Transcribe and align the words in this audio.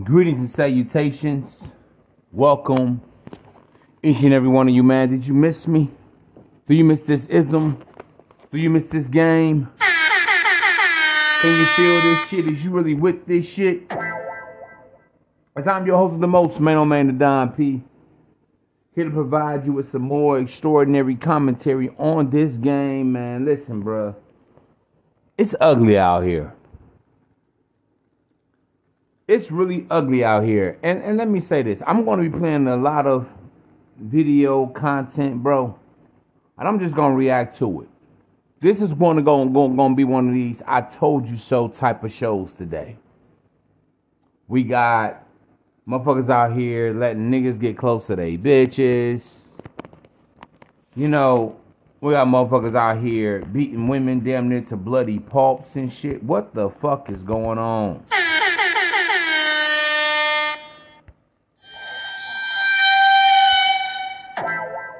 Greetings 0.00 0.38
and 0.38 0.48
salutations. 0.48 1.68
Welcome, 2.30 3.02
each 4.02 4.22
and 4.22 4.32
every 4.32 4.48
one 4.48 4.66
of 4.66 4.74
you, 4.74 4.82
man. 4.82 5.10
Did 5.10 5.26
you 5.26 5.34
miss 5.34 5.68
me? 5.68 5.90
Do 6.66 6.74
you 6.74 6.82
miss 6.82 7.02
this 7.02 7.26
ism? 7.26 7.76
Do 8.50 8.56
you 8.56 8.70
miss 8.70 8.86
this 8.86 9.08
game? 9.08 9.68
Can 11.42 11.58
you 11.58 11.66
feel 11.66 12.00
this 12.00 12.28
shit? 12.28 12.50
Is 12.50 12.64
you 12.64 12.70
really 12.70 12.94
with 12.94 13.26
this 13.26 13.46
shit? 13.46 13.92
As 15.54 15.68
I'm 15.68 15.84
your 15.84 15.98
host 15.98 16.14
of 16.14 16.20
the 16.20 16.26
most, 16.26 16.58
Maino 16.58 16.88
Mane, 16.88 17.08
the 17.08 17.12
Don 17.12 17.52
P. 17.52 17.82
Here 18.94 19.04
to 19.04 19.10
provide 19.10 19.66
you 19.66 19.74
with 19.74 19.92
some 19.92 20.02
more 20.02 20.38
extraordinary 20.38 21.16
commentary 21.16 21.90
on 21.98 22.30
this 22.30 22.56
game, 22.56 23.12
man. 23.12 23.44
Listen, 23.44 23.84
bruh. 23.84 24.14
It's 25.36 25.54
ugly 25.60 25.98
out 25.98 26.24
here 26.24 26.54
it's 29.28 29.50
really 29.50 29.86
ugly 29.90 30.24
out 30.24 30.44
here. 30.44 30.78
And 30.82 31.02
and 31.02 31.16
let 31.16 31.28
me 31.28 31.40
say 31.40 31.62
this. 31.62 31.82
I'm 31.86 32.04
gonna 32.04 32.22
be 32.22 32.38
playing 32.38 32.66
a 32.68 32.76
lot 32.76 33.06
of 33.06 33.28
video 33.98 34.66
content, 34.66 35.42
bro. 35.42 35.78
And 36.58 36.68
I'm 36.68 36.78
just 36.78 36.94
gonna 36.94 37.14
react 37.14 37.58
to 37.58 37.82
it. 37.82 37.88
This 38.62 38.80
is 38.80 38.92
going 38.92 39.16
to 39.16 39.22
go 39.22 39.44
going, 39.44 39.74
going 39.74 39.92
to 39.92 39.96
be 39.96 40.04
one 40.04 40.28
of 40.28 40.34
these 40.34 40.62
I 40.68 40.82
told 40.82 41.28
you 41.28 41.36
so 41.36 41.66
type 41.66 42.04
of 42.04 42.12
shows 42.12 42.54
today. 42.54 42.96
We 44.46 44.62
got 44.62 45.26
motherfuckers 45.88 46.30
out 46.30 46.56
here 46.56 46.94
letting 46.94 47.28
niggas 47.28 47.58
get 47.58 47.76
close 47.76 48.06
to 48.06 48.14
their 48.14 48.38
bitches. 48.38 49.38
You 50.94 51.08
know, 51.08 51.56
we 52.00 52.12
got 52.12 52.28
motherfuckers 52.28 52.76
out 52.76 53.02
here 53.02 53.40
beating 53.46 53.88
women 53.88 54.22
damn 54.22 54.48
near 54.48 54.60
to 54.60 54.76
bloody 54.76 55.18
pulps 55.18 55.74
and 55.74 55.92
shit. 55.92 56.22
What 56.22 56.54
the 56.54 56.70
fuck 56.70 57.10
is 57.10 57.20
going 57.22 57.58
on? 57.58 58.04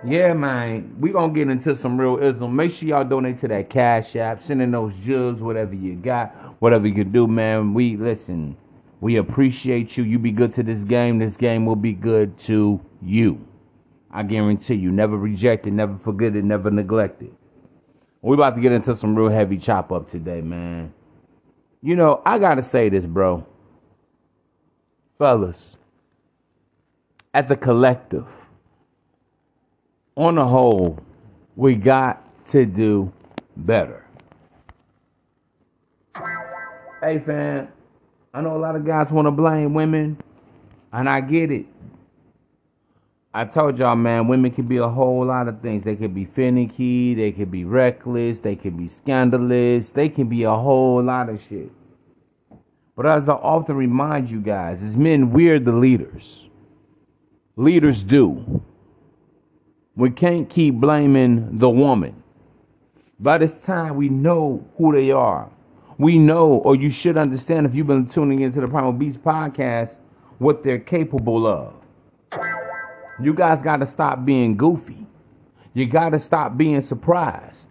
Yeah, 0.05 0.33
man. 0.33 0.97
We 0.99 1.13
gonna 1.13 1.33
get 1.33 1.49
into 1.49 1.77
some 1.77 2.01
real 2.01 2.19
ism. 2.19 2.57
Make 2.57 2.73
sure 2.73 2.89
y'all 2.89 3.05
donate 3.05 3.41
to 3.41 3.49
that 3.49 3.71
Cash 3.71 4.17
App, 4.17 4.43
sending 4.43 4.73
those 4.73 4.95
jugs, 4.97 5.41
whatever 5.41 5.75
you 5.75 5.95
got, 5.95 6.35
whatever 6.61 6.89
you 6.89 6.95
can 6.95 7.13
do, 7.13 7.27
man. 7.29 7.73
We 7.73 7.97
listen. 7.97 8.57
We 9.01 9.17
appreciate 9.17 9.97
you. 9.97 10.05
You 10.05 10.19
be 10.19 10.33
good 10.33 10.53
to 10.55 10.63
this 10.63 10.85
game. 10.85 11.19
This 11.19 11.37
game 11.37 11.67
will 11.67 11.77
be 11.77 11.93
good 11.93 12.37
to 12.41 12.81
you. 13.01 13.47
I 14.11 14.23
guarantee 14.23 14.75
you. 14.75 14.91
Never 14.91 15.17
reject 15.17 15.67
it, 15.67 15.73
never 15.73 15.97
forget 15.99 16.37
it, 16.37 16.45
never 16.45 16.71
neglect 16.71 17.23
it. 17.23 17.33
We 18.21 18.35
about 18.35 18.55
to 18.57 18.61
get 18.61 18.73
into 18.73 18.95
some 18.95 19.17
real 19.17 19.31
heavy 19.31 19.57
chop 19.57 19.91
up 19.91 20.11
today, 20.11 20.41
man. 20.41 20.93
You 21.81 21.97
know, 21.97 22.23
I 22.25 22.39
gotta 22.39 22.63
say 22.63 22.89
this, 22.89 23.05
bro. 23.05 23.45
Fellas, 25.19 25.77
as 27.35 27.51
a 27.51 27.57
collective, 27.57 28.27
on 30.17 30.35
the 30.35 30.47
whole, 30.47 30.99
we 31.57 31.75
got 31.75 32.23
to 32.47 32.67
do 32.67 33.13
better. 33.57 34.05
Hey, 37.03 37.19
fam, 37.19 37.69
I 38.33 38.41
know 38.41 38.57
a 38.57 38.59
lot 38.59 38.77
of 38.77 38.87
guys 38.87 39.11
want 39.11 39.27
to 39.27 39.31
blame 39.31 39.75
women, 39.75 40.19
and 40.93 41.09
I 41.09 41.21
get 41.21 41.51
it. 41.51 41.67
I 43.35 43.47
told 43.47 43.79
y'all, 43.79 43.97
man, 43.97 44.29
women 44.29 44.51
can 44.51 44.67
be 44.67 44.77
a 44.77 44.89
whole 44.89 45.25
lot 45.25 45.49
of 45.49 45.63
things. 45.63 45.85
They 45.85 45.97
can 45.97 46.13
be 46.13 46.27
finicky, 46.27 47.15
they 47.15 47.33
can 47.33 47.47
be 47.47 47.65
reckless, 47.65 48.41
they 48.41 48.55
can 48.57 48.77
be 48.77 48.89
scandalous, 48.89 49.91
they 49.91 50.11
can 50.11 50.29
be 50.29 50.43
a 50.43 50.55
whole 50.55 51.03
lot 51.03 51.31
of 51.31 51.41
shit. 51.49 51.73
But 52.95 53.07
as 53.07 53.31
I 53.31 53.35
often 53.35 53.75
remind 53.77 54.31
you 54.31 54.41
guys, 54.41 54.83
as 54.83 54.99
men, 54.99 55.33
we're 55.33 55.59
the 55.59 55.73
leaders. 55.73 56.47
Leaders 57.57 58.05
do. 58.05 58.63
We 59.95 60.11
can't 60.11 60.49
keep 60.49 60.75
blaming 60.77 61.59
the 61.59 61.69
woman. 61.69 62.23
By 63.21 63.39
this 63.39 63.59
time, 63.59 63.97
we 63.97 64.09
know 64.09 64.67
who 64.79 64.93
they 64.93 65.11
are. 65.11 65.51
We 65.99 66.19
know, 66.19 66.55
or 66.65 66.75
you 66.75 66.89
should 66.89 67.17
understand 67.17 67.67
if 67.67 67.75
you've 67.75 67.87
been 67.87 68.09
tuning 68.09 68.41
into 68.41 68.61
the 68.61 68.69
Primal 68.69 68.93
Beast 68.93 69.23
podcast, 69.23 69.97
what 70.39 70.65
they're 70.65 70.79
capable 70.79 71.47
of. 71.47 71.75
You 73.23 73.35
guys 73.35 73.63
got 73.63 73.77
to 73.77 73.87
stop 73.87 74.25
being 74.25 74.57
goofy. 74.57 75.07
You 75.75 75.87
got 75.87 76.11
to 76.11 76.19
stop 76.19 76.57
being 76.57 76.81
surprised. 76.81 77.69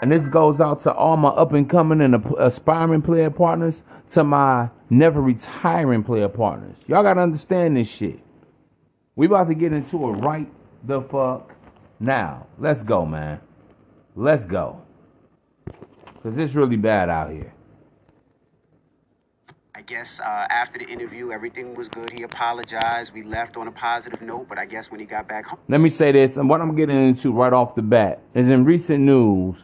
And 0.00 0.10
this 0.10 0.28
goes 0.28 0.60
out 0.60 0.80
to 0.82 0.92
all 0.92 1.16
my 1.16 1.28
up 1.30 1.52
and 1.52 1.68
coming 1.68 2.00
and 2.00 2.24
aspiring 2.38 3.02
player 3.02 3.30
partners, 3.30 3.82
to 4.12 4.24
my 4.24 4.70
never 4.88 5.20
retiring 5.20 6.04
player 6.04 6.28
partners. 6.28 6.76
Y'all 6.86 7.02
got 7.02 7.14
to 7.14 7.20
understand 7.20 7.76
this 7.76 7.90
shit. 7.90 8.21
We 9.14 9.26
about 9.26 9.48
to 9.48 9.54
get 9.54 9.72
into 9.72 10.08
it 10.08 10.12
right 10.12 10.50
the 10.84 11.02
fuck 11.02 11.54
now. 12.00 12.46
Let's 12.58 12.82
go, 12.82 13.04
man. 13.04 13.40
Let's 14.16 14.44
go. 14.44 14.80
Cause 16.22 16.36
it's 16.36 16.54
really 16.54 16.76
bad 16.76 17.08
out 17.08 17.30
here. 17.30 17.52
I 19.74 19.82
guess 19.82 20.20
uh, 20.20 20.46
after 20.48 20.78
the 20.78 20.86
interview, 20.86 21.32
everything 21.32 21.74
was 21.74 21.88
good. 21.88 22.10
He 22.10 22.22
apologized. 22.22 23.12
We 23.12 23.24
left 23.24 23.56
on 23.56 23.66
a 23.66 23.72
positive 23.72 24.22
note, 24.22 24.48
but 24.48 24.56
I 24.56 24.64
guess 24.64 24.90
when 24.90 25.00
he 25.00 25.06
got 25.06 25.26
back 25.26 25.46
home. 25.46 25.58
Let 25.68 25.80
me 25.80 25.90
say 25.90 26.12
this, 26.12 26.36
and 26.36 26.48
what 26.48 26.60
I'm 26.60 26.76
getting 26.76 27.08
into 27.08 27.32
right 27.32 27.52
off 27.52 27.74
the 27.74 27.82
bat 27.82 28.20
is 28.34 28.50
in 28.50 28.64
recent 28.64 29.00
news, 29.00 29.56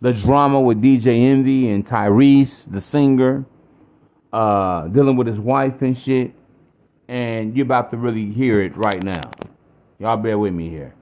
the 0.00 0.14
drama 0.14 0.60
with 0.60 0.80
DJ 0.80 1.30
Envy 1.30 1.68
and 1.68 1.86
Tyrese, 1.86 2.70
the 2.72 2.80
singer, 2.80 3.44
uh, 4.32 4.86
dealing 4.88 5.16
with 5.16 5.26
his 5.26 5.38
wife 5.38 5.82
and 5.82 5.98
shit 5.98 6.32
and 7.10 7.56
you're 7.56 7.64
about 7.64 7.90
to 7.90 7.96
really 7.96 8.30
hear 8.30 8.62
it 8.62 8.76
right 8.76 9.02
now. 9.02 9.32
Y'all 9.98 10.16
bear 10.16 10.38
with 10.38 10.52
me 10.52 10.70
here. 10.70 10.94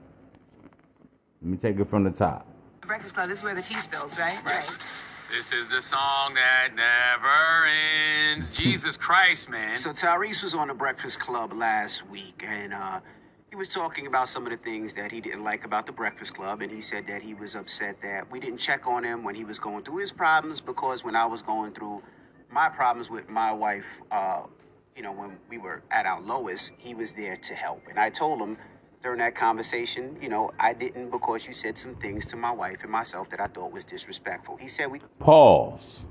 Let 1.43 1.51
me 1.51 1.57
take 1.57 1.79
it 1.79 1.87
from 1.87 2.03
the 2.03 2.09
top. 2.09 2.47
Breakfast 2.81 3.13
Club, 3.13 3.29
this 3.29 3.37
is 3.37 3.43
where 3.43 3.53
the 3.53 3.61
tea 3.61 3.75
spills, 3.75 4.19
right? 4.19 4.43
Right. 4.43 4.67
This 5.31 5.51
is 5.51 5.67
the 5.67 5.83
song 5.83 6.33
that 6.33 6.69
never 6.75 7.67
ends. 8.33 8.57
Jesus 8.57 8.97
Christ, 8.97 9.49
man. 9.49 9.77
So 9.77 9.91
Tyrese 9.91 10.41
was 10.41 10.55
on 10.55 10.69
the 10.69 10.73
Breakfast 10.73 11.19
Club 11.19 11.53
last 11.53 12.09
week, 12.09 12.43
and 12.43 12.73
uh, 12.73 13.01
he 13.51 13.55
was 13.55 13.69
talking 13.69 14.07
about 14.07 14.29
some 14.29 14.47
of 14.47 14.51
the 14.51 14.57
things 14.57 14.95
that 14.95 15.11
he 15.11 15.21
didn't 15.21 15.43
like 15.43 15.63
about 15.63 15.85
the 15.85 15.91
Breakfast 15.91 16.33
Club, 16.33 16.63
and 16.63 16.71
he 16.71 16.81
said 16.81 17.05
that 17.05 17.21
he 17.21 17.35
was 17.35 17.55
upset 17.55 18.01
that 18.01 18.31
we 18.31 18.39
didn't 18.39 18.57
check 18.57 18.87
on 18.87 19.03
him 19.03 19.23
when 19.23 19.35
he 19.35 19.43
was 19.43 19.59
going 19.59 19.83
through 19.83 19.97
his 19.97 20.11
problems 20.11 20.59
because 20.59 21.03
when 21.03 21.15
I 21.15 21.27
was 21.27 21.43
going 21.43 21.73
through 21.73 22.01
my 22.49 22.67
problems 22.67 23.11
with 23.11 23.29
my 23.29 23.51
wife, 23.51 23.85
uh, 24.09 24.41
you 24.99 25.03
know, 25.03 25.13
when 25.13 25.37
we 25.49 25.57
were 25.57 25.81
at 25.91 26.05
our 26.05 26.19
lowest, 26.19 26.73
he 26.77 26.93
was 26.93 27.13
there 27.13 27.37
to 27.37 27.55
help. 27.55 27.87
And 27.89 27.97
I 27.97 28.09
told 28.09 28.41
him 28.41 28.57
during 29.01 29.19
that 29.19 29.33
conversation, 29.33 30.17
you 30.21 30.27
know, 30.27 30.51
I 30.59 30.73
didn't 30.73 31.09
because 31.09 31.47
you 31.47 31.53
said 31.53 31.77
some 31.77 31.95
things 31.95 32.25
to 32.25 32.35
my 32.35 32.51
wife 32.51 32.83
and 32.83 32.91
myself 32.91 33.29
that 33.29 33.39
I 33.39 33.47
thought 33.47 33.71
was 33.71 33.85
disrespectful. 33.85 34.57
He 34.57 34.67
said 34.67 34.91
we 34.91 34.99
pause. 35.17 36.05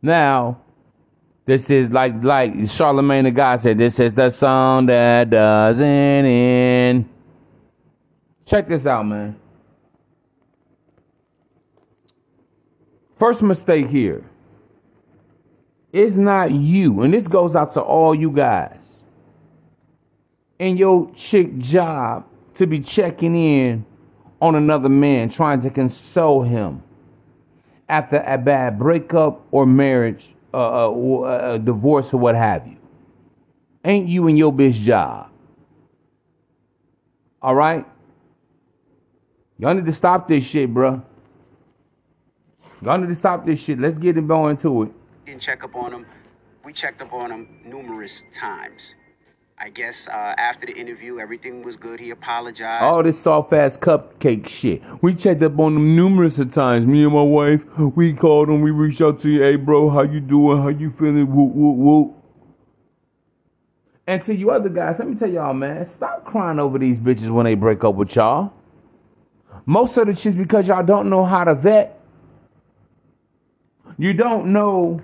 Now, 0.00 0.60
this 1.44 1.70
is 1.70 1.90
like 1.90 2.22
like 2.22 2.54
Charlamagne 2.54 3.24
the 3.24 3.32
God 3.32 3.58
said. 3.60 3.78
This 3.78 3.98
is 3.98 4.14
the 4.14 4.30
song 4.30 4.86
that 4.86 5.30
doesn't 5.30 5.84
end. 5.84 7.08
Check 8.46 8.68
this 8.68 8.86
out, 8.86 9.08
man. 9.08 9.34
First 13.18 13.42
mistake 13.42 13.88
here. 13.88 14.22
It's 15.92 16.16
not 16.16 16.50
you. 16.50 17.02
And 17.02 17.12
this 17.12 17.28
goes 17.28 17.54
out 17.54 17.74
to 17.74 17.82
all 17.82 18.14
you 18.14 18.30
guys. 18.30 18.78
And 20.58 20.78
your 20.78 21.12
chick 21.14 21.58
job 21.58 22.24
to 22.54 22.66
be 22.66 22.80
checking 22.80 23.36
in 23.36 23.84
on 24.40 24.54
another 24.54 24.88
man, 24.88 25.28
trying 25.28 25.60
to 25.60 25.70
console 25.70 26.42
him 26.42 26.82
after 27.88 28.22
a 28.26 28.38
bad 28.38 28.78
breakup 28.78 29.46
or 29.50 29.66
marriage, 29.66 30.34
uh, 30.54 30.90
uh, 30.90 31.54
a 31.54 31.58
divorce, 31.58 32.14
or 32.14 32.18
what 32.18 32.34
have 32.34 32.66
you. 32.66 32.76
Ain't 33.84 34.08
you 34.08 34.28
and 34.28 34.38
your 34.38 34.52
bitch 34.52 34.82
job. 34.82 35.28
All 37.42 37.54
right? 37.54 37.84
Y'all 39.58 39.74
need 39.74 39.84
to 39.84 39.92
stop 39.92 40.28
this 40.28 40.44
shit, 40.44 40.72
bro. 40.72 41.02
Y'all 42.80 42.98
need 42.98 43.08
to 43.08 43.14
stop 43.14 43.44
this 43.44 43.62
shit. 43.62 43.78
Let's 43.78 43.98
get 43.98 44.16
it 44.16 44.26
going 44.26 44.56
to 44.58 44.84
it 44.84 44.92
didn't 45.26 45.40
check 45.40 45.64
up 45.64 45.74
on 45.74 45.92
him. 45.92 46.06
We 46.64 46.72
checked 46.72 47.02
up 47.02 47.12
on 47.12 47.30
him 47.30 47.48
numerous 47.64 48.22
times. 48.32 48.94
I 49.58 49.68
guess 49.68 50.08
uh, 50.08 50.34
after 50.38 50.66
the 50.66 50.72
interview, 50.72 51.20
everything 51.20 51.62
was 51.62 51.76
good. 51.76 52.00
He 52.00 52.10
apologized. 52.10 52.82
All 52.82 53.02
this 53.02 53.20
soft 53.20 53.52
ass 53.52 53.76
cupcake 53.76 54.48
shit. 54.48 54.82
We 55.02 55.14
checked 55.14 55.42
up 55.42 55.58
on 55.58 55.76
him 55.76 55.94
numerous 55.94 56.38
of 56.38 56.52
times. 56.52 56.86
Me 56.86 57.04
and 57.04 57.12
my 57.12 57.22
wife, 57.22 57.60
we 57.78 58.12
called 58.12 58.48
him. 58.48 58.60
We 58.62 58.72
reached 58.72 59.00
out 59.00 59.20
to 59.20 59.30
you. 59.30 59.42
Hey, 59.42 59.56
bro, 59.56 59.88
how 59.90 60.02
you 60.02 60.18
doing? 60.18 60.60
How 60.60 60.68
you 60.68 60.90
feeling? 60.98 61.32
Whoop, 61.32 61.54
whoop, 61.54 61.76
whoop. 61.76 62.16
And 64.06 64.20
to 64.24 64.34
you 64.34 64.50
other 64.50 64.68
guys, 64.68 64.96
let 64.98 65.08
me 65.08 65.14
tell 65.14 65.30
y'all, 65.30 65.54
man, 65.54 65.88
stop 65.88 66.24
crying 66.24 66.58
over 66.58 66.76
these 66.76 66.98
bitches 66.98 67.30
when 67.30 67.44
they 67.44 67.54
break 67.54 67.84
up 67.84 67.94
with 67.94 68.16
y'all. 68.16 68.52
Most 69.64 69.96
of 69.96 70.08
the 70.08 70.14
shit's 70.14 70.34
because 70.34 70.66
y'all 70.66 70.82
don't 70.82 71.08
know 71.08 71.24
how 71.24 71.44
to 71.44 71.54
vet. 71.54 72.00
You 73.96 74.12
don't 74.12 74.52
know 74.52 74.98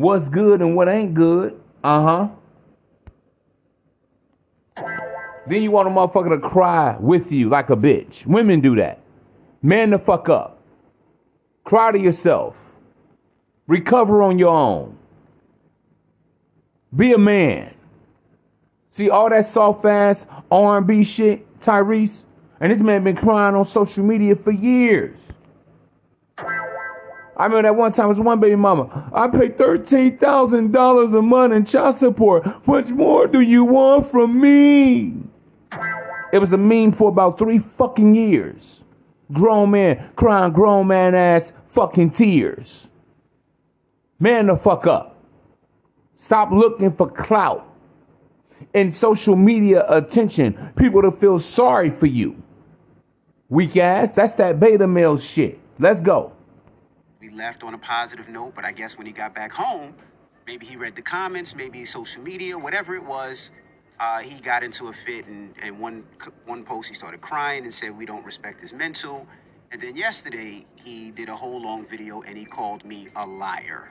what's 0.00 0.28
good 0.28 0.60
and 0.60 0.74
what 0.74 0.88
ain't 0.88 1.14
good. 1.14 1.60
Uh 1.84 2.28
huh. 4.76 4.84
Then 5.46 5.62
you 5.62 5.70
want 5.70 5.88
a 5.88 5.90
motherfucker 5.90 6.40
to 6.40 6.48
cry 6.48 6.96
with 6.98 7.32
you 7.32 7.48
like 7.48 7.70
a 7.70 7.76
bitch. 7.76 8.26
Women 8.26 8.60
do 8.60 8.76
that. 8.76 9.00
Man 9.62 9.90
the 9.90 9.98
fuck 9.98 10.28
up. 10.28 10.62
Cry 11.64 11.92
to 11.92 11.98
yourself. 11.98 12.56
Recover 13.66 14.22
on 14.22 14.38
your 14.38 14.54
own. 14.54 14.96
Be 16.94 17.12
a 17.12 17.18
man. 17.18 17.74
See 18.90 19.10
all 19.10 19.30
that 19.30 19.46
soft 19.46 19.84
ass 19.84 20.26
R&B 20.50 21.04
shit, 21.04 21.58
Tyrese, 21.60 22.24
and 22.60 22.72
this 22.72 22.80
man 22.80 23.04
been 23.04 23.16
crying 23.16 23.54
on 23.54 23.64
social 23.64 24.04
media 24.04 24.34
for 24.34 24.50
years. 24.50 25.26
I 27.40 27.44
remember 27.44 27.62
that 27.68 27.74
one 27.74 27.90
time 27.90 28.04
it 28.04 28.08
was 28.10 28.20
one 28.20 28.38
baby 28.38 28.54
mama. 28.54 29.10
I 29.14 29.26
paid 29.26 29.56
thirteen 29.56 30.18
thousand 30.18 30.72
dollars 30.72 31.14
a 31.14 31.22
month 31.22 31.54
in 31.54 31.64
child 31.64 31.94
support. 31.94 32.44
What 32.66 32.90
more 32.90 33.26
do 33.26 33.40
you 33.40 33.64
want 33.64 34.10
from 34.10 34.38
me? 34.38 35.14
It 36.34 36.38
was 36.38 36.52
a 36.52 36.58
meme 36.58 36.92
for 36.92 37.08
about 37.08 37.38
three 37.38 37.58
fucking 37.58 38.14
years. 38.14 38.82
Grown 39.32 39.70
man 39.70 40.10
crying 40.16 40.52
grown 40.52 40.88
man 40.88 41.14
ass 41.14 41.54
fucking 41.68 42.10
tears. 42.10 42.90
Man 44.18 44.48
the 44.48 44.56
fuck 44.56 44.86
up. 44.86 45.24
Stop 46.18 46.50
looking 46.50 46.92
for 46.92 47.10
clout 47.10 47.66
and 48.74 48.92
social 48.92 49.34
media 49.34 49.86
attention. 49.88 50.72
People 50.76 51.00
to 51.00 51.10
feel 51.10 51.38
sorry 51.38 51.88
for 51.88 52.04
you. 52.04 52.42
Weak 53.48 53.78
ass, 53.78 54.12
that's 54.12 54.34
that 54.34 54.60
beta 54.60 54.86
male 54.86 55.16
shit. 55.16 55.58
Let's 55.78 56.02
go. 56.02 56.34
Left 57.32 57.62
on 57.62 57.74
a 57.74 57.78
positive 57.78 58.28
note, 58.28 58.54
but 58.54 58.64
I 58.64 58.72
guess 58.72 58.98
when 58.98 59.06
he 59.06 59.12
got 59.12 59.34
back 59.34 59.52
home, 59.52 59.94
maybe 60.46 60.66
he 60.66 60.76
read 60.76 60.96
the 60.96 61.02
comments, 61.02 61.54
maybe 61.54 61.84
social 61.84 62.22
media, 62.22 62.58
whatever 62.58 62.96
it 62.96 63.04
was, 63.04 63.52
uh, 64.00 64.18
he 64.20 64.40
got 64.40 64.62
into 64.62 64.88
a 64.88 64.92
fit, 65.06 65.26
and, 65.26 65.54
and 65.62 65.78
one 65.78 66.04
one 66.46 66.64
post 66.64 66.88
he 66.88 66.94
started 66.94 67.20
crying 67.20 67.64
and 67.64 67.72
said 67.72 67.96
we 67.96 68.06
don't 68.06 68.24
respect 68.24 68.60
his 68.60 68.72
mental. 68.72 69.26
And 69.72 69.80
then 69.80 69.96
yesterday 69.96 70.66
he 70.74 71.10
did 71.12 71.28
a 71.28 71.36
whole 71.36 71.62
long 71.62 71.86
video 71.86 72.22
and 72.22 72.36
he 72.36 72.44
called 72.44 72.84
me 72.84 73.08
a 73.14 73.24
liar. 73.26 73.90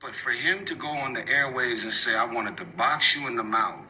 But 0.00 0.14
for 0.14 0.30
him 0.30 0.64
to 0.66 0.74
go 0.74 0.88
on 0.88 1.14
the 1.14 1.22
airwaves 1.22 1.82
and 1.84 1.92
say, 1.92 2.14
I 2.14 2.24
wanted 2.24 2.56
to 2.58 2.64
box 2.64 3.16
you 3.16 3.26
in 3.26 3.36
the 3.36 3.42
mouth 3.42 3.86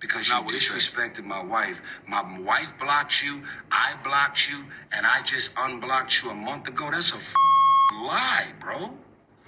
because 0.00 0.28
you 0.28 0.34
Not 0.34 0.44
what 0.44 0.54
he 0.54 0.60
said. 0.60 0.76
disrespected 0.76 1.24
my 1.24 1.42
wife. 1.42 1.80
My 2.06 2.22
wife 2.40 2.68
blocked 2.78 3.22
you, 3.22 3.42
I 3.70 3.94
blocked 4.04 4.48
you, 4.48 4.64
and 4.92 5.06
I 5.06 5.22
just 5.22 5.52
unblocked 5.56 6.22
you 6.22 6.30
a 6.30 6.34
month 6.34 6.68
ago. 6.68 6.90
That's 6.90 7.12
a 7.12 7.16
f- 7.16 7.22
lie, 8.06 8.46
bro. 8.60 8.90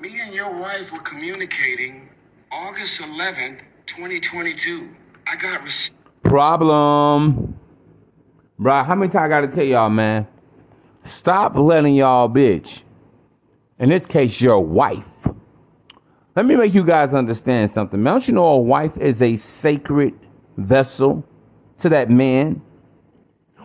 Me 0.00 0.20
and 0.20 0.34
your 0.34 0.58
wife 0.58 0.90
were 0.92 1.00
communicating 1.00 2.08
August 2.50 3.00
11th, 3.00 3.60
2022. 3.86 4.88
I 5.26 5.36
got 5.36 5.62
receipts. 5.62 5.94
Problem. 6.22 7.58
Bro, 8.58 8.84
how 8.84 8.94
many 8.94 9.12
times 9.12 9.24
I 9.24 9.28
gotta 9.28 9.48
tell 9.48 9.64
y'all, 9.64 9.90
man? 9.90 10.26
Stop 11.04 11.56
letting 11.56 11.94
y'all 11.94 12.28
bitch. 12.28 12.82
In 13.78 13.88
this 13.88 14.06
case, 14.06 14.40
your 14.40 14.60
wife. 14.60 15.04
Let 16.34 16.46
me 16.46 16.56
make 16.56 16.74
you 16.74 16.84
guys 16.84 17.14
understand 17.14 17.70
something, 17.70 18.02
man. 18.02 18.14
Don't 18.14 18.28
you 18.28 18.34
know 18.34 18.46
a 18.46 18.58
wife 18.58 18.96
is 18.96 19.22
a 19.22 19.36
sacred 19.36 20.14
vessel 20.56 21.24
to 21.78 21.88
that 21.88 22.10
man? 22.10 22.60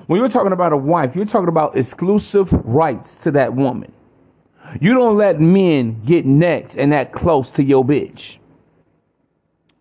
When 0.07 0.19
you're 0.19 0.30
talking 0.30 0.51
about 0.51 0.74
a 0.74 0.78
wife, 0.78 1.16
you're 1.16 1.25
talking 1.25 1.50
about 1.50 1.78
exclusive 1.78 2.51
rights 2.66 3.16
to 3.18 3.31
that 3.31 3.54
woman. 3.54 3.92
You 4.81 4.94
don't 4.94 5.18
let 5.18 5.40
men 5.40 6.02
get 6.04 6.25
next 6.25 6.78
and 6.78 6.92
that 6.92 7.12
close 7.12 7.52
to 7.52 7.64
your 7.64 7.86
bitch. 7.86 8.38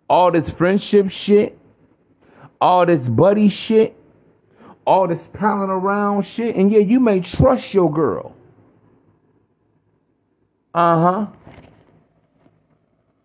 All 0.08 0.30
this 0.30 0.50
friendship 0.50 1.10
shit, 1.10 1.58
all 2.60 2.84
this 2.86 3.08
buddy 3.08 3.48
shit, 3.48 3.96
all 4.86 5.08
this 5.08 5.28
palling 5.32 5.70
around 5.70 6.22
shit, 6.26 6.56
and 6.56 6.70
yeah, 6.70 6.80
you 6.80 7.00
may 7.00 7.20
trust 7.20 7.72
your 7.72 7.90
girl. 7.90 8.34
Uh 10.74 11.00
huh. 11.00 11.26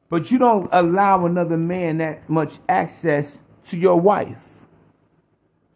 But 0.09 0.31
you 0.31 0.37
don't 0.37 0.69
allow 0.71 1.25
another 1.25 1.57
man 1.57 1.97
that 1.97 2.29
much 2.29 2.59
access 2.69 3.39
to 3.65 3.77
your 3.77 3.99
wife. 3.99 4.41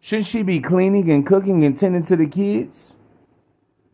Shouldn't 0.00 0.26
she 0.26 0.42
be 0.42 0.58
cleaning 0.58 1.10
and 1.10 1.26
cooking 1.26 1.64
and 1.64 1.78
tending 1.78 2.02
to 2.04 2.16
the 2.16 2.26
kids? 2.26 2.94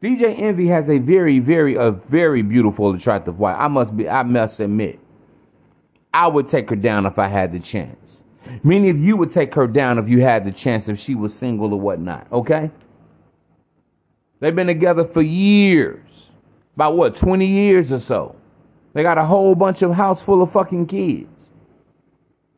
DJ 0.02 0.38
Envy 0.40 0.68
has 0.68 0.88
a 0.88 0.98
very, 0.98 1.40
very, 1.40 1.74
a 1.74 1.90
very 1.90 2.42
beautiful, 2.42 2.92
attractive 2.94 3.38
wife. 3.38 3.56
I 3.58 3.68
must 3.68 3.96
be, 3.96 4.08
I 4.08 4.22
must 4.22 4.60
admit. 4.60 5.00
I 6.14 6.28
would 6.28 6.48
take 6.48 6.70
her 6.70 6.76
down 6.76 7.04
if 7.04 7.18
I 7.18 7.26
had 7.26 7.52
the 7.52 7.58
chance. 7.58 8.22
Many 8.62 8.90
of 8.90 8.98
you 8.98 9.16
would 9.16 9.32
take 9.32 9.54
her 9.54 9.66
down 9.66 9.98
if 9.98 10.08
you 10.08 10.20
had 10.20 10.44
the 10.44 10.52
chance 10.52 10.88
if 10.88 10.98
she 10.98 11.14
was 11.14 11.34
single 11.34 11.72
or 11.74 11.80
whatnot, 11.80 12.26
okay? 12.32 12.70
They've 14.40 14.54
been 14.54 14.68
together 14.68 15.04
for 15.04 15.20
years. 15.20 16.04
About 16.76 16.96
what, 16.96 17.16
20 17.16 17.44
years 17.44 17.92
or 17.92 17.98
so. 17.98 18.36
They 18.94 19.02
got 19.02 19.18
a 19.18 19.24
whole 19.24 19.54
bunch 19.54 19.82
of 19.82 19.92
house 19.92 20.22
full 20.22 20.42
of 20.42 20.52
fucking 20.52 20.86
kids. 20.86 21.28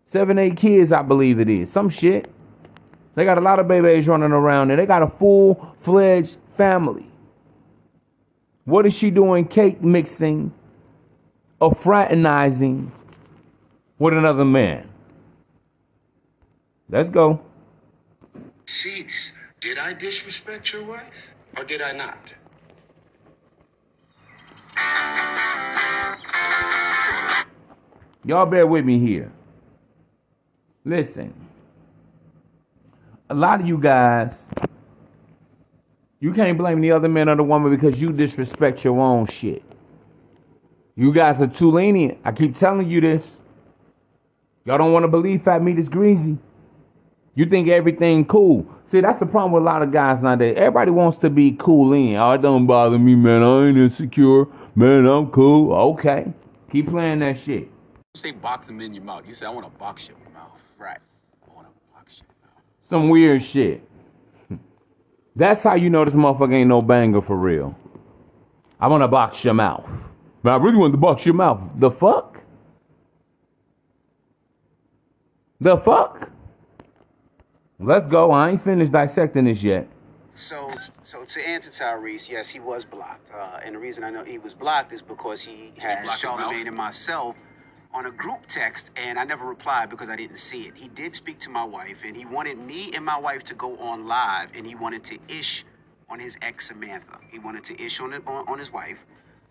Seven, 0.05 0.39
eight 0.39 0.57
kids, 0.57 0.93
I 0.93 1.03
believe 1.03 1.41
it 1.41 1.49
is. 1.49 1.73
Some 1.73 1.89
shit. 1.89 2.31
They 3.15 3.25
got 3.25 3.39
a 3.39 3.41
lot 3.41 3.59
of 3.59 3.67
babies 3.67 4.09
running 4.09 4.33
around 4.33 4.71
and 4.71 4.79
they 4.79 4.87
got 4.87 5.03
a 5.03 5.09
full 5.09 5.75
fledged 5.81 6.37
family. 6.57 7.10
What 8.71 8.87
is 8.87 8.97
she 8.97 9.11
doing? 9.11 9.47
Cake 9.47 9.83
mixing 9.83 10.53
or 11.59 11.75
fraternizing 11.75 12.93
with 13.99 14.15
another 14.15 14.45
man? 14.45 14.89
Let's 16.89 17.11
go. 17.11 17.41
Receipts. 18.65 19.33
Did 19.61 19.79
I 19.79 19.93
disrespect 19.93 20.73
your 20.73 20.85
wife 20.85 21.03
or 21.57 21.65
did 21.65 21.83
I 21.83 21.91
not? 21.91 22.33
Y'all 28.25 28.47
bear 28.47 28.69
with 28.69 28.85
me 28.85 29.01
here. 29.01 29.33
Listen. 30.85 31.35
A 33.31 33.35
lot 33.35 33.61
of 33.61 33.67
you 33.67 33.79
guys, 33.79 34.47
you 36.21 36.33
can't 36.35 36.57
blame 36.57 36.81
the 36.81 36.93
other 36.93 37.09
man 37.09 37.29
or 37.29 37.37
the 37.37 37.43
woman 37.43 37.75
because 37.75 38.01
you 38.01 38.13
disrespect 38.13 38.85
your 38.85 39.01
own 39.01 39.27
shit. 39.27 39.63
You 40.95 41.13
guys 41.13 41.41
are 41.41 41.47
too 41.47 41.71
lenient. 41.71 42.19
I 42.25 42.33
keep 42.33 42.55
telling 42.55 42.89
you 42.89 43.00
this. 43.00 43.39
Y'all 44.67 44.77
don't 44.77 44.93
want 44.93 45.05
to 45.05 45.09
believe 45.09 45.43
fat 45.43 45.62
meat 45.62 45.79
is 45.79 45.89
greasy. 45.89 46.37
You 47.35 47.47
think 47.47 47.69
everything 47.69 48.27
cool. 48.27 48.67
See, 48.87 49.00
that's 49.00 49.19
the 49.19 49.25
problem 49.25 49.53
with 49.53 49.62
a 49.62 49.65
lot 49.65 49.83
of 49.83 49.93
guys 49.93 50.23
nowadays. 50.23 50.57
Everybody 50.59 50.91
wants 50.91 51.17
to 51.19 51.31
be 51.31 51.53
cool 51.53 51.93
in. 51.95 52.17
Oh, 52.17 52.33
it 52.33 52.43
don't 52.43 52.67
bother 52.67 52.99
me, 52.99 53.15
man. 53.15 53.43
I 53.43 53.69
ain't 53.69 53.79
insecure. 53.79 54.47
Man, 54.75 55.07
I'm 55.07 55.31
cool. 55.31 55.73
Okay. 55.73 56.27
Keep 56.71 56.91
playing 56.91 57.21
that 57.21 57.39
shit. 57.39 57.62
You 57.62 57.71
say 58.15 58.33
box 58.33 58.67
them 58.67 58.81
in 58.81 58.93
your 58.93 59.05
mouth. 59.05 59.25
You 59.27 59.33
say, 59.33 59.47
I 59.47 59.50
want 59.50 59.65
to 59.73 59.79
box 59.79 60.09
your 60.09 60.19
mouth. 60.35 60.61
Right. 60.77 60.99
I 61.49 61.55
want 61.55 61.69
to 61.69 61.73
box 61.95 62.21
your 62.21 62.29
mouth. 62.47 62.62
Some 62.83 63.09
weird 63.09 63.43
shit. 63.43 63.83
That's 65.40 65.64
how 65.64 65.75
you 65.75 65.88
know 65.88 66.04
this 66.04 66.12
motherfucker 66.12 66.52
ain't 66.52 66.68
no 66.68 66.82
banger 66.82 67.23
for 67.23 67.35
real. 67.35 67.75
I 68.78 68.88
want 68.88 69.02
to 69.02 69.09
box 69.09 69.42
your 69.42 69.54
mouth. 69.54 69.88
But 70.42 70.50
I 70.50 70.56
really 70.56 70.76
want 70.76 70.92
to 70.92 70.99
box 70.99 71.25
your 71.25 71.35
mouth. 71.35 71.62
The 71.76 71.90
fuck? 71.90 72.42
The 75.59 75.78
fuck? 75.78 76.28
Let's 77.78 78.06
go. 78.06 78.32
I 78.32 78.50
ain't 78.50 78.62
finished 78.62 78.92
dissecting 78.92 79.47
this 79.47 79.62
yet. 79.62 79.88
So, 80.35 80.70
so 81.02 81.25
to 81.25 81.49
answer 81.49 81.70
Tyrese, 81.70 82.28
yes, 82.28 82.50
he 82.50 82.61
was 82.61 82.85
blocked, 82.85 83.30
uh, 83.32 83.61
and 83.64 83.75
the 83.75 83.78
reason 83.78 84.04
I 84.04 84.11
know 84.11 84.23
he 84.23 84.37
was 84.37 84.52
blocked 84.52 84.92
is 84.92 85.00
because 85.00 85.40
he 85.40 85.73
had 85.78 86.02
block 86.02 86.16
his 86.16 86.25
mouth? 86.25 86.38
Charlamagne 86.38 86.66
and 86.66 86.76
myself 86.76 87.35
on 87.92 88.06
a 88.06 88.11
group 88.11 88.47
text, 88.47 88.90
and 88.97 89.18
I 89.18 89.25
never 89.25 89.44
replied 89.44 89.90
because 89.90 90.09
I 90.09 90.16
didn't 90.16 90.38
see 90.38 90.62
it. 90.62 90.75
He 90.76 90.88
did 90.88 91.16
speak 91.16 91.38
to 91.40 91.50
my 91.50 91.64
wife, 91.64 92.02
and 92.04 92.16
he 92.16 92.25
wanted 92.25 92.59
me 92.59 92.92
and 92.94 93.04
my 93.04 93.18
wife 93.18 93.42
to 93.44 93.54
go 93.54 93.76
on 93.78 94.06
live, 94.06 94.50
and 94.54 94.66
he 94.66 94.75
wanted 94.75 95.02
to 95.04 95.18
ish 95.28 95.64
on 96.09 96.18
his 96.18 96.37
ex 96.42 96.68
Samantha. 96.68 97.18
He 97.30 97.38
wanted 97.38 97.64
to 97.64 97.82
ish 97.82 98.00
on 98.00 98.12
it, 98.12 98.23
on, 98.26 98.47
on 98.49 98.59
his 98.59 98.73
wife, 98.73 98.99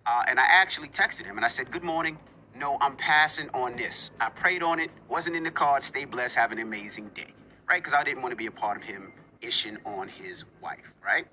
uh, 0.05 0.23
and 0.27 0.39
I 0.39 0.45
actually 0.45 0.89
texted 0.89 1.25
him 1.25 1.37
and 1.37 1.45
I 1.45 1.49
said, 1.49 1.71
"Good 1.71 1.83
morning. 1.83 2.17
No, 2.55 2.77
I'm 2.81 2.95
passing 2.95 3.49
on 3.53 3.75
this. 3.75 4.11
I 4.19 4.29
prayed 4.29 4.63
on 4.63 4.79
it. 4.79 4.91
Wasn't 5.07 5.35
in 5.35 5.43
the 5.43 5.51
card. 5.51 5.83
Stay 5.83 6.05
blessed. 6.05 6.35
Have 6.35 6.51
an 6.51 6.59
amazing 6.59 7.09
day." 7.09 7.33
Right? 7.69 7.81
Because 7.81 7.93
I 7.93 8.03
didn't 8.03 8.21
want 8.21 8.31
to 8.31 8.37
be 8.37 8.47
a 8.47 8.51
part 8.51 8.77
of 8.77 8.83
him 8.83 9.13
ishing 9.41 9.77
on 9.85 10.07
his 10.07 10.45
wife. 10.61 10.91
Right? 11.03 11.27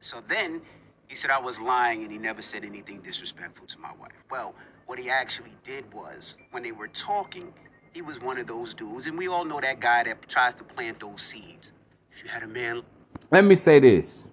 So 0.00 0.22
then 0.28 0.62
he 1.08 1.14
said 1.16 1.30
I 1.30 1.38
was 1.38 1.60
lying 1.60 2.02
and 2.02 2.12
he 2.12 2.18
never 2.18 2.42
said 2.42 2.64
anything 2.64 3.00
disrespectful 3.00 3.66
to 3.66 3.78
my 3.78 3.92
wife. 4.00 4.12
Well, 4.30 4.54
what 4.86 4.98
he 4.98 5.10
actually 5.10 5.52
did 5.62 5.92
was 5.92 6.36
when 6.50 6.62
they 6.62 6.72
were 6.72 6.88
talking, 6.88 7.52
he 7.92 8.02
was 8.02 8.20
one 8.20 8.38
of 8.38 8.46
those 8.46 8.74
dudes, 8.74 9.06
and 9.06 9.18
we 9.18 9.28
all 9.28 9.44
know 9.44 9.60
that 9.60 9.80
guy 9.80 10.04
that 10.04 10.28
tries 10.28 10.54
to 10.56 10.64
plant 10.64 11.00
those 11.00 11.22
seeds. 11.22 11.72
If 12.12 12.22
you 12.24 12.30
had 12.30 12.42
a 12.42 12.46
man 12.46 12.82
Let 13.30 13.44
me 13.44 13.54
say 13.54 13.80
this. 13.80 14.24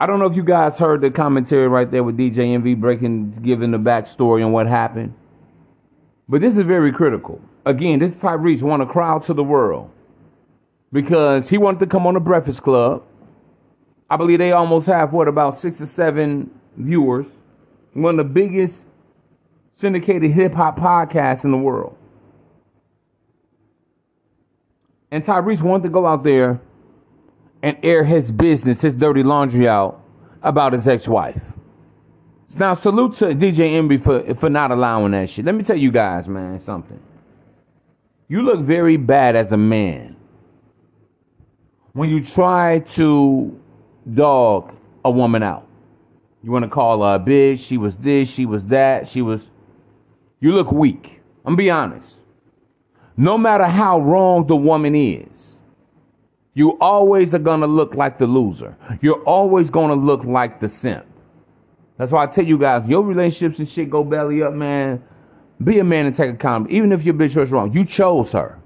I 0.00 0.06
don't 0.06 0.18
know 0.18 0.26
if 0.26 0.36
you 0.36 0.44
guys 0.44 0.78
heard 0.78 1.00
the 1.00 1.10
commentary 1.10 1.68
right 1.68 1.90
there 1.90 2.04
with 2.04 2.16
DJ 2.16 2.54
Envy 2.54 2.74
breaking, 2.74 3.40
giving 3.42 3.70
the 3.70 3.78
backstory 3.78 4.44
on 4.44 4.52
what 4.52 4.66
happened. 4.66 5.14
But 6.28 6.40
this 6.40 6.56
is 6.56 6.62
very 6.64 6.92
critical. 6.92 7.40
Again, 7.66 7.98
this 8.00 8.16
Tyrese 8.16 8.62
want 8.62 8.82
a 8.82 8.86
crowd 8.86 9.22
to 9.24 9.34
the 9.34 9.44
world 9.44 9.90
because 10.92 11.48
he 11.48 11.58
wanted 11.58 11.80
to 11.80 11.86
come 11.86 12.06
on 12.06 12.14
the 12.14 12.20
Breakfast 12.20 12.62
Club. 12.62 13.02
I 14.10 14.16
believe 14.16 14.38
they 14.38 14.52
almost 14.52 14.86
have 14.86 15.12
what 15.12 15.28
about 15.28 15.56
six 15.56 15.80
or 15.80 15.86
seven 15.86 16.50
viewers. 16.76 17.26
One 17.94 18.18
of 18.18 18.26
the 18.26 18.32
biggest 18.32 18.84
syndicated 19.74 20.30
hip 20.32 20.52
hop 20.52 20.78
podcasts 20.78 21.44
in 21.44 21.50
the 21.50 21.56
world. 21.56 21.96
And 25.10 25.24
Tyrese 25.24 25.62
wanted 25.62 25.84
to 25.84 25.88
go 25.90 26.06
out 26.06 26.24
there 26.24 26.60
and 27.62 27.78
air 27.82 28.04
his 28.04 28.30
business, 28.30 28.82
his 28.82 28.94
dirty 28.94 29.22
laundry 29.22 29.68
out 29.68 30.02
about 30.42 30.72
his 30.72 30.86
ex-wife. 30.86 31.40
Now, 32.56 32.74
salute 32.74 33.14
to 33.14 33.26
DJ 33.26 33.74
Envy 33.74 33.96
for, 33.96 34.34
for 34.34 34.48
not 34.48 34.70
allowing 34.70 35.12
that 35.12 35.30
shit. 35.30 35.44
Let 35.44 35.54
me 35.54 35.64
tell 35.64 35.76
you 35.76 35.90
guys, 35.90 36.28
man, 36.28 36.60
something. 36.60 37.00
You 38.28 38.42
look 38.42 38.60
very 38.60 38.96
bad 38.96 39.34
as 39.34 39.52
a 39.52 39.56
man 39.56 40.16
when 41.92 42.10
you 42.10 42.22
try 42.22 42.80
to 42.80 43.60
dog 44.12 44.74
a 45.04 45.10
woman 45.10 45.42
out. 45.42 45.63
You 46.44 46.50
want 46.50 46.64
to 46.64 46.68
call 46.68 47.02
her 47.02 47.14
a 47.14 47.18
bitch, 47.18 47.60
she 47.60 47.78
was 47.78 47.96
this, 47.96 48.28
she 48.28 48.44
was 48.44 48.66
that, 48.66 49.08
she 49.08 49.22
was. 49.22 49.40
You 50.40 50.52
look 50.52 50.70
weak. 50.70 51.22
I'm 51.46 51.56
be 51.56 51.70
honest. 51.70 52.14
No 53.16 53.38
matter 53.38 53.64
how 53.64 53.98
wrong 54.00 54.46
the 54.46 54.56
woman 54.56 54.94
is, 54.94 55.56
you 56.52 56.72
always 56.80 57.34
are 57.34 57.38
gonna 57.38 57.66
look 57.66 57.94
like 57.94 58.18
the 58.18 58.26
loser. 58.26 58.76
You're 59.00 59.22
always 59.22 59.70
gonna 59.70 59.94
look 59.94 60.24
like 60.24 60.60
the 60.60 60.68
simp. 60.68 61.06
That's 61.96 62.12
why 62.12 62.24
I 62.24 62.26
tell 62.26 62.44
you 62.44 62.58
guys, 62.58 62.86
your 62.88 63.02
relationships 63.02 63.58
and 63.58 63.68
shit 63.68 63.88
go 63.88 64.04
belly 64.04 64.42
up, 64.42 64.52
man. 64.52 65.02
Be 65.62 65.78
a 65.78 65.84
man 65.84 66.06
and 66.06 66.14
take 66.14 66.30
a 66.30 66.34
accountability. 66.34 66.76
Even 66.76 66.92
if 66.92 67.04
your 67.04 67.14
bitch 67.14 67.36
was 67.36 67.52
wrong, 67.52 67.72
you 67.72 67.84
chose 67.84 68.32
her. 68.32 68.60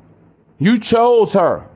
You 0.59 0.79
chose 0.79 1.33
her. 1.35 1.69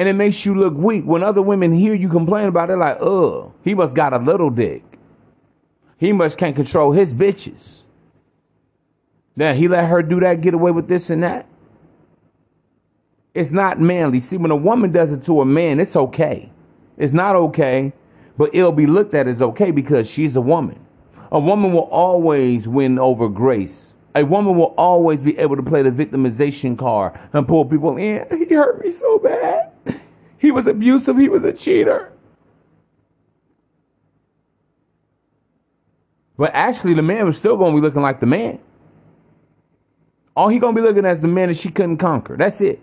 And 0.00 0.08
it 0.08 0.14
makes 0.14 0.46
you 0.46 0.54
look 0.54 0.72
weak. 0.72 1.04
When 1.04 1.22
other 1.22 1.42
women 1.42 1.74
hear 1.74 1.92
you 1.92 2.08
complain 2.08 2.48
about 2.48 2.70
it, 2.70 2.76
like, 2.76 2.96
ugh, 3.02 3.52
he 3.62 3.74
must 3.74 3.94
got 3.94 4.14
a 4.14 4.18
little 4.18 4.48
dick. 4.48 4.82
He 5.98 6.10
must 6.10 6.38
can't 6.38 6.56
control 6.56 6.92
his 6.92 7.12
bitches. 7.12 7.82
Then 9.36 9.56
he 9.56 9.68
let 9.68 9.90
her 9.90 10.02
do 10.02 10.18
that, 10.20 10.40
get 10.40 10.54
away 10.54 10.70
with 10.70 10.88
this 10.88 11.10
and 11.10 11.22
that. 11.22 11.46
It's 13.34 13.50
not 13.50 13.78
manly. 13.78 14.20
See, 14.20 14.38
when 14.38 14.50
a 14.50 14.56
woman 14.56 14.90
does 14.90 15.12
it 15.12 15.22
to 15.24 15.42
a 15.42 15.44
man, 15.44 15.78
it's 15.78 15.94
okay. 15.94 16.50
It's 16.96 17.12
not 17.12 17.36
okay, 17.36 17.92
but 18.38 18.54
it'll 18.54 18.72
be 18.72 18.86
looked 18.86 19.12
at 19.12 19.28
as 19.28 19.42
okay 19.42 19.70
because 19.70 20.08
she's 20.08 20.34
a 20.34 20.40
woman. 20.40 20.80
A 21.30 21.38
woman 21.38 21.74
will 21.74 21.90
always 21.90 22.66
win 22.66 22.98
over 22.98 23.28
grace. 23.28 23.92
A 24.14 24.24
woman 24.24 24.56
will 24.56 24.74
always 24.76 25.22
be 25.22 25.38
able 25.38 25.56
to 25.56 25.62
play 25.62 25.82
the 25.82 25.90
victimization 25.90 26.76
card 26.76 27.18
and 27.32 27.46
pull 27.46 27.64
people 27.64 27.96
in. 27.96 28.26
He 28.48 28.54
hurt 28.54 28.84
me 28.84 28.90
so 28.90 29.18
bad. 29.18 29.70
He 30.38 30.50
was 30.50 30.66
abusive. 30.66 31.16
He 31.16 31.28
was 31.28 31.44
a 31.44 31.52
cheater. 31.52 32.12
But 36.36 36.52
actually, 36.54 36.94
the 36.94 37.02
man 37.02 37.26
was 37.26 37.36
still 37.36 37.56
going 37.56 37.74
to 37.74 37.80
be 37.80 37.82
looking 37.82 38.02
like 38.02 38.18
the 38.18 38.26
man. 38.26 38.58
All 40.34 40.48
he 40.48 40.58
going 40.58 40.74
to 40.74 40.80
be 40.80 40.86
looking 40.86 41.04
at 41.04 41.12
is 41.12 41.20
the 41.20 41.28
man 41.28 41.48
that 41.48 41.58
she 41.58 41.70
couldn't 41.70 41.98
conquer. 41.98 42.36
That's 42.36 42.60
it. 42.62 42.80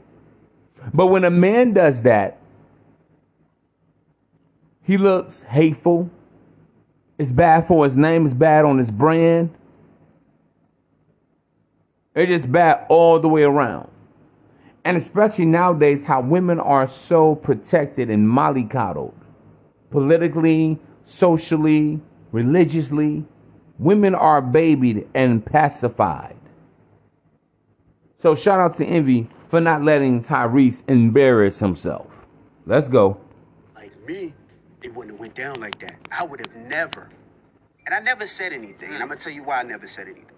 But 0.94 1.08
when 1.08 1.24
a 1.24 1.32
man 1.32 1.74
does 1.74 2.04
that, 2.04 2.38
he 4.84 4.98
looks 4.98 5.42
hateful. 5.44 6.10
It's 7.18 7.32
bad 7.32 7.68
for 7.68 7.84
his 7.84 7.98
name, 7.98 8.26
it's 8.26 8.36
bad 8.36 8.64
on 8.64 8.78
his 8.78 8.92
brand. 8.92 9.50
It's 12.18 12.30
just 12.30 12.52
bad 12.52 12.88
all 12.90 13.20
the 13.20 13.28
way 13.28 13.44
around. 13.44 13.90
And 14.84 14.98
especially 14.98 15.46
nowadays, 15.46 16.04
how 16.04 16.22
women 16.22 16.60
are 16.60 16.88
so 16.88 17.36
protected 17.36 18.10
and 18.10 18.28
mollycoddled 18.28 19.14
politically, 19.92 20.80
socially, 21.04 22.00
religiously. 22.32 23.24
Women 23.78 24.16
are 24.16 24.42
babied 24.42 25.08
and 25.14 25.46
pacified. 25.46 26.36
So 28.18 28.34
shout 28.34 28.60
out 28.60 28.76
to 28.78 28.86
Envy 28.86 29.30
for 29.50 29.62
not 29.62 29.84
letting 29.84 30.24
Tyrese 30.24 30.84
embarrass 30.90 31.60
himself. 31.60 32.08
Let's 32.66 32.88
go. 32.88 33.20
Like 33.76 33.94
me, 34.08 34.34
it 34.82 34.94
wouldn't 34.96 35.14
have 35.14 35.20
went 35.20 35.36
down 35.36 35.60
like 35.60 35.80
that. 35.82 35.96
I 36.12 36.24
would 36.24 36.40
have 36.40 36.56
never. 36.56 37.10
And 37.86 37.94
I 37.94 38.00
never 38.00 38.26
said 38.26 38.52
anything. 38.52 38.92
And 38.92 39.04
I'm 39.04 39.08
gonna 39.08 39.20
tell 39.20 39.32
you 39.32 39.44
why 39.44 39.60
I 39.60 39.64
never 39.64 39.88
said 39.88 40.08
anything. 40.08 40.37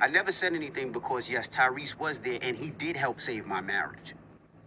I 0.00 0.08
never 0.08 0.32
said 0.32 0.54
anything 0.54 0.92
because 0.92 1.30
yes, 1.30 1.48
Tyrese 1.48 1.98
was 1.98 2.18
there 2.18 2.38
and 2.42 2.56
he 2.56 2.70
did 2.70 2.96
help 2.96 3.20
save 3.20 3.46
my 3.46 3.60
marriage. 3.60 4.14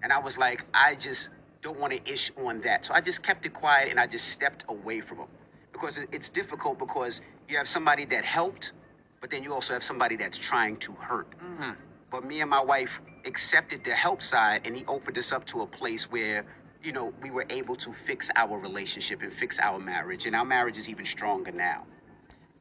And 0.04 0.12
I 0.12 0.20
was 0.20 0.38
like, 0.38 0.66
I 0.74 0.96
just 0.96 1.30
don't 1.62 1.80
want 1.80 1.94
to 1.94 2.12
ish 2.12 2.32
on 2.38 2.62
that. 2.62 2.86
So 2.86 2.94
I 2.94 3.02
just 3.02 3.22
kept 3.22 3.46
it 3.46 3.54
quiet 3.54 3.90
and 3.90 4.00
I 4.00 4.08
just 4.08 4.30
stepped 4.30 4.66
away 4.68 5.02
from 5.02 5.20
him. 5.20 5.28
Because 5.72 6.00
it's 6.12 6.30
difficult 6.30 6.80
because 6.80 7.22
you 7.48 7.58
have 7.58 7.68
somebody 7.68 8.06
that 8.06 8.26
helped, 8.26 8.74
but 9.20 9.30
then 9.30 9.44
you 9.44 9.54
also 9.54 9.74
have 9.74 9.84
somebody 9.84 10.16
that's 10.16 10.38
trying 10.38 10.78
to 10.78 10.92
hurt. 10.94 11.32
Mm-hmm. 11.40 11.72
But 12.10 12.26
me 12.26 12.42
and 12.42 12.50
my 12.50 12.62
wife 12.62 13.00
accepted 13.26 13.84
the 13.84 13.92
help 13.92 14.22
side, 14.22 14.62
and 14.66 14.76
he 14.76 14.84
opened 14.86 15.18
us 15.18 15.32
up 15.32 15.46
to 15.46 15.62
a 15.62 15.68
place 15.68 16.12
where, 16.12 16.46
you 16.84 16.92
know, 16.92 17.14
we 17.22 17.30
were 17.30 17.46
able 17.50 17.76
to 17.78 17.94
fix 17.94 18.30
our 18.36 18.58
relationship 18.58 19.22
and 19.22 19.32
fix 19.32 19.60
our 19.60 19.80
marriage, 19.80 20.26
and 20.26 20.36
our 20.36 20.46
marriage 20.46 20.78
is 20.78 20.90
even 20.90 21.06
stronger 21.06 21.52
now. 21.52 21.86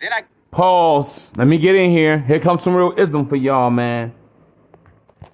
Then 0.01 0.13
I 0.13 0.25
Pause. 0.51 1.33
Let 1.37 1.47
me 1.47 1.59
get 1.59 1.77
in 1.77 1.91
here. 1.91 2.19
Here 2.19 2.41
comes 2.41 2.63
some 2.63 2.75
real 2.75 2.93
ism 2.97 3.29
for 3.29 3.37
y'all, 3.37 3.71
man. 3.71 4.13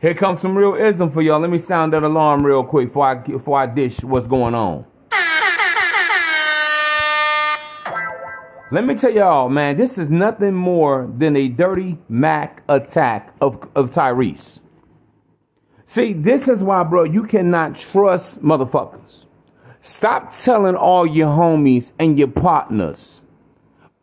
Here 0.01 0.15
comes 0.15 0.43
some 0.43 0.57
real 0.57 0.75
ism 0.75 1.11
for 1.11 1.23
y'all. 1.23 1.41
Let 1.41 1.51
me 1.51 1.59
sound 1.59 1.95
that 1.95 2.03
alarm 2.03 2.45
real 2.45 2.63
quick 2.63 2.89
before 2.89 3.07
I 3.07 3.15
before 3.15 3.59
I 3.59 3.67
dish 3.67 4.03
what's 4.05 4.27
going 4.27 4.55
on. 4.55 4.85
Let 8.73 8.85
me 8.85 8.97
tell 8.97 9.13
y'all, 9.13 9.49
man, 9.49 9.77
this 9.77 9.97
is 9.97 10.11
nothing 10.11 10.53
more 10.53 11.09
than 11.17 11.37
a 11.37 11.49
dirty 11.49 11.97
Mac 12.09 12.65
attack 12.69 13.33
of, 13.41 13.63
of 13.77 13.93
Tyrese. 13.93 14.61
See, 15.85 16.13
this 16.13 16.49
is 16.49 16.65
why, 16.65 16.83
bro, 16.83 17.05
you 17.05 17.23
cannot 17.23 17.77
trust 17.77 18.43
motherfuckers. 18.43 19.23
Stop 19.81 20.35
telling 20.35 20.75
all 20.75 21.07
your 21.07 21.29
homies 21.29 21.93
and 22.01 22.19
your 22.19 22.27
partners 22.27 23.23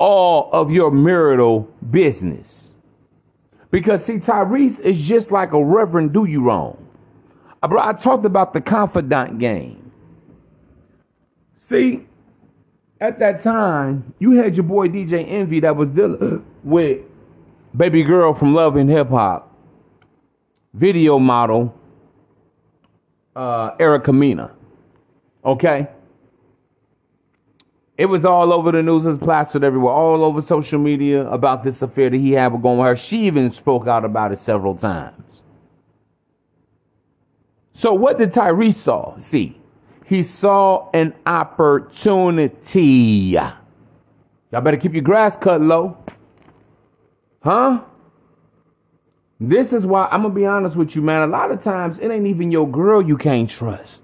all 0.04 0.50
of 0.52 0.70
your 0.70 0.92
marital 0.92 1.62
business. 1.90 2.74
Because 3.72 4.04
see, 4.04 4.16
Tyrese 4.16 4.82
is 4.82 5.02
just 5.02 5.32
like 5.32 5.54
a 5.54 5.64
reverend 5.64 6.12
do 6.12 6.26
you 6.26 6.44
wrong. 6.44 6.78
Uh, 7.64 7.70
I 7.80 7.94
talked 7.94 8.26
about 8.26 8.52
the 8.52 8.60
confidant 8.60 9.40
game. 9.40 9.94
See, 11.58 12.06
at 13.00 13.18
that 13.20 13.42
time, 13.42 14.14
you 14.20 14.32
had 14.32 14.58
your 14.58 14.66
boy 14.66 14.90
DJ 14.90 15.26
Envy 15.26 15.62
that 15.62 15.74
was 15.74 15.88
dealing 15.92 16.46
with 16.66 17.00
baby 17.74 18.04
girl 18.04 18.34
from 18.34 18.54
Love 18.54 18.76
and 18.76 18.90
Hip 18.90 19.08
Hop, 19.08 19.56
video 20.74 21.18
model, 21.18 21.74
uh, 23.38 23.72
Erica 23.80 24.12
Mena. 24.12 24.52
Okay? 25.46 25.88
It 28.04 28.08
was 28.08 28.26
all 28.26 28.52
over 28.52 28.74
the 28.74 28.84
news, 28.84 29.08
it's 29.08 29.18
plastered 29.18 29.64
everywhere, 29.64 29.94
all 29.94 30.26
over 30.26 30.42
social 30.42 30.78
media 30.78 31.26
about 31.30 31.64
this 31.64 31.82
affair 31.82 32.10
that 32.10 32.18
he 32.18 32.34
had 32.34 32.50
going 32.62 32.78
with 32.78 32.86
her. 32.86 32.98
She 32.98 33.26
even 33.28 33.50
spoke 33.50 33.88
out 33.88 34.04
about 34.04 34.34
it 34.34 34.40
several 34.40 34.76
times. 34.76 35.24
So 37.72 37.94
what 37.94 38.18
did 38.18 38.34
Tyrese 38.34 38.74
saw? 38.74 39.16
See, 39.16 39.58
he 40.06 40.22
saw 40.22 40.90
an 40.94 41.14
opportunity. 41.26 43.38
Y'all 43.38 43.54
better 44.52 44.76
keep 44.76 44.92
your 44.92 45.02
grass 45.02 45.38
cut 45.38 45.62
low. 45.62 45.98
Huh? 47.42 47.84
This 49.40 49.72
is 49.72 49.86
why 49.86 50.10
I'm 50.12 50.24
gonna 50.24 50.34
be 50.34 50.46
honest 50.46 50.76
with 50.76 50.94
you, 50.94 51.02
man. 51.02 51.22
A 51.22 51.28
lot 51.28 51.52
of 51.52 51.64
times 51.64 52.00
it 52.00 52.12
ain't 52.12 52.28
even 52.28 52.52
your 52.52 52.70
girl 52.70 53.02
you 53.02 53.16
can't 53.16 53.50
trust. 53.50 54.03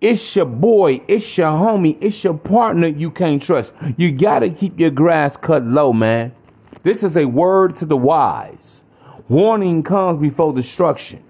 It's 0.00 0.34
your 0.34 0.46
boy, 0.46 1.02
it's 1.08 1.36
your 1.36 1.48
homie, 1.48 1.98
it's 2.00 2.24
your 2.24 2.34
partner 2.34 2.86
you 2.86 3.10
can't 3.10 3.42
trust. 3.42 3.74
You 3.98 4.12
gotta 4.12 4.48
keep 4.48 4.80
your 4.80 4.90
grass 4.90 5.36
cut 5.36 5.64
low, 5.64 5.92
man. 5.92 6.34
This 6.82 7.02
is 7.02 7.18
a 7.18 7.26
word 7.26 7.76
to 7.76 7.84
the 7.84 7.96
wise. 7.96 8.82
Warning 9.28 9.82
comes 9.82 10.20
before 10.20 10.54
destruction. 10.54 11.22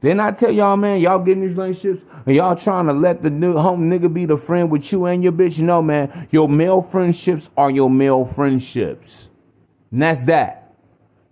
Then 0.00 0.18
I 0.18 0.32
tell 0.32 0.50
y'all, 0.50 0.76
man, 0.76 1.00
y'all 1.00 1.20
getting 1.20 1.46
these 1.46 1.56
relationships 1.56 2.04
and 2.26 2.34
y'all 2.34 2.56
trying 2.56 2.86
to 2.86 2.92
let 2.92 3.22
the 3.22 3.30
new 3.30 3.56
home 3.56 3.88
nigga 3.88 4.12
be 4.12 4.26
the 4.26 4.36
friend 4.36 4.68
with 4.68 4.90
you 4.90 5.06
and 5.06 5.22
your 5.22 5.30
bitch. 5.30 5.60
No, 5.60 5.80
man, 5.80 6.26
your 6.32 6.48
male 6.48 6.82
friendships 6.82 7.50
are 7.56 7.70
your 7.70 7.88
male 7.88 8.24
friendships. 8.24 9.28
And 9.92 10.02
that's 10.02 10.24
that. 10.24 10.74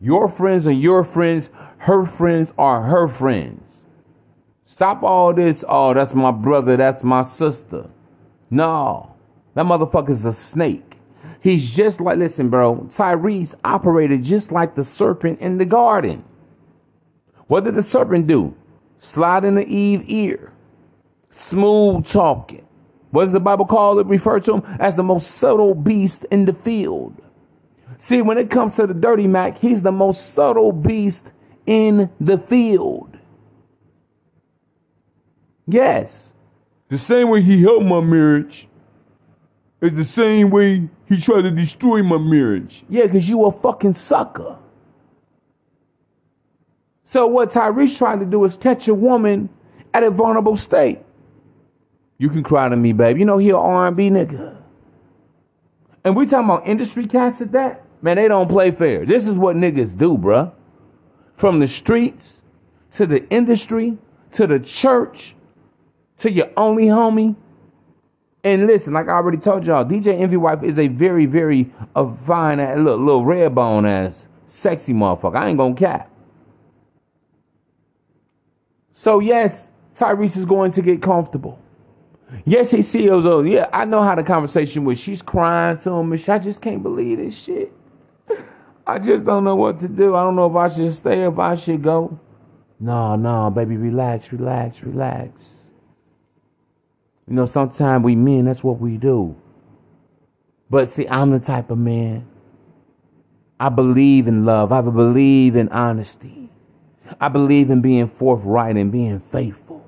Your 0.00 0.28
friends 0.28 0.68
are 0.68 0.72
your 0.72 1.02
friends. 1.02 1.50
Her 1.78 2.06
friends 2.06 2.52
are 2.56 2.82
her 2.82 3.08
friends. 3.08 3.69
Stop 4.70 5.02
all 5.02 5.34
this. 5.34 5.64
Oh, 5.68 5.92
that's 5.94 6.14
my 6.14 6.30
brother. 6.30 6.76
That's 6.76 7.02
my 7.02 7.22
sister. 7.22 7.90
No, 8.50 9.12
that 9.54 9.64
motherfucker's 9.64 10.24
a 10.24 10.32
snake. 10.32 10.94
He's 11.40 11.74
just 11.74 12.00
like, 12.00 12.18
listen, 12.18 12.50
bro, 12.50 12.76
Tyrese 12.86 13.56
operated 13.64 14.22
just 14.22 14.52
like 14.52 14.76
the 14.76 14.84
serpent 14.84 15.40
in 15.40 15.58
the 15.58 15.64
garden. 15.64 16.24
What 17.48 17.64
did 17.64 17.74
the 17.74 17.82
serpent 17.82 18.28
do? 18.28 18.54
Slide 19.00 19.44
in 19.44 19.56
the 19.56 19.66
Eve 19.66 20.04
ear. 20.06 20.52
Smooth 21.32 22.06
talking. 22.06 22.64
What 23.10 23.24
does 23.24 23.32
the 23.32 23.40
Bible 23.40 23.66
call 23.66 23.98
it? 23.98 24.06
Refer 24.06 24.38
to 24.38 24.58
him 24.58 24.76
as 24.78 24.94
the 24.94 25.02
most 25.02 25.32
subtle 25.32 25.74
beast 25.74 26.26
in 26.30 26.44
the 26.44 26.54
field. 26.54 27.20
See, 27.98 28.22
when 28.22 28.38
it 28.38 28.50
comes 28.50 28.76
to 28.76 28.86
the 28.86 28.94
dirty 28.94 29.26
Mac, 29.26 29.58
he's 29.58 29.82
the 29.82 29.90
most 29.90 30.32
subtle 30.32 30.70
beast 30.70 31.24
in 31.66 32.08
the 32.20 32.38
field. 32.38 33.09
Yes. 35.70 36.32
The 36.88 36.98
same 36.98 37.28
way 37.28 37.42
he 37.42 37.62
helped 37.62 37.86
my 37.86 38.00
marriage 38.00 38.68
is 39.80 39.92
the 39.92 40.04
same 40.04 40.50
way 40.50 40.88
he 41.06 41.20
tried 41.20 41.42
to 41.42 41.50
destroy 41.50 42.02
my 42.02 42.18
marriage. 42.18 42.84
Yeah, 42.88 43.06
because 43.06 43.28
you 43.28 43.44
a 43.44 43.52
fucking 43.52 43.92
sucker. 43.92 44.56
So 47.04 47.26
what 47.26 47.50
Tyrese 47.50 47.96
trying 47.96 48.20
to 48.20 48.26
do 48.26 48.44
is 48.44 48.56
catch 48.56 48.88
a 48.88 48.94
woman 48.94 49.48
at 49.94 50.02
a 50.02 50.10
vulnerable 50.10 50.56
state. 50.56 51.00
You 52.18 52.28
can 52.28 52.42
cry 52.42 52.68
to 52.68 52.76
me, 52.76 52.92
babe. 52.92 53.18
You 53.18 53.24
know 53.24 53.38
he 53.38 53.50
a 53.50 53.56
R&B 53.56 54.10
nigga. 54.10 54.56
And 56.04 56.16
we 56.16 56.26
talking 56.26 56.44
about 56.44 56.68
industry 56.68 57.06
cats 57.06 57.40
at 57.40 57.52
that? 57.52 57.84
Man, 58.02 58.16
they 58.16 58.28
don't 58.28 58.48
play 58.48 58.70
fair. 58.70 59.04
This 59.04 59.26
is 59.26 59.36
what 59.36 59.56
niggas 59.56 59.96
do, 59.96 60.16
bruh. 60.16 60.52
From 61.36 61.60
the 61.60 61.66
streets 61.66 62.42
to 62.92 63.06
the 63.06 63.28
industry 63.28 63.96
to 64.32 64.46
the 64.46 64.58
church 64.58 65.34
to 66.20 66.30
your 66.30 66.50
only 66.56 66.86
homie. 66.86 67.36
And 68.42 68.66
listen, 68.66 68.94
like 68.94 69.08
I 69.08 69.12
already 69.12 69.38
told 69.38 69.66
y'all, 69.66 69.84
DJ 69.84 70.18
Envy 70.18 70.36
Wife 70.36 70.62
is 70.62 70.78
a 70.78 70.88
very, 70.88 71.26
very 71.26 71.70
a 71.94 72.10
fine, 72.24 72.58
little, 72.58 72.98
little 72.98 73.24
red 73.24 73.54
bone 73.54 73.84
ass, 73.84 74.26
sexy 74.46 74.94
motherfucker. 74.94 75.36
I 75.36 75.48
ain't 75.48 75.58
gonna 75.58 75.74
cap. 75.74 76.10
So 78.92 79.20
yes, 79.20 79.66
Tyrese 79.94 80.36
is 80.36 80.46
going 80.46 80.72
to 80.72 80.82
get 80.82 81.02
comfortable. 81.02 81.58
Yes, 82.44 82.70
he 82.70 82.82
sees 82.82 83.08
those. 83.08 83.46
Yeah, 83.46 83.68
I 83.72 83.84
know 83.84 84.02
how 84.02 84.14
the 84.14 84.22
conversation 84.22 84.84
was. 84.84 84.98
She's 84.98 85.20
crying 85.20 85.78
to 85.78 85.90
him, 85.90 86.12
and 86.12 86.20
she, 86.20 86.30
I 86.30 86.38
just 86.38 86.62
can't 86.62 86.82
believe 86.82 87.18
this 87.18 87.36
shit. 87.36 87.72
I 88.86 88.98
just 88.98 89.24
don't 89.24 89.44
know 89.44 89.56
what 89.56 89.80
to 89.80 89.88
do. 89.88 90.14
I 90.14 90.22
don't 90.22 90.36
know 90.36 90.48
if 90.48 90.56
I 90.56 90.68
should 90.68 90.94
stay, 90.94 91.22
or 91.22 91.32
if 91.32 91.38
I 91.38 91.54
should 91.56 91.82
go. 91.82 92.18
No, 92.78 93.16
no, 93.16 93.50
baby, 93.50 93.76
relax, 93.76 94.32
relax, 94.32 94.82
relax. 94.82 95.59
You 97.30 97.36
know, 97.36 97.46
sometimes 97.46 98.04
we 98.04 98.16
men, 98.16 98.46
that's 98.46 98.64
what 98.64 98.80
we 98.80 98.96
do. 98.96 99.36
But 100.68 100.88
see, 100.88 101.06
I'm 101.06 101.30
the 101.30 101.38
type 101.38 101.70
of 101.70 101.78
man. 101.78 102.26
I 103.60 103.68
believe 103.68 104.26
in 104.26 104.44
love. 104.44 104.72
I 104.72 104.80
believe 104.80 105.54
in 105.54 105.68
honesty. 105.68 106.50
I 107.20 107.28
believe 107.28 107.70
in 107.70 107.82
being 107.82 108.08
forthright 108.08 108.76
and 108.76 108.90
being 108.90 109.20
faithful. 109.20 109.86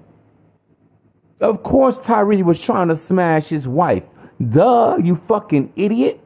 Of 1.40 1.64
course, 1.64 1.98
Tyree 1.98 2.44
was 2.44 2.64
trying 2.64 2.86
to 2.88 2.96
smash 2.96 3.48
his 3.48 3.66
wife. 3.66 4.04
Duh, 4.50 4.98
you 5.02 5.16
fucking 5.16 5.72
idiot. 5.74 6.20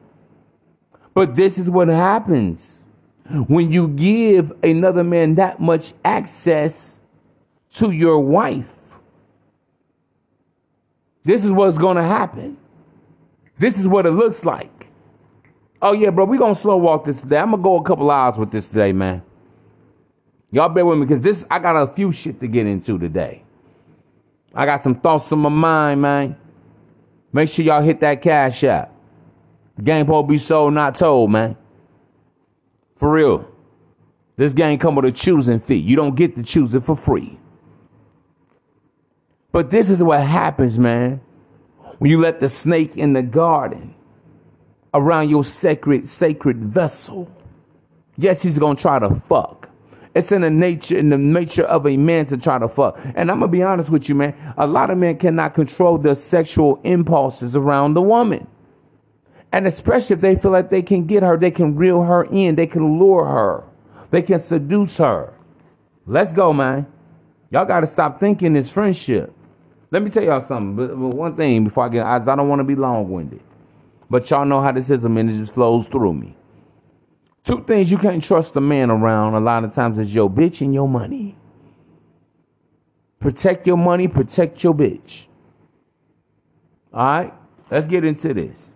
But 1.15 1.35
this 1.35 1.57
is 1.57 1.67
what 1.67 1.87
happens 1.87 2.79
when 3.47 3.71
you 3.71 3.87
give 3.87 4.53
another 4.61 5.03
man 5.03 5.33
that 5.35 5.59
much 5.59 5.95
access 6.05 6.99
to 7.71 7.89
your 7.89 8.19
wife. 8.19 8.76
This 11.27 11.43
is 11.43 11.51
what's 11.51 11.77
going 11.77 11.97
to 11.97 12.03
happen. 12.03 12.55
This 13.59 13.77
is 13.77 13.85
what 13.85 14.05
it 14.05 14.11
looks 14.11 14.45
like. 14.45 14.87
Oh, 15.81 15.91
yeah, 15.91 16.09
bro, 16.09 16.23
we're 16.23 16.37
going 16.37 16.55
to 16.55 16.61
slow 16.61 16.77
walk 16.77 17.03
this 17.03 17.19
today. 17.19 17.37
I'm 17.37 17.51
going 17.51 17.61
to 17.61 17.63
go 17.63 17.75
a 17.75 17.83
couple 17.83 18.09
hours 18.09 18.37
with 18.37 18.49
this 18.49 18.69
today, 18.69 18.93
man. 18.93 19.21
Y'all 20.51 20.69
bear 20.69 20.85
with 20.85 20.97
me 20.97 21.05
because 21.05 21.19
this, 21.19 21.45
I 21.51 21.59
got 21.59 21.75
a 21.75 21.93
few 21.93 22.13
shit 22.13 22.39
to 22.39 22.47
get 22.47 22.65
into 22.65 22.97
today. 22.97 23.43
I 24.55 24.65
got 24.65 24.79
some 24.79 24.95
thoughts 25.01 25.29
on 25.33 25.39
my 25.39 25.49
mind, 25.49 26.01
man. 26.01 26.37
Make 27.33 27.49
sure 27.49 27.65
y'all 27.65 27.81
hit 27.81 27.99
that 27.99 28.21
cash 28.21 28.63
app. 28.63 28.95
Game 29.83 30.05
supposed 30.05 30.29
be 30.29 30.37
sold, 30.37 30.75
not 30.75 30.95
told, 30.95 31.29
man. 31.29 31.57
For 32.95 33.11
real. 33.11 33.51
This 34.37 34.53
game 34.53 34.79
come 34.79 34.95
with 34.95 35.03
a 35.03 35.11
choosing 35.11 35.59
fee. 35.59 35.75
You 35.75 35.97
don't 35.97 36.15
get 36.15 36.37
to 36.37 36.43
choose 36.43 36.73
it 36.73 36.85
for 36.85 36.95
free. 36.95 37.37
But 39.57 39.71
this 39.71 39.89
is 39.89 40.03
what 40.03 40.21
happens, 40.21 40.77
man, 40.77 41.19
when 41.97 42.11
you 42.11 42.19
let 42.19 42.39
the 42.39 42.47
snake 42.47 42.95
in 42.95 43.13
the 43.13 43.23
garden 43.23 43.95
around 44.93 45.31
your 45.31 45.43
sacred, 45.43 46.07
sacred 46.07 46.63
vessel. 46.63 47.27
Yes, 48.17 48.43
he's 48.43 48.59
gonna 48.59 48.75
try 48.75 48.99
to 48.99 49.15
fuck. 49.27 49.67
It's 50.13 50.31
in 50.31 50.41
the 50.41 50.51
nature, 50.51 50.95
in 50.95 51.09
the 51.09 51.17
nature 51.17 51.63
of 51.63 51.87
a 51.87 51.97
man 51.97 52.27
to 52.27 52.37
try 52.37 52.59
to 52.59 52.67
fuck. 52.67 52.99
And 53.15 53.31
I'm 53.31 53.39
gonna 53.39 53.47
be 53.51 53.63
honest 53.63 53.89
with 53.89 54.07
you, 54.07 54.13
man. 54.13 54.35
A 54.59 54.67
lot 54.67 54.91
of 54.91 54.99
men 54.99 55.17
cannot 55.17 55.55
control 55.55 55.97
their 55.97 56.13
sexual 56.13 56.79
impulses 56.83 57.55
around 57.55 57.95
the 57.95 58.03
woman. 58.03 58.45
And 59.51 59.65
especially 59.65 60.17
if 60.17 60.21
they 60.21 60.35
feel 60.35 60.51
like 60.51 60.69
they 60.69 60.83
can 60.83 61.07
get 61.07 61.23
her, 61.23 61.35
they 61.35 61.49
can 61.49 61.75
reel 61.75 62.03
her 62.03 62.25
in, 62.25 62.53
they 62.53 62.67
can 62.67 62.99
lure 62.99 63.25
her, 63.25 63.63
they 64.11 64.21
can 64.21 64.37
seduce 64.37 64.97
her. 64.99 65.33
Let's 66.05 66.31
go, 66.31 66.53
man. 66.53 66.85
Y'all 67.49 67.65
gotta 67.65 67.87
stop 67.87 68.19
thinking 68.19 68.55
it's 68.55 68.69
friendship. 68.69 69.33
Let 69.91 70.03
me 70.03 70.09
tell 70.09 70.23
y'all 70.23 70.43
something. 70.43 70.75
But, 70.75 70.99
but 70.99 71.09
one 71.15 71.35
thing 71.35 71.65
before 71.65 71.85
I 71.85 71.89
get, 71.89 72.05
I, 72.05 72.17
I 72.17 72.35
don't 72.35 72.49
want 72.49 72.59
to 72.59 72.63
be 72.63 72.75
long 72.75 73.09
winded. 73.09 73.41
But 74.09 74.29
y'all 74.29 74.45
know 74.45 74.61
how 74.61 74.71
this 74.71 74.89
is, 74.89 75.05
and 75.05 75.17
it 75.17 75.33
just 75.33 75.53
flows 75.53 75.85
through 75.85 76.13
me. 76.13 76.35
Two 77.43 77.63
things 77.63 77.89
you 77.89 77.97
can't 77.97 78.21
trust 78.23 78.55
a 78.57 78.61
man 78.61 78.91
around 78.91 79.35
a 79.35 79.39
lot 79.39 79.63
of 79.63 79.73
times 79.73 79.97
is 79.99 80.13
your 80.13 80.29
bitch 80.29 80.61
and 80.61 80.73
your 80.73 80.87
money. 80.87 81.35
Protect 83.19 83.65
your 83.65 83.77
money, 83.77 84.07
protect 84.07 84.63
your 84.63 84.73
bitch. 84.73 85.25
All 86.93 87.05
right, 87.05 87.33
let's 87.71 87.87
get 87.87 88.03
into 88.03 88.33
this. 88.33 88.69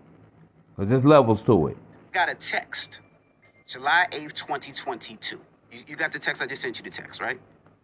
Because 0.75 0.89
there's 0.89 1.05
levels 1.05 1.43
to 1.43 1.67
it. 1.67 1.77
Got 2.11 2.29
a 2.29 2.35
text, 2.35 3.01
July 3.67 4.07
8th, 4.11 4.33
2022. 4.33 5.39
You, 5.71 5.79
you 5.87 5.95
got 5.95 6.11
the 6.11 6.19
text? 6.19 6.41
I 6.41 6.47
just 6.47 6.61
sent 6.61 6.77
you 6.77 6.83
the 6.83 6.89
text, 6.89 7.21
right? 7.21 7.39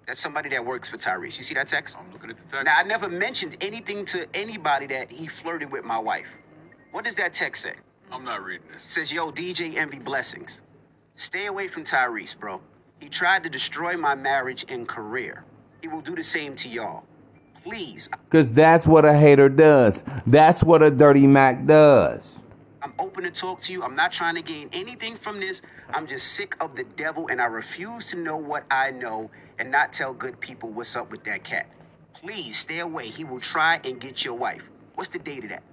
That's 0.07 0.21
somebody 0.21 0.49
that 0.49 0.65
works 0.65 0.87
for 0.87 0.97
Tyrese. 0.97 1.37
You 1.37 1.43
see 1.43 1.53
that 1.55 1.67
text? 1.67 1.97
I'm 1.99 2.09
looking 2.13 2.29
at 2.29 2.37
the 2.37 2.43
text. 2.43 2.65
Now, 2.65 2.75
I 2.77 2.83
never 2.83 3.09
mentioned 3.09 3.57
anything 3.59 4.05
to 4.05 4.25
anybody 4.33 4.87
that 4.87 5.11
he 5.11 5.27
flirted 5.27 5.69
with 5.69 5.83
my 5.83 5.99
wife. 5.99 6.27
What 6.91 7.03
does 7.03 7.15
that 7.15 7.33
text 7.33 7.63
say? 7.63 7.73
I'm 8.09 8.23
not 8.23 8.41
reading 8.41 8.67
this. 8.73 8.85
It 8.85 8.91
says, 8.91 9.11
Yo, 9.13 9.31
DJ 9.31 9.75
Envy 9.75 9.99
Blessings. 9.99 10.61
Stay 11.17 11.47
away 11.47 11.67
from 11.67 11.83
Tyrese, 11.83 12.39
bro. 12.39 12.61
He 12.99 13.09
tried 13.09 13.43
to 13.43 13.49
destroy 13.49 13.97
my 13.97 14.15
marriage 14.15 14.65
and 14.69 14.87
career. 14.87 15.43
He 15.81 15.89
will 15.89 16.01
do 16.01 16.15
the 16.15 16.23
same 16.23 16.55
to 16.57 16.69
y'all. 16.69 17.03
Please, 17.63 18.07
Because 18.29 18.49
that's 18.49 18.87
what 18.87 19.03
a 19.03 19.13
hater 19.13 19.49
does. 19.49 20.05
That's 20.25 20.63
what 20.63 20.81
a 20.81 20.89
dirty 20.89 21.27
Mac 21.27 21.65
does. 21.65 22.41
I'm 22.87 22.93
open 22.99 23.25
to 23.25 23.31
talk 23.31 23.61
to 23.63 23.73
you. 23.73 23.83
I'm 23.83 23.97
not 23.97 24.13
trying 24.13 24.35
to 24.35 24.41
gain 24.41 24.69
anything 24.71 25.17
from 25.17 25.41
this. 25.41 25.61
I'm 25.89 26.07
just 26.07 26.31
sick 26.31 26.55
of 26.61 26.77
the 26.77 26.85
devil 26.85 27.27
and 27.27 27.41
I 27.41 27.45
refuse 27.45 28.05
to 28.11 28.17
know 28.17 28.37
what 28.37 28.63
I 28.71 28.91
know 28.91 29.29
and 29.59 29.69
not 29.69 29.91
tell 29.91 30.13
good 30.13 30.39
people 30.39 30.69
what's 30.69 30.95
up 30.95 31.11
with 31.11 31.25
that 31.25 31.43
cat. 31.43 31.67
Please 32.13 32.57
stay 32.57 32.79
away. 32.79 33.09
He 33.09 33.25
will 33.25 33.41
try 33.41 33.81
and 33.83 33.99
get 33.99 34.23
your 34.23 34.35
wife. 34.35 34.61
What's 34.95 35.09
the 35.09 35.19
date 35.19 35.43
of 35.43 35.49
that? 35.49 35.63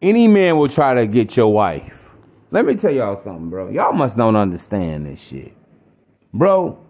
Any 0.00 0.26
man 0.26 0.56
will 0.56 0.70
try 0.70 0.94
to 0.94 1.06
get 1.06 1.36
your 1.36 1.52
wife. 1.52 2.08
Let 2.50 2.64
me 2.64 2.76
tell 2.76 2.92
y'all 2.92 3.22
something, 3.22 3.50
bro. 3.50 3.68
Y'all 3.68 3.92
must 3.92 4.16
don't 4.16 4.34
understand 4.34 5.04
this 5.04 5.20
shit. 5.20 5.52
Bro, 6.32 6.82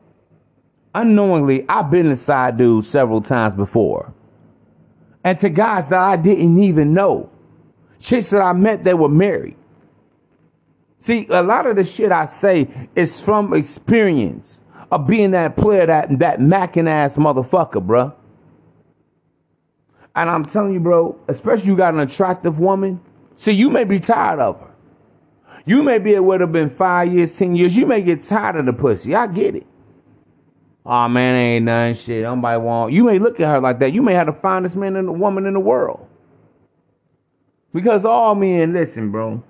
unknowingly, 0.95 1.67
I've 1.69 1.91
been 1.91 2.07
inside 2.07 2.59
dudes 2.59 2.89
several 2.89 3.21
times 3.21 3.57
before. 3.57 4.15
And 5.25 5.37
to 5.39 5.51
guys 5.51 5.89
that 5.89 5.99
I 5.99 6.15
didn't 6.15 6.63
even 6.63 6.95
know. 6.95 7.32
Chicks 8.03 8.31
that 8.31 8.43
I 8.43 8.53
met 8.53 8.83
that 8.85 8.99
were 8.99 9.09
married. 9.09 9.57
See, 10.99 11.27
a 11.31 11.43
lot 11.43 11.67
of 11.67 11.77
the 11.77 11.85
shit 11.85 12.11
I 12.11 12.27
say 12.27 12.89
is 12.97 13.21
from 13.21 13.55
experience 13.55 14.61
of 14.91 15.07
being 15.07 15.31
that 15.31 15.57
player, 15.57 15.87
that 15.87 16.19
that 16.19 16.41
macking 16.41 16.89
ass 16.89 17.17
motherfucker, 17.17 17.85
bruh. 17.85 18.13
And 20.17 20.29
I'm 20.29 20.45
telling 20.45 20.75
you, 20.75 20.81
bro, 20.81 21.19
especially 21.29 21.67
you 21.69 21.77
got 21.77 21.95
an 21.95 22.01
attractive 22.01 22.59
woman. 22.59 23.01
See, 23.37 23.53
you 23.53 23.71
may 23.71 23.85
be 23.85 24.01
tired 24.01 24.41
of 24.41 24.61
her. 24.61 24.75
You 25.65 25.83
may 25.83 25.99
be 25.99 26.13
it 26.13 26.25
would 26.25 26.41
have 26.41 26.53
been 26.53 26.71
five 26.71 27.13
years, 27.13 27.39
ten 27.39 27.55
years. 27.55 27.77
You 27.77 27.87
may 27.87 28.03
get 28.03 28.21
tired 28.21 28.57
of 28.57 28.67
the 28.67 28.73
pussy. 28.73 29.15
I 29.15 29.29
get 29.29 29.55
it. 29.55 29.67
Oh 30.85 31.09
man, 31.09 31.37
ain't 31.37 31.65
nothing 31.67 31.95
shit. 31.95 32.25
Nobody 32.25 32.59
want. 32.59 32.93
You 32.93 33.05
may 33.05 33.21
look 33.21 33.39
at 33.39 33.47
her 33.47 33.61
like 33.61 33.79
that. 33.79 33.93
You 33.93 34.03
may 34.03 34.15
have 34.15 34.27
the 34.27 34.33
finest 34.33 34.75
man 34.75 34.97
and 34.97 35.07
the 35.07 35.13
woman 35.13 35.47
in 35.47 35.55
the 35.55 35.61
world. 35.61 36.09
Because 37.73 38.05
all 38.05 38.35
men, 38.35 38.73
listen, 38.73 39.11
bro. 39.11 39.43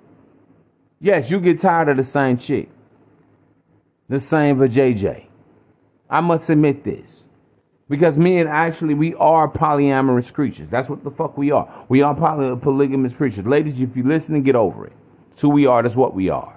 Yes, 0.99 1.31
you 1.31 1.39
get 1.39 1.59
tired 1.59 1.89
of 1.89 1.97
the 1.97 2.03
same 2.03 2.37
chick. 2.37 2.69
The 4.09 4.19
same 4.19 4.57
for 4.57 4.67
JJ. 4.67 5.25
I 6.09 6.21
must 6.21 6.49
admit 6.49 6.83
this. 6.83 7.23
Because 7.89 8.17
men 8.17 8.47
actually 8.47 8.93
we 8.93 9.13
are 9.15 9.49
polyamorous 9.49 10.31
creatures. 10.33 10.69
That's 10.69 10.89
what 10.89 11.03
the 11.03 11.11
fuck 11.11 11.37
we 11.37 11.51
are. 11.51 11.85
We 11.89 12.01
are 12.01 12.15
poly- 12.15 12.55
polygamous 12.59 13.13
creatures. 13.13 13.45
Ladies, 13.45 13.81
if 13.81 13.95
you 13.97 14.03
listen 14.03 14.35
and 14.35 14.45
get 14.45 14.55
over 14.55 14.87
it. 14.87 14.93
It's 15.31 15.41
who 15.41 15.49
we 15.49 15.65
are, 15.65 15.83
that's 15.83 15.95
what 15.95 16.15
we 16.15 16.29
are. 16.29 16.55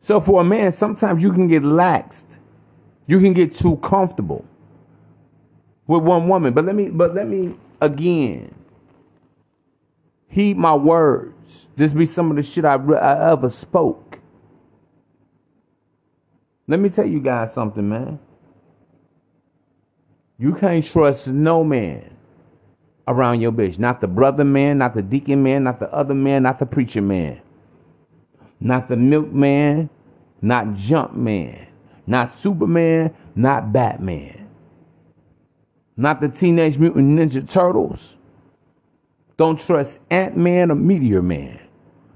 So 0.00 0.20
for 0.20 0.42
a 0.42 0.44
man, 0.44 0.72
sometimes 0.72 1.22
you 1.22 1.32
can 1.32 1.48
get 1.48 1.64
laxed. 1.64 2.38
You 3.06 3.20
can 3.20 3.32
get 3.32 3.54
too 3.54 3.76
comfortable 3.78 4.44
with 5.86 6.02
one 6.02 6.28
woman. 6.28 6.54
But 6.54 6.64
let 6.66 6.76
me 6.76 6.88
but 6.88 7.14
let 7.14 7.28
me 7.28 7.56
again 7.80 8.54
heed 10.36 10.58
my 10.58 10.74
words. 10.74 11.66
This 11.76 11.94
be 11.94 12.04
some 12.04 12.30
of 12.30 12.36
the 12.36 12.42
shit 12.42 12.66
I, 12.66 12.74
re- 12.74 12.98
I 12.98 13.32
ever 13.32 13.48
spoke. 13.48 14.18
Let 16.68 16.78
me 16.78 16.90
tell 16.90 17.06
you 17.06 17.20
guys 17.20 17.54
something, 17.54 17.88
man. 17.88 18.18
You 20.38 20.54
can't 20.54 20.84
trust 20.84 21.28
no 21.28 21.64
man 21.64 22.14
around 23.08 23.40
your 23.40 23.52
bitch. 23.52 23.78
Not 23.78 24.02
the 24.02 24.06
brother 24.06 24.44
man, 24.44 24.78
not 24.78 24.94
the 24.94 25.00
deacon 25.00 25.42
man, 25.42 25.64
not 25.64 25.80
the 25.80 25.90
other 25.90 26.12
man, 26.12 26.42
not 26.42 26.58
the 26.58 26.66
preacher 26.66 27.00
man. 27.00 27.40
Not 28.60 28.88
the 28.88 28.96
milkman, 28.96 29.88
not 30.42 30.74
jump 30.74 31.14
man, 31.14 31.66
not 32.06 32.30
Superman, 32.30 33.14
not 33.34 33.72
Batman. 33.72 34.35
Not 35.96 36.20
the 36.20 36.28
Teenage 36.28 36.78
Mutant 36.78 37.18
Ninja 37.18 37.48
Turtles. 37.48 38.16
Don't 39.36 39.60
trust 39.60 40.00
Ant 40.10 40.36
Man 40.36 40.70
or 40.70 40.74
Meteor 40.74 41.22
Man. 41.22 41.60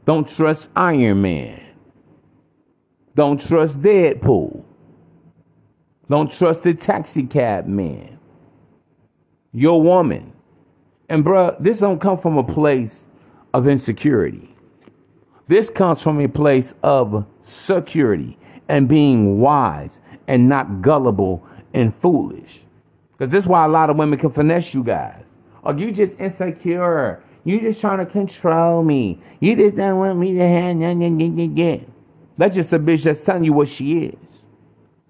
Don't 0.07 0.29
trust 0.29 0.71
Iron 0.77 1.23
Man. 1.23 1.61
Don't 3.15 3.41
trust 3.41 3.81
Deadpool. 3.81 4.65
Don't 6.09 6.33
trust 6.33 6.65
the 6.65 6.75
taxi 6.75 7.23
cab 7.23 7.67
man. 7.67 8.19
Your 9.53 9.81
woman. 9.81 10.33
And 11.09 11.25
bruh, 11.25 11.57
this 11.63 11.79
don't 11.79 12.01
come 12.01 12.19
from 12.19 12.37
a 12.37 12.43
place 12.43 13.05
of 13.55 13.69
insecurity. 13.69 14.55
This 15.47 15.71
comes 15.71 16.03
from 16.03 16.21
a 16.21 16.29
place 16.29 16.75
of 16.83 17.25
security 17.43 18.39
and 18.69 18.89
being 18.89 19.41
wise 19.41 20.01
and 20.27 20.49
not 20.49 20.83
gullible 20.83 21.47
and 21.75 21.95
foolish. 21.95 22.65
Because 23.21 23.33
this 23.33 23.45
is 23.45 23.49
why 23.49 23.67
a 23.67 23.69
lot 23.69 23.91
of 23.91 23.99
women 23.99 24.19
can 24.19 24.31
finesse 24.31 24.73
you 24.73 24.83
guys. 24.83 25.23
Or 25.63 25.79
you 25.79 25.93
just 25.93 26.19
insecure. 26.19 27.23
You 27.45 27.61
just 27.61 27.79
trying 27.79 27.99
to 27.99 28.07
control 28.07 28.83
me. 28.83 29.21
You 29.41 29.55
just 29.57 29.77
don't 29.77 29.99
want 29.99 30.19
me 30.19 30.33
to 30.37 30.49
have 30.49 30.79
That's 32.39 32.55
just 32.55 32.73
a 32.73 32.79
bitch 32.79 33.05
that's 33.05 33.23
telling 33.23 33.45
you 33.45 33.53
what 33.53 33.69
she 33.69 34.05
is. 34.05 34.17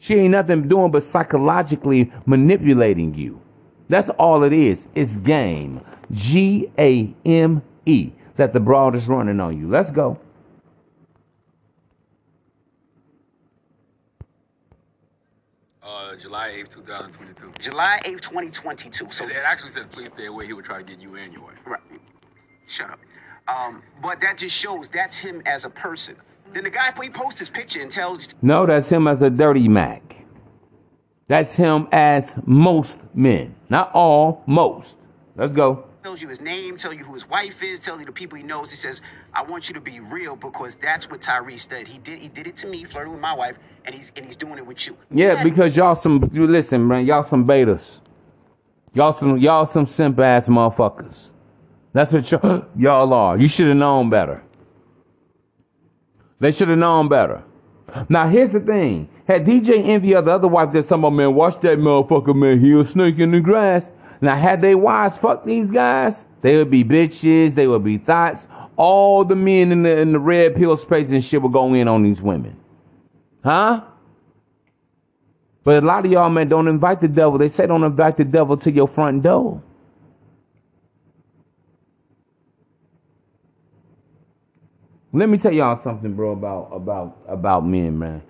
She 0.01 0.16
ain't 0.16 0.33
nothing 0.33 0.66
doing 0.66 0.90
but 0.90 1.05
psychologically 1.05 2.12
manipulating 2.27 3.14
you. 3.14 3.40
That's 3.88 4.09
all 4.09 4.42
it 4.42 4.53
is. 4.53 4.88
It's 4.96 5.16
game. 5.16 5.81
G 6.11 6.68
A 6.81 7.14
M 7.25 7.62
E. 7.87 8.11
That 8.35 8.53
the 8.53 8.59
broad 8.59 8.96
is 8.96 9.07
running 9.07 9.38
on 9.38 9.57
you. 9.57 9.68
Let's 9.68 9.92
go. 9.92 10.18
Uh, 15.81 16.10
July 16.20 16.50
8th, 16.59 16.70
2022. 16.70 17.52
July 17.59 18.00
8th, 18.04 18.20
2022. 18.20 19.06
So, 19.11 19.24
It, 19.24 19.30
it 19.30 19.42
actually 19.44 19.70
says, 19.70 19.87
please 19.90 20.11
stay 20.14 20.26
away. 20.26 20.46
He 20.46 20.52
would 20.52 20.64
try 20.64 20.78
to 20.78 20.85
get 20.85 21.00
you 21.00 21.14
and 21.16 21.33
your 21.33 21.42
wife. 21.42 21.56
right. 21.64 21.80
Shut 22.66 22.90
up. 22.90 23.00
Um, 23.48 23.83
but 24.02 24.20
that 24.20 24.38
just 24.38 24.54
shows 24.54 24.88
that's 24.88 25.16
him 25.18 25.42
as 25.46 25.64
a 25.64 25.70
person. 25.70 26.16
Then 26.52 26.64
the 26.64 26.70
guy, 26.70 26.92
he 27.02 27.09
posts 27.09 27.40
his 27.40 27.48
picture 27.50 27.80
and 27.80 27.90
tells 27.90 28.28
No, 28.42 28.66
that's 28.66 28.90
him 28.90 29.09
as 29.09 29.22
a 29.22 29.30
dirty 29.30 29.66
Mac. 29.68 30.16
That's 31.28 31.56
him 31.56 31.88
as 31.92 32.37
most 32.44 32.98
men. 33.14 33.54
Not 33.68 33.90
all, 33.94 34.42
most. 34.46 34.96
Let's 35.37 35.52
go. 35.52 35.85
Tells 36.03 36.23
you 36.23 36.29
his 36.29 36.41
name, 36.41 36.77
tell 36.77 36.93
you 36.93 37.05
who 37.05 37.15
his 37.15 37.29
wife 37.29 37.63
is, 37.63 37.79
tell 37.81 37.99
you 37.99 38.07
the 38.07 38.13
people 38.13 38.39
he 38.39 38.45
knows. 38.45 38.71
He 38.71 38.77
says, 38.77 39.03
"I 39.35 39.43
want 39.43 39.69
you 39.69 39.75
to 39.75 39.81
be 39.81 40.01
real 40.01 40.37
because 40.37 40.75
that's 40.75 41.11
what 41.11 41.21
Tyrese 41.21 41.69
did. 41.69 41.87
He 41.87 41.99
did. 41.99 42.19
He 42.19 42.29
did 42.29 42.47
it 42.47 42.57
to 42.59 42.67
me, 42.67 42.85
flirting 42.85 43.13
with 43.13 43.21
my 43.21 43.35
wife, 43.35 43.59
and 43.85 43.95
he's 43.95 44.11
and 44.17 44.25
he's 44.25 44.37
doing 44.37 44.59
it 44.59 44.67
with 44.67 44.87
you." 44.87 44.97
Yeah, 45.11 45.43
because 45.43 45.77
y'all 45.77 45.95
some 45.95 46.31
you 46.33 46.47
listen, 46.47 46.87
man, 46.87 47.05
y'all 47.07 47.23
some 47.23 47.47
betas. 47.47 48.01
Y'all 48.95 49.13
some 49.13 49.39
y'all 49.39 49.67
some 49.67 49.87
simp 49.87 50.19
ass 50.19 50.49
motherfuckers. 50.49 51.31
That's 51.93 52.13
what 52.13 52.31
y'all, 52.31 52.65
y'all 52.77 53.13
are. 53.13 53.39
You 53.39 53.49
should 53.49 53.69
have 53.69 53.77
known 53.77 54.11
better. 54.11 54.43
They 56.39 56.53
should 56.53 56.69
have 56.69 56.79
known 56.79 57.09
better. 57.09 57.43
Now 58.09 58.29
here's 58.29 58.53
the 58.53 58.61
thing. 58.61 59.09
Had 59.27 59.45
DJ 59.45 59.87
Envy 59.87 60.15
or 60.15 60.23
the 60.23 60.33
other 60.33 60.49
wife 60.49 60.73
that 60.73 60.85
some 60.85 61.03
man, 61.15 61.35
watch 61.35 61.61
that 61.61 61.79
motherfucker, 61.79 62.35
man, 62.35 62.61
he 62.61 62.73
a 62.73 62.85
snake 62.85 63.19
in 63.19 63.33
the 63.33 63.41
grass. 63.41 63.91
Now 64.20 64.37
had 64.37 64.61
they 64.61 64.74
wives 64.74 65.16
fuck 65.16 65.44
these 65.44 65.70
guys, 65.70 66.26
they 66.42 66.56
would 66.56 66.70
be 66.70 66.85
bitches, 66.85 67.54
they 67.54 67.66
would 67.66 67.85
be 67.85 67.98
thoughts. 67.98 68.46
All 68.76 69.24
the 69.24 69.37
men 69.37 69.72
in 69.72 69.83
the 69.83 69.98
in 69.98 70.12
the 70.12 70.18
red 70.18 70.56
pill 70.56 70.76
space 70.76 71.11
and 71.11 71.24
shit 71.24 71.40
would 71.42 71.52
go 71.52 71.72
in 71.74 71.88
on 71.88 72.02
these 72.02 72.20
women. 72.20 72.56
Huh? 73.42 73.83
But 75.64 75.83
a 75.83 75.87
lot 75.87 76.04
of 76.04 76.12
y'all, 76.12 76.30
man, 76.30 76.48
don't 76.48 76.68
invite 76.68 77.00
the 77.00 77.09
devil. 77.09 77.38
They 77.38 77.48
say 77.48 77.66
don't 77.66 77.85
invite 77.85 78.16
the 78.16 78.24
devil 78.24 78.56
to 78.59 78.70
your 78.70 78.88
front 78.88 79.22
door. 79.22 79.62
Let 85.12 85.28
me 85.28 85.38
tell 85.38 85.52
y'all 85.52 85.83
something, 85.83 86.14
bro, 86.14 86.33
about 86.33 86.70
about 86.72 87.18
about 87.26 87.66
men, 87.66 87.98
man. 87.98 88.22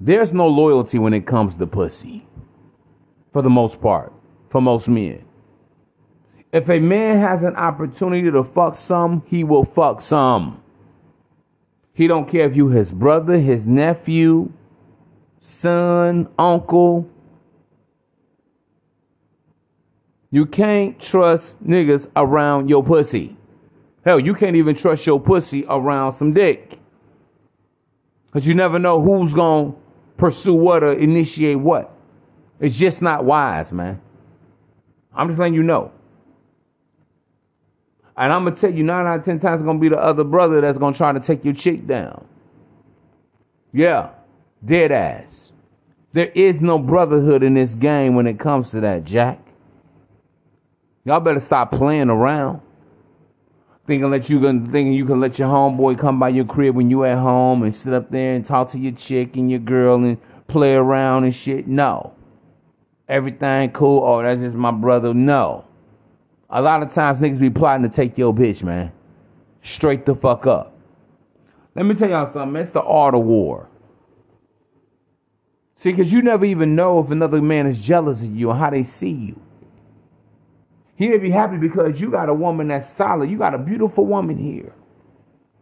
There's 0.00 0.32
no 0.32 0.48
loyalty 0.48 0.98
when 0.98 1.14
it 1.14 1.26
comes 1.26 1.54
to 1.56 1.66
pussy. 1.66 2.26
For 3.36 3.42
the 3.42 3.50
most 3.50 3.82
part. 3.82 4.14
For 4.48 4.62
most 4.62 4.88
men. 4.88 5.22
If 6.52 6.70
a 6.70 6.78
man 6.78 7.20
has 7.20 7.42
an 7.42 7.54
opportunity 7.54 8.30
to 8.30 8.42
fuck 8.42 8.74
some, 8.76 9.24
he 9.26 9.44
will 9.44 9.66
fuck 9.66 10.00
some. 10.00 10.62
He 11.92 12.06
don't 12.06 12.30
care 12.30 12.46
if 12.46 12.56
you 12.56 12.68
his 12.68 12.90
brother, 12.90 13.38
his 13.38 13.66
nephew, 13.66 14.54
son, 15.42 16.28
uncle. 16.38 17.10
You 20.30 20.46
can't 20.46 20.98
trust 20.98 21.62
niggas 21.62 22.08
around 22.16 22.70
your 22.70 22.82
pussy. 22.82 23.36
Hell, 24.02 24.18
you 24.18 24.32
can't 24.32 24.56
even 24.56 24.74
trust 24.74 25.06
your 25.06 25.20
pussy 25.20 25.66
around 25.68 26.14
some 26.14 26.32
dick. 26.32 26.78
Because 28.28 28.46
you 28.46 28.54
never 28.54 28.78
know 28.78 29.02
who's 29.02 29.34
to 29.34 29.74
pursue 30.16 30.54
what 30.54 30.82
or 30.82 30.94
initiate 30.94 31.58
what. 31.58 31.92
It's 32.60 32.76
just 32.76 33.02
not 33.02 33.24
wise, 33.24 33.72
man. 33.72 34.00
I'm 35.14 35.28
just 35.28 35.38
letting 35.38 35.54
you 35.54 35.62
know. 35.62 35.92
And 38.16 38.32
I'm 38.32 38.44
to 38.46 38.50
tell 38.52 38.72
you, 38.72 38.82
nine 38.82 39.06
out 39.06 39.18
of 39.18 39.24
10 39.24 39.40
times, 39.40 39.60
it's 39.60 39.66
to 39.66 39.78
be 39.78 39.88
the 39.88 39.98
other 39.98 40.24
brother 40.24 40.60
that's 40.60 40.78
to 40.78 40.92
try 40.92 41.12
to 41.12 41.20
take 41.20 41.44
your 41.44 41.52
chick 41.54 41.86
down. 41.86 42.24
Yeah, 43.72 44.10
dead 44.64 44.90
ass. 44.90 45.52
There 46.14 46.32
is 46.34 46.62
no 46.62 46.78
brotherhood 46.78 47.42
in 47.42 47.54
this 47.54 47.74
game 47.74 48.14
when 48.14 48.26
it 48.26 48.38
comes 48.38 48.70
to 48.70 48.80
that, 48.80 49.04
Jack. 49.04 49.38
Y'all 51.04 51.20
better 51.20 51.40
stop 51.40 51.72
playing 51.72 52.08
around. 52.08 52.62
Thinking 53.86 54.10
that 54.10 54.28
you 54.30 54.40
can 54.40 54.72
thinking 54.72 54.94
you 54.94 55.04
can 55.04 55.20
let 55.20 55.38
your 55.38 55.48
homeboy 55.48 55.98
come 56.00 56.18
by 56.18 56.30
your 56.30 56.46
crib 56.46 56.74
when 56.74 56.90
you 56.90 57.04
at 57.04 57.18
home 57.18 57.62
and 57.62 57.72
sit 57.72 57.92
up 57.92 58.10
there 58.10 58.34
and 58.34 58.44
talk 58.44 58.70
to 58.72 58.78
your 58.78 58.92
chick 58.92 59.36
and 59.36 59.48
your 59.48 59.60
girl 59.60 60.02
and 60.02 60.18
play 60.48 60.74
around 60.74 61.24
and 61.24 61.34
shit. 61.34 61.68
No. 61.68 62.15
Everything 63.08 63.70
cool. 63.70 64.02
Oh, 64.02 64.22
that's 64.22 64.40
just 64.40 64.56
my 64.56 64.70
brother. 64.70 65.14
No. 65.14 65.64
A 66.50 66.60
lot 66.60 66.82
of 66.82 66.92
times 66.92 67.20
niggas 67.20 67.38
be 67.38 67.50
plotting 67.50 67.88
to 67.88 67.94
take 67.94 68.18
your 68.18 68.34
bitch, 68.34 68.62
man. 68.62 68.92
Straight 69.62 70.06
the 70.06 70.14
fuck 70.14 70.46
up. 70.46 70.76
Let 71.74 71.86
me 71.86 71.94
tell 71.94 72.08
y'all 72.08 72.32
something. 72.32 72.60
It's 72.60 72.70
the 72.70 72.82
art 72.82 73.14
of 73.14 73.22
war. 73.22 73.68
See, 75.76 75.92
because 75.92 76.12
you 76.12 76.22
never 76.22 76.44
even 76.44 76.74
know 76.74 77.00
if 77.00 77.10
another 77.10 77.42
man 77.42 77.66
is 77.66 77.78
jealous 77.78 78.24
of 78.24 78.34
you 78.34 78.48
or 78.48 78.56
how 78.56 78.70
they 78.70 78.82
see 78.82 79.10
you. 79.10 79.40
He 80.96 81.08
may 81.08 81.18
be 81.18 81.30
happy 81.30 81.58
because 81.58 82.00
you 82.00 82.10
got 82.10 82.30
a 82.30 82.34
woman 82.34 82.68
that's 82.68 82.90
solid. 82.90 83.30
You 83.30 83.36
got 83.36 83.54
a 83.54 83.58
beautiful 83.58 84.06
woman 84.06 84.38
here. 84.38 84.72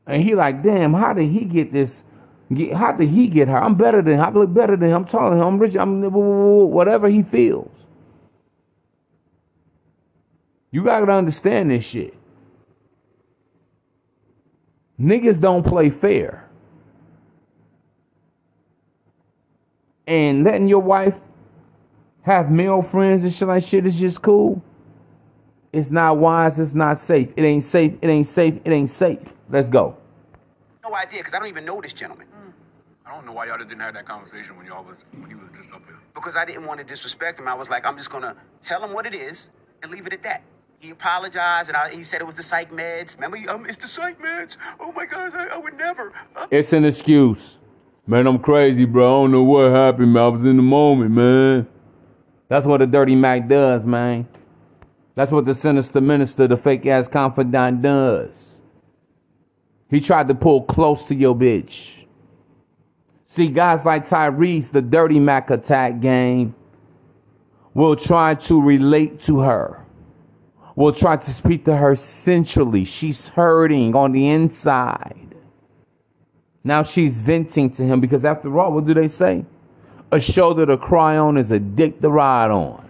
And 0.07 0.23
he 0.23 0.35
like, 0.37 0.63
damn, 0.63 0.95
how 0.95 1.13
did 1.13 1.31
he 1.31 1.45
get 1.45 1.73
this? 1.73 2.05
Get, 2.53 2.75
how 2.75 2.93
did 2.93 3.09
he 3.09 3.29
get 3.29 3.49
her? 3.49 3.57
I'm 3.57 3.75
better 3.75 4.03
than 4.03 4.21
I 4.21 4.31
look 4.31 4.53
better 4.53 4.77
than 4.77 4.91
him. 4.91 4.97
I'm 4.97 5.05
taller 5.07 5.31
than 5.31 5.39
him. 5.41 5.47
I'm 5.47 5.59
rich. 5.59 5.77
I'm 5.77 6.03
whatever 6.03 7.09
he 7.09 7.23
feels. 7.23 7.71
You 10.71 10.85
gotta 10.85 11.11
understand 11.11 11.71
this 11.71 11.85
shit. 11.85 12.15
Niggas 15.01 15.41
don't 15.41 15.65
play 15.65 15.91
fair. 15.91 16.49
And 20.07 20.45
letting 20.45 20.69
your 20.69 20.81
wife 20.83 21.17
have 22.23 22.51
male 22.51 22.83
friends 22.83 23.25
and 23.25 23.33
shit 23.33 23.49
like 23.49 23.63
shit 23.63 23.87
is 23.87 23.99
just 23.99 24.21
cool. 24.23 24.63
It's 25.73 25.91
not 25.91 26.19
wise. 26.19 26.61
It's 26.61 26.75
not 26.75 26.99
safe. 26.99 27.33
It 27.37 27.45
ain't 27.45 27.65
safe. 27.65 27.95
It 28.03 28.09
ain't 28.09 28.27
safe. 28.27 28.55
It 28.65 28.73
ain't 28.73 28.91
safe. 28.91 29.19
Let's 29.51 29.69
go. 29.69 29.97
no 30.83 30.95
idea 30.95 31.21
because 31.21 31.35
I 31.35 31.39
don't 31.39 31.49
even 31.49 31.65
know 31.65 31.81
this 31.81 31.93
gentleman. 31.93 32.27
I 33.15 33.19
don't 33.19 33.27
know 33.27 33.33
why 33.33 33.47
y'all 33.47 33.59
didn't 33.59 33.79
have 33.79 33.95
that 33.95 34.07
conversation 34.07 34.57
when 34.57 34.67
y'all 34.67 34.83
was 34.83 34.97
when 35.13 35.31
he 35.31 35.37
was 35.37 35.47
just 35.57 35.73
up 35.73 35.83
here. 35.87 35.95
because 36.17 36.35
I 36.35 36.45
didn't 36.45 36.67
want 36.67 36.79
to 36.81 36.85
disrespect 36.85 37.39
him. 37.39 37.47
I 37.47 37.55
was 37.55 37.71
like, 37.71 37.87
I'm 37.87 37.97
just 37.97 38.11
gonna 38.11 38.35
tell 38.61 38.83
him 38.83 38.93
what 38.93 39.07
it 39.07 39.15
is 39.15 39.51
and 39.85 39.93
leave 39.93 40.05
it 40.09 40.13
at 40.13 40.25
that. 40.25 40.43
He 40.81 40.91
apologized 40.91 41.69
and 41.69 41.77
I, 41.77 41.91
he 41.95 42.03
said 42.03 42.21
it 42.23 42.25
was 42.25 42.35
the 42.35 42.43
psych 42.43 42.73
meds. 42.73 43.15
Remember, 43.15 43.39
um, 43.49 43.67
it's 43.67 43.77
the 43.77 43.87
psych 43.87 44.21
meds. 44.21 44.57
Oh 44.81 44.91
my 44.91 45.07
God, 45.07 45.31
I, 45.33 45.47
I 45.55 45.59
would 45.59 45.79
never. 45.79 46.13
Uh, 46.35 46.49
It's 46.51 46.73
an 46.73 46.85
excuse. 46.85 47.59
Man, 48.05 48.27
I'm 48.27 48.41
crazy, 48.41 48.85
bro. 48.85 49.07
I 49.07 49.23
don't 49.23 49.31
know 49.31 49.45
what 49.45 49.71
happened, 49.71 50.13
man. 50.13 50.23
I 50.25 50.29
was 50.29 50.41
in 50.41 50.57
the 50.57 50.63
moment, 50.65 51.13
man. 51.13 51.69
That's 52.49 52.67
what 52.67 52.83
a 52.83 52.87
dirty 52.87 53.15
Mac 53.15 53.47
does, 53.49 53.87
man. 53.87 54.27
That's 55.15 55.31
what 55.31 55.45
the 55.45 55.55
sinister 55.55 56.01
minister, 56.01 56.49
the 56.49 56.57
fake 56.57 56.85
ass 56.87 57.07
confidant 57.07 57.81
does. 57.81 58.55
He 59.89 60.01
tried 60.01 60.27
to 60.27 60.35
pull 60.35 60.63
close 60.65 61.05
to 61.05 61.15
your 61.15 61.37
bitch. 61.37 62.04
See, 63.35 63.49
guys 63.49 63.85
like 63.85 64.07
Tyrese, 64.07 64.71
the 64.71 64.81
dirty 64.81 65.19
Mac 65.19 65.51
attack 65.51 65.99
game, 65.99 66.55
will 67.75 67.97
try 67.97 68.37
to 68.37 68.63
relate 68.63 69.21
to 69.23 69.41
her. 69.41 69.85
Will 70.77 70.93
try 70.93 71.17
to 71.17 71.33
speak 71.33 71.65
to 71.65 71.77
her 71.77 71.97
sensually. 71.97 72.85
She's 72.85 73.31
hurting 73.31 73.97
on 73.97 74.13
the 74.13 74.29
inside. 74.29 75.35
Now 76.63 76.85
she's 76.85 77.23
venting 77.23 77.73
to 77.73 77.85
him 77.85 78.01
because, 78.01 78.25
after 78.25 78.57
all, 78.61 78.71
what 78.71 78.87
do 78.87 78.95
they 78.95 79.09
say? 79.09 79.45
A 80.13 80.21
shoulder 80.21 80.65
to 80.67 80.77
cry 80.77 81.17
on 81.17 81.37
is 81.37 81.51
a 81.51 81.59
dick 81.59 82.01
to 82.03 82.11
ride 82.11 82.53
on. 82.53 82.89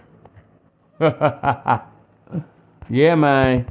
yeah, 2.91 3.15
man. 3.15 3.67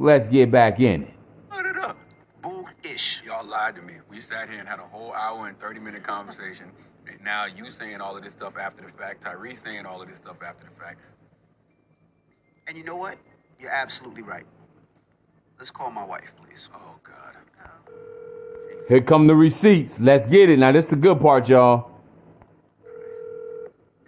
Let's 0.00 0.28
get 0.28 0.50
back 0.50 0.80
in 0.80 1.02
it. 1.02 1.14
put 1.50 1.66
it 1.66 1.76
up. 1.76 1.98
Bull-ish. 2.40 3.22
Y'all 3.22 3.46
lied 3.46 3.76
to 3.76 3.82
me. 3.82 3.96
We 4.08 4.18
sat 4.18 4.48
here 4.48 4.58
and 4.58 4.66
had 4.66 4.78
a 4.78 4.84
whole 4.84 5.12
hour 5.12 5.46
and 5.46 5.60
30 5.60 5.78
minute 5.78 6.02
conversation. 6.02 6.72
And 7.06 7.22
now 7.22 7.44
you 7.44 7.68
saying 7.68 8.00
all 8.00 8.16
of 8.16 8.24
this 8.24 8.32
stuff 8.32 8.56
after 8.56 8.82
the 8.82 8.92
fact. 8.92 9.22
Tyrese 9.22 9.58
saying 9.58 9.84
all 9.84 10.00
of 10.00 10.08
this 10.08 10.16
stuff 10.16 10.36
after 10.42 10.66
the 10.66 10.82
fact. 10.82 11.00
And 12.66 12.78
you 12.78 12.82
know 12.82 12.96
what? 12.96 13.18
You're 13.60 13.70
absolutely 13.70 14.22
right. 14.22 14.46
Let's 15.58 15.70
call 15.70 15.90
my 15.90 16.04
wife, 16.04 16.32
please. 16.42 16.70
Oh, 16.74 16.94
God. 17.02 17.36
Here 18.88 19.02
come 19.02 19.26
the 19.26 19.36
receipts. 19.36 20.00
Let's 20.00 20.24
get 20.24 20.48
it. 20.48 20.58
Now, 20.58 20.72
this 20.72 20.86
is 20.86 20.90
the 20.90 20.96
good 20.96 21.20
part, 21.20 21.46
y'all. 21.50 21.90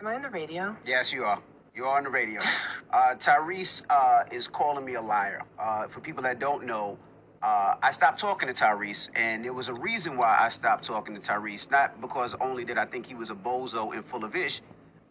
Am 0.00 0.06
I 0.06 0.14
on 0.14 0.22
the 0.22 0.30
radio? 0.30 0.74
Yes, 0.86 1.12
you 1.12 1.24
are. 1.24 1.42
You're 1.74 1.88
on 1.88 2.04
the 2.04 2.10
radio. 2.10 2.40
Uh, 2.92 3.14
Tyrese 3.14 3.82
uh, 3.88 4.24
is 4.30 4.46
calling 4.46 4.84
me 4.84 4.94
a 4.94 5.00
liar. 5.00 5.42
Uh, 5.58 5.86
for 5.86 6.00
people 6.00 6.22
that 6.24 6.38
don't 6.38 6.66
know, 6.66 6.98
uh, 7.42 7.76
I 7.82 7.90
stopped 7.92 8.20
talking 8.20 8.46
to 8.48 8.54
Tyrese, 8.54 9.08
and 9.16 9.42
there 9.42 9.54
was 9.54 9.68
a 9.68 9.74
reason 9.74 10.18
why 10.18 10.36
I 10.38 10.50
stopped 10.50 10.84
talking 10.84 11.14
to 11.14 11.20
Tyrese. 11.20 11.70
Not 11.70 11.98
because 12.02 12.34
only 12.40 12.64
did 12.66 12.76
I 12.76 12.84
think 12.84 13.06
he 13.06 13.14
was 13.14 13.30
a 13.30 13.34
bozo 13.34 13.94
and 13.94 14.04
full 14.04 14.22
of 14.22 14.36
ish, 14.36 14.60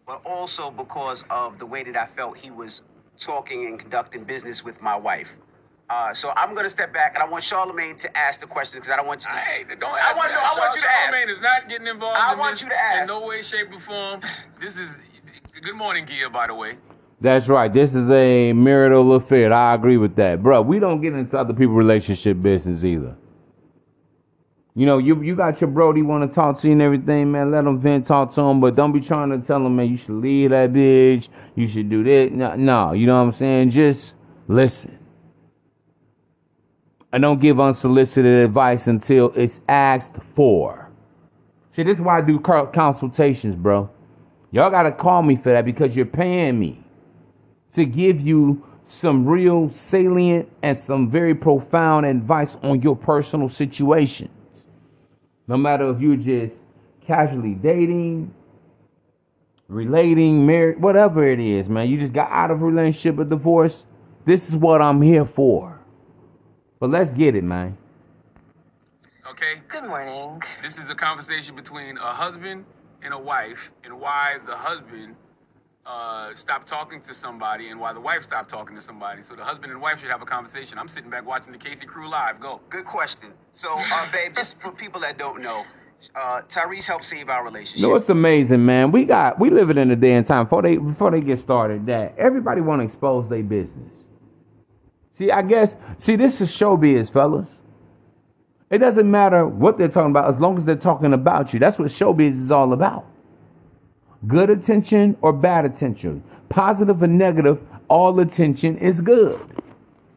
but 0.05 0.21
also 0.23 0.69
because 0.69 1.23
of 1.31 1.57
the 1.57 1.65
way 1.65 1.83
that 1.83 1.97
I 1.97 2.05
felt 2.05 2.37
he 2.37 2.51
was 2.51 2.83
talking 3.17 3.65
and 3.65 3.79
conducting 3.79 4.23
business 4.23 4.63
with 4.63 4.79
my 4.81 4.95
wife. 4.95 5.35
Uh, 5.89 6.13
so 6.13 6.31
I'm 6.37 6.53
gonna 6.53 6.69
step 6.69 6.93
back, 6.93 7.15
and 7.15 7.23
I 7.23 7.27
want 7.27 7.43
Charlamagne 7.43 7.97
to 7.97 8.17
ask 8.17 8.39
the 8.39 8.47
questions 8.47 8.81
because 8.81 8.93
I 8.93 8.97
don't 8.97 9.07
want 9.07 9.25
you. 9.25 9.31
Hey, 9.31 9.65
don't 9.67 9.91
I 9.91 10.13
want, 10.13 10.31
no. 10.31 10.37
I 10.39 10.55
want 10.57 10.75
you 10.75 10.81
to 10.81 10.87
ask. 10.87 11.13
Charlamagne 11.13 11.29
is 11.29 11.41
not 11.41 11.67
getting 11.67 11.87
involved 11.87 12.17
I 12.21 12.33
in 12.33 12.39
want 12.39 12.51
this 12.53 12.63
you 12.63 12.69
to 12.69 12.77
ask. 12.77 13.01
in 13.11 13.19
no 13.19 13.27
way, 13.27 13.41
shape, 13.41 13.73
or 13.73 13.79
form. 13.79 14.21
This 14.61 14.77
is 14.77 14.97
good 15.61 15.75
morning, 15.75 16.05
Gia, 16.05 16.29
by 16.29 16.47
the 16.47 16.55
way. 16.55 16.77
That's 17.21 17.47
right. 17.47 17.71
This 17.71 17.93
is 17.93 18.09
a 18.09 18.51
marital 18.53 19.13
affair. 19.13 19.53
I 19.53 19.75
agree 19.75 19.97
with 19.97 20.15
that, 20.15 20.41
bro. 20.41 20.61
We 20.63 20.79
don't 20.79 21.01
get 21.01 21.13
into 21.13 21.37
other 21.37 21.53
people's 21.53 21.77
relationship 21.77 22.41
business 22.41 22.83
either. 22.83 23.15
You 24.73 24.85
know, 24.85 24.97
you 24.97 25.21
you 25.21 25.35
got 25.35 25.61
your 25.61 25.69
Brody 25.69 26.01
want 26.01 26.27
to 26.27 26.33
talk 26.33 26.59
to 26.61 26.67
you 26.67 26.73
and 26.73 26.81
everything, 26.81 27.31
man. 27.31 27.51
Let 27.51 27.65
him 27.65 27.79
vent, 27.79 28.07
talk 28.07 28.33
to 28.33 28.41
him, 28.41 28.59
but 28.59 28.75
don't 28.75 28.91
be 28.91 29.01
trying 29.01 29.29
to 29.29 29.45
tell 29.45 29.63
him, 29.63 29.75
man, 29.75 29.89
you 29.89 29.97
should 29.97 30.15
leave 30.15 30.49
that 30.49 30.73
bitch. 30.73 31.27
You 31.55 31.67
should 31.67 31.89
do 31.89 32.03
this. 32.03 32.31
No, 32.31 32.55
no, 32.55 32.93
you 32.93 33.05
know 33.05 33.17
what 33.17 33.27
I'm 33.27 33.33
saying? 33.33 33.69
Just 33.69 34.15
listen. 34.47 34.97
And 37.13 37.21
don't 37.21 37.41
give 37.41 37.59
unsolicited 37.59 38.45
advice 38.45 38.87
until 38.87 39.33
it's 39.35 39.59
asked 39.67 40.15
for. 40.33 40.89
See, 41.71 41.83
this 41.83 41.95
is 41.95 42.01
why 42.01 42.19
I 42.19 42.21
do 42.21 42.39
consultations, 42.39 43.55
bro. 43.55 43.89
Y'all 44.51 44.69
gotta 44.69 44.91
call 44.91 45.23
me 45.23 45.35
for 45.35 45.51
that 45.51 45.65
because 45.65 45.95
you're 45.95 46.05
paying 46.05 46.59
me 46.59 46.83
to 47.71 47.85
give 47.85 48.19
you 48.19 48.63
some 48.85 49.25
real 49.25 49.71
salient 49.71 50.49
and 50.61 50.77
some 50.77 51.09
very 51.09 51.33
profound 51.33 52.05
advice 52.05 52.57
on 52.61 52.81
your 52.81 52.95
personal 52.95 53.47
situation. 53.47 54.29
No 55.47 55.55
matter 55.55 55.89
if 55.89 56.01
you're 56.01 56.17
just 56.17 56.55
casually 57.05 57.53
dating, 57.53 58.33
relating, 59.71 60.45
married, 60.45 60.81
whatever 60.81 61.25
it 61.25 61.39
is, 61.39 61.69
man. 61.69 61.89
You 61.89 61.97
just 61.97 62.13
got 62.13 62.29
out 62.29 62.51
of 62.51 62.61
a 62.61 62.65
relationship 62.65 63.19
or 63.19 63.23
divorce. 63.23 63.85
This 64.25 64.49
is 64.49 64.55
what 64.55 64.81
I'm 64.81 65.01
here 65.01 65.25
for. 65.25 65.79
But 66.79 66.89
let's 66.89 67.13
get 67.13 67.35
it, 67.35 67.43
man. 67.43 67.77
Okay? 69.29 69.61
Good 69.69 69.85
morning. 69.85 70.41
This 70.61 70.77
is 70.77 70.89
a 70.89 70.95
conversation 70.95 71.55
between 71.55 71.97
a 71.97 72.13
husband 72.13 72.65
and 73.03 73.13
a 73.13 73.19
wife, 73.19 73.71
and 73.83 73.99
why 73.99 74.37
the 74.45 74.55
husband 74.55 75.15
uh, 75.85 76.33
stopped 76.33 76.67
talking 76.67 77.01
to 77.01 77.13
somebody, 77.13 77.69
and 77.69 77.79
why 77.79 77.93
the 77.93 77.99
wife 77.99 78.23
stopped 78.23 78.49
talking 78.49 78.75
to 78.75 78.81
somebody. 78.81 79.21
So 79.21 79.35
the 79.35 79.43
husband 79.43 79.71
and 79.71 79.81
wife 79.81 79.99
should 79.99 80.09
have 80.09 80.21
a 80.21 80.25
conversation. 80.25 80.77
I'm 80.77 80.87
sitting 80.87 81.09
back 81.09 81.25
watching 81.25 81.51
the 81.51 81.57
Casey 81.57 81.85
Crew 81.85 82.09
live. 82.09 82.39
Go. 82.39 82.61
Good 82.69 82.85
question. 82.85 83.29
So, 83.53 83.75
uh, 83.77 84.11
babe, 84.11 84.35
just 84.35 84.59
for 84.59 84.71
people 84.71 85.01
that 85.01 85.17
don't 85.17 85.41
know, 85.41 85.65
uh, 86.15 86.41
Tyrese 86.47 86.87
helped 86.87 87.05
save 87.05 87.29
our 87.29 87.43
relationship. 87.43 87.87
No, 87.87 87.95
it's 87.95 88.09
amazing, 88.09 88.65
man? 88.65 88.91
We 88.91 89.05
got 89.05 89.39
we 89.39 89.49
living 89.49 89.77
in 89.77 89.91
a 89.91 89.95
day 89.95 90.13
and 90.13 90.25
time 90.25 90.45
before 90.45 90.61
they 90.61 90.77
before 90.77 91.11
they 91.11 91.19
get 91.19 91.39
started 91.39 91.85
that 91.87 92.15
everybody 92.17 92.61
want 92.61 92.81
to 92.81 92.85
expose 92.85 93.29
their 93.29 93.43
business. 93.43 93.91
See, 95.13 95.31
I 95.31 95.41
guess 95.41 95.75
see 95.97 96.15
this 96.15 96.41
is 96.41 96.51
showbiz, 96.51 97.11
fellas. 97.11 97.47
It 98.71 98.79
doesn't 98.79 99.09
matter 99.09 99.45
what 99.45 99.77
they're 99.77 99.89
talking 99.89 100.11
about 100.11 100.33
as 100.33 100.39
long 100.39 100.57
as 100.57 100.65
they're 100.65 100.75
talking 100.75 101.13
about 101.13 101.53
you. 101.53 101.59
That's 101.59 101.77
what 101.77 101.89
showbiz 101.89 102.35
is 102.35 102.51
all 102.51 102.73
about. 102.73 103.05
Good 104.27 104.49
attention 104.49 105.17
or 105.21 105.33
bad 105.33 105.65
attention, 105.65 106.23
positive 106.49 107.03
or 107.03 107.07
negative, 107.07 107.61
all 107.89 108.19
attention 108.19 108.77
is 108.77 109.01
good. 109.01 109.39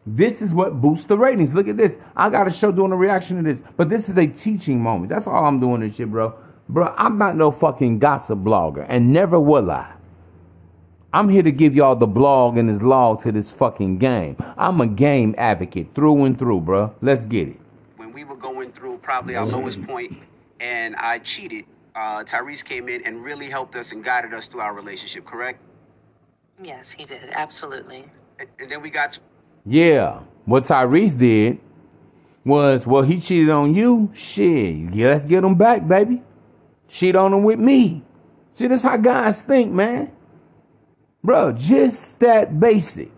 This 0.07 0.43
is 0.43 0.51
what 0.51 0.81
boosts 0.81 1.07
the 1.07 1.17
ratings. 1.17 1.55
Look 1.55 1.67
at 1.67 1.77
this. 1.77 1.97
I 2.15 2.29
got 2.31 2.47
a 2.47 2.51
show 2.51 2.71
doing 2.71 2.93
a 2.93 2.97
reaction 2.97 3.39
to 3.39 3.43
this, 3.43 3.63
but 3.77 3.89
this 3.89 4.09
is 4.09 4.19
a 4.19 4.27
teaching 4.27 4.81
moment. 4.81 5.09
That's 5.09 5.27
all 5.27 5.47
I'm 5.47 5.59
doing 5.59 5.81
this 5.81 5.97
shit, 5.97 6.11
bro. 6.11 6.35
Bro, 6.69 6.95
I'm 6.97 7.19
not 7.19 7.37
no 7.37 7.51
fucking 7.51 7.99
gossip 7.99 8.39
blogger, 8.41 8.87
and 8.89 9.13
never 9.13 9.41
will 9.41 9.71
I. 9.71 9.91
I'm 11.13 11.29
here 11.29 11.43
to 11.43 11.53
give 11.53 11.75
y'all 11.75 11.97
the 11.97 12.07
blog 12.07 12.59
and 12.59 12.69
this 12.69 12.83
log 12.83 13.21
to 13.23 13.33
this 13.33 13.51
fucking 13.51 13.99
game. 13.99 14.37
I'm 14.59 14.81
a 14.81 14.87
game 14.87 15.35
advocate 15.39 15.95
through 15.95 16.25
and 16.25 16.39
through, 16.39 16.61
bro. 16.61 16.95
Let's 17.01 17.25
get 17.25 17.49
it. 17.49 17.61
when 17.97 18.13
we 18.13 18.25
were 18.25 18.37
going 18.37 18.73
through 18.73 18.94
probably 19.05 19.37
our 19.37 19.47
lowest 19.47 19.83
point 19.87 20.17
and 20.61 20.97
I 20.97 21.19
cheated, 21.19 21.67
uh, 21.95 22.25
Tyrese 22.25 22.65
came 22.65 22.89
in 22.89 23.05
and 23.05 23.23
really 23.23 23.49
helped 23.49 23.77
us 23.77 23.93
and 23.93 24.03
guided 24.03 24.33
us 24.35 24.49
through 24.49 24.61
our 24.61 24.75
relationship, 24.75 25.25
correct? 25.25 25.61
Yes, 26.63 26.91
he 26.91 27.05
did. 27.05 27.21
Absolutely. 27.33 28.05
And, 28.39 28.49
and 28.59 28.71
then 28.71 28.83
we 28.83 28.91
got 28.91 29.15
to, 29.15 29.21
Yeah, 29.67 30.21
what 30.47 30.65
Tyrese 30.65 31.17
did 31.17 31.59
was, 32.45 32.87
well, 32.87 33.03
he 33.03 33.21
cheated 33.21 33.51
on 33.51 33.75
you. 33.75 34.11
Shit, 34.15 34.95
yeah, 34.95 35.09
let's 35.09 35.27
get 35.27 35.45
him 35.45 35.55
back, 35.55 35.87
baby. 35.87 36.23
Cheat 36.89 37.17
on 37.17 37.33
him 37.33 37.43
with 37.45 37.59
me. 37.59 38.03
See, 38.55 38.67
that's 38.67 38.83
how 38.83 38.97
guys 38.97 39.43
think, 39.43 39.73
man. 39.73 40.13
Bro, 41.23 41.53
just 41.53 42.21
that 42.21 42.61
basic. 42.61 43.11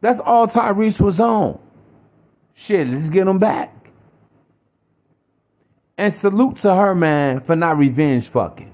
That's 0.00 0.20
all 0.20 0.48
Tyrese 0.48 1.00
was 1.00 1.20
on. 1.20 1.58
Shit, 2.54 2.88
let's 2.88 3.08
get 3.08 3.26
him 3.26 3.38
back. 3.38 3.79
And 6.00 6.14
salute 6.14 6.56
to 6.60 6.74
her, 6.74 6.94
man, 6.94 7.40
for 7.40 7.54
not 7.54 7.76
revenge 7.76 8.26
fucking. 8.28 8.72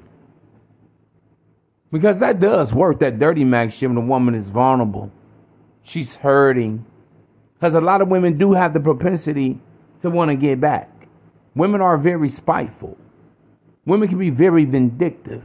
Because 1.91 2.21
that 2.21 2.39
does 2.39 2.73
work, 2.73 3.01
that 3.01 3.19
dirty 3.19 3.43
Mac 3.43 3.73
shit 3.73 3.89
when 3.89 3.97
a 3.97 4.01
woman 4.01 4.37
is 4.37 4.49
vulnerable. 4.49 5.11
She's 5.83 6.15
hurting. 6.15 6.87
Because 7.55 7.75
a 7.75 7.81
lot 7.81 8.01
of 8.01 8.07
women 8.07 8.39
do 8.39 8.53
have 8.53 8.75
the 8.75 8.79
propensity 8.79 9.59
to 10.03 10.11
want 10.11 10.31
to 10.31 10.37
get 10.37 10.61
back. 10.61 11.09
Women 11.57 11.81
are 11.81 11.99
very 11.99 12.29
spiteful. 12.29 12.97
Women 13.87 14.09
can 14.09 14.19
be 14.19 14.31
very 14.31 14.65
vindictive. 14.65 15.43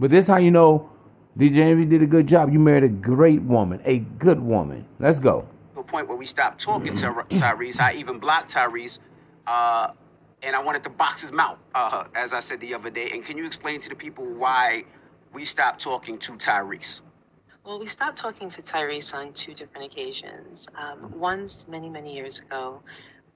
But 0.00 0.10
this 0.10 0.26
how 0.26 0.38
you 0.38 0.50
know 0.50 0.90
DJ 1.38 1.58
Envy 1.58 1.84
did 1.84 2.02
a 2.02 2.06
good 2.06 2.26
job. 2.26 2.52
You 2.52 2.58
married 2.58 2.82
a 2.82 2.88
great 2.88 3.42
woman, 3.42 3.80
a 3.84 3.98
good 3.98 4.40
woman. 4.40 4.86
Let's 4.98 5.20
go. 5.20 5.46
To 5.74 5.80
a 5.80 5.84
point 5.84 6.08
where 6.08 6.16
we 6.16 6.26
stopped 6.26 6.60
talking 6.60 6.96
to 6.96 7.12
Tyrese. 7.30 7.78
I 7.78 7.92
even 7.94 8.18
blocked 8.18 8.52
Tyrese, 8.52 8.98
uh, 9.46 9.88
and 10.42 10.54
I 10.54 10.62
wanted 10.62 10.82
to 10.84 10.90
box 10.90 11.20
his 11.20 11.32
mouth, 11.32 11.58
uh, 11.74 12.04
as 12.14 12.32
I 12.32 12.40
said 12.40 12.60
the 12.60 12.74
other 12.74 12.90
day. 12.90 13.10
And 13.12 13.24
can 13.24 13.38
you 13.38 13.46
explain 13.46 13.80
to 13.80 13.88
the 13.88 13.94
people 13.94 14.24
why 14.24 14.84
we 15.32 15.44
stopped 15.44 15.80
talking 15.80 16.18
to 16.18 16.32
Tyrese? 16.32 17.00
Well, 17.64 17.78
we 17.78 17.86
stopped 17.86 18.18
talking 18.18 18.50
to 18.50 18.62
Tyrese 18.62 19.14
on 19.14 19.32
two 19.32 19.54
different 19.54 19.90
occasions. 19.90 20.66
Um, 20.76 21.18
once, 21.18 21.66
many, 21.66 21.88
many 21.88 22.14
years 22.14 22.38
ago, 22.40 22.82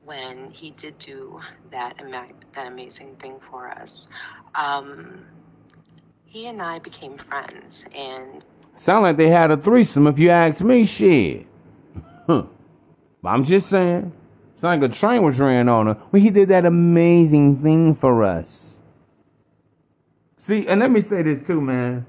when 0.04 0.50
he 0.50 0.72
did 0.72 0.98
do 0.98 1.40
that, 1.70 1.94
ama- 1.98 2.26
that 2.52 2.66
amazing 2.66 3.16
thing 3.16 3.38
for 3.50 3.68
us. 3.68 4.08
Um, 4.54 5.24
he 6.26 6.46
and 6.46 6.60
I 6.60 6.78
became 6.78 7.16
friends, 7.16 7.86
and 7.94 8.44
Sound 8.76 9.02
like 9.02 9.16
they 9.16 9.28
had 9.28 9.50
a 9.50 9.56
threesome 9.56 10.06
if 10.06 10.18
you 10.18 10.30
ask 10.30 10.62
me, 10.62 10.84
shit. 10.84 11.46
Huh. 12.26 12.44
But 13.20 13.30
I'm 13.30 13.44
just 13.44 13.68
saying. 13.68 14.12
Like 14.60 14.82
a 14.82 14.88
train 14.88 15.22
was 15.22 15.38
ran 15.38 15.68
on 15.68 15.86
her 15.86 15.94
when 16.10 16.22
he 16.22 16.30
did 16.30 16.48
that 16.48 16.64
amazing 16.64 17.62
thing 17.62 17.94
for 17.94 18.24
us. 18.24 18.74
See, 20.36 20.66
and 20.66 20.80
let 20.80 20.90
me 20.90 21.00
say 21.00 21.22
this 21.22 21.42
too, 21.42 21.60
man. 21.60 22.06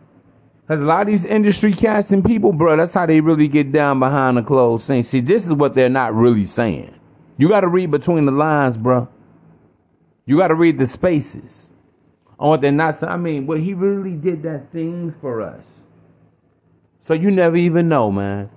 Cause 0.67 0.79
a 0.79 0.83
lot 0.83 1.01
of 1.01 1.07
these 1.07 1.25
industry 1.25 1.75
and 1.81 2.23
people, 2.23 2.53
bro, 2.53 2.77
that's 2.77 2.93
how 2.93 3.07
they 3.07 3.19
really 3.21 3.47
get 3.47 3.71
down 3.71 3.99
behind 3.99 4.37
the 4.37 4.43
closed 4.43 4.83
scenes. 4.83 5.07
See, 5.07 5.19
this 5.19 5.45
is 5.47 5.53
what 5.53 5.73
they're 5.73 5.89
not 5.89 6.13
really 6.13 6.45
saying. 6.45 6.93
You 7.37 7.49
gotta 7.49 7.67
read 7.67 7.89
between 7.89 8.25
the 8.25 8.31
lines, 8.31 8.77
bro. 8.77 9.07
You 10.25 10.37
gotta 10.37 10.53
read 10.53 10.77
the 10.77 10.85
spaces 10.85 11.69
on 12.37 12.49
what 12.49 12.61
they're 12.61 12.71
not 12.71 12.97
saying. 12.97 13.11
I 13.11 13.17
mean, 13.17 13.47
well, 13.47 13.57
he 13.57 13.73
really 13.73 14.13
did 14.13 14.43
that 14.43 14.71
thing 14.71 15.15
for 15.21 15.41
us. 15.41 15.63
So 17.01 17.15
you 17.15 17.31
never 17.31 17.55
even 17.55 17.89
know, 17.89 18.11
man. 18.11 18.49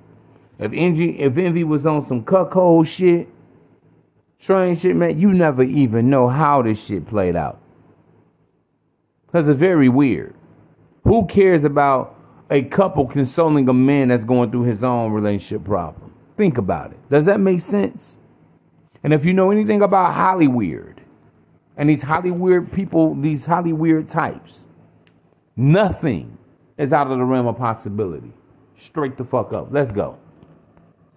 If 0.58 0.72
envy, 0.74 1.18
if 1.18 1.38
envy 1.38 1.64
was 1.64 1.86
on 1.86 2.06
some 2.06 2.24
cuckold 2.24 2.86
shit, 2.86 3.26
strange 4.42 4.80
shit, 4.80 4.96
man, 4.96 5.20
you 5.20 5.32
never 5.32 5.62
even 5.62 6.10
know 6.10 6.26
how 6.26 6.62
this 6.62 6.84
shit 6.84 7.06
played 7.06 7.36
out. 7.36 7.60
Cause 9.30 9.48
it's 9.48 9.58
very 9.58 9.88
weird. 9.88 10.34
Who 11.04 11.26
cares 11.26 11.62
about 11.62 12.18
a 12.50 12.62
couple 12.62 13.06
consoling 13.06 13.68
a 13.68 13.72
man 13.72 14.08
that's 14.08 14.24
going 14.24 14.50
through 14.50 14.64
his 14.64 14.82
own 14.82 15.12
relationship 15.12 15.64
problem? 15.64 16.12
Think 16.36 16.58
about 16.58 16.90
it. 16.90 16.98
Does 17.08 17.24
that 17.26 17.38
make 17.38 17.60
sense? 17.60 18.18
And 19.04 19.12
if 19.12 19.24
you 19.24 19.32
know 19.32 19.52
anything 19.52 19.80
about 19.80 20.12
Hollyweird 20.12 20.98
and 21.76 21.88
these 21.88 22.02
Hollyweird 22.02 22.72
people, 22.72 23.14
these 23.14 23.46
Hollyweird 23.46 24.10
types, 24.10 24.66
nothing 25.56 26.36
is 26.78 26.92
out 26.92 27.06
of 27.10 27.16
the 27.16 27.24
realm 27.24 27.46
of 27.46 27.56
possibility. 27.56 28.32
Straight 28.80 29.16
the 29.16 29.24
fuck 29.24 29.52
up. 29.52 29.68
Let's 29.70 29.92
go. 29.92 30.18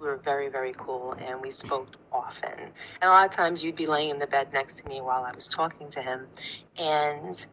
We 0.06 0.12
were 0.12 0.18
very, 0.18 0.50
very 0.50 0.74
cool, 0.78 1.16
and 1.20 1.42
we 1.42 1.50
spoke 1.50 1.88
often. 2.14 2.52
And 2.54 2.72
a 3.04 3.10
lot 3.10 3.26
of 3.26 3.32
times 3.32 3.64
you'd 3.64 3.76
be 3.76 3.88
laying 3.88 4.12
in 4.12 4.20
the 4.20 4.28
bed 4.28 4.54
next 4.54 4.78
to 4.78 4.88
me 4.88 5.02
while 5.02 5.24
I 5.24 5.32
was 5.34 5.48
talking 5.48 5.90
to 5.90 6.02
him. 6.02 6.28
And 6.78 7.46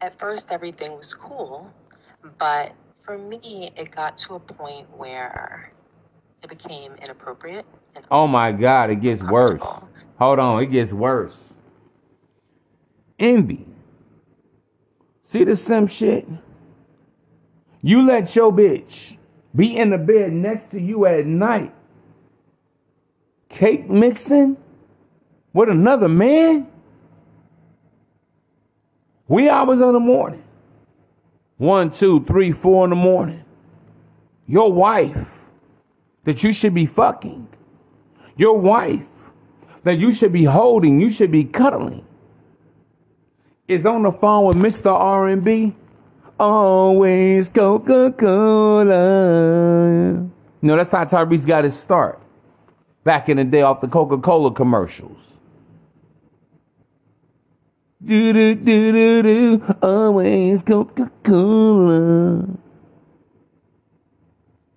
at 0.00 0.18
first, 0.18 0.50
everything 0.50 0.96
was 0.96 1.12
cool, 1.12 1.70
but 2.38 2.72
for 3.02 3.18
me, 3.18 3.72
it 3.76 3.90
got 3.90 4.16
to 4.18 4.36
a 4.36 4.40
point 4.40 4.86
where 4.96 5.70
it 6.42 6.48
became 6.48 6.94
inappropriate 6.94 7.66
and 7.94 8.04
Oh 8.10 8.26
my 8.26 8.52
God, 8.52 8.88
it 8.88 9.02
gets 9.02 9.22
worse. 9.22 9.62
Hold 10.18 10.38
on, 10.38 10.62
it 10.62 10.66
gets 10.66 10.92
worse. 10.92 11.52
Envy. 13.18 13.66
See 15.22 15.44
the 15.44 15.56
sim 15.56 15.86
shit? 15.86 16.26
You 17.82 18.02
let 18.02 18.34
your 18.34 18.50
bitch 18.50 19.18
be 19.54 19.76
in 19.76 19.90
the 19.90 19.98
bed 19.98 20.32
next 20.32 20.70
to 20.70 20.80
you 20.80 21.06
at 21.06 21.26
night, 21.26 21.74
cake 23.48 23.88
mixing 23.88 24.56
with 25.52 25.68
another 25.68 26.08
man? 26.08 26.66
We 29.28 29.48
hours 29.48 29.80
in 29.80 29.92
the 29.92 30.00
morning. 30.00 30.42
One, 31.56 31.90
two, 31.90 32.24
three, 32.24 32.52
four 32.52 32.84
in 32.84 32.90
the 32.90 32.96
morning. 32.96 33.44
Your 34.46 34.72
wife 34.72 35.30
that 36.24 36.42
you 36.42 36.52
should 36.52 36.74
be 36.74 36.86
fucking 36.86 37.46
your 38.40 38.58
wife 38.58 39.04
that 39.84 39.98
you 39.98 40.14
should 40.14 40.32
be 40.32 40.44
holding, 40.44 40.98
you 40.98 41.10
should 41.10 41.30
be 41.30 41.44
cuddling, 41.44 42.02
is 43.68 43.84
on 43.84 44.02
the 44.02 44.12
phone 44.12 44.46
with 44.46 44.56
Mr. 44.56 44.90
R&B. 44.90 45.76
Always 46.40 47.50
Coca-Cola. 47.50 48.96
No, 50.62 50.76
that's 50.76 50.90
how 50.90 51.04
Tyrese 51.04 51.46
got 51.46 51.64
his 51.64 51.78
start. 51.78 52.18
Back 53.04 53.28
in 53.28 53.36
the 53.36 53.44
day 53.44 53.60
off 53.60 53.82
the 53.82 53.88
Coca-Cola 53.88 54.54
commercials. 54.54 55.34
Do 58.02 58.32
do 58.32 58.54
do 58.54 58.92
do 58.92 59.22
do. 59.22 59.76
Always 59.82 60.62
Coca-Cola. 60.62 62.48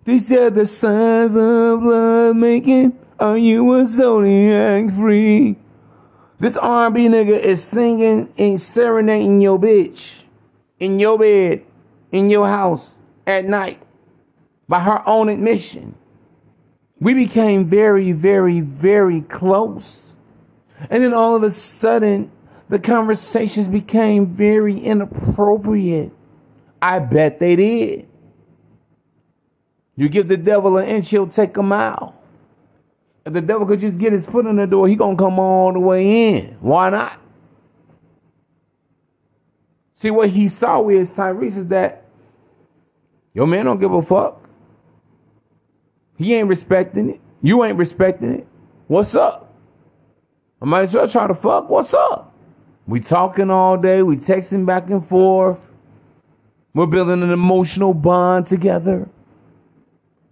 These 0.04 0.34
are 0.34 0.50
the 0.50 0.66
signs 0.66 1.34
of 1.34 1.82
love 1.82 2.36
making. 2.36 3.00
Are 3.22 3.38
you 3.38 3.72
a 3.76 3.86
zodiac 3.86 4.94
free? 4.94 5.56
This 6.42 6.58
R&B 6.58 7.08
nigga 7.08 7.40
is 7.40 7.64
singing 7.64 8.34
and 8.38 8.60
serenading 8.60 9.40
your 9.40 9.58
bitch 9.58 10.23
in 10.80 11.00
your 11.00 11.18
bed, 11.18 11.64
in 12.12 12.30
your 12.30 12.48
house 12.48 12.98
at 13.26 13.46
night 13.46 13.82
by 14.68 14.80
her 14.80 15.08
own 15.08 15.30
admission. 15.30 15.96
We 17.00 17.14
became 17.14 17.68
very, 17.68 18.12
very, 18.12 18.62
very 18.62 19.22
close. 19.22 20.16
And 20.90 21.04
then 21.04 21.14
all 21.14 21.36
of 21.36 21.44
a 21.44 21.52
sudden, 21.52 22.32
the 22.70 22.80
conversations 22.80 23.68
became 23.68 24.26
very 24.28 24.80
inappropriate. 24.80 26.12
I 26.82 27.00
bet 27.00 27.40
they 27.40 27.56
did. 27.56 28.08
You 29.96 30.10
give 30.10 30.28
the 30.28 30.38
devil 30.38 30.78
an 30.78 30.88
inch, 30.88 31.10
he'll 31.10 31.28
take 31.28 31.56
a 31.58 31.64
mile. 31.64 32.16
If 33.26 33.34
the 33.34 33.42
devil 33.42 33.66
could 33.66 33.80
just 33.80 33.98
get 33.98 34.12
his 34.12 34.26
foot 34.26 34.46
in 34.46 34.58
the 34.58 34.66
door, 34.66 34.88
he 34.88 34.96
gonna 34.96 35.16
come 35.16 35.40
all 35.40 35.72
the 35.72 35.80
way 35.80 36.30
in. 36.30 36.58
Why 36.60 36.90
not? 36.90 37.20
See 40.04 40.12
what 40.12 40.32
he 40.32 40.50
saw 40.50 40.90
is 40.90 41.12
Tyrese 41.12 41.56
is 41.56 41.68
that 41.68 42.04
your 43.34 43.48
man 43.48 43.64
don't 43.64 43.80
give 43.80 43.94
a 43.94 44.02
fuck. 44.02 44.50
He 46.18 46.34
ain't 46.34 46.50
respecting 46.50 47.10
it. 47.12 47.22
You 47.42 47.64
ain't 47.64 47.78
respecting 47.78 48.34
it. 48.34 48.48
What's 48.88 49.16
up? 49.16 49.56
I 50.62 50.66
might 50.66 50.82
as 50.82 50.94
well 50.94 51.08
try 51.08 51.28
to 51.28 51.34
fuck. 51.34 51.70
What's 51.70 51.94
up? 51.94 52.36
We 52.86 53.00
talking 53.00 53.50
all 53.50 53.78
day. 53.78 54.04
We 54.04 54.18
texting 54.18 54.66
back 54.66 54.90
and 54.90 55.08
forth. 55.08 55.62
We're 56.74 56.86
building 56.86 57.24
an 57.24 57.32
emotional 57.32 57.94
bond 57.94 58.46
together. 58.46 59.08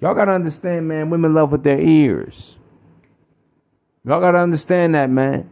Y'all 0.02 0.16
gotta 0.16 0.34
understand, 0.34 0.90
man, 0.90 1.10
women 1.10 1.34
love 1.34 1.54
with 1.54 1.64
their 1.64 1.80
ears. 1.80 2.60
Y'all 4.04 4.20
gotta 4.20 4.40
understand 4.40 4.96
that, 4.96 5.10
man. 5.10 5.50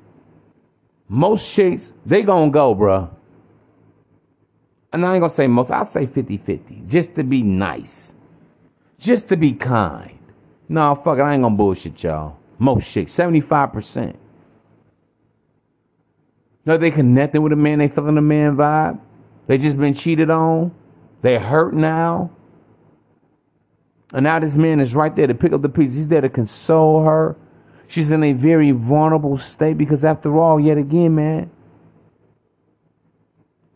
Most 1.08 1.56
chicks, 1.56 1.94
they 2.06 2.22
gonna 2.22 2.52
go, 2.52 2.76
bruh. 2.76 3.12
And 4.92 5.06
I 5.06 5.14
ain't 5.14 5.22
gonna 5.22 5.30
say 5.30 5.48
most, 5.48 5.72
I'll 5.72 5.86
say 5.86 6.06
50 6.06 6.38
50, 6.38 6.84
just 6.88 7.16
to 7.16 7.24
be 7.24 7.44
nice, 7.44 8.16
just 8.98 9.30
to 9.30 9.38
be 9.38 9.54
kind. 9.54 10.18
No, 10.68 10.96
fuck 10.96 11.20
it, 11.20 11.22
I 11.22 11.34
ain't 11.34 11.44
gonna 11.44 11.56
bullshit 11.56 12.04
y'all. 12.04 12.38
Most 12.58 12.92
chicks, 12.92 13.14
75%. 13.14 14.16
No, 16.66 16.78
they 16.78 16.92
connecting 16.92 17.42
with 17.42 17.54
a 17.54 17.56
man, 17.56 17.80
they 17.80 17.88
feeling 17.88 18.18
a 18.18 18.22
man 18.22 18.56
vibe. 18.56 19.00
They 19.48 19.58
just 19.58 19.78
been 19.78 19.94
cheated 19.94 20.30
on. 20.30 20.72
They 21.22 21.38
hurt 21.40 21.74
now. 21.74 22.32
And 24.14 24.24
now 24.24 24.40
this 24.40 24.58
man 24.58 24.80
is 24.80 24.96
right 24.96 25.16
there 25.16 25.28
to 25.28 25.34
pick 25.34 25.54
up 25.54 25.62
the 25.62 25.70
pieces. 25.70 25.96
He's 25.96 26.08
there 26.08 26.22
to 26.22 26.30
console 26.30 27.04
her. 27.04 27.36
She's 27.88 28.12
in 28.12 28.24
a 28.24 28.34
very 28.34 28.72
vulnerable 28.72 29.38
state 29.40 29.78
because, 29.78 30.06
after 30.06 30.38
all, 30.38 30.60
yet 30.60 30.78
again, 30.78 31.16
man, 31.16 31.50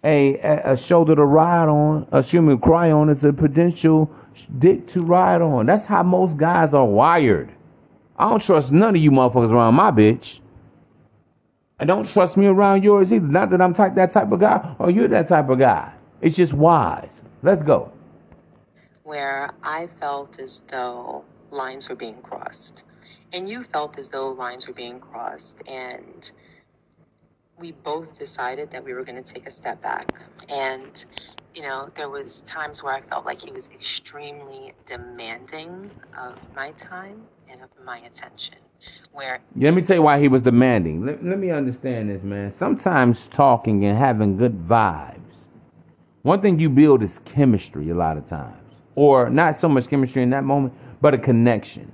a, 0.03 0.37
a, 0.39 0.73
a 0.73 0.77
shoulder 0.77 1.15
to 1.15 1.25
ride 1.25 1.69
on, 1.69 2.07
a 2.11 2.21
human 2.23 2.59
cry 2.59 2.91
on, 2.91 3.09
is 3.09 3.23
a 3.23 3.33
potential 3.33 4.11
dick 4.59 4.87
to 4.89 5.03
ride 5.03 5.41
on. 5.41 5.65
That's 5.67 5.85
how 5.85 6.03
most 6.03 6.37
guys 6.37 6.73
are 6.73 6.85
wired. 6.85 7.51
I 8.17 8.29
don't 8.29 8.41
trust 8.41 8.71
none 8.73 8.95
of 8.95 9.01
you 9.01 9.11
motherfuckers 9.11 9.51
around 9.51 9.75
my 9.75 9.91
bitch. 9.91 10.39
I 11.79 11.85
don't 11.85 12.07
trust 12.07 12.37
me 12.37 12.47
around 12.47 12.83
yours 12.83 13.13
either. 13.13 13.27
Not 13.27 13.49
that 13.51 13.61
I'm 13.61 13.73
type 13.73 13.95
that 13.95 14.11
type 14.11 14.31
of 14.31 14.39
guy 14.39 14.75
or 14.79 14.91
you're 14.91 15.09
that 15.09 15.27
type 15.29 15.49
of 15.49 15.59
guy. 15.59 15.93
It's 16.21 16.35
just 16.37 16.53
wise. 16.53 17.23
Let's 17.43 17.63
go. 17.63 17.91
where 19.03 19.51
I 19.63 19.87
felt 19.99 20.39
as 20.39 20.61
though 20.71 21.25
lines 21.51 21.89
were 21.89 21.95
being 21.95 22.21
crossed. 22.21 22.85
And 23.33 23.49
you 23.49 23.63
felt 23.63 23.97
as 23.97 24.09
though 24.09 24.29
lines 24.31 24.67
were 24.67 24.73
being 24.73 24.99
crossed. 24.99 25.61
And 25.67 26.31
we 27.59 27.71
both 27.71 28.17
decided 28.17 28.71
that 28.71 28.83
we 28.83 28.93
were 28.93 29.03
going 29.03 29.21
to 29.21 29.33
take 29.33 29.47
a 29.47 29.51
step 29.51 29.81
back. 29.81 30.11
And, 30.49 31.05
you 31.55 31.61
know, 31.61 31.89
there 31.95 32.09
was 32.09 32.41
times 32.41 32.83
where 32.83 32.93
I 32.93 33.01
felt 33.01 33.25
like 33.25 33.41
he 33.41 33.51
was 33.51 33.69
extremely 33.69 34.73
demanding 34.85 35.91
of 36.17 36.37
my 36.55 36.71
time 36.71 37.21
and 37.49 37.61
of 37.61 37.69
my 37.85 37.99
attention. 37.99 38.55
Where 39.13 39.39
Let 39.55 39.73
me 39.73 39.81
tell 39.81 39.97
you 39.97 40.01
why 40.01 40.19
he 40.19 40.27
was 40.27 40.41
demanding. 40.41 41.05
Let, 41.05 41.23
let 41.23 41.39
me 41.39 41.51
understand 41.51 42.09
this, 42.09 42.21
man. 42.23 42.53
Sometimes 42.57 43.27
talking 43.27 43.85
and 43.85 43.97
having 43.97 44.35
good 44.35 44.67
vibes. 44.67 45.19
One 46.23 46.41
thing 46.41 46.59
you 46.59 46.69
build 46.69 47.03
is 47.03 47.19
chemistry 47.19 47.89
a 47.89 47.95
lot 47.95 48.17
of 48.17 48.25
times. 48.25 48.57
or 48.95 49.29
not 49.29 49.57
so 49.57 49.69
much 49.69 49.87
chemistry 49.87 50.23
in 50.23 50.29
that 50.31 50.43
moment, 50.43 50.73
but 51.01 51.13
a 51.13 51.17
connection. 51.17 51.91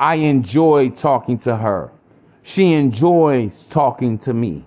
I 0.00 0.16
enjoy 0.16 0.90
talking 0.90 1.38
to 1.40 1.56
her. 1.56 1.90
She 2.48 2.72
enjoys 2.72 3.66
talking 3.66 4.16
to 4.20 4.32
me. 4.32 4.64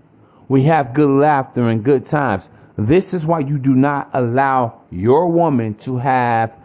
We 0.48 0.66
have 0.66 0.94
good 0.94 1.10
laughter 1.10 1.68
and 1.68 1.84
good 1.84 2.06
times. 2.06 2.48
This 2.78 3.12
is 3.12 3.26
why 3.26 3.40
you 3.40 3.58
do 3.58 3.74
not 3.74 4.12
allow 4.14 4.84
your 4.92 5.28
woman 5.30 5.74
to 5.80 5.98
have 5.98 6.56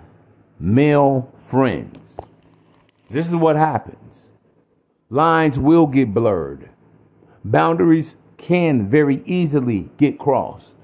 male 0.60 1.32
friends. 1.38 1.98
This 3.08 3.26
is 3.26 3.34
what 3.34 3.56
happens. 3.56 3.96
Lines 5.08 5.58
will 5.58 5.86
get 5.86 6.12
blurred. 6.12 6.68
Boundaries 7.46 8.14
can 8.36 8.90
very 8.90 9.22
easily 9.24 9.88
get 9.96 10.18
crossed. 10.18 10.74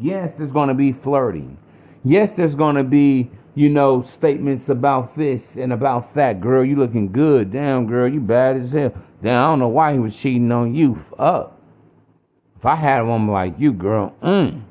Yes, 0.00 0.36
there's 0.36 0.50
going 0.50 0.68
to 0.68 0.74
be 0.74 0.90
flirting. 0.90 1.58
Yes, 2.02 2.34
there's 2.34 2.56
going 2.56 2.74
to 2.74 2.82
be, 2.82 3.30
you 3.54 3.68
know, 3.68 4.02
statements 4.02 4.68
about 4.68 5.16
this 5.16 5.54
and 5.54 5.72
about 5.72 6.12
that. 6.16 6.40
Girl, 6.40 6.64
you 6.64 6.74
looking 6.74 7.12
good. 7.12 7.52
Damn, 7.52 7.86
girl, 7.86 8.12
you 8.12 8.18
bad 8.18 8.56
as 8.56 8.72
hell. 8.72 8.92
Damn, 9.24 9.42
I 9.42 9.46
don't 9.46 9.58
know 9.58 9.68
why 9.68 9.94
he 9.94 9.98
was 9.98 10.14
cheating 10.14 10.52
on 10.52 10.74
you. 10.74 11.02
Up. 11.18 11.58
If 12.58 12.66
I 12.66 12.74
had 12.74 13.00
a 13.00 13.06
woman 13.06 13.32
like 13.32 13.58
you, 13.58 13.72
girl, 13.72 14.14
mm. 14.22 14.62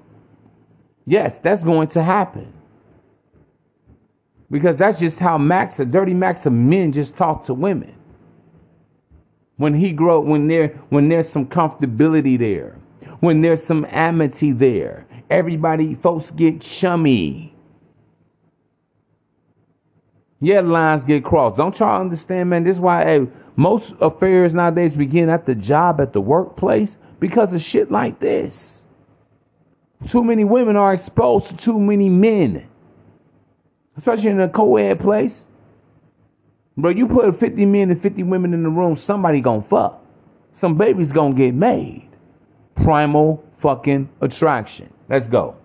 Yes, 1.08 1.40
that's 1.40 1.64
going 1.64 1.88
to 1.90 2.04
happen. 2.04 2.54
Because 4.52 4.78
that's 4.78 5.00
just 5.00 5.20
how 5.20 5.40
Max, 5.40 5.80
a 5.80 5.86
dirty 5.86 6.14
Max 6.14 6.46
of 6.46 6.54
men 6.54 6.92
just 6.92 7.18
talk 7.18 7.44
to 7.46 7.56
women. 7.56 7.96
When 9.58 9.74
he 9.74 9.92
grow, 9.92 10.20
when 10.20 10.48
there, 10.48 10.68
when 10.90 11.10
there's 11.10 11.28
some 11.28 11.48
comfortability 11.48 12.38
there, 12.38 12.78
when 13.22 13.42
there's 13.42 13.64
some 13.64 13.88
amity 13.90 14.52
there, 14.52 15.08
everybody, 15.32 15.96
folks 15.96 16.30
get 16.30 16.62
chummy. 16.62 17.53
Yeah, 20.44 20.60
lines 20.60 21.06
get 21.06 21.24
crossed. 21.24 21.56
Don't 21.56 21.80
y'all 21.80 22.02
understand, 22.02 22.50
man? 22.50 22.66
This 22.66 22.76
is 22.76 22.80
why 22.82 23.06
hey, 23.06 23.28
most 23.56 23.94
affairs 24.02 24.54
nowadays 24.54 24.94
begin 24.94 25.30
at 25.30 25.46
the 25.46 25.56
job, 25.56 26.02
at 26.02 26.12
the 26.12 26.20
workplace, 26.20 26.98
because 27.22 27.54
of 27.54 27.62
shit 27.62 27.90
like 27.90 28.20
this. 28.20 28.84
Too 30.06 30.22
many 30.22 30.44
women 30.44 30.76
are 30.76 30.94
exposed 30.94 31.48
to 31.48 31.56
too 31.56 31.80
many 31.80 32.10
men, 32.10 32.68
especially 33.96 34.32
in 34.32 34.42
a 34.42 34.50
co-ed 34.50 35.00
place. 35.00 35.46
Bro, 36.76 36.92
you 36.92 37.08
put 37.08 37.40
50 37.40 37.66
men 37.66 37.90
and 37.90 38.02
50 38.02 38.24
women 38.24 38.54
in 38.54 38.64
the 38.64 38.70
room, 38.70 38.98
somebody 38.98 39.40
gonna 39.40 39.62
fuck. 39.62 40.04
Some 40.52 40.76
babies 40.76 41.14
gonna 41.14 41.36
get 41.36 41.54
made. 41.54 42.10
Primal 42.76 43.42
fucking 43.60 44.10
attraction. 44.20 44.92
Let's 45.08 45.30
go. 45.30 45.56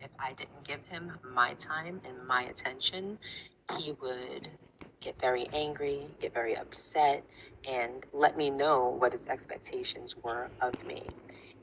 If 0.00 0.10
I 0.18 0.32
didn't 0.32 0.64
give 0.66 0.84
him 0.88 1.12
my 1.34 1.54
time 1.54 2.00
and 2.06 2.26
my 2.26 2.42
attention, 2.44 3.18
he 3.78 3.92
would 4.00 4.48
get 5.00 5.18
very 5.20 5.48
angry, 5.52 6.06
get 6.20 6.34
very 6.34 6.56
upset, 6.56 7.24
and 7.68 8.04
let 8.12 8.36
me 8.36 8.50
know 8.50 8.96
what 8.98 9.12
his 9.12 9.26
expectations 9.28 10.16
were 10.22 10.48
of 10.60 10.74
me. 10.86 11.02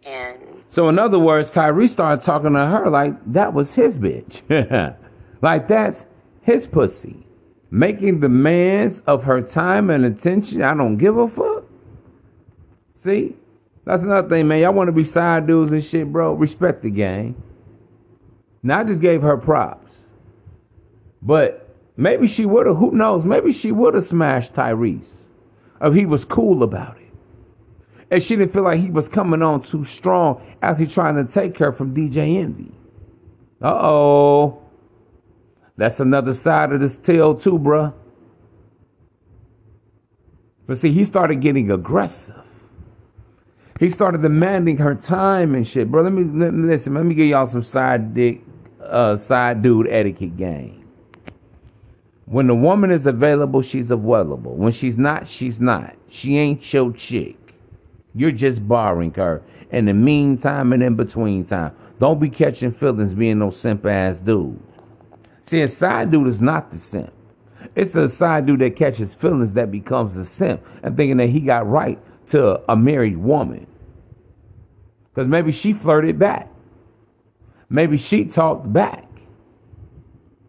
And 0.06 0.40
So 0.70 0.90
in 0.90 1.00
other 1.00 1.20
words, 1.20 1.50
Tyree 1.50 1.88
started 1.88 2.24
talking 2.24 2.54
to 2.54 2.66
her 2.66 2.90
like 2.90 3.14
that 3.34 3.54
was 3.54 3.76
his 3.76 3.98
bitch. 3.98 4.42
like 5.42 5.68
that's 5.68 6.06
his 6.42 6.66
pussy. 6.68 7.26
Making 7.70 8.22
demands 8.22 9.02
of 9.02 9.26
her 9.26 9.42
time 9.42 9.90
and 9.90 10.06
attention. 10.06 10.62
I 10.62 10.74
don't 10.74 10.98
give 10.98 11.18
a 11.18 11.28
fuck. 11.28 11.66
See? 12.96 13.36
That's 13.84 14.04
another 14.04 14.28
thing, 14.28 14.48
man. 14.48 14.60
Y'all 14.62 14.74
want 14.74 14.88
to 14.88 14.92
be 14.92 15.04
side 15.04 15.48
dudes 15.48 15.72
and 15.72 15.84
shit, 15.84 16.12
bro. 16.12 16.34
Respect 16.34 16.84
the 16.84 16.90
game. 16.90 17.42
Now 18.64 18.80
I 18.80 18.84
just 18.84 19.02
gave 19.02 19.22
her 19.22 19.38
props. 19.38 20.04
But 21.22 21.70
maybe 21.96 22.28
she 22.28 22.46
would 22.46 22.68
have, 22.68 22.78
who 22.78 22.92
knows? 22.92 23.26
Maybe 23.26 23.52
she 23.52 23.72
would 23.72 23.94
have 23.94 24.06
smashed 24.06 24.54
Tyrese 24.54 25.14
if 25.82 25.94
he 25.94 26.06
was 26.06 26.26
cool 26.26 26.64
about 26.64 26.98
it. 26.98 27.04
And 28.10 28.24
she 28.24 28.36
didn't 28.36 28.54
feel 28.54 28.64
like 28.64 28.80
he 28.80 28.90
was 28.90 29.10
coming 29.10 29.42
on 29.42 29.62
too 29.62 29.84
strong 29.84 30.42
after 30.62 30.86
trying 30.86 31.16
to 31.16 31.32
take 31.32 31.58
her 31.58 31.72
from 31.72 31.94
DJ 31.94 32.38
Envy. 32.38 32.72
Uh 33.62 33.68
oh. 33.68 34.62
That's 35.76 36.00
another 36.00 36.34
side 36.34 36.72
of 36.72 36.80
this 36.80 36.98
tale, 36.98 37.36
too, 37.36 37.60
bruh. 37.60 37.94
But 40.66 40.78
see, 40.78 40.92
he 40.92 41.04
started 41.04 41.42
getting 41.42 41.72
aggressive. 41.72 42.36
He 43.80 43.90
started 43.90 44.22
demanding 44.24 44.78
her 44.78 44.96
time 44.96 45.54
and 45.54 45.66
shit, 45.66 45.90
bro. 45.92 46.02
Let 46.02 46.14
me, 46.14 46.24
let 46.24 46.54
me 46.54 46.68
listen. 46.68 46.96
Let 46.96 47.06
me 47.06 47.14
give 47.14 47.28
y'all 47.28 47.46
some 47.46 47.64
side 47.64 48.14
dick, 48.14 48.42
uh, 48.90 49.18
side 49.18 49.62
dude 49.62 49.88
etiquette 49.90 50.38
game. 50.38 50.88
When 52.26 52.48
the 52.48 52.56
woman 52.56 52.92
is 52.92 53.08
available, 53.08 53.62
she's 53.62 53.90
available. 53.90 54.56
When 54.56 54.72
she's 54.72 54.98
not, 54.98 55.28
she's 55.28 55.62
not. 55.62 55.96
She 56.10 56.38
ain't 56.38 56.74
your 56.74 56.92
chick. 56.92 57.38
You're 58.14 58.32
just 58.32 58.68
borrowing 58.68 59.14
her. 59.14 59.42
In 59.72 59.86
the 59.86 59.94
meantime 59.94 60.74
and 60.74 60.84
in 60.84 60.96
between 60.96 61.46
time, 61.46 61.74
don't 62.00 62.20
be 62.20 62.30
catching 62.30 62.72
feelings 62.72 63.14
being 63.14 63.40
no 63.40 63.50
simp 63.50 63.86
ass 63.86 64.20
dude. 64.20 64.60
See, 65.44 65.62
a 65.62 65.68
side 65.68 66.12
dude 66.12 66.28
is 66.28 66.42
not 66.42 66.72
the 66.72 66.78
simp. 66.78 67.14
It's 67.76 67.92
the 67.92 68.10
side 68.10 68.46
dude 68.46 68.60
that 68.60 68.76
catches 68.76 69.16
feelings 69.16 69.54
that 69.54 69.72
becomes 69.72 70.16
the 70.16 70.26
simp 70.26 70.62
and 70.84 70.98
thinking 70.98 71.18
that 71.18 71.30
he 71.30 71.40
got 71.40 71.68
right 71.68 72.00
to 72.28 72.62
a 72.70 72.76
married 72.76 73.18
woman. 73.18 73.66
Because 75.14 75.28
maybe 75.28 75.52
she 75.52 75.74
flirted 75.74 76.20
back. 76.20 76.50
Maybe 77.70 77.98
she 77.98 78.26
talked 78.26 78.72
back. 78.72 79.06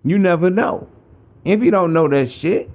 You 0.04 0.18
never 0.18 0.50
know. 0.50 0.88
If 1.44 1.62
you 1.62 1.70
don't 1.70 1.92
know 1.92 2.08
that 2.08 2.30
shit. 2.30 2.70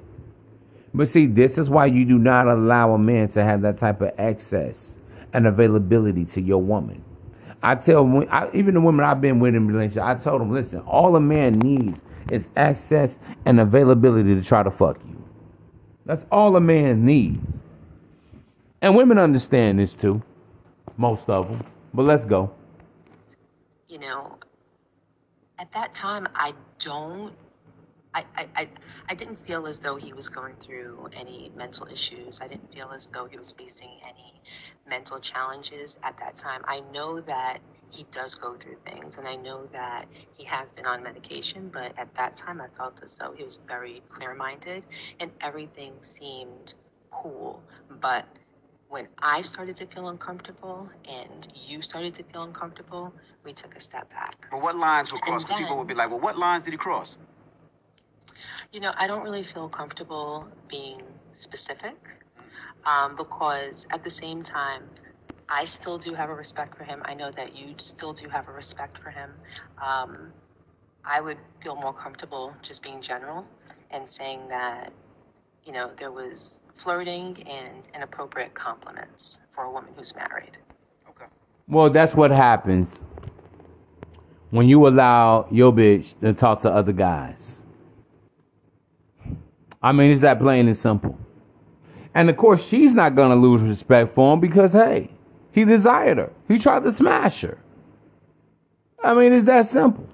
But 0.93 1.09
see, 1.09 1.25
this 1.25 1.57
is 1.57 1.69
why 1.69 1.87
you 1.87 2.05
do 2.05 2.19
not 2.19 2.47
allow 2.47 2.93
a 2.93 2.99
man 2.99 3.27
to 3.29 3.43
have 3.43 3.61
that 3.63 3.77
type 3.77 4.01
of 4.01 4.11
access 4.19 4.95
and 5.33 5.47
availability 5.47 6.25
to 6.25 6.41
your 6.41 6.61
woman. 6.61 7.03
I 7.63 7.75
tell 7.75 8.05
I, 8.29 8.49
even 8.53 8.73
the 8.75 8.81
women 8.81 9.05
I've 9.05 9.21
been 9.21 9.39
with 9.39 9.55
in 9.55 9.67
relationship, 9.67 10.03
I 10.03 10.15
told 10.15 10.41
them, 10.41 10.51
listen, 10.51 10.81
all 10.81 11.15
a 11.15 11.19
man 11.19 11.59
needs 11.59 12.01
is 12.29 12.49
access 12.55 13.17
and 13.45 13.59
availability 13.59 14.35
to 14.35 14.43
try 14.43 14.61
to 14.61 14.69
fuck 14.69 14.99
you. 15.07 15.23
That's 16.05 16.25
all 16.31 16.55
a 16.57 16.61
man 16.61 17.05
needs. 17.05 17.39
And 18.81 18.95
women 18.95 19.17
understand 19.17 19.79
this 19.79 19.95
too, 19.95 20.21
most 20.97 21.29
of 21.29 21.47
them. 21.47 21.63
But 21.93 22.03
let's 22.03 22.25
go. 22.25 22.53
You 23.93 23.99
know, 23.99 24.39
at 25.59 25.71
that 25.73 25.93
time, 25.93 26.27
I 26.33 26.53
don't, 26.79 27.31
I, 28.15 28.25
I, 28.35 28.69
I, 29.07 29.13
didn't 29.13 29.45
feel 29.45 29.67
as 29.67 29.77
though 29.77 29.97
he 29.97 30.13
was 30.13 30.29
going 30.29 30.55
through 30.55 31.09
any 31.15 31.51
mental 31.55 31.87
issues. 31.87 32.41
I 32.41 32.47
didn't 32.47 32.73
feel 32.73 32.89
as 32.91 33.07
though 33.07 33.27
he 33.29 33.37
was 33.37 33.51
facing 33.51 33.91
any 34.03 34.41
mental 34.87 35.19
challenges 35.19 35.99
at 36.03 36.17
that 36.17 36.35
time. 36.35 36.61
I 36.67 36.81
know 36.91 37.21
that 37.21 37.59
he 37.91 38.05
does 38.11 38.33
go 38.33 38.55
through 38.55 38.77
things, 38.83 39.17
and 39.17 39.27
I 39.27 39.35
know 39.35 39.67
that 39.71 40.07
he 40.35 40.43
has 40.45 40.73
been 40.73 40.87
on 40.87 41.03
medication, 41.03 41.69
but 41.71 41.93
at 41.97 42.13
that 42.15 42.35
time, 42.35 42.61
I 42.61 42.67
felt 42.75 43.03
as 43.03 43.15
though 43.17 43.33
he 43.37 43.43
was 43.43 43.59
very 43.67 44.01
clear 44.09 44.33
minded 44.33 44.87
and 45.19 45.31
everything 45.41 45.93
seemed 46.01 46.73
cool. 47.11 47.61
But 48.01 48.25
when 48.93 49.07
I 49.23 49.41
started 49.41 49.75
to 49.77 49.87
feel 49.87 50.09
uncomfortable 50.09 50.87
and 51.09 51.47
you 51.55 51.81
started 51.81 52.13
to 52.13 52.23
feel 52.23 52.43
uncomfortable, 52.43 53.11
we 53.43 53.51
took 53.51 53.75
a 53.75 53.79
step 53.79 54.07
back. 54.11 54.47
But 54.51 54.61
what 54.61 54.75
lines 54.77 55.11
were 55.11 55.17
crossed? 55.17 55.49
And 55.49 55.57
people 55.57 55.77
would 55.79 55.87
be 55.87 55.95
like, 55.95 56.11
well, 56.11 56.19
what 56.19 56.37
lines 56.37 56.61
did 56.61 56.73
he 56.73 56.77
cross? 56.77 57.17
You 58.71 58.81
know, 58.81 58.93
I 58.95 59.07
don't 59.07 59.23
really 59.23 59.41
feel 59.41 59.67
comfortable 59.67 60.47
being 60.67 61.01
specific 61.33 61.97
um, 62.85 63.15
because 63.15 63.87
at 63.89 64.03
the 64.03 64.11
same 64.11 64.43
time, 64.43 64.83
I 65.49 65.65
still 65.65 65.97
do 65.97 66.13
have 66.13 66.29
a 66.29 66.35
respect 66.35 66.77
for 66.77 66.83
him. 66.83 67.01
I 67.05 67.15
know 67.15 67.31
that 67.31 67.55
you 67.55 67.73
still 67.77 68.13
do 68.13 68.29
have 68.29 68.47
a 68.47 68.51
respect 68.51 68.99
for 68.99 69.09
him. 69.09 69.31
Um, 69.83 70.31
I 71.03 71.19
would 71.19 71.39
feel 71.63 71.75
more 71.75 71.93
comfortable 71.93 72.53
just 72.61 72.83
being 72.83 73.01
general 73.01 73.43
and 73.89 74.07
saying 74.07 74.49
that, 74.49 74.93
you 75.65 75.73
know, 75.73 75.89
there 75.97 76.11
was 76.11 76.61
flirting 76.83 77.41
and 77.47 77.69
inappropriate 77.95 78.53
compliments 78.53 79.39
for 79.55 79.63
a 79.63 79.71
woman 79.71 79.89
who's 79.95 80.13
married. 80.15 80.57
Okay. 81.09 81.25
Well, 81.67 81.89
that's 81.89 82.13
what 82.13 82.29
happens 82.29 82.89
when 84.49 84.67
you 84.67 84.85
allow 84.85 85.47
your 85.49 85.71
bitch 85.71 86.13
to 86.19 86.33
talk 86.33 86.59
to 86.59 86.69
other 86.69 86.91
guys. 86.91 87.61
I 89.81 89.93
mean, 89.93 90.11
it's 90.11 90.21
that 90.21 90.39
plain 90.39 90.67
and 90.67 90.77
simple. 90.77 91.17
And 92.13 92.29
of 92.29 92.35
course, 92.35 92.67
she's 92.67 92.93
not 92.93 93.15
gonna 93.15 93.35
lose 93.35 93.61
respect 93.61 94.13
for 94.13 94.33
him 94.33 94.41
because 94.41 94.73
hey, 94.73 95.09
he 95.51 95.63
desired 95.63 96.17
her. 96.17 96.33
He 96.49 96.57
tried 96.57 96.83
to 96.83 96.91
smash 96.91 97.41
her. 97.41 97.57
I 99.01 99.13
mean, 99.13 99.31
it's 99.31 99.45
that 99.45 99.67
simple. 99.67 100.07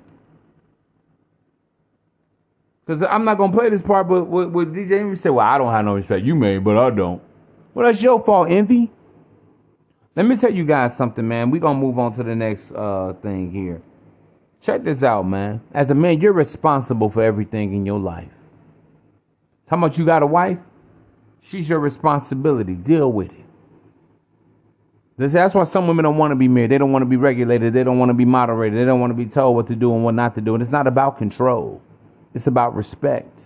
Because 2.90 3.04
I'm 3.04 3.24
not 3.24 3.38
gonna 3.38 3.56
play 3.56 3.70
this 3.70 3.84
part, 3.84 4.08
but 4.08 4.24
with, 4.24 4.74
DJ 4.74 5.00
Envy 5.00 5.16
say, 5.16 5.30
"Well, 5.30 5.46
I 5.46 5.60
don't 5.60 5.72
have 5.72 5.86
no 5.86 5.94
respect. 5.94 6.26
You 6.26 6.34
may, 6.34 6.58
but 6.58 6.76
I 6.76 6.90
don't." 6.90 7.22
Well, 7.76 7.86
that's 7.86 8.02
your 8.02 8.20
fault, 8.20 8.50
Envy. 8.50 8.90
Let 10.16 10.26
me 10.26 10.36
tell 10.36 10.52
you 10.52 10.66
guys 10.66 10.98
something, 10.98 11.28
man. 11.28 11.52
We're 11.52 11.62
gonna 11.62 11.78
move 11.78 12.00
on 12.00 12.16
to 12.16 12.24
the 12.24 12.36
next 12.36 12.72
uh 12.72 13.14
thing 13.22 13.52
here. 13.52 13.84
Check 14.60 14.84
this 14.84 15.04
out, 15.04 15.28
man. 15.28 15.62
As 15.72 15.92
a 15.92 15.94
man, 15.94 16.20
you're 16.20 16.34
responsible 16.34 17.10
for 17.10 17.22
everything 17.22 17.76
in 17.76 17.86
your 17.86 18.00
life. 18.00 18.32
How 19.68 19.78
much 19.78 20.00
you 20.00 20.04
got 20.04 20.24
a 20.24 20.28
wife? 20.28 20.58
She's 21.44 21.70
your 21.70 21.78
responsibility. 21.78 22.74
Deal 22.74 23.12
with 23.12 23.30
it. 23.30 23.46
That's 25.32 25.54
why 25.54 25.66
some 25.66 25.88
women 25.88 26.06
don't 26.06 26.18
want 26.18 26.32
to 26.32 26.36
be 26.36 26.48
married. 26.48 26.72
They 26.72 26.80
don't 26.80 26.92
want 26.92 27.04
to 27.04 27.10
be 27.10 27.18
regulated. 27.18 27.72
They 27.72 27.84
don't 27.84 28.00
want 28.00 28.10
to 28.10 28.16
be 28.16 28.26
moderated. 28.26 28.80
They 28.80 28.86
don't 28.86 29.00
want 29.00 29.12
to 29.12 29.16
be 29.16 29.28
told 29.28 29.56
what 29.56 29.68
to 29.68 29.76
do 29.76 29.94
and 29.94 30.04
what 30.04 30.16
not 30.16 30.34
to 30.34 30.42
do. 30.42 30.56
And 30.56 30.64
it's 30.64 30.72
not 30.72 30.88
about 30.88 31.20
control. 31.20 31.84
It's 32.34 32.47
about 32.47 32.75
respect. 32.75 33.45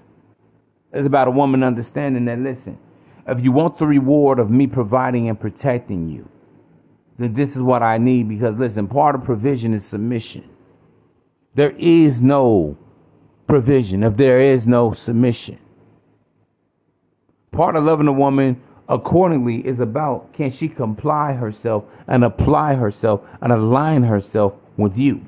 It's 0.92 1.08
about 1.08 1.28
a 1.28 1.32
woman 1.32 1.64
understanding 1.64 2.26
that, 2.26 2.40
listen, 2.40 2.78
if 3.28 3.44
you 3.44 3.52
want 3.52 3.78
the 3.78 3.88
reward 3.88 4.40
of 4.40 4.52
me 4.52 4.68
providing 4.68 5.30
and 5.30 5.40
protecting 5.40 6.10
you, 6.10 6.30
then 7.18 7.34
this 7.34 7.56
is 7.56 7.62
what 7.62 7.82
I 7.82 7.98
need 7.98 8.28
because, 8.28 8.56
listen, 8.58 8.88
part 8.88 9.16
of 9.16 9.24
provision 9.24 9.74
is 9.74 9.86
submission. 9.86 10.50
There 11.56 11.72
is 11.78 12.22
no 12.22 12.78
provision 13.48 14.04
if 14.04 14.18
there 14.18 14.40
is 14.40 14.68
no 14.68 14.92
submission. 14.92 15.60
Part 17.52 17.76
of 17.76 17.84
loving 17.84 18.08
a 18.08 18.14
woman 18.14 18.62
accordingly 18.90 19.66
is 19.66 19.80
about 19.80 20.34
can 20.34 20.52
she 20.52 20.68
comply 20.68 21.34
herself 21.34 21.86
and 22.08 22.24
apply 22.24 22.76
herself 22.76 23.22
and 23.42 23.52
align 23.54 24.04
herself 24.04 24.54
with 24.76 24.98
you. 24.98 25.26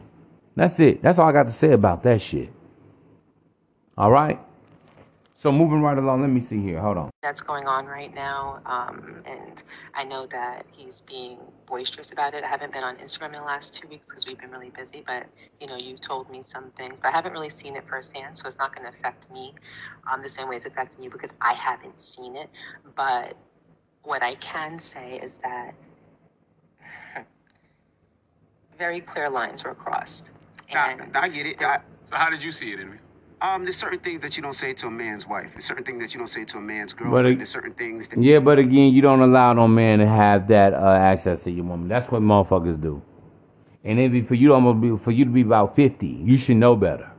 That's 0.55 0.79
it. 0.79 1.01
That's 1.01 1.19
all 1.19 1.29
I 1.29 1.31
got 1.31 1.47
to 1.47 1.53
say 1.53 1.71
about 1.71 2.03
that 2.03 2.21
shit. 2.21 2.51
All 3.97 4.11
right. 4.11 4.39
So 5.35 5.51
moving 5.51 5.81
right 5.81 5.97
along, 5.97 6.21
let 6.21 6.29
me 6.29 6.41
see 6.41 6.61
here. 6.61 6.79
Hold 6.81 6.97
on. 6.97 7.09
that's 7.21 7.41
going 7.41 7.65
on 7.65 7.85
right 7.85 8.13
now. 8.13 8.59
Um, 8.65 9.21
and 9.25 9.61
I 9.93 10.03
know 10.03 10.27
that 10.27 10.65
he's 10.71 11.01
being 11.01 11.39
boisterous 11.65 12.11
about 12.11 12.33
it. 12.33 12.43
I 12.43 12.47
haven't 12.47 12.73
been 12.73 12.83
on 12.83 12.97
Instagram 12.97 13.27
in 13.27 13.39
the 13.39 13.41
last 13.41 13.73
two 13.73 13.87
weeks 13.87 14.05
because 14.07 14.27
we've 14.27 14.37
been 14.37 14.51
really 14.51 14.69
busy, 14.69 15.03
but 15.05 15.25
you 15.59 15.67
know, 15.67 15.75
you 15.77 15.97
told 15.97 16.29
me 16.29 16.41
some 16.43 16.71
things, 16.77 16.99
but 17.01 17.09
I 17.09 17.11
haven't 17.11 17.33
really 17.33 17.49
seen 17.49 17.75
it 17.75 17.83
firsthand, 17.87 18.37
so 18.37 18.47
it's 18.47 18.57
not 18.57 18.75
going 18.75 18.89
to 18.89 18.97
affect 18.97 19.31
me 19.31 19.53
um, 20.11 20.21
the 20.21 20.29
same 20.29 20.47
way 20.49 20.57
it's 20.57 20.65
affecting 20.65 21.03
you 21.03 21.09
because 21.09 21.31
I 21.41 21.53
haven't 21.53 22.01
seen 22.01 22.35
it. 22.35 22.49
But 22.95 23.35
what 24.03 24.23
I 24.23 24.35
can 24.35 24.77
say 24.79 25.19
is 25.23 25.39
that 25.43 25.73
very 28.77 28.99
clear 29.01 29.29
lines 29.29 29.63
were 29.63 29.75
crossed. 29.75 30.29
I, 30.73 30.91
And 30.91 31.17
I 31.17 31.27
get 31.27 31.45
it. 31.45 31.61
I, 31.61 31.79
So 32.09 32.17
how 32.17 32.29
did 32.29 32.43
you 32.43 32.51
see 32.51 32.71
it, 32.71 32.79
Envy? 32.79 32.97
Um, 33.41 33.63
there's 33.63 33.75
certain 33.77 33.99
things 33.99 34.21
that 34.21 34.36
you 34.38 34.43
don't 34.43 34.53
say 34.55 34.73
to 34.73 34.88
a 34.88 34.91
man's 34.91 35.27
wife. 35.27 35.49
There's 35.53 35.65
certain 35.65 35.83
things 35.83 35.99
that 36.01 36.13
you 36.13 36.17
don't 36.19 36.27
say 36.27 36.45
to 36.45 36.57
a 36.57 36.61
man's 36.61 36.93
But 36.93 37.03
girlfriend. 37.03 37.27
it- 37.27 37.38
there's 37.38 37.49
certain 37.49 37.73
things 37.73 38.07
that 38.07 38.21
Yeah, 38.21 38.39
but 38.39 38.59
again, 38.59 38.93
you 38.93 39.01
don't 39.01 39.21
allow 39.21 39.53
no 39.53 39.67
man 39.67 39.99
to 39.99 40.07
have 40.07 40.47
that 40.47 40.73
uh, 40.73 40.77
access 40.93 41.43
to 41.43 41.51
your 41.51 41.65
woman. 41.65 41.88
That's 41.88 42.09
what 42.11 42.21
motherfuckers 42.21 42.81
do. 42.81 43.01
And 43.83 43.99
if 43.99 44.27
for 44.27 44.33
you 44.36 44.47
to 44.49 44.53
almost 44.55 44.81
be 44.81 44.97
for 44.97 45.11
you 45.11 45.25
to 45.25 45.31
be 45.31 45.41
about 45.41 45.75
fifty, 45.75 46.07
you 46.07 46.38
should 46.38 46.57
know 46.57 46.75
better. 46.75 47.11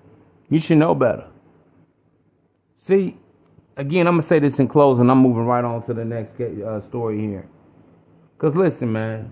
You 0.50 0.58
should 0.58 0.78
know 0.78 0.94
better. 0.96 1.26
See, 2.76 3.16
again, 3.76 4.06
I'm 4.08 4.14
gonna 4.14 4.22
say 4.22 4.38
this 4.40 4.58
in 4.58 4.66
closing. 4.68 5.08
I'm 5.08 5.18
moving 5.18 5.44
right 5.44 5.64
on 5.64 5.84
to 5.86 5.94
the 5.94 6.04
next 6.04 6.40
uh, 6.40 6.80
story 6.88 7.20
here. 7.20 7.46
Cause 8.38 8.54
listen, 8.56 8.92
man, 8.92 9.30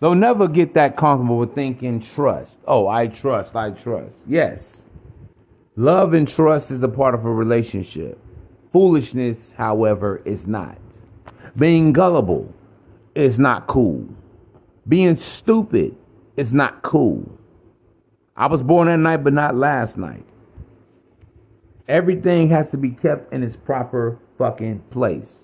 they'll 0.00 0.14
never 0.14 0.48
get 0.48 0.74
that 0.74 0.96
comfortable 0.96 1.38
with 1.38 1.54
thinking 1.54 2.00
trust. 2.00 2.58
Oh, 2.66 2.88
I 2.88 3.06
trust. 3.06 3.56
I 3.56 3.70
trust. 3.70 4.16
Yes, 4.26 4.82
love 5.76 6.14
and 6.14 6.26
trust 6.26 6.70
is 6.70 6.82
a 6.82 6.88
part 6.88 7.14
of 7.14 7.24
a 7.24 7.32
relationship. 7.32 8.18
Foolishness, 8.72 9.52
however, 9.52 10.22
is 10.24 10.46
not. 10.46 10.78
Being 11.56 11.92
gullible 11.92 12.52
is 13.14 13.38
not 13.38 13.66
cool. 13.66 14.06
Being 14.88 15.16
stupid 15.16 15.96
is 16.36 16.52
not 16.52 16.82
cool. 16.82 17.38
I 18.36 18.46
was 18.46 18.62
born 18.62 18.88
that 18.88 18.98
night, 18.98 19.24
but 19.24 19.32
not 19.32 19.56
last 19.56 19.96
night. 19.96 20.24
Everything 21.88 22.50
has 22.50 22.68
to 22.70 22.76
be 22.76 22.90
kept 22.90 23.32
in 23.32 23.42
its 23.42 23.56
proper 23.56 24.18
fucking 24.36 24.80
place. 24.90 25.40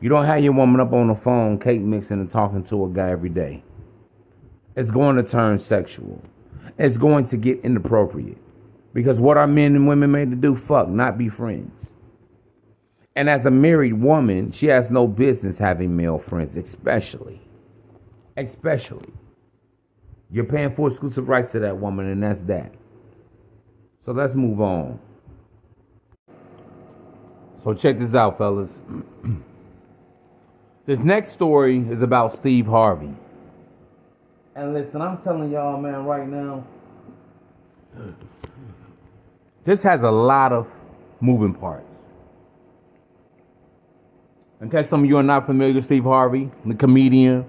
You 0.00 0.08
don't 0.08 0.26
have 0.26 0.44
your 0.44 0.52
woman 0.52 0.80
up 0.80 0.92
on 0.92 1.08
the 1.08 1.14
phone, 1.14 1.58
cake 1.58 1.80
mixing 1.80 2.20
and 2.20 2.30
talking 2.30 2.62
to 2.64 2.84
a 2.84 2.88
guy 2.88 3.10
every 3.10 3.30
day. 3.30 3.64
It's 4.76 4.90
going 4.90 5.16
to 5.16 5.22
turn 5.22 5.58
sexual. 5.58 6.22
It's 6.78 6.96
going 6.96 7.26
to 7.26 7.36
get 7.36 7.60
inappropriate. 7.64 8.38
Because 8.94 9.20
what 9.20 9.36
are 9.36 9.46
men 9.46 9.74
and 9.74 9.86
women 9.86 10.10
made 10.10 10.30
to 10.30 10.36
do? 10.36 10.56
Fuck, 10.56 10.88
not 10.88 11.18
be 11.18 11.28
friends. 11.28 11.70
And 13.14 13.28
as 13.28 13.46
a 13.46 13.50
married 13.50 13.94
woman, 13.94 14.52
she 14.52 14.66
has 14.66 14.90
no 14.90 15.06
business 15.06 15.58
having 15.58 15.96
male 15.96 16.18
friends, 16.18 16.56
especially. 16.56 17.40
Especially. 18.36 19.12
You're 20.30 20.44
paying 20.44 20.74
for 20.74 20.88
exclusive 20.88 21.28
rights 21.28 21.52
to 21.52 21.60
that 21.60 21.76
woman, 21.76 22.06
and 22.06 22.22
that's 22.22 22.40
that. 22.42 22.72
So 24.00 24.12
let's 24.12 24.34
move 24.34 24.60
on. 24.60 24.98
So 27.62 27.74
check 27.74 27.98
this 27.98 28.14
out, 28.14 28.38
fellas. 28.38 28.70
this 30.86 31.00
next 31.00 31.32
story 31.32 31.86
is 31.90 32.00
about 32.00 32.34
Steve 32.34 32.66
Harvey. 32.66 33.14
And 34.54 34.74
listen, 34.74 35.00
I'm 35.00 35.18
telling 35.18 35.50
y'all, 35.50 35.80
man, 35.80 36.04
right 36.04 36.28
now, 36.28 36.64
this 39.64 39.82
has 39.82 40.02
a 40.02 40.10
lot 40.10 40.52
of 40.52 40.68
moving 41.20 41.54
parts. 41.54 41.86
In 44.60 44.70
case 44.70 44.88
some 44.88 45.04
of 45.04 45.08
you 45.08 45.16
are 45.16 45.22
not 45.22 45.46
familiar, 45.46 45.80
Steve 45.80 46.04
Harvey, 46.04 46.50
the 46.66 46.74
comedian, 46.74 47.46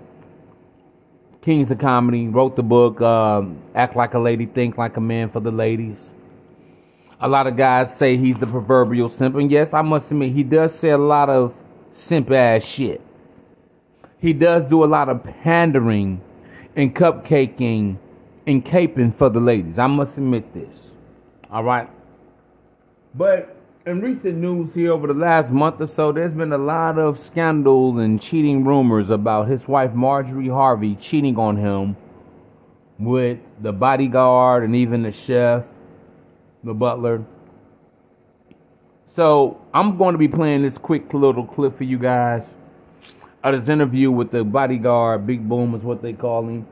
Kings 1.41 1.69
of 1.71 1.77
Comedy, 1.77 2.27
wrote 2.29 2.55
the 2.55 2.63
book 2.63 3.01
um, 3.01 3.61
Act 3.75 3.95
Like 3.97 4.13
a 4.13 4.19
Lady, 4.19 4.45
Think 4.45 4.77
Like 4.77 4.95
a 4.95 5.01
Man 5.01 5.29
for 5.29 5.41
the 5.41 5.51
Ladies. 5.51 6.13
A 7.19 7.27
lot 7.27 7.47
of 7.47 7.57
guys 7.57 7.95
say 7.95 8.17
he's 8.17 8.39
the 8.39 8.47
proverbial 8.47 9.09
simp, 9.09 9.35
and 9.35 9.51
yes, 9.51 9.73
I 9.73 9.81
must 9.81 10.09
admit, 10.09 10.31
he 10.31 10.43
does 10.43 10.73
say 10.73 10.89
a 10.89 10.97
lot 10.97 11.29
of 11.29 11.53
simp 11.91 12.31
ass 12.31 12.63
shit. 12.63 13.01
He 14.19 14.31
does 14.31 14.65
do 14.65 14.83
a 14.83 14.87
lot 14.87 15.09
of 15.09 15.23
pandering 15.23 16.21
and 16.75 16.95
cupcaking 16.95 17.97
and 18.47 18.65
caping 18.65 19.15
for 19.15 19.29
the 19.29 19.39
ladies. 19.39 19.79
I 19.79 19.87
must 19.87 20.17
admit 20.17 20.53
this. 20.53 20.75
All 21.51 21.63
right. 21.63 21.89
But 23.15 23.55
in 23.85 24.01
recent 24.01 24.37
news 24.37 24.73
here 24.73 24.91
over 24.91 25.07
the 25.07 25.13
last 25.13 25.51
month 25.51 25.81
or 25.81 25.87
so, 25.87 26.11
there's 26.11 26.33
been 26.33 26.51
a 26.51 26.57
lot 26.57 26.97
of 26.97 27.19
scandals 27.19 27.99
and 27.99 28.19
cheating 28.19 28.63
rumors 28.63 29.09
about 29.09 29.47
his 29.47 29.67
wife 29.67 29.93
Marjorie 29.93 30.47
Harvey 30.47 30.95
cheating 30.95 31.37
on 31.37 31.57
him 31.57 31.95
with 32.97 33.39
the 33.61 33.71
bodyguard 33.71 34.63
and 34.63 34.75
even 34.75 35.03
the 35.03 35.11
chef, 35.11 35.63
the 36.63 36.73
butler. 36.73 37.23
So 39.07 39.61
I'm 39.73 39.97
going 39.97 40.13
to 40.13 40.17
be 40.17 40.27
playing 40.27 40.63
this 40.63 40.77
quick 40.77 41.13
little 41.13 41.45
clip 41.45 41.77
for 41.77 41.83
you 41.83 41.99
guys 41.99 42.55
of 43.43 43.53
this 43.53 43.67
interview 43.69 44.09
with 44.11 44.31
the 44.31 44.43
bodyguard, 44.43 45.27
Big 45.27 45.47
Boom 45.47 45.75
is 45.75 45.83
what 45.83 46.01
they 46.01 46.13
call 46.13 46.47
him. 46.47 46.65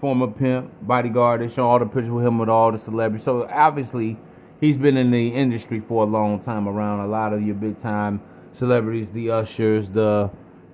Former 0.00 0.28
pimp, 0.28 0.72
bodyguard. 0.82 1.40
They 1.40 1.48
show 1.48 1.68
all 1.68 1.78
the 1.78 1.84
pictures 1.84 2.10
with 2.10 2.24
him 2.24 2.38
with 2.38 2.48
all 2.48 2.72
the 2.72 2.78
celebrities. 2.78 3.24
So 3.24 3.46
obviously, 3.48 4.16
he's 4.60 4.78
been 4.78 4.96
in 4.96 5.10
the 5.10 5.28
industry 5.28 5.80
for 5.80 6.04
a 6.04 6.06
long 6.06 6.40
time, 6.40 6.68
around 6.68 7.00
a 7.00 7.08
lot 7.08 7.32
of 7.32 7.42
your 7.42 7.56
big 7.56 7.78
time 7.78 8.20
celebrities, 8.52 9.08
the 9.12 9.30
Ushers, 9.30 9.88
the 9.90 10.30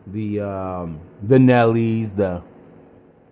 the 0.08 0.40
um, 0.40 1.00
the 1.22 1.36
Nellies, 1.36 2.14
the 2.14 2.42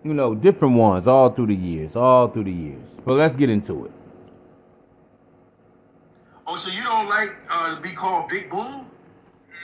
you 0.02 0.14
know 0.14 0.34
different 0.34 0.74
ones, 0.76 1.06
all 1.06 1.30
through 1.30 1.48
the 1.48 1.54
years, 1.54 1.94
all 1.94 2.28
through 2.28 2.44
the 2.44 2.52
years. 2.52 2.82
But 3.04 3.14
let's 3.14 3.36
get 3.36 3.50
into 3.50 3.84
it. 3.84 3.92
Oh, 6.46 6.56
so 6.56 6.70
you 6.70 6.82
don't 6.82 7.08
like 7.08 7.36
uh, 7.48 7.76
to 7.76 7.80
be 7.80 7.92
called 7.92 8.28
Big 8.28 8.50
Boom? 8.50 8.60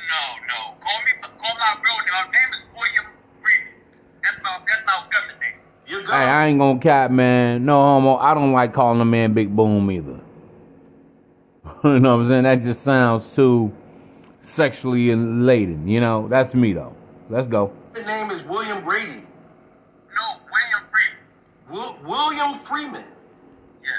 No, 0.09 0.23
no. 0.47 0.75
Call 0.81 1.05
me, 1.05 1.13
call 1.39 1.55
my 1.59 1.76
real 1.82 1.99
name. 1.99 2.12
My 2.12 2.22
name 2.32 2.51
is 2.53 2.62
William 2.76 3.07
Freeman. 3.43 3.74
That's 4.22 4.43
my, 4.43 4.59
that's 4.66 4.84
my 4.86 5.07
government 5.12 5.41
name. 5.41 5.59
You're 5.86 6.03
Hey, 6.03 6.24
I 6.24 6.47
ain't 6.49 6.59
gonna 6.59 6.78
cap, 6.80 7.11
man. 7.11 7.64
No 7.64 7.80
homo. 7.80 8.16
I 8.16 8.34
don't 8.34 8.53
like 8.53 8.74
calling 8.74 9.01
a 9.01 9.05
man 9.05 9.32
Big 9.34 9.55
Boom 9.55 9.91
either. 9.91 10.20
you 11.84 12.01
know 12.01 12.16
what 12.16 12.22
I'm 12.22 12.28
saying? 12.28 12.43
That 12.45 12.61
just 12.61 12.82
sounds 12.82 13.34
too 13.34 13.72
sexually 14.43 15.14
laden. 15.14 15.86
You 15.86 16.01
know, 16.01 16.28
that's 16.28 16.55
me 16.55 16.72
though. 16.72 16.95
Let's 17.30 17.47
go. 17.47 17.72
Your 17.95 18.05
name 18.05 18.30
is 18.30 18.43
William 18.45 18.84
Brady. 18.84 19.22
No, 20.14 20.41
William 20.51 20.82
Freeman. 20.91 21.18
Wil- 21.70 21.99
William 22.05 22.59
Freeman. 22.59 23.05
Yes. 23.82 23.93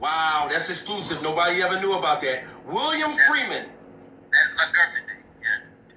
Wow, 0.00 0.48
that's 0.50 0.68
exclusive. 0.68 1.22
Nobody 1.22 1.62
ever 1.62 1.80
knew 1.80 1.92
about 1.92 2.20
that. 2.22 2.44
William 2.66 3.12
Freeman. 3.28 3.66
That's 4.30 4.54
my 4.56 4.64
government 4.64 5.06
name. 5.06 5.11
Yes. 5.11 5.11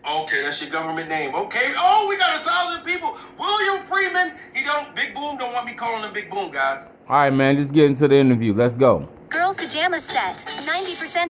Okay, 0.07 0.43
that's 0.43 0.61
your 0.61 0.69
government 0.69 1.09
name. 1.09 1.33
Okay. 1.33 1.73
Oh, 1.77 2.07
we 2.07 2.17
got 2.17 2.41
a 2.41 2.43
thousand 2.43 2.83
people. 2.83 3.17
William 3.39 3.85
Freeman. 3.85 4.33
He 4.53 4.63
don't. 4.63 4.93
Big 4.95 5.13
Boom 5.13 5.37
don't 5.37 5.53
want 5.53 5.65
me 5.65 5.73
calling 5.73 6.03
him 6.03 6.13
Big 6.13 6.29
Boom, 6.29 6.51
guys. 6.51 6.85
All 7.09 7.17
right, 7.17 7.29
man. 7.31 7.57
Just 7.57 7.73
get 7.73 7.85
into 7.85 8.07
the 8.07 8.15
interview. 8.15 8.53
Let's 8.53 8.75
go. 8.75 9.09
Girls 9.29 9.57
pajama 9.57 9.99
set. 9.99 10.37
90% 10.37 11.25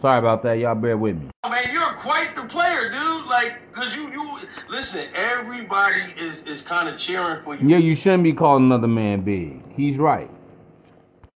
Sorry 0.00 0.18
about 0.18 0.42
that. 0.44 0.54
Y'all 0.54 0.74
bear 0.74 0.96
with 0.96 1.16
me. 1.16 1.28
Oh, 1.44 1.50
man, 1.50 1.64
you're 1.70 1.92
quite 2.00 2.34
the 2.34 2.44
player, 2.44 2.90
dude. 2.90 3.26
Like, 3.26 3.58
cause 3.72 3.94
you 3.94 4.10
you 4.10 4.38
listen. 4.70 5.08
Everybody 5.14 6.00
is 6.18 6.44
is 6.44 6.62
kind 6.62 6.88
of 6.88 6.98
cheering 6.98 7.42
for 7.42 7.54
you. 7.54 7.68
Yeah, 7.68 7.76
you 7.76 7.94
shouldn't 7.94 8.22
be 8.22 8.32
calling 8.32 8.64
another 8.64 8.88
man 8.88 9.20
big. 9.20 9.60
He's 9.76 9.98
right. 9.98 10.30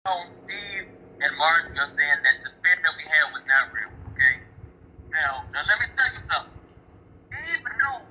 on 0.06 0.28
Steve 0.46 0.88
and 1.20 1.38
Martin 1.38 1.78
are 1.78 1.88
saying 1.88 2.20
that 2.24 2.36
the 2.46 2.52
fear 2.64 2.78
that 2.84 2.94
we 2.96 3.04
had 3.04 3.34
was 3.34 3.44
not 3.52 3.74
real. 3.76 3.92
Okay. 4.14 4.40
Now, 5.12 5.44
now 5.52 5.64
let 5.68 5.80
me 5.80 5.88
tell 5.98 6.08
you 6.16 6.24
something. 6.32 6.54
Steve 7.36 7.64
knew 7.68 8.08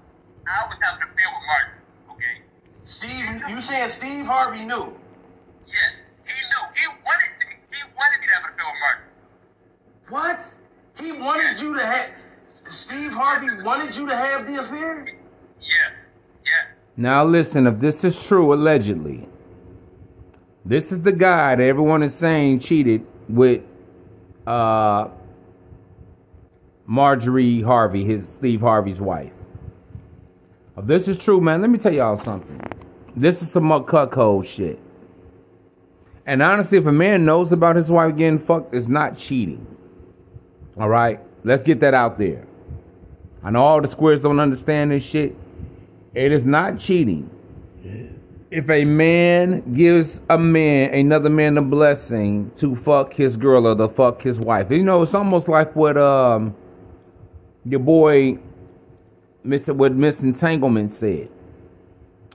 I 0.47 0.67
was 0.69 0.79
having 0.83 1.03
a 1.03 1.07
fear 1.15 1.29
with 1.31 1.45
Martin. 1.47 1.75
Okay. 2.13 2.43
Steve, 2.85 3.49
you 3.49 3.61
saying 3.61 3.89
Steve 3.89 4.27
Harvey 4.27 4.65
knew? 4.65 4.95
Yes, 5.67 5.93
he 6.25 6.41
knew. 6.43 6.65
He 6.75 6.87
wanted 7.05 7.33
to. 7.41 7.47
He 7.71 7.83
wanted 7.97 8.21
me 8.21 8.27
to 8.27 8.33
have 8.35 8.45
a 8.45 8.55
fear 8.57 8.67
with 8.67 8.81
Martin. 8.81 9.05
What? 10.09 10.55
He 11.01 11.13
wanted 11.21 11.61
you 11.61 11.75
to 11.79 11.85
have. 11.87 12.11
Steve 12.65 13.13
Harvey 13.13 13.63
wanted 13.63 13.97
you 13.97 14.07
to 14.07 14.15
have 14.15 14.47
the 14.47 14.61
affair. 14.61 15.07
Yes. 15.61 15.93
Yes. 16.45 16.77
Now 16.97 17.25
listen, 17.25 17.67
if 17.67 17.81
this 17.81 18.05
is 18.05 18.23
true, 18.23 18.53
allegedly, 18.53 19.29
this 20.65 20.93
is 20.93 21.01
the 21.01 21.13
guy 21.13 21.57
that 21.57 21.63
everyone 21.63 22.03
is 22.03 22.15
saying 22.15 22.61
cheated 22.61 23.07
with 23.29 23.63
uh 24.47 25.09
Marjorie 26.87 27.63
Harvey, 27.63 28.05
his 28.05 28.29
Steve 28.29 28.61
Harvey's 28.61 29.01
wife. 29.01 29.33
If 30.77 30.87
this 30.87 31.09
is 31.09 31.19
true, 31.19 31.41
man, 31.41 31.61
let 31.61 31.71
me 31.71 31.79
tell 31.79 31.93
y'all 31.93 32.19
something. 32.19 32.61
This 33.15 33.43
is 33.43 33.51
some 33.51 33.69
cuckold 33.85 34.47
shit. 34.47 34.79
And 36.25 36.43
honestly, 36.43 36.79
if 36.79 36.87
a 36.87 36.93
man 36.93 37.25
knows 37.25 37.53
about 37.53 37.77
his 37.77 37.91
wife 37.91 38.17
getting 38.17 38.39
fucked, 38.39 38.75
it's 38.75 38.89
not 38.89 39.19
cheating. 39.19 39.67
All 40.79 40.89
right? 40.89 41.21
Let's 41.45 41.65
get 41.65 41.81
that 41.81 41.95
out 41.95 42.19
there. 42.19 42.47
I 43.43 43.51
know 43.51 43.61
all 43.61 43.81
the 43.81 43.91
squares 43.91 44.23
don't 44.23 44.39
understand 44.39 44.93
this 44.93 45.03
shit. 45.03 45.37
It 46.15 46.33
is 46.33 46.47
not 46.47 46.79
cheating. 46.79 47.29
If 48.51 48.69
a 48.69 48.85
man 48.85 49.75
gives 49.75 50.21
a 50.29 50.39
man, 50.39 50.95
another 50.95 51.31
man, 51.31 51.57
a 51.59 51.63
blessing 51.63 52.51
to 52.57 52.77
fuck 52.77 53.15
his 53.15 53.37
girl 53.37 53.67
or 53.67 53.75
to 53.75 53.89
fuck 53.89 54.23
his 54.23 54.39
wife, 54.39 54.71
you 54.71 54.83
know, 54.83 55.03
it's 55.03 55.15
almost 55.15 55.49
like 55.49 55.75
what 55.75 55.97
um 55.97 56.55
your 57.65 57.81
boy, 57.81 58.39
Miss 59.45 59.69
what 59.69 59.93
Miss 59.95 60.23
Entanglement 60.23 60.93
said. 60.93 61.29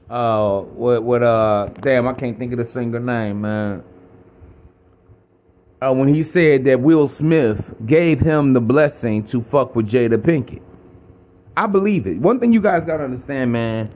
Uh, 0.09 0.61
what 0.61 1.03
what 1.03 1.23
uh, 1.23 1.69
damn, 1.81 2.07
I 2.07 2.13
can't 2.13 2.37
think 2.37 2.51
of 2.53 2.59
the 2.59 2.65
singer 2.65 2.99
name, 2.99 3.41
man. 3.41 3.83
Uh, 5.81 5.93
when 5.93 6.07
he 6.07 6.23
said 6.23 6.65
that 6.65 6.79
Will 6.79 7.07
Smith 7.07 7.75
gave 7.85 8.19
him 8.19 8.53
the 8.53 8.61
blessing 8.61 9.23
to 9.25 9.41
fuck 9.41 9.75
with 9.75 9.89
Jada 9.89 10.17
Pinkett. 10.17 10.61
I 11.55 11.67
believe 11.67 12.07
it. 12.07 12.17
One 12.17 12.39
thing 12.39 12.51
you 12.51 12.61
guys 12.61 12.83
gotta 12.83 13.03
understand, 13.03 13.51
man, 13.51 13.93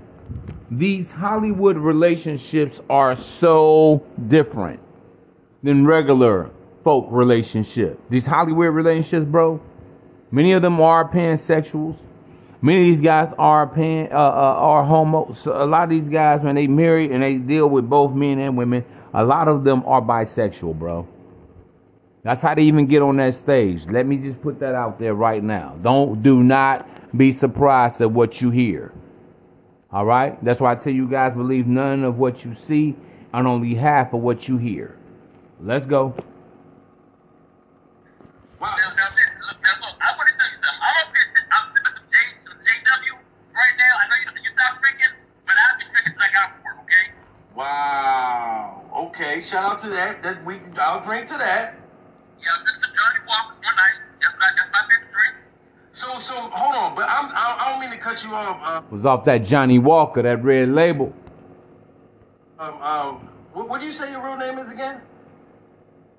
these 0.69 1.11
Hollywood 1.11 1.77
relationships 1.77 2.79
are 2.89 3.15
so 3.15 4.03
different 4.27 4.79
than 5.63 5.85
regular 5.85 6.49
folk 6.83 7.07
relationship. 7.09 7.99
These 8.09 8.25
Hollywood 8.25 8.73
relationships, 8.73 9.25
bro, 9.25 9.61
many 10.31 10.53
of 10.53 10.61
them 10.61 10.79
are 10.81 11.07
pansexuals. 11.09 11.97
Many 12.61 12.79
of 12.79 12.85
these 12.85 13.01
guys 13.01 13.33
are 13.39 13.65
pan, 13.67 14.09
uh, 14.11 14.15
uh, 14.15 14.55
are 14.57 14.83
homo. 14.83 15.33
So 15.33 15.61
a 15.61 15.65
lot 15.65 15.83
of 15.83 15.89
these 15.89 16.09
guys, 16.09 16.41
when 16.41 16.55
they 16.55 16.67
married 16.67 17.11
and 17.11 17.23
they 17.23 17.35
deal 17.35 17.67
with 17.67 17.89
both 17.89 18.13
men 18.13 18.39
and 18.39 18.57
women. 18.57 18.85
A 19.13 19.23
lot 19.23 19.47
of 19.47 19.63
them 19.63 19.83
are 19.85 20.01
bisexual, 20.01 20.77
bro. 20.79 21.07
That's 22.23 22.41
how 22.41 22.53
they 22.53 22.61
even 22.63 22.85
get 22.85 23.01
on 23.01 23.17
that 23.17 23.35
stage. 23.35 23.85
Let 23.87 24.05
me 24.05 24.15
just 24.17 24.41
put 24.41 24.59
that 24.59 24.75
out 24.75 24.99
there 24.99 25.15
right 25.15 25.43
now. 25.43 25.75
Don't 25.81 26.21
do 26.21 26.43
not 26.43 26.87
be 27.17 27.33
surprised 27.33 27.99
at 28.01 28.11
what 28.11 28.41
you 28.41 28.51
hear. 28.51 28.93
All 29.91 30.05
right? 30.05 30.41
That's 30.45 30.61
why 30.61 30.71
I 30.71 30.75
tell 30.75 30.93
you 30.93 31.07
guys 31.07 31.33
believe 31.33 31.67
none 31.67 32.03
of 32.03 32.19
what 32.19 32.45
you 32.45 32.55
see 32.55 32.95
and 33.33 33.47
only 33.47 33.73
half 33.75 34.13
of 34.13 34.21
what 34.21 34.47
you 34.47 34.57
hear. 34.57 34.95
Let's 35.59 35.85
go. 35.85 36.15
Wow. 38.59 38.77
Now, 38.77 38.93
now, 38.95 39.09
listen, 39.17 39.41
look, 39.47 39.57
now, 39.63 39.75
look, 39.81 39.95
I 39.99 40.13
want 40.15 40.29
to 40.29 40.35
tell 40.37 40.47
you 40.47 40.59
something. 40.61 40.81
I'm 40.85 40.95
up 41.01 41.09
here, 41.11 41.25
sit- 41.33 41.49
I'm 41.51 41.65
sipping 41.73 41.93
some, 41.97 42.07
J, 42.13 42.17
some 42.45 42.57
JW 42.61 43.13
right 43.51 43.75
now. 43.81 43.93
I 43.97 44.03
know 44.07 44.17
you, 44.21 44.29
you 44.45 44.49
stopped 44.53 44.79
drinking, 44.79 45.13
but 45.49 45.55
I've 45.57 45.77
been 45.81 45.89
drinking 45.89 46.13
since 46.13 46.21
I 46.21 46.29
got 46.31 46.43
off 46.53 46.61
work, 46.63 46.77
okay? 46.85 47.05
Wow. 47.61 48.81
Okay. 49.09 49.39
Shout 49.39 49.73
out 49.73 49.77
to 49.79 49.89
that. 49.91 50.23
That 50.23 50.43
we. 50.43 50.59
I'll 50.79 51.03
drink 51.03 51.27
to 51.27 51.37
that. 51.37 51.75
Yeah, 52.39 52.47
I 52.53 52.57
took 52.65 52.75
some 52.81 52.91
Johnnie 52.97 53.25
Walker 53.27 53.53
one 53.61 53.75
night. 53.75 53.97
That's, 54.19 54.33
what 54.33 54.43
I, 54.43 54.49
that's 54.57 54.71
my 54.73 54.81
favorite 54.89 55.11
drink. 55.13 55.35
So 55.91 56.17
so 56.19 56.33
hold 56.49 56.75
on, 56.75 56.95
but 56.95 57.07
I'm 57.07 57.27
I, 57.35 57.57
I 57.59 57.71
don't 57.71 57.81
mean 57.81 57.91
to 57.91 57.97
cut 57.97 58.23
you 58.23 58.33
off. 58.33 58.59
Uh, 58.63 58.81
Was 58.89 59.05
off 59.05 59.25
that 59.25 59.39
Johnnie 59.45 59.77
Walker, 59.77 60.23
that 60.23 60.43
red 60.43 60.69
label. 60.69 61.13
um 62.57 62.81
um. 62.81 63.29
What 63.53 63.69
what 63.69 63.79
do 63.79 63.85
you 63.85 63.91
say 63.91 64.09
your 64.09 64.25
real 64.25 64.37
name 64.37 64.57
is 64.57 64.71
again? 64.71 64.99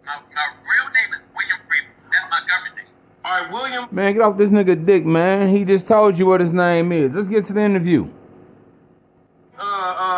My, 0.07 0.15
my 0.35 0.47
real 0.63 0.89
name 0.95 1.13
is 1.15 1.21
William 1.35 1.59
Freeman. 1.67 1.91
That's 2.13 2.31
my 2.31 2.41
government 2.47 2.77
name. 2.77 2.87
All 3.25 3.33
right, 3.33 3.53
William. 3.53 3.89
Man, 3.91 4.13
get 4.13 4.23
off 4.23 4.39
this 4.39 4.51
nigga 4.51 4.87
dick, 4.87 5.05
man. 5.05 5.49
He 5.57 5.65
just 5.65 5.89
told 5.89 6.17
you 6.19 6.27
what 6.27 6.41
his 6.41 6.53
name 6.53 6.93
is. 6.93 7.13
Let's 7.13 7.29
get 7.29 7.47
to 7.47 7.53
the 7.53 7.63
interview. 7.63 8.07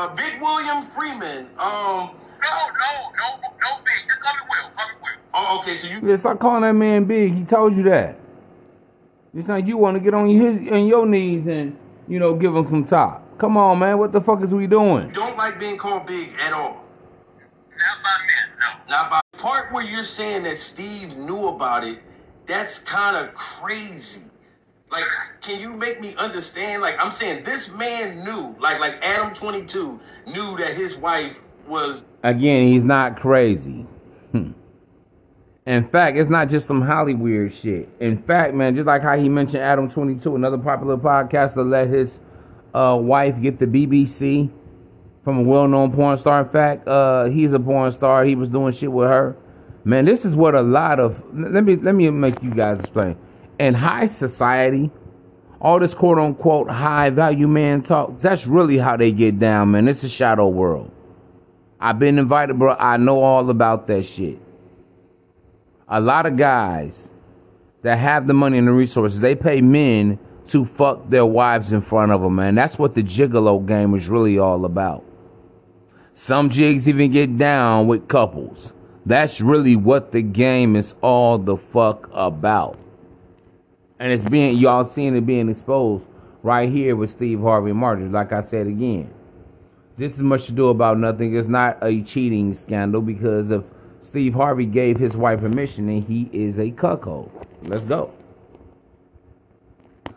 Uh 0.04 0.08
uh. 0.08 0.14
Big 0.14 0.40
William 0.40 0.86
Freeman. 0.90 1.46
Um. 1.58 2.10
No, 2.42 2.50
no, 2.50 3.10
no, 3.16 3.40
no, 3.40 3.82
big. 3.84 4.06
Just 4.06 4.20
call 4.20 4.34
me 4.34 4.40
Will. 4.50 4.70
Call 4.76 4.88
me 4.88 4.94
Will. 5.02 5.20
Oh, 5.32 5.60
okay. 5.60 5.76
So 5.76 5.88
you. 5.88 6.00
Yeah, 6.06 6.16
stop 6.16 6.38
calling 6.38 6.62
that 6.62 6.74
man 6.74 7.04
big. 7.04 7.34
He 7.34 7.44
told 7.44 7.74
you 7.74 7.82
that. 7.84 8.18
It's 9.34 9.48
like 9.48 9.66
you 9.66 9.76
want 9.78 9.96
to 9.96 10.00
get 10.00 10.14
on 10.14 10.28
his 10.28 10.58
on 10.70 10.86
your 10.86 11.06
knees 11.06 11.46
and 11.46 11.76
you 12.06 12.18
know 12.18 12.34
give 12.34 12.54
him 12.54 12.66
some 12.68 12.84
top. 12.84 13.22
Come 13.38 13.56
on, 13.56 13.78
man. 13.78 13.98
What 13.98 14.12
the 14.12 14.20
fuck 14.20 14.42
is 14.42 14.54
we 14.54 14.66
doing? 14.66 15.10
don't 15.10 15.36
like 15.36 15.58
being 15.58 15.76
called 15.76 16.06
big 16.06 16.32
at 16.40 16.52
all. 16.52 16.84
Not 17.76 18.02
by 18.02 18.16
men, 18.20 18.58
no. 18.60 18.90
Now, 18.90 19.10
by 19.10 19.20
the 19.32 19.38
part 19.38 19.72
where 19.72 19.82
you're 19.82 20.04
saying 20.04 20.44
that 20.44 20.56
Steve 20.58 21.16
knew 21.16 21.48
about 21.48 21.82
it, 21.82 21.98
that's 22.46 22.78
kind 22.78 23.16
of 23.16 23.34
crazy. 23.34 24.22
Like, 24.94 25.08
can 25.40 25.58
you 25.58 25.72
make 25.72 26.00
me 26.00 26.14
understand? 26.14 26.80
Like, 26.80 26.94
I'm 27.00 27.10
saying 27.10 27.42
this 27.42 27.74
man 27.74 28.22
knew, 28.22 28.54
like, 28.60 28.78
like 28.78 28.94
Adam 29.02 29.34
22 29.34 29.98
knew 30.28 30.56
that 30.58 30.72
his 30.76 30.96
wife 30.96 31.42
was. 31.66 32.04
Again, 32.22 32.68
he's 32.68 32.84
not 32.84 33.18
crazy. 33.18 33.84
Hmm. 34.30 34.52
In 35.66 35.88
fact, 35.88 36.16
it's 36.16 36.30
not 36.30 36.48
just 36.48 36.68
some 36.68 36.80
Hollywood 36.80 37.52
shit. 37.60 37.88
In 37.98 38.22
fact, 38.22 38.54
man, 38.54 38.76
just 38.76 38.86
like 38.86 39.02
how 39.02 39.18
he 39.18 39.28
mentioned 39.28 39.64
Adam 39.64 39.90
22, 39.90 40.36
another 40.36 40.58
popular 40.58 40.96
podcaster 40.96 41.68
let 41.68 41.88
his 41.88 42.20
uh, 42.72 42.96
wife 43.00 43.34
get 43.42 43.58
the 43.58 43.66
BBC 43.66 44.48
from 45.24 45.38
a 45.38 45.42
well-known 45.42 45.90
porn 45.90 46.16
star. 46.18 46.42
In 46.42 46.48
fact, 46.50 46.86
uh, 46.86 47.24
he's 47.24 47.52
a 47.52 47.58
porn 47.58 47.90
star. 47.90 48.24
He 48.24 48.36
was 48.36 48.48
doing 48.48 48.72
shit 48.72 48.92
with 48.92 49.08
her. 49.08 49.36
Man, 49.82 50.04
this 50.04 50.24
is 50.24 50.36
what 50.36 50.54
a 50.54 50.62
lot 50.62 51.00
of 51.00 51.20
let 51.34 51.64
me 51.64 51.74
let 51.74 51.96
me 51.96 52.08
make 52.10 52.40
you 52.44 52.50
guys 52.50 52.78
explain. 52.78 53.16
In 53.58 53.74
high 53.74 54.06
society, 54.06 54.90
all 55.60 55.80
this 55.80 55.94
quote 55.94 56.18
unquote 56.18 56.68
high 56.68 57.10
value 57.10 57.48
man 57.48 57.80
talk, 57.80 58.20
that's 58.20 58.46
really 58.46 58.78
how 58.78 58.96
they 58.96 59.10
get 59.10 59.38
down, 59.38 59.70
man. 59.70 59.88
It's 59.88 60.02
a 60.02 60.08
shadow 60.08 60.48
world. 60.48 60.90
I've 61.80 61.98
been 61.98 62.18
invited, 62.18 62.58
bro. 62.58 62.74
I 62.74 62.96
know 62.96 63.22
all 63.22 63.48
about 63.50 63.86
that 63.88 64.04
shit. 64.04 64.38
A 65.88 66.00
lot 66.00 66.26
of 66.26 66.36
guys 66.36 67.10
that 67.82 67.98
have 67.98 68.26
the 68.26 68.34
money 68.34 68.58
and 68.58 68.66
the 68.66 68.72
resources, 68.72 69.20
they 69.20 69.34
pay 69.34 69.60
men 69.60 70.18
to 70.48 70.64
fuck 70.64 71.08
their 71.10 71.26
wives 71.26 71.72
in 71.72 71.80
front 71.80 72.12
of 72.12 72.20
them, 72.22 72.34
man. 72.36 72.54
That's 72.54 72.78
what 72.78 72.94
the 72.94 73.02
gigolo 73.02 73.64
game 73.64 73.94
is 73.94 74.08
really 74.08 74.38
all 74.38 74.64
about. 74.64 75.04
Some 76.12 76.48
jigs 76.48 76.88
even 76.88 77.12
get 77.12 77.36
down 77.36 77.86
with 77.86 78.08
couples. 78.08 78.72
That's 79.06 79.40
really 79.40 79.76
what 79.76 80.12
the 80.12 80.22
game 80.22 80.76
is 80.76 80.94
all 81.02 81.38
the 81.38 81.56
fuck 81.56 82.08
about. 82.12 82.78
And 84.04 84.12
it's 84.12 84.22
being, 84.22 84.58
y'all 84.58 84.86
seeing 84.86 85.16
it 85.16 85.24
being 85.24 85.48
exposed 85.48 86.04
right 86.42 86.68
here 86.68 86.94
with 86.94 87.10
Steve 87.10 87.40
Harvey 87.40 87.70
and 87.70 87.80
Marjorie. 87.80 88.10
Like 88.10 88.34
I 88.34 88.42
said 88.42 88.66
again, 88.66 89.10
this 89.96 90.14
is 90.14 90.22
much 90.22 90.44
to 90.44 90.52
do 90.52 90.68
about 90.68 90.98
nothing. 90.98 91.34
It's 91.34 91.48
not 91.48 91.78
a 91.80 92.02
cheating 92.02 92.52
scandal 92.52 93.00
because 93.00 93.50
if 93.50 93.64
Steve 94.02 94.34
Harvey 94.34 94.66
gave 94.66 94.98
his 94.98 95.16
wife 95.16 95.40
permission, 95.40 95.86
then 95.86 96.02
he 96.02 96.28
is 96.34 96.58
a 96.58 96.70
cuckold. 96.72 97.46
Let's 97.62 97.86
go. 97.86 98.12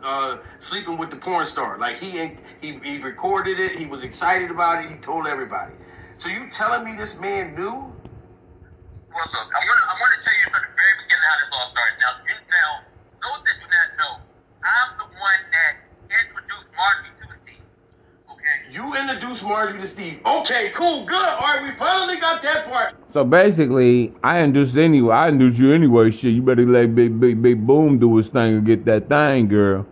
Uh, 0.02 0.36
sleeping 0.58 0.98
with 0.98 1.08
the 1.08 1.16
porn 1.16 1.46
star, 1.46 1.78
like 1.78 1.96
he 1.96 2.18
ain't, 2.18 2.40
he 2.60 2.78
he 2.84 2.98
recorded 2.98 3.58
it. 3.58 3.72
He 3.72 3.86
was 3.86 4.04
excited 4.04 4.50
about 4.50 4.84
it. 4.84 4.90
He 4.90 4.98
told 4.98 5.26
everybody. 5.26 5.72
So 6.18 6.28
you 6.28 6.50
telling 6.50 6.84
me 6.84 6.92
this 6.94 7.18
man 7.18 7.54
knew? 7.54 7.72
Well, 7.72 7.88
look, 9.32 9.48
I'm 9.48 9.66
gonna, 9.66 9.86
I'm 9.88 9.96
gonna 9.96 10.22
tell 10.22 10.36
you 10.36 10.52
from 10.52 10.60
the 10.60 10.76
very 10.76 10.94
beginning 11.00 11.24
how 11.24 11.36
this 11.40 11.48
all 11.56 11.66
started. 11.66 11.96
Now, 11.98 12.12
you, 12.28 12.34
now, 12.52 12.87
those 13.22 13.40
that 13.44 13.56
do 13.58 13.66
not 13.66 13.88
know, 13.98 14.12
I'm 14.62 14.90
the 14.98 15.04
one 15.04 15.42
that 15.54 15.72
introduced 16.08 16.68
Margie 16.76 17.12
to 17.20 17.26
Steve. 17.42 17.64
Okay. 18.30 18.56
you 18.70 18.96
introduced 18.96 19.44
Marjorie 19.44 19.80
to 19.80 19.86
Steve. 19.86 20.20
Okay, 20.24 20.70
cool, 20.74 21.04
good. 21.04 21.16
All 21.16 21.40
right, 21.40 21.62
we 21.62 21.76
finally 21.76 22.16
got 22.18 22.40
that 22.42 22.66
part. 22.66 22.94
So 23.12 23.24
basically, 23.24 24.12
I 24.22 24.40
induced 24.40 24.76
anyway. 24.76 25.14
I 25.14 25.28
induced 25.28 25.58
you 25.58 25.72
anyway. 25.72 26.10
Shit, 26.10 26.34
you 26.34 26.42
better 26.42 26.66
let 26.66 26.94
Big 26.94 27.18
Big 27.18 27.40
Big 27.42 27.66
Boom 27.66 27.98
do 27.98 28.16
his 28.16 28.28
thing 28.28 28.56
and 28.56 28.66
get 28.66 28.84
that 28.84 29.08
thing, 29.08 29.48
girl. 29.48 29.86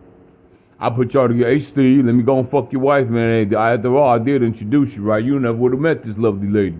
I 0.79 0.91
put 0.91 1.13
y'all 1.13 1.27
together. 1.27 1.49
Hey, 1.49 1.59
Steve, 1.59 2.05
let 2.05 2.13
me 2.13 2.21
go 2.23 2.39
and 2.39 2.49
fuck 2.49 2.71
your 2.71 2.81
wife, 2.81 3.07
man. 3.07 3.53
After 3.53 3.97
all, 3.97 4.09
I 4.09 4.19
did 4.19 4.43
introduce 4.43 4.95
you, 4.95 5.01
right? 5.01 5.23
You 5.23 5.39
never 5.39 5.57
would 5.57 5.71
have 5.71 5.81
met 5.81 6.03
this 6.03 6.17
lovely 6.17 6.47
lady 6.47 6.77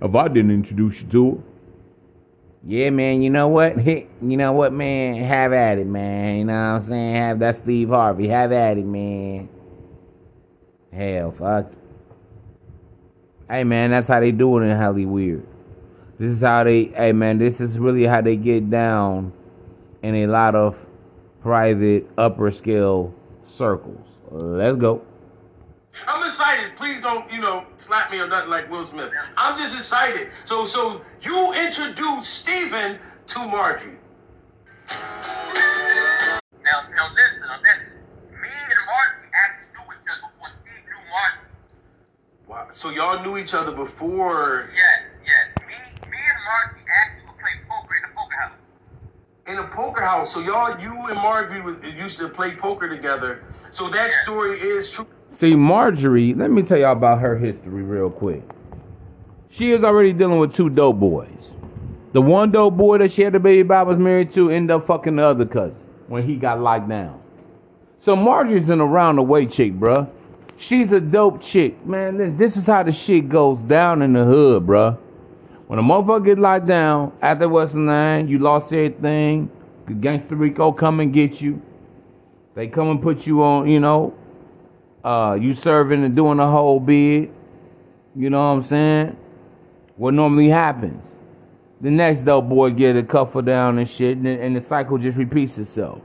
if 0.00 0.14
I 0.14 0.28
didn't 0.28 0.52
introduce 0.52 1.02
you 1.02 1.08
to 1.08 1.30
her. 1.32 1.49
Yeah, 2.64 2.90
man. 2.90 3.22
You 3.22 3.30
know 3.30 3.48
what? 3.48 3.84
you 3.86 4.08
know 4.20 4.52
what, 4.52 4.72
man? 4.72 5.22
Have 5.24 5.52
at 5.52 5.78
it, 5.78 5.86
man. 5.86 6.38
You 6.38 6.44
know 6.44 6.52
what 6.52 6.58
I'm 6.58 6.82
saying? 6.82 7.14
Have 7.14 7.38
that 7.40 7.56
Steve 7.56 7.88
Harvey. 7.88 8.28
Have 8.28 8.52
at 8.52 8.78
it, 8.78 8.84
man. 8.84 9.48
Hell, 10.92 11.32
fuck. 11.32 11.72
Hey, 13.48 13.64
man, 13.64 13.90
that's 13.90 14.08
how 14.08 14.20
they 14.20 14.32
do 14.32 14.58
it 14.58 14.66
in 14.66 14.76
Hollywood. 14.76 15.46
This 16.18 16.32
is 16.32 16.42
how 16.42 16.64
they. 16.64 16.84
Hey, 16.84 17.12
man, 17.12 17.38
this 17.38 17.60
is 17.60 17.78
really 17.78 18.04
how 18.04 18.20
they 18.20 18.36
get 18.36 18.70
down 18.70 19.32
in 20.02 20.14
a 20.14 20.26
lot 20.26 20.54
of 20.54 20.76
private 21.40 22.08
upper 22.18 22.50
scale 22.50 23.14
circles. 23.46 24.06
Let's 24.30 24.76
go. 24.76 25.02
I'm 26.08 26.24
excited. 26.24 26.76
Please 26.76 27.00
don't, 27.00 27.30
you 27.32 27.40
know, 27.40 27.64
slap 27.78 28.10
me 28.12 28.18
or 28.20 28.28
nothing 28.28 28.50
like 28.50 28.70
Will 28.70 28.86
Smith. 28.86 29.12
I'm 29.36 29.58
just 29.58 29.74
excited. 29.76 30.30
So, 30.44 30.66
so 30.66 31.02
you 31.22 31.54
introduced 31.54 32.30
Stephen 32.30 32.98
to 33.28 33.40
Marjorie. 33.40 33.98
Now, 36.64 36.82
now 36.96 37.08
listen, 37.14 37.40
now 37.42 37.58
listen. 37.62 37.92
Me 38.32 38.48
and 38.48 38.80
Martin 38.86 39.30
actually 39.34 39.68
knew 39.74 39.86
each 39.94 40.08
other 40.10 40.22
before 40.28 40.48
Steve 40.64 40.84
knew 40.86 41.10
Martin. 41.10 41.44
Wow. 42.48 42.66
So 42.70 42.90
y'all 42.90 43.22
knew 43.24 43.38
each 43.38 43.54
other 43.54 43.72
before 43.72 44.68
Yes, 44.74 45.00
yes. 45.24 45.46
Me, 45.68 45.74
me 46.10 46.18
and 46.18 46.40
Martin 46.46 46.82
actually 47.02 47.26
would 47.28 47.38
play 47.40 47.56
poker 47.68 47.94
in 47.96 48.02
the 48.02 48.14
poker 48.16 48.36
house. 48.42 48.58
in 49.48 49.58
a 49.58 49.68
poker 49.68 50.02
house. 50.02 50.32
So 50.32 50.40
y'all, 50.40 50.80
you 50.80 50.94
and 51.08 51.16
Marjorie 51.16 51.62
used 51.96 52.18
to 52.18 52.28
play 52.28 52.52
poker 52.56 52.88
together. 52.88 53.44
So 53.72 53.88
that 53.90 54.12
story 54.12 54.58
is 54.58 54.90
true. 54.90 55.06
See, 55.32 55.54
Marjorie, 55.54 56.34
let 56.34 56.50
me 56.50 56.62
tell 56.62 56.76
y'all 56.76 56.92
about 56.92 57.20
her 57.20 57.38
history 57.38 57.82
real 57.82 58.10
quick. 58.10 58.42
She 59.48 59.70
is 59.70 59.84
already 59.84 60.12
dealing 60.12 60.40
with 60.40 60.52
two 60.54 60.68
dope 60.68 60.98
boys. 60.98 61.28
The 62.12 62.20
one 62.20 62.50
dope 62.50 62.76
boy 62.76 62.98
that 62.98 63.12
she 63.12 63.22
had 63.22 63.32
the 63.34 63.38
baby 63.38 63.62
by 63.62 63.84
was 63.84 63.96
married 63.96 64.32
to 64.32 64.50
ended 64.50 64.72
up 64.72 64.86
fucking 64.88 65.14
the 65.14 65.22
other 65.22 65.46
cousin 65.46 65.80
when 66.08 66.24
he 66.26 66.34
got 66.34 66.60
locked 66.60 66.88
down. 66.88 67.20
So 68.00 68.16
Marjorie's 68.16 68.70
an 68.70 68.80
around 68.80 69.16
the 69.16 69.22
way 69.22 69.46
chick, 69.46 69.72
bruh. 69.72 70.10
She's 70.56 70.92
a 70.92 71.00
dope 71.00 71.40
chick. 71.40 71.86
Man, 71.86 72.36
this- 72.36 72.56
is 72.56 72.66
how 72.66 72.82
the 72.82 72.90
shit 72.90 73.28
goes 73.28 73.60
down 73.60 74.02
in 74.02 74.14
the 74.14 74.24
hood, 74.24 74.66
bruh. 74.66 74.98
When 75.68 75.78
a 75.78 75.82
motherfucker 75.82 76.24
get 76.24 76.38
locked 76.40 76.66
down, 76.66 77.12
after 77.22 77.48
what's 77.48 77.72
the 77.72 77.78
name, 77.78 78.26
you 78.26 78.40
lost 78.40 78.72
everything, 78.72 79.48
the 79.86 79.94
gangster 79.94 80.34
Rico 80.34 80.72
come 80.72 80.98
and 80.98 81.12
get 81.12 81.40
you. 81.40 81.62
They 82.56 82.66
come 82.66 82.88
and 82.88 83.00
put 83.00 83.28
you 83.28 83.44
on, 83.44 83.68
you 83.68 83.78
know, 83.78 84.12
uh, 85.04 85.36
you 85.40 85.54
serving 85.54 86.04
and 86.04 86.14
doing 86.14 86.38
the 86.38 86.46
whole 86.46 86.80
bid. 86.80 87.30
You 88.16 88.30
know 88.30 88.38
what 88.38 88.56
I'm 88.56 88.62
saying? 88.62 89.16
What 89.96 90.14
normally 90.14 90.48
happens. 90.48 91.02
The 91.80 91.90
next 91.90 92.24
dope 92.24 92.48
boy 92.48 92.70
get 92.70 92.96
a 92.96 93.02
cuffle 93.02 93.42
down 93.42 93.78
and 93.78 93.88
shit, 93.88 94.18
and, 94.18 94.26
and 94.26 94.56
the 94.56 94.60
cycle 94.60 94.98
just 94.98 95.16
repeats 95.16 95.56
itself. 95.58 96.00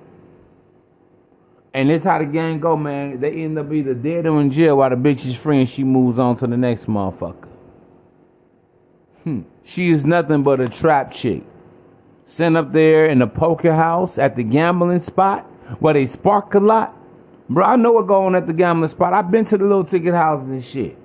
And 1.73 1.89
this 1.89 2.05
how 2.05 2.19
the 2.19 2.25
gang 2.25 2.61
go, 2.61 2.77
man. 2.77 3.19
They 3.19 3.43
end 3.43 3.59
up 3.59 3.69
either 3.73 3.93
dead 3.93 4.25
or 4.25 4.39
in 4.39 4.49
jail 4.49 4.77
while 4.77 4.89
the 4.89 4.95
bitch 4.95 5.25
is 5.25 5.35
free 5.35 5.59
and 5.59 5.67
she 5.67 5.83
moves 5.83 6.17
on 6.17 6.37
to 6.37 6.47
the 6.47 6.55
next 6.55 6.85
motherfucker. 6.85 7.49
Hmm. 9.25 9.41
She 9.65 9.89
is 9.89 10.05
nothing 10.05 10.41
but 10.41 10.61
a 10.61 10.69
trap 10.69 11.11
chick. 11.11 11.43
Sent 12.23 12.55
up 12.55 12.71
there 12.71 13.07
in 13.07 13.19
the 13.19 13.27
poker 13.27 13.75
house 13.75 14.17
at 14.17 14.37
the 14.37 14.43
gambling 14.43 14.99
spot 14.99 15.43
where 15.79 15.93
they 15.93 16.05
spark 16.05 16.53
a 16.53 16.59
lot. 16.59 16.95
Bro, 17.49 17.65
I 17.65 17.75
know 17.75 17.91
what 17.91 18.07
going 18.07 18.27
on 18.27 18.35
at 18.35 18.47
the 18.47 18.53
gambling 18.53 18.89
spot. 18.89 19.13
I've 19.13 19.29
been 19.29 19.45
to 19.45 19.57
the 19.57 19.65
little 19.65 19.83
ticket 19.83 20.13
houses 20.13 20.49
and 20.49 20.63
shit. 20.63 20.97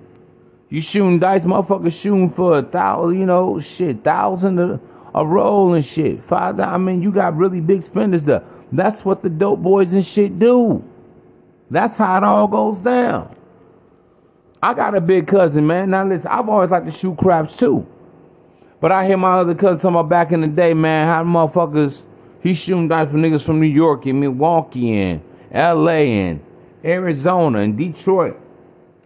You 0.71 0.81
shooting 0.81 1.19
dice, 1.19 1.45
motherfuckers 1.45 2.01
shooting 2.01 2.31
for 2.31 2.59
a 2.59 2.63
thousand, 2.63 3.19
you 3.19 3.27
know, 3.27 3.61
shit, 3.61 4.03
thousand 4.03 4.59
a, 4.59 4.81
a 5.15 5.27
roll 5.27 5.75
and 5.75 5.85
shit. 5.85 6.25
Five, 6.25 6.61
I 6.61 6.79
mean, 6.79 7.03
you 7.03 7.13
got 7.13 7.37
really 7.37 7.61
big 7.61 7.83
spenders 7.83 8.25
there. 8.25 8.45
That's 8.73 9.05
what 9.05 9.23
the 9.23 9.29
dope 9.29 9.61
boys 9.61 9.93
and 9.93 10.07
shit 10.07 10.39
do. 10.39 10.83
That's 11.71 11.97
how 11.97 12.17
it 12.17 12.25
all 12.25 12.47
goes 12.47 12.79
down. 12.79 13.35
I 14.63 14.75
got 14.75 14.95
a 14.95 15.01
big 15.01 15.27
cousin, 15.27 15.67
man. 15.67 15.91
Now 15.91 16.07
listen, 16.07 16.31
I've 16.31 16.49
always 16.49 16.71
liked 16.71 16.87
to 16.87 16.93
shoot 16.93 17.17
craps 17.19 17.57
too. 17.57 17.87
But 18.81 18.93
I 18.93 19.07
hear 19.07 19.17
my 19.17 19.41
other 19.41 19.55
cousin 19.55 19.79
talking 19.79 19.91
about 19.97 20.09
back 20.09 20.33
in 20.33 20.41
the 20.41 20.49
day, 20.49 20.73
man, 20.73 21.07
how 21.07 21.25
motherfuckers, 21.25 22.05
he 22.43 22.55
shooting 22.55 22.89
dice 22.89 23.11
for 23.11 23.17
niggas 23.17 23.45
from 23.45 23.61
New 23.61 23.67
York 23.67 24.07
and 24.07 24.21
Milwaukee 24.21 24.97
and 24.97 25.21
LA 25.53 26.07
and 26.29 26.41
Arizona 26.85 27.61
and 27.61 27.77
Detroit 27.77 28.39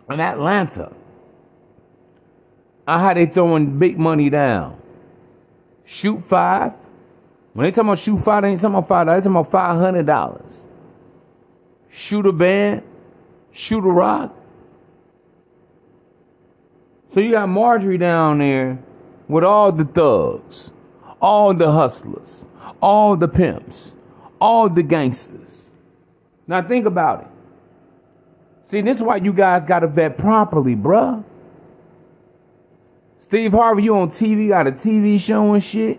and 0.08 0.20
Atlanta. 0.20 0.92
I 2.86 2.98
how 2.98 3.14
they 3.14 3.26
throwing 3.26 3.78
big 3.78 3.98
money 3.98 4.28
down. 4.28 4.78
Shoot 5.84 6.22
five. 6.24 6.72
When 7.54 7.64
they 7.64 7.70
talking 7.70 7.88
about 7.88 7.98
shoot 7.98 8.18
five, 8.18 8.42
they 8.42 8.50
ain't 8.50 8.60
talking 8.60 8.76
about 8.76 8.88
five 8.88 9.06
dollars, 9.06 9.24
they 9.24 9.30
talking 9.30 9.40
about 9.40 9.52
five 9.52 9.80
hundred 9.80 10.06
dollars. 10.06 10.64
Shoot 11.88 12.26
a 12.26 12.32
band, 12.32 12.82
shoot 13.52 13.78
a 13.78 13.92
rock. 13.92 14.34
So 17.10 17.20
you 17.20 17.30
got 17.30 17.48
Marjorie 17.48 17.96
down 17.96 18.38
there 18.38 18.78
with 19.28 19.44
all 19.44 19.70
the 19.70 19.84
thugs, 19.84 20.72
all 21.20 21.54
the 21.54 21.70
hustlers, 21.70 22.44
all 22.82 23.16
the 23.16 23.28
pimps, 23.28 23.94
all 24.40 24.68
the 24.68 24.82
gangsters. 24.82 25.63
Now 26.46 26.62
think 26.66 26.86
about 26.86 27.22
it. 27.22 27.26
See, 28.66 28.80
this 28.80 28.98
is 28.98 29.02
why 29.02 29.16
you 29.16 29.32
guys 29.32 29.66
gotta 29.66 29.86
vet 29.86 30.18
properly, 30.18 30.74
bruh. 30.74 31.22
Steve 33.20 33.52
Harvey, 33.52 33.84
you 33.84 33.96
on 33.96 34.10
TV, 34.10 34.48
got 34.48 34.66
a 34.66 34.72
TV 34.72 35.18
show 35.18 35.54
and 35.54 35.64
shit. 35.64 35.98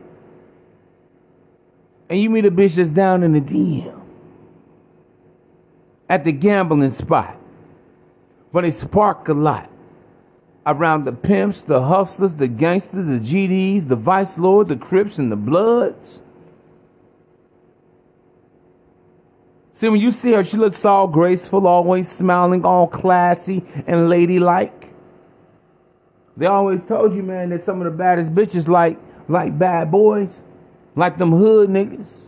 And 2.10 2.20
you 2.20 2.30
meet 2.30 2.46
a 2.46 2.52
bitch 2.52 2.76
that's 2.76 2.92
down 2.92 3.24
in 3.24 3.34
the 3.34 3.42
DM 3.42 4.00
at 6.08 6.24
the 6.24 6.32
gambling 6.32 6.92
spot. 6.92 7.38
But 8.54 8.66
it 8.66 8.74
spark 8.74 9.28
a 9.28 9.34
lot 9.34 9.70
around 10.66 11.06
the 11.06 11.12
pimps, 11.12 11.62
the 11.62 11.82
hustlers, 11.82 12.36
the 12.36 12.48
gangsters, 12.48 13.06
the 13.06 13.20
GDs, 13.20 13.88
the 13.88 13.96
vice 13.96 14.38
lord, 14.38 14.68
the 14.68 14.76
crips, 14.76 15.18
and 15.18 15.32
the 15.32 15.36
bloods. 15.36 16.22
See, 19.76 19.90
when 19.90 20.00
you 20.00 20.14
see 20.14 20.32
her, 20.32 20.42
she 20.42 20.56
looks 20.56 20.86
all 20.86 21.06
graceful, 21.06 21.68
always 21.68 22.10
smiling, 22.10 22.64
all 22.64 22.88
classy 22.88 23.62
and 23.86 24.10
ladylike. 24.10 24.94
They 26.38 26.46
always 26.46 26.82
told 26.86 27.14
you, 27.14 27.22
man, 27.22 27.50
that 27.50 27.66
some 27.66 27.82
of 27.82 27.84
the 27.84 27.92
baddest 27.92 28.34
bitches 28.34 28.70
like 28.70 28.98
like 29.28 29.60
bad 29.60 29.92
boys, 29.92 30.42
like 30.96 31.18
them 31.18 31.34
hood 31.34 31.70
niggas. 31.70 32.22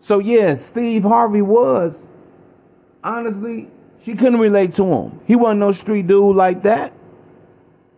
So 0.00 0.20
yeah, 0.20 0.54
Steve 0.54 1.02
Harvey 1.02 1.42
was 1.42 1.98
honestly, 3.02 3.66
she 4.04 4.14
couldn't 4.14 4.38
relate 4.38 4.74
to 4.74 4.84
him. 4.84 5.20
He 5.26 5.34
wasn't 5.34 5.58
no 5.58 5.72
street 5.72 6.06
dude 6.06 6.36
like 6.36 6.62
that. 6.62 6.92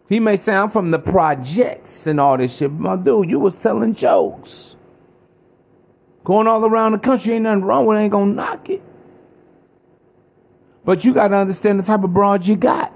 He 0.08 0.18
may 0.18 0.36
sound 0.36 0.72
from 0.72 0.90
the 0.90 0.98
projects 0.98 2.06
and 2.06 2.18
all 2.18 2.38
this 2.38 2.56
shit, 2.56 2.70
but 2.70 2.80
my 2.80 2.96
dude, 2.96 3.28
you 3.28 3.38
was 3.38 3.54
telling 3.56 3.94
jokes. 3.94 4.76
Going 6.24 6.46
all 6.46 6.64
around 6.64 6.92
the 6.92 6.98
country, 6.98 7.34
ain't 7.34 7.42
nothing 7.42 7.64
wrong 7.64 7.86
with 7.86 7.98
it, 7.98 8.02
ain't 8.02 8.12
gonna 8.12 8.32
knock 8.32 8.70
it. 8.70 8.82
But 10.84 11.04
you 11.04 11.14
gotta 11.14 11.36
understand 11.36 11.78
the 11.78 11.84
type 11.84 12.04
of 12.04 12.12
broad 12.12 12.46
you 12.46 12.56
got. 12.56 12.92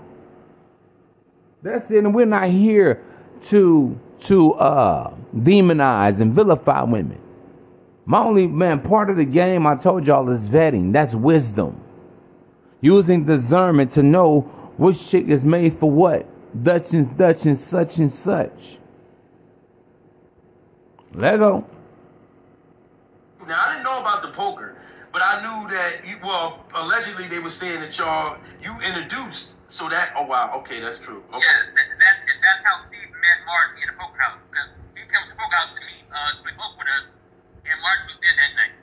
That's 1.63 1.91
it, 1.91 1.99
and 1.99 2.15
we're 2.15 2.27
not 2.27 2.49
here 2.49 3.03
to 3.43 3.99
to 4.19 4.55
uh 4.55 5.15
demonize 5.35 6.21
and 6.21 6.33
vilify 6.33 6.83
women. 6.83 7.21
My 8.05 8.21
only 8.21 8.47
man 8.47 8.81
part 8.81 9.11
of 9.11 9.17
the 9.17 9.25
game 9.25 9.67
I 9.67 9.75
told 9.75 10.07
y'all 10.07 10.31
is 10.31 10.49
vetting. 10.49 10.93
That's 10.93 11.15
wisdom. 11.15 11.81
Using 12.81 13.25
discernment 13.25 13.91
to 13.93 14.03
know 14.03 14.43
which 14.77 15.09
chick 15.09 15.27
is 15.27 15.45
made 15.45 15.75
for 15.75 15.91
what. 15.91 16.27
Dutch 16.63 16.95
and 16.95 17.17
Dutch 17.19 17.47
and 17.47 17.59
such 17.59 17.99
and 17.99 18.13
such. 18.13 18.79
Lego. 21.15 21.67
Now 23.47 23.63
I 23.65 23.73
didn't 23.73 23.85
know 23.85 24.01
about 24.01 24.23
the 24.23 24.29
poker, 24.29 24.77
but 25.13 25.23
I 25.23 25.41
knew 25.43 25.69
that. 25.71 26.07
You, 26.07 26.19
well, 26.23 26.67
allegedly 26.75 27.29
they 27.29 27.39
were 27.39 27.51
saying 27.51 27.81
that 27.81 27.97
y'all 27.99 28.39
you 28.61 28.75
introduced. 28.81 29.55
So 29.69 29.89
that 29.89 30.13
oh 30.17 30.27
wow, 30.27 30.53
okay, 30.63 30.81
that's 30.81 30.99
true. 30.99 31.23
Okay. 31.35 31.43
Yeah, 31.43 31.63
that, 31.75 31.87
that, 31.99 32.17
that's 32.43 32.63
how 32.67 32.87
Steve 32.89 33.11
met 33.11 33.39
Martin 33.47 33.83
in 33.83 33.89
the 33.91 33.97
poker 33.99 34.19
house. 34.19 34.39
Because 34.51 34.69
he 34.95 35.03
came 35.03 35.23
to 35.27 35.31
the 35.31 35.39
poker 35.39 35.57
house 35.57 35.73
to 35.75 35.83
meet, 35.87 36.05
uh, 36.11 36.17
to 36.37 36.43
play 36.43 36.55
poker 36.59 36.79
with 36.79 36.91
us, 36.91 37.07
and 37.67 37.77
Martin 37.83 38.07
was 38.11 38.19
there 38.23 38.37
that 38.39 38.53
night. 38.59 38.75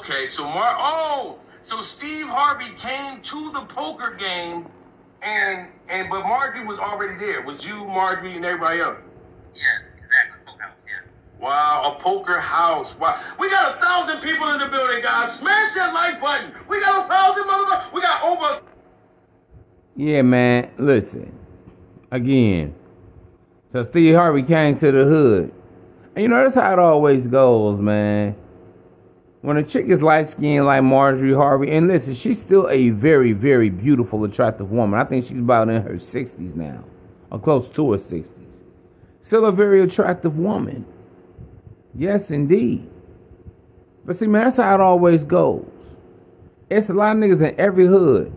Okay, 0.00 0.26
so 0.26 0.44
Mar. 0.44 0.72
Oh, 0.76 1.38
So 1.62 1.82
Steve 1.82 2.28
Harvey 2.28 2.70
came 2.76 3.20
to 3.22 3.52
the 3.52 3.62
poker 3.62 4.14
game, 4.18 4.66
and 5.22 5.70
and 5.88 6.10
but 6.10 6.22
Marjorie 6.24 6.66
was 6.66 6.78
already 6.78 7.18
there. 7.24 7.42
Was 7.42 7.64
you, 7.66 7.84
Marjorie, 7.84 8.36
and 8.36 8.44
everybody 8.44 8.80
else? 8.80 8.98
Yes, 9.54 9.80
exactly. 9.98 10.38
Poker 10.46 10.62
house, 10.62 10.76
yes. 10.88 11.04
Wow, 11.40 11.94
a 11.96 12.02
poker 12.02 12.40
house. 12.40 12.98
Wow, 12.98 13.22
we 13.38 13.50
got 13.50 13.76
a 13.76 13.80
thousand 13.80 14.20
people 14.20 14.48
in 14.50 14.58
the 14.58 14.68
building, 14.68 15.02
guys. 15.02 15.38
Smash 15.38 15.74
that 15.74 15.92
like 15.92 16.20
button. 16.20 16.52
We 16.68 16.80
got 16.80 17.04
a 17.04 17.08
thousand 17.08 17.44
motherfuckers. 17.44 17.92
We 17.92 18.00
got 18.00 18.24
over. 18.24 18.62
Yeah, 19.96 20.22
man. 20.22 20.70
Listen, 20.78 21.32
again. 22.10 22.74
So 23.72 23.82
Steve 23.82 24.14
Harvey 24.14 24.42
came 24.42 24.74
to 24.76 24.90
the 24.90 25.04
hood, 25.04 25.52
and 26.14 26.22
you 26.22 26.28
know 26.28 26.42
that's 26.42 26.54
how 26.54 26.72
it 26.72 26.78
always 26.78 27.26
goes, 27.26 27.78
man. 27.78 28.34
When 29.42 29.58
a 29.58 29.62
chick 29.62 29.86
is 29.86 30.02
light 30.02 30.26
skinned 30.26 30.64
like 30.64 30.82
Marjorie 30.82 31.34
Harvey, 31.34 31.70
and 31.70 31.86
listen, 31.86 32.14
she's 32.14 32.40
still 32.40 32.68
a 32.70 32.90
very, 32.90 33.32
very 33.32 33.68
beautiful, 33.68 34.24
attractive 34.24 34.70
woman. 34.70 34.98
I 34.98 35.04
think 35.04 35.24
she's 35.24 35.38
about 35.38 35.68
in 35.68 35.82
her 35.82 35.94
60s 35.94 36.56
now, 36.56 36.82
or 37.30 37.38
close 37.38 37.68
to 37.70 37.92
her 37.92 37.98
60s. 37.98 38.32
Still 39.20 39.44
a 39.44 39.52
very 39.52 39.82
attractive 39.82 40.38
woman. 40.38 40.86
Yes, 41.96 42.30
indeed. 42.30 42.88
But 44.04 44.16
see, 44.16 44.26
man, 44.26 44.44
that's 44.44 44.58
how 44.58 44.74
it 44.74 44.80
always 44.80 45.24
goes. 45.24 45.66
It's 46.68 46.90
a 46.90 46.94
lot 46.94 47.16
of 47.16 47.22
niggas 47.22 47.48
in 47.48 47.58
every 47.58 47.86
hood 47.86 48.36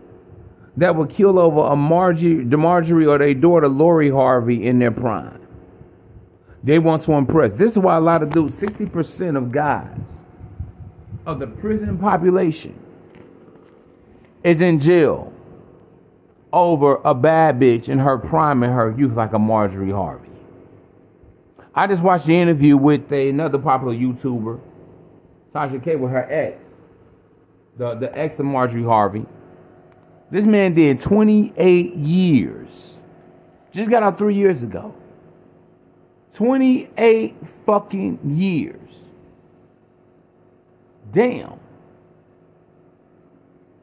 that 0.76 0.94
would 0.96 1.10
kill 1.10 1.38
over 1.38 1.72
a 1.72 1.76
Marjorie, 1.76 2.44
DeMarjorie 2.44 3.08
or 3.08 3.18
their 3.18 3.34
daughter 3.34 3.68
Lori 3.68 4.10
Harvey 4.10 4.66
in 4.66 4.78
their 4.78 4.90
prime. 4.90 5.40
They 6.62 6.78
want 6.78 7.02
to 7.04 7.12
impress. 7.12 7.52
This 7.54 7.72
is 7.72 7.78
why 7.78 7.96
a 7.96 8.00
lot 8.00 8.22
of 8.22 8.30
dudes, 8.30 8.58
60% 8.60 9.36
of 9.36 9.52
guys 9.52 9.98
of 11.26 11.38
the 11.38 11.46
prison 11.46 11.98
population 11.98 12.78
is 14.42 14.60
in 14.60 14.80
jail 14.80 15.32
over 16.52 16.96
a 17.04 17.14
bad 17.14 17.58
bitch 17.60 17.88
in 17.88 17.98
her 17.98 18.18
prime 18.18 18.62
in 18.62 18.70
her 18.70 18.94
youth 18.96 19.12
like 19.14 19.32
a 19.32 19.38
Marjorie 19.38 19.90
Harvey. 19.92 20.29
I 21.74 21.86
just 21.86 22.02
watched 22.02 22.26
the 22.26 22.36
interview 22.36 22.76
with 22.76 23.10
a, 23.12 23.28
another 23.28 23.58
popular 23.58 23.94
YouTuber, 23.94 24.60
Tasha 25.54 25.82
K, 25.82 25.96
with 25.96 26.10
her 26.10 26.30
ex, 26.30 26.64
the, 27.76 27.94
the 27.94 28.16
ex 28.16 28.38
of 28.38 28.46
Marjorie 28.46 28.82
Harvey. 28.82 29.24
This 30.30 30.46
man 30.46 30.74
did 30.74 31.00
28 31.00 31.94
years. 31.94 32.98
Just 33.72 33.90
got 33.90 34.02
out 34.02 34.18
three 34.18 34.34
years 34.34 34.62
ago. 34.62 34.94
28 36.34 37.36
fucking 37.66 38.18
years. 38.36 38.76
Damn. 41.12 41.58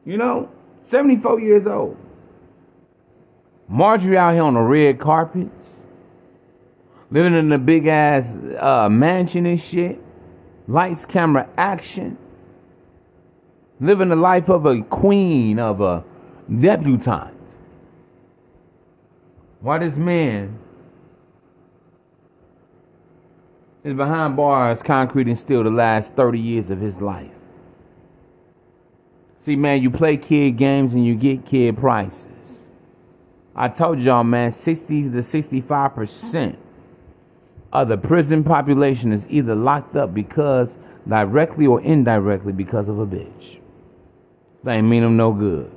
You 0.04 0.16
know, 0.16 0.50
74 0.90 1.40
years 1.40 1.66
old. 1.66 1.96
Marjorie 3.68 4.16
out 4.16 4.32
here 4.32 4.42
on 4.42 4.54
the 4.54 4.60
red 4.60 4.98
carpets, 4.98 5.57
living 7.10 7.34
in 7.34 7.50
a 7.52 7.58
big 7.58 7.86
ass 7.86 8.36
uh, 8.58 8.88
mansion 8.88 9.46
and 9.46 9.60
shit, 9.60 10.00
lights, 10.66 11.06
camera, 11.06 11.48
action, 11.56 12.18
living 13.80 14.08
the 14.08 14.16
life 14.16 14.48
of 14.48 14.66
a 14.66 14.82
queen, 14.82 15.58
of 15.58 15.80
a 15.80 16.04
debutante. 16.48 17.34
Why 19.60 19.78
this 19.78 19.96
man 19.96 20.58
is 23.82 23.94
behind 23.94 24.36
bars, 24.36 24.82
concrete 24.82 25.26
and 25.26 25.38
steel 25.38 25.64
the 25.64 25.70
last 25.70 26.14
30 26.14 26.38
years 26.38 26.70
of 26.70 26.80
his 26.80 27.00
life. 27.00 27.30
See, 29.40 29.56
man, 29.56 29.82
you 29.82 29.90
play 29.90 30.16
kid 30.16 30.56
games 30.56 30.92
and 30.92 31.06
you 31.06 31.14
get 31.14 31.46
kid 31.46 31.78
prices. 31.78 32.26
I 33.56 33.68
told 33.68 34.00
y'all, 34.00 34.24
man, 34.24 34.52
60 34.52 35.04
to 35.04 35.08
65% 35.08 36.56
of 37.72 37.88
the 37.88 37.96
prison 37.96 38.42
population 38.42 39.12
is 39.12 39.26
either 39.28 39.54
locked 39.54 39.96
up 39.96 40.14
because 40.14 40.78
directly 41.08 41.66
or 41.66 41.80
indirectly 41.82 42.52
because 42.52 42.88
of 42.88 42.98
a 42.98 43.06
bitch. 43.06 43.60
They 44.64 44.74
ain't 44.74 44.88
mean 44.88 45.02
him 45.02 45.16
no 45.16 45.32
good. 45.32 45.70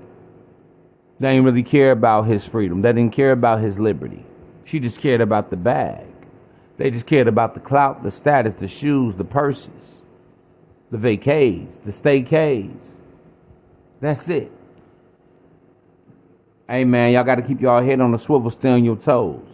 They 1.20 1.30
ain't 1.30 1.46
really 1.46 1.64
care 1.64 1.92
about 1.92 2.24
his 2.24 2.46
freedom. 2.46 2.82
They 2.82 2.94
didn't 2.94 3.14
care 3.14 3.32
about 3.32 3.62
his 3.62 3.80
liberty. 3.80 4.26
She 4.66 4.80
just 4.80 5.00
cared 5.00 5.22
about 5.22 5.50
the 5.50 5.58
bag. 5.58 6.08
They 6.78 6.90
just 6.90 7.06
cared 7.06 7.28
about 7.28 7.54
the 7.54 7.60
clout, 7.60 8.04
the 8.04 8.10
status, 8.10 8.56
the 8.56 8.68
shoes, 8.68 9.16
the 9.16 9.24
purses, 9.24 9.98
the 10.90 10.98
vacays, 10.98 11.78
the 11.86 11.92
staycays. 11.92 12.76
That's 14.00 14.28
it. 14.30 14.52
Hey 16.68 16.86
man, 16.86 17.12
y'all 17.12 17.24
got 17.24 17.36
to 17.36 17.42
keep 17.42 17.62
y'all 17.62 17.84
head 17.84 18.00
on 18.00 18.12
the 18.12 18.18
swivel, 18.18 18.50
stay 18.50 18.70
on 18.70 18.84
your 18.84 18.96
toes. 18.96 19.51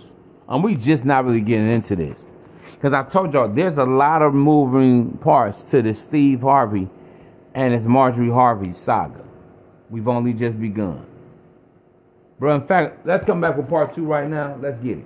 And 0.50 0.64
we 0.64 0.76
just 0.76 1.06
not 1.06 1.26
really 1.26 1.42
getting 1.42 1.70
into 1.70 1.96
this. 1.96 2.26
Because 2.72 2.94
I 2.94 3.04
told 3.04 3.34
y'all, 3.34 3.48
there's 3.48 3.78
a 3.78 3.84
lot 3.84 4.22
of 4.22 4.34
moving 4.34 5.18
parts 5.18 5.64
to 5.66 5.82
this 5.82 6.02
Steve 6.02 6.42
Harvey 6.42 6.88
and 7.54 7.74
his 7.74 7.86
Marjorie 7.86 8.30
Harvey 8.30 8.72
saga. 8.72 9.24
We've 9.90 10.08
only 10.08 10.34
just 10.34 10.60
begun. 10.60 11.06
Bro, 12.40 12.56
in 12.56 12.68
fact, 12.68 13.06
let's 13.06 13.26
come 13.26 13.42
back 13.42 13.58
with 13.58 13.68
part 13.68 13.96
two 13.96 14.06
right 14.06 14.30
now. 14.30 14.58
Let's 14.62 14.82
get 14.84 15.00
it. 15.00 15.06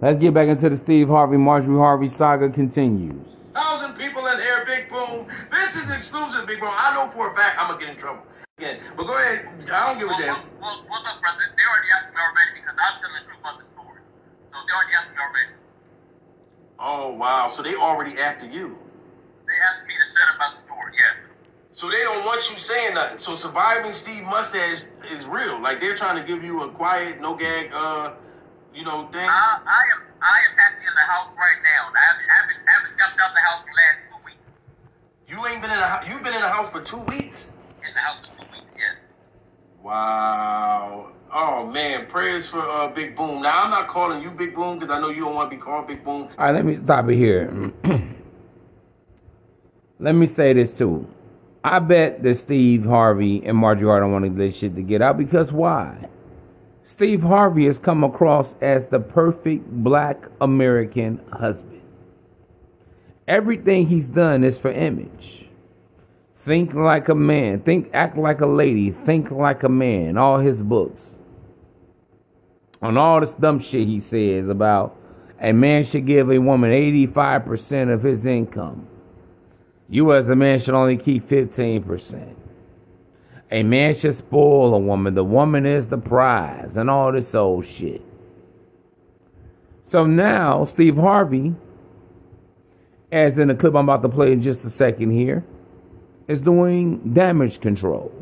Let's 0.00 0.18
get 0.18 0.32
back 0.32 0.48
into 0.48 0.68
the 0.68 0.76
Steve 0.76 1.08
Harvey, 1.08 1.36
Marjorie 1.38 1.78
Harvey 1.78 2.08
saga 2.08 2.50
continues. 2.50 3.36
Thousand 3.54 3.94
people 3.94 4.26
in 4.26 4.38
here, 4.38 4.64
Big 4.64 4.88
Boom. 4.88 5.26
This 5.50 5.74
is 5.74 5.90
exclusive, 5.92 6.46
Big 6.46 6.60
Boom. 6.60 6.70
I 6.72 6.94
know 6.94 7.10
for 7.10 7.32
a 7.32 7.36
fact 7.36 7.56
I'm 7.58 7.68
gonna 7.68 7.80
get 7.80 7.90
in 7.90 7.96
trouble 7.96 8.22
again. 8.58 8.78
But 8.96 9.04
go 9.06 9.14
ahead. 9.18 9.44
I 9.72 9.88
don't 9.92 9.98
give 9.98 10.08
a 10.08 10.16
damn. 10.22 10.36
well, 10.36 10.44
well, 10.60 10.78
well, 10.88 11.02
look, 11.04 11.20
brother, 11.20 11.44
they 11.56 11.64
already 11.68 11.90
asked 11.92 12.10
me 12.12 12.20
already 12.20 12.52
because 12.56 12.76
I'm 12.78 12.94
telling 13.00 13.16
the 13.20 13.24
truth 13.28 13.40
about 13.44 13.56
the 13.60 13.66
story. 13.76 14.00
So 14.52 14.56
they 14.64 14.72
already 14.74 14.94
asked 14.96 15.12
me 15.12 15.20
already. 15.20 15.52
Oh 16.78 17.12
wow. 17.16 17.48
So 17.48 17.62
they 17.62 17.74
already 17.76 18.18
after 18.20 18.46
you. 18.46 18.78
They 19.46 19.58
asked 19.68 19.84
me 19.86 19.94
to 19.94 20.06
shut 20.12 20.28
up 20.30 20.36
about 20.36 20.52
the 20.54 20.60
story, 20.60 20.92
yes. 20.96 21.16
So 21.74 21.90
they 21.90 22.00
don't 22.02 22.24
want 22.24 22.40
you 22.50 22.58
saying 22.58 22.94
nothing. 22.94 23.18
So 23.18 23.36
surviving 23.36 23.92
Steve 23.92 24.24
Mustache 24.24 24.84
is 25.12 25.26
real. 25.26 25.60
Like 25.60 25.80
they're 25.80 25.94
trying 25.96 26.16
to 26.16 26.24
give 26.24 26.42
you 26.44 26.62
a 26.62 26.70
quiet, 26.72 27.20
no 27.20 27.36
gag, 27.36 27.70
uh, 27.74 28.12
you 28.72 28.84
know, 28.84 29.08
thing. 29.12 29.28
I, 29.28 29.58
I 29.66 29.82
am 29.92 30.00
I 30.22 30.36
am 30.48 30.54
actually 30.58 30.88
in 30.88 30.96
the 30.96 31.08
house 31.12 31.30
right 31.36 31.60
now. 31.62 31.82
I 31.92 32.00
haven't, 32.08 32.28
I 32.30 32.36
haven't, 32.40 32.60
I 32.68 32.72
haven't 32.72 32.94
stepped 32.96 33.18
out 33.20 33.32
the 33.36 33.44
house 33.44 33.60
for 33.62 33.70
the 33.72 33.78
last 33.78 33.98
two 34.08 34.20
weeks. 34.24 34.44
You 35.28 35.38
ain't 35.46 35.62
been 35.62 35.72
in 35.72 35.78
hou- 35.78 36.04
you've 36.08 36.24
been 36.24 36.34
in 36.34 36.42
the 36.42 36.48
house 36.50 36.70
for 36.70 36.80
two 36.82 37.02
weeks. 37.04 37.52
In 37.84 37.92
the 37.94 38.00
house 38.00 38.18
for 38.26 38.42
two 38.42 38.48
weeks, 38.52 38.72
yes. 38.78 38.96
Wow. 39.86 41.12
Oh 41.32 41.64
man, 41.64 42.06
prayers 42.06 42.48
for 42.48 42.58
uh, 42.58 42.88
Big 42.88 43.14
Boom. 43.14 43.40
Now 43.40 43.62
I'm 43.62 43.70
not 43.70 43.86
calling 43.86 44.20
you 44.20 44.30
Big 44.32 44.52
Boom 44.52 44.80
because 44.80 44.92
I 44.92 45.00
know 45.00 45.10
you 45.10 45.20
don't 45.20 45.36
want 45.36 45.48
to 45.48 45.56
be 45.56 45.62
called 45.62 45.86
Big 45.86 46.02
Boom. 46.02 46.22
All 46.22 46.46
right, 46.46 46.52
let 46.52 46.64
me 46.64 46.74
stop 46.74 47.08
it 47.08 47.14
here. 47.14 47.72
let 50.00 50.16
me 50.16 50.26
say 50.26 50.52
this 50.54 50.72
too. 50.72 51.06
I 51.62 51.78
bet 51.78 52.24
that 52.24 52.34
Steve 52.34 52.84
Harvey 52.84 53.46
and 53.46 53.56
Marjorie 53.56 54.00
don't 54.00 54.10
want 54.10 54.36
this 54.36 54.56
shit 54.56 54.74
to 54.74 54.82
get 54.82 55.02
out 55.02 55.18
because 55.18 55.52
why? 55.52 56.08
Steve 56.82 57.22
Harvey 57.22 57.66
has 57.66 57.78
come 57.78 58.02
across 58.02 58.56
as 58.60 58.86
the 58.86 58.98
perfect 58.98 59.70
black 59.70 60.26
American 60.40 61.20
husband. 61.32 61.80
Everything 63.28 63.86
he's 63.86 64.08
done 64.08 64.42
is 64.42 64.58
for 64.58 64.72
image. 64.72 65.45
Think 66.46 66.74
like 66.74 67.08
a 67.08 67.14
man, 67.14 67.58
think 67.62 67.90
act 67.92 68.16
like 68.16 68.40
a 68.40 68.46
lady, 68.46 68.92
think 68.92 69.32
like 69.32 69.64
a 69.64 69.68
man. 69.68 70.16
All 70.16 70.38
his 70.38 70.62
books. 70.62 71.08
On 72.80 72.96
all 72.96 73.20
this 73.20 73.32
dumb 73.32 73.58
shit 73.58 73.88
he 73.88 73.98
says 73.98 74.48
about 74.48 74.96
a 75.40 75.52
man 75.52 75.82
should 75.82 76.06
give 76.06 76.30
a 76.30 76.38
woman 76.38 76.70
85% 76.70 77.92
of 77.92 78.04
his 78.04 78.26
income. 78.26 78.86
You 79.88 80.12
as 80.12 80.28
a 80.28 80.36
man 80.36 80.60
should 80.60 80.74
only 80.74 80.96
keep 80.96 81.28
15%. 81.28 82.36
A 83.50 83.62
man 83.64 83.92
should 83.92 84.14
spoil 84.14 84.72
a 84.74 84.78
woman. 84.78 85.14
The 85.14 85.24
woman 85.24 85.66
is 85.66 85.88
the 85.88 85.98
prize 85.98 86.76
and 86.76 86.88
all 86.88 87.10
this 87.10 87.34
old 87.34 87.66
shit. 87.66 88.02
So 89.82 90.06
now, 90.06 90.62
Steve 90.62 90.96
Harvey, 90.96 91.54
as 93.10 93.40
in 93.40 93.48
the 93.48 93.54
clip 93.56 93.74
I'm 93.74 93.88
about 93.88 94.02
to 94.02 94.08
play 94.08 94.30
in 94.30 94.40
just 94.40 94.64
a 94.64 94.70
second 94.70 95.10
here, 95.10 95.44
is 96.28 96.40
doing 96.40 97.12
damage 97.12 97.60
control. 97.60 98.12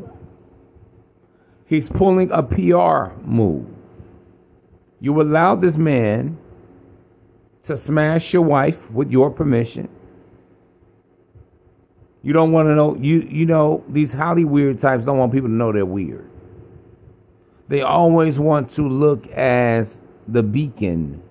He's 1.65 1.89
pulling 1.89 2.29
a 2.31 2.43
PR 2.43 3.13
move. 3.23 3.65
You 4.99 5.21
allow 5.21 5.55
this 5.55 5.77
man 5.77 6.37
to 7.63 7.75
smash 7.75 8.33
your 8.33 8.43
wife 8.43 8.89
with 8.91 9.11
your 9.11 9.31
permission. 9.31 9.89
You 12.21 12.33
don't 12.33 12.51
want 12.51 12.67
to 12.67 12.75
know 12.75 12.95
you 12.95 13.21
you 13.21 13.45
know 13.45 13.83
these 13.87 14.13
Holly 14.13 14.45
weird 14.45 14.79
types 14.79 15.05
don't 15.05 15.17
want 15.17 15.31
people 15.31 15.49
to 15.49 15.53
know 15.53 15.71
they're 15.71 15.85
weird. 15.85 16.29
They 17.67 17.81
always 17.81 18.39
want 18.39 18.71
to 18.71 18.87
look 18.87 19.27
as 19.27 19.99
the 20.27 20.43
beacon 20.43 21.21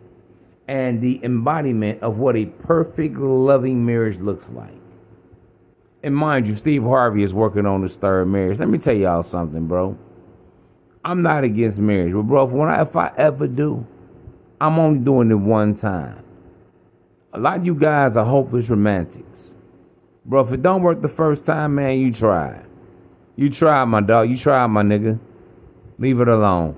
and 0.67 1.01
the 1.01 1.21
embodiment 1.23 2.03
of 2.03 2.19
what 2.19 2.37
a 2.37 2.47
perfect 2.47 3.17
loving 3.17 3.85
marriage 3.85 4.19
looks 4.19 4.49
like. 4.51 4.84
And 6.05 6.15
mind 6.15 6.47
you, 6.47 6.55
Steve 6.55 6.83
Harvey 6.83 7.23
is 7.23 7.33
working 7.33 7.65
on 7.65 7.83
his 7.83 7.97
third 7.97 8.27
marriage. 8.27 8.59
Let 8.59 8.69
me 8.69 8.77
tell 8.77 8.95
y'all 8.95 9.23
something, 9.23 9.67
bro. 9.67 9.97
I'm 11.03 11.23
not 11.23 11.45
against 11.45 11.79
marriage, 11.79 12.13
but 12.13 12.25
bro, 12.25 12.45
when 12.45 12.69
I, 12.69 12.83
if 12.83 12.95
I 12.95 13.11
ever 13.17 13.47
do, 13.47 13.87
I'm 14.61 14.79
only 14.79 14.99
doing 15.01 15.31
it 15.31 15.37
one 15.37 15.75
time. 15.75 16.23
A 17.33 17.39
lot 17.39 17.61
of 17.61 17.65
you 17.65 17.75
guys 17.75 18.19
are 18.19 18.25
hopeless 18.27 18.69
romantics. 18.69 19.55
Bro, 20.27 20.43
if 20.43 20.53
it 20.53 20.63
don't 20.63 20.83
work 20.83 21.01
the 21.01 21.09
first 21.09 21.47
time, 21.47 21.77
man, 21.77 21.99
you 21.99 22.13
try. 22.13 22.61
You 23.37 23.49
try, 23.49 23.83
my 23.87 24.03
dog. 24.03 24.29
You 24.29 24.37
try, 24.37 24.67
my 24.67 24.83
nigga. 24.83 25.19
Leave 25.99 26.21
it 26.21 26.29
alone. 26.29 26.77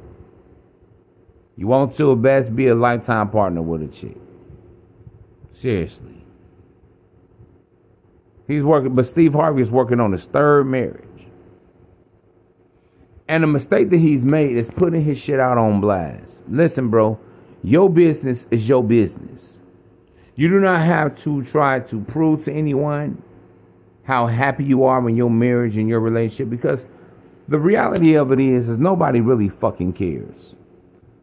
You 1.56 1.66
want 1.66 1.94
to, 1.94 2.12
at 2.12 2.22
best 2.22 2.54
be 2.54 2.68
a 2.68 2.76
lifetime 2.76 3.30
partner 3.30 3.60
with 3.60 3.82
a 3.82 3.88
chick. 3.88 4.16
Seriously. 5.52 6.15
He's 8.46 8.62
working, 8.62 8.94
but 8.94 9.06
Steve 9.06 9.32
Harvey 9.32 9.62
is 9.62 9.70
working 9.70 10.00
on 10.00 10.12
his 10.12 10.26
third 10.26 10.64
marriage. 10.64 11.02
And 13.28 13.42
the 13.42 13.48
mistake 13.48 13.90
that 13.90 13.98
he's 13.98 14.24
made 14.24 14.56
is 14.56 14.70
putting 14.70 15.04
his 15.04 15.18
shit 15.18 15.40
out 15.40 15.58
on 15.58 15.80
blast. 15.80 16.42
Listen, 16.48 16.88
bro, 16.88 17.18
your 17.62 17.90
business 17.90 18.46
is 18.50 18.68
your 18.68 18.84
business. 18.84 19.58
You 20.36 20.48
do 20.48 20.60
not 20.60 20.80
have 20.80 21.18
to 21.22 21.42
try 21.42 21.80
to 21.80 22.00
prove 22.02 22.44
to 22.44 22.52
anyone 22.52 23.22
how 24.04 24.28
happy 24.28 24.62
you 24.62 24.84
are 24.84 25.08
in 25.08 25.16
your 25.16 25.30
marriage 25.30 25.76
and 25.76 25.88
your 25.88 25.98
relationship 25.98 26.50
because 26.50 26.86
the 27.48 27.58
reality 27.58 28.14
of 28.14 28.30
it 28.30 28.38
is 28.38 28.68
is 28.68 28.78
nobody 28.78 29.20
really 29.20 29.48
fucking 29.48 29.94
cares. 29.94 30.54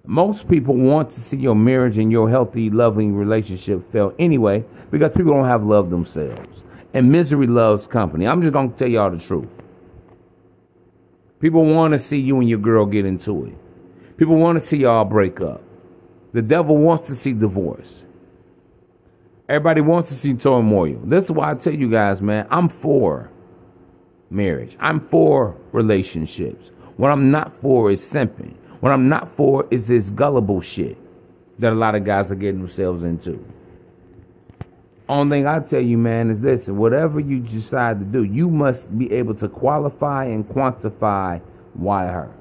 Most 0.05 0.49
people 0.49 0.75
want 0.75 1.09
to 1.11 1.21
see 1.21 1.37
your 1.37 1.55
marriage 1.55 1.97
and 1.97 2.11
your 2.11 2.29
healthy, 2.29 2.69
loving 2.69 3.15
relationship 3.15 3.89
fail 3.93 4.13
anyway 4.19 4.65
because 4.91 5.11
people 5.11 5.33
don't 5.33 5.47
have 5.47 5.63
love 5.63 5.89
themselves. 5.89 6.63
And 6.93 7.11
misery 7.11 7.47
loves 7.47 7.87
company. 7.87 8.27
I'm 8.27 8.41
just 8.41 8.53
going 8.53 8.71
to 8.71 8.77
tell 8.77 8.87
y'all 8.87 9.09
the 9.09 9.17
truth. 9.17 9.49
People 11.39 11.65
want 11.65 11.91
to 11.93 11.99
see 11.99 12.19
you 12.19 12.39
and 12.39 12.47
your 12.47 12.59
girl 12.59 12.85
get 12.85 13.05
into 13.05 13.45
it. 13.45 14.17
People 14.17 14.35
want 14.35 14.55
to 14.55 14.65
see 14.65 14.77
y'all 14.77 15.03
break 15.03 15.41
up. 15.41 15.61
The 16.33 16.41
devil 16.41 16.77
wants 16.77 17.07
to 17.07 17.15
see 17.15 17.33
divorce. 17.33 18.05
Everybody 19.49 19.81
wants 19.81 20.09
to 20.09 20.15
see 20.15 20.33
turmoil. 20.35 20.99
This 21.03 21.25
is 21.25 21.31
why 21.31 21.51
I 21.51 21.55
tell 21.55 21.73
you 21.73 21.89
guys, 21.89 22.21
man, 22.21 22.47
I'm 22.49 22.69
for 22.69 23.29
marriage. 24.29 24.77
I'm 24.79 24.99
for 25.09 25.57
relationships. 25.71 26.71
What 26.97 27.11
I'm 27.11 27.31
not 27.31 27.59
for 27.59 27.91
is 27.91 28.01
simping. 28.01 28.55
What 28.79 28.91
I'm 28.91 29.09
not 29.09 29.29
for 29.29 29.67
is 29.69 29.87
this 29.87 30.09
gullible 30.09 30.61
shit 30.61 30.97
that 31.59 31.73
a 31.73 31.75
lot 31.75 31.95
of 31.95 32.03
guys 32.03 32.31
are 32.31 32.35
getting 32.35 32.59
themselves 32.59 33.03
into. 33.03 33.43
Only 35.13 35.37
thing 35.37 35.47
I 35.47 35.59
tell 35.59 35.79
you, 35.79 35.99
man, 35.99 36.31
is 36.31 36.41
this 36.41 36.67
whatever 36.67 37.19
you 37.19 37.39
decide 37.39 37.99
to 37.99 38.05
do, 38.05 38.23
you 38.23 38.49
must 38.49 38.97
be 38.97 39.11
able 39.13 39.35
to 39.35 39.47
qualify 39.47 40.25
and 40.25 40.43
quantify 40.43 41.39
why 41.75 42.07
her. 42.07 42.33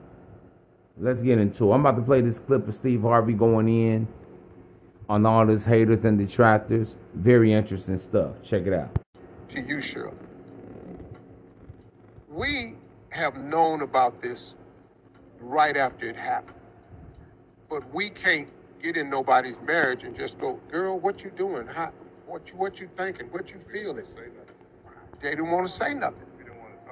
Let's 0.97 1.21
get 1.21 1.37
into 1.37 1.71
it. 1.71 1.75
I'm 1.75 1.81
about 1.81 1.97
to 1.97 2.03
play 2.03 2.23
this 2.23 2.39
clip 2.39 2.67
of 2.67 2.75
Steve 2.75 3.03
Harvey 3.03 3.35
going 3.35 3.69
in 3.69 4.09
on 5.07 5.27
all 5.27 5.47
his 5.47 5.67
haters 5.67 6.07
and 6.07 6.17
detractors. 6.17 6.97
Very 7.13 7.53
interesting 7.53 7.99
stuff. 7.99 8.37
Check 8.43 8.67
it 8.67 8.73
out. 8.73 8.99
To 9.51 9.61
you, 9.61 9.79
Shirley. 9.79 10.17
We 12.31 12.77
have 13.11 13.37
known 13.37 13.83
about 13.83 14.23
this 14.23 14.57
right 15.41 15.77
after 15.77 16.09
it 16.09 16.17
happened. 16.17 16.57
But 17.69 17.83
we 17.93 18.09
can't 18.09 18.49
get 18.83 18.97
in 18.97 19.11
nobody's 19.11 19.57
marriage 19.67 20.05
and 20.05 20.17
just 20.17 20.39
go, 20.39 20.59
girl, 20.71 20.99
what 20.99 21.23
you 21.23 21.31
doing? 21.37 21.67
How, 21.67 21.93
what 22.33 22.49
you 22.49 22.55
what 22.57 22.81
you 22.81 22.89
thinking? 22.97 23.27
What 23.27 23.51
you 23.51 23.59
feel. 23.71 23.93
They 23.93 24.05
Say 24.05 24.15
nothing. 24.39 24.57
They 25.21 25.31
didn't 25.31 25.51
want 25.51 25.67
to 25.67 25.73
say 25.73 25.93
nothing 25.93 26.25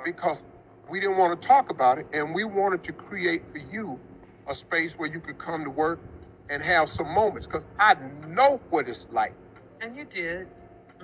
because 0.05 0.43
we 0.91 1.01
didn't 1.01 1.17
want 1.17 1.41
to 1.41 1.49
talk 1.49 1.71
about 1.71 1.99
it, 1.99 2.07
and 2.13 2.35
we 2.35 2.45
wanted 2.45 2.85
to 2.85 2.93
create 2.93 3.43
for 3.51 3.59
you 3.59 3.99
a 4.49 4.55
space 4.55 4.95
where 4.99 5.11
you 5.11 5.19
could 5.19 5.39
come 5.39 5.65
to 5.65 5.71
work 5.71 5.99
and 6.51 6.63
have 6.63 6.91
some 6.91 7.09
moments. 7.15 7.47
Because 7.47 7.65
I 7.79 7.95
know 8.27 8.61
what 8.69 8.87
it's 8.89 9.09
like 9.13 9.33
And 9.81 9.97
you 9.97 10.05
did. 10.05 10.47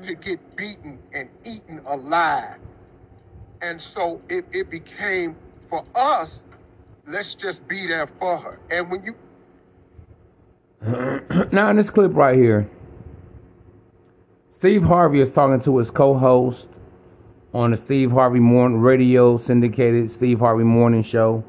to 0.03 0.15
get 0.15 0.57
beaten 0.57 0.99
and 1.15 1.31
eaten 1.45 1.81
alive. 1.87 2.59
And 3.63 3.81
so 3.81 4.21
it, 4.29 4.45
it 4.53 4.69
became 4.69 5.35
for 5.71 5.83
us, 5.95 6.43
let's 7.07 7.35
just 7.35 7.67
be 7.67 7.87
there 7.87 8.07
for 8.19 8.37
her. 8.37 8.61
And 8.71 8.91
when 8.91 9.03
you 9.03 9.15
now 11.53 11.71
in 11.71 11.77
this 11.77 11.89
clip 11.89 12.15
right 12.15 12.37
here, 12.37 12.69
Steve 14.57 14.85
Harvey 14.85 15.21
is 15.21 15.33
talking 15.33 15.61
to 15.61 15.77
his 15.77 15.91
co-host 15.91 16.67
on 17.53 17.73
the 17.73 17.77
Steve 17.77 18.11
Harvey 18.11 18.41
Morning 18.41 18.81
Radio 18.81 19.37
syndicated 19.37 20.11
Steve 20.11 20.39
Harvey 20.39 20.65
Morning 20.65 21.03
Show. 21.03 21.45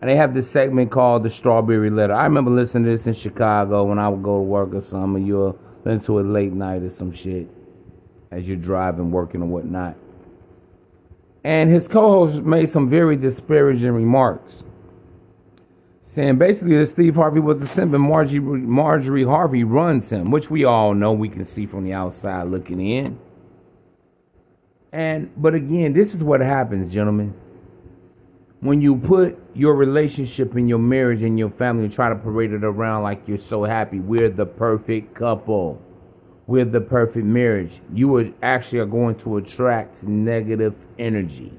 And 0.00 0.10
they 0.10 0.16
have 0.16 0.34
this 0.34 0.50
segment 0.50 0.90
called 0.90 1.22
the 1.22 1.30
Strawberry 1.30 1.90
Letter. 1.90 2.12
I 2.12 2.24
remember 2.24 2.50
listening 2.50 2.86
to 2.86 2.90
this 2.90 3.06
in 3.06 3.12
Chicago 3.12 3.84
when 3.84 4.00
I 4.00 4.08
would 4.08 4.24
go 4.24 4.38
to 4.38 4.42
work 4.42 4.74
or 4.74 4.80
something, 4.80 5.24
you'll 5.24 5.56
listen 5.84 6.04
to 6.06 6.18
it 6.18 6.24
late 6.24 6.52
night 6.52 6.82
or 6.82 6.90
some 6.90 7.12
shit 7.12 7.46
as 8.32 8.48
you're 8.48 8.56
driving, 8.56 9.12
working, 9.12 9.40
or 9.40 9.46
whatnot. 9.46 9.94
And 11.44 11.70
his 11.70 11.86
co-host 11.86 12.42
made 12.42 12.68
some 12.68 12.90
very 12.90 13.14
disparaging 13.14 13.92
remarks, 13.92 14.64
saying 16.04 16.36
basically 16.36 16.76
that 16.76 16.86
Steve 16.86 17.16
Harvey 17.16 17.40
was 17.40 17.62
a 17.62 17.66
simp 17.66 17.94
and 17.94 18.02
Marjorie, 18.02 18.38
Marjorie 18.38 19.24
Harvey 19.24 19.64
runs 19.64 20.10
him, 20.10 20.30
which 20.30 20.50
we 20.50 20.64
all 20.64 20.94
know 20.94 21.12
we 21.12 21.30
can 21.30 21.44
see 21.46 21.66
from 21.66 21.82
the 21.82 21.94
outside 21.94 22.44
looking 22.44 22.78
in. 22.80 23.18
And 24.92 25.32
but 25.36 25.54
again, 25.54 25.94
this 25.94 26.14
is 26.14 26.22
what 26.22 26.40
happens, 26.40 26.92
gentlemen. 26.92 27.34
When 28.60 28.80
you 28.80 28.96
put 28.96 29.38
your 29.54 29.74
relationship 29.74 30.54
and 30.54 30.68
your 30.68 30.78
marriage 30.78 31.22
and 31.22 31.38
your 31.38 31.50
family 31.50 31.84
and 31.84 31.92
try 31.92 32.10
to 32.10 32.14
parade 32.14 32.52
it 32.52 32.64
around 32.64 33.02
like 33.02 33.26
you're 33.26 33.36
so 33.38 33.64
happy, 33.64 33.98
we're 33.98 34.30
the 34.30 34.46
perfect 34.46 35.14
couple, 35.14 35.80
we're 36.46 36.64
the 36.64 36.80
perfect 36.80 37.26
marriage, 37.26 37.80
you 37.92 38.14
are 38.16 38.30
actually 38.42 38.78
are 38.78 38.86
going 38.86 39.16
to 39.16 39.38
attract 39.38 40.02
negative 40.02 40.74
energy. 40.98 41.52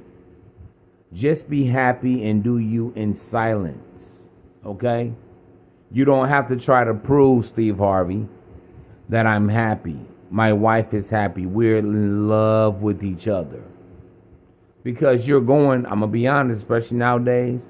Just 1.14 1.50
be 1.50 1.66
happy 1.66 2.28
and 2.28 2.44
do 2.44 2.58
you 2.58 2.92
in 2.96 3.14
silence, 3.14 3.85
okay? 4.66 5.14
You 5.92 6.06
don't 6.06 6.28
have 6.28 6.48
to 6.50 6.58
try 6.58 6.84
to 6.84 6.94
prove, 6.94 7.46
Steve 7.46 7.78
Harvey, 7.78 8.28
that 9.10 9.26
I'm 9.28 9.48
happy. 9.48 10.00
My 10.32 10.52
wife 10.52 10.94
is 10.94 11.10
happy. 11.10 11.46
We're 11.46 11.78
in 11.78 12.28
love 12.28 12.82
with 12.82 13.04
each 13.04 13.28
other. 13.28 13.62
Because 14.84 15.28
you're 15.28 15.42
going, 15.42 15.86
I'm 15.86 16.00
going 16.00 16.02
to 16.02 16.08
be 16.08 16.28
honest, 16.28 16.64
especially 16.64 16.98
nowadays, 16.98 17.68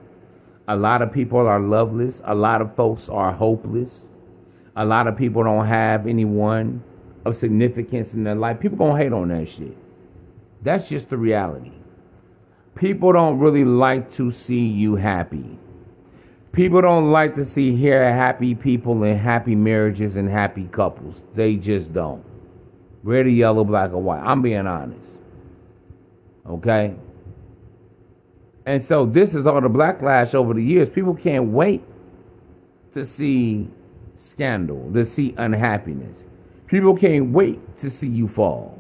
a 0.68 0.76
lot 0.76 1.02
of 1.02 1.12
people 1.12 1.40
are 1.40 1.60
loveless. 1.60 2.22
A 2.26 2.34
lot 2.34 2.62
of 2.62 2.76
folks 2.76 3.10
are 3.10 3.32
hopeless. 3.32 4.06
A 4.76 4.86
lot 4.86 5.08
of 5.08 5.16
people 5.18 5.44
don't 5.44 5.68
have 5.68 6.08
anyone 6.08 6.84
of 7.26 7.38
significance 7.38 8.14
in 8.14 8.24
their 8.24 8.36
life. 8.36 8.60
People 8.60 8.90
to 8.90 8.96
hate 8.96 9.14
on 9.14 9.30
that 9.30 9.48
shit. 9.48 9.78
That's 10.64 10.90
just 10.90 11.10
the 11.10 11.18
reality. 11.18 11.72
People 12.76 13.14
don't 13.14 13.40
really 13.40 13.64
like 13.64 14.12
to 14.14 14.32
see 14.32 14.66
you 14.66 14.96
happy. 14.96 15.58
People 16.56 16.82
don't 16.82 17.12
like 17.12 17.36
to 17.36 17.44
see 17.44 17.76
here 17.76 18.14
happy 18.14 18.56
people 18.56 19.04
and 19.04 19.20
happy 19.20 19.56
marriages 19.56 20.16
and 20.16 20.30
happy 20.30 20.70
couples. 20.72 21.22
They 21.34 21.58
just 21.58 21.92
don't. 21.92 22.24
Red 23.04 23.28
yellow, 23.28 23.66
black 23.66 23.92
or 23.92 24.02
white. 24.02 24.22
I'm 24.22 24.42
being 24.42 24.66
honest. 24.66 25.06
Okay? 26.48 26.96
And 28.66 28.82
so 28.82 29.06
this 29.06 29.36
is 29.36 29.46
all 29.46 29.60
the 29.60 29.68
backlash 29.68 30.34
over 30.34 30.54
the 30.54 30.64
years. 30.64 30.90
People 30.90 31.14
can't 31.14 31.50
wait 31.50 31.84
to 32.94 33.04
see 33.04 33.68
scandal, 34.18 34.90
to 34.94 35.04
see 35.04 35.36
unhappiness. 35.38 36.24
People 36.68 36.96
can't 36.96 37.34
wait 37.34 37.76
to 37.78 37.92
see 37.92 38.08
you 38.08 38.30
fall. 38.30 38.80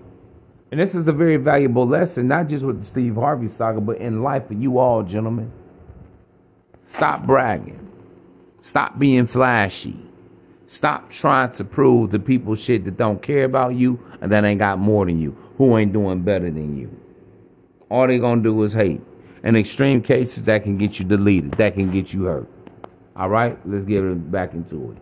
And 0.71 0.79
this 0.79 0.95
is 0.95 1.09
a 1.09 1.11
very 1.11 1.35
valuable 1.35 1.85
lesson, 1.85 2.29
not 2.29 2.47
just 2.47 2.63
with 2.63 2.79
the 2.79 2.85
Steve 2.85 3.15
Harvey 3.15 3.49
saga, 3.49 3.81
but 3.81 3.97
in 3.97 4.23
life 4.23 4.47
for 4.47 4.53
you 4.53 4.77
all, 4.77 5.03
gentlemen. 5.03 5.51
Stop 6.85 7.25
bragging. 7.25 7.79
Stop 8.61 8.97
being 8.99 9.27
flashy. 9.27 9.97
Stop 10.67 11.09
trying 11.11 11.51
to 11.53 11.63
prove 11.63 12.11
to 12.11 12.19
people 12.19 12.55
shit 12.55 12.85
that 12.85 12.97
don't 12.97 13.21
care 13.21 13.43
about 13.43 13.75
you 13.75 13.99
and 14.21 14.31
that 14.31 14.43
ain't 14.43 14.59
got 14.59 14.79
more 14.79 15.05
than 15.05 15.19
you, 15.19 15.37
who 15.57 15.77
ain't 15.77 15.93
doing 15.93 16.21
better 16.23 16.49
than 16.49 16.77
you. 16.77 16.89
All 17.89 18.07
they 18.07 18.17
gonna 18.17 18.41
do 18.41 18.63
is 18.63 18.73
hate. 18.73 19.01
In 19.43 19.55
extreme 19.55 20.01
cases, 20.01 20.43
that 20.43 20.63
can 20.63 20.77
get 20.77 20.97
you 20.99 21.05
deleted. 21.05 21.51
That 21.53 21.75
can 21.75 21.91
get 21.91 22.11
you 22.13 22.23
hurt. 22.23 22.47
All 23.15 23.29
right, 23.29 23.57
let's 23.67 23.85
get 23.85 24.03
it 24.03 24.31
back 24.31 24.53
into 24.53 24.91
it. 24.91 24.97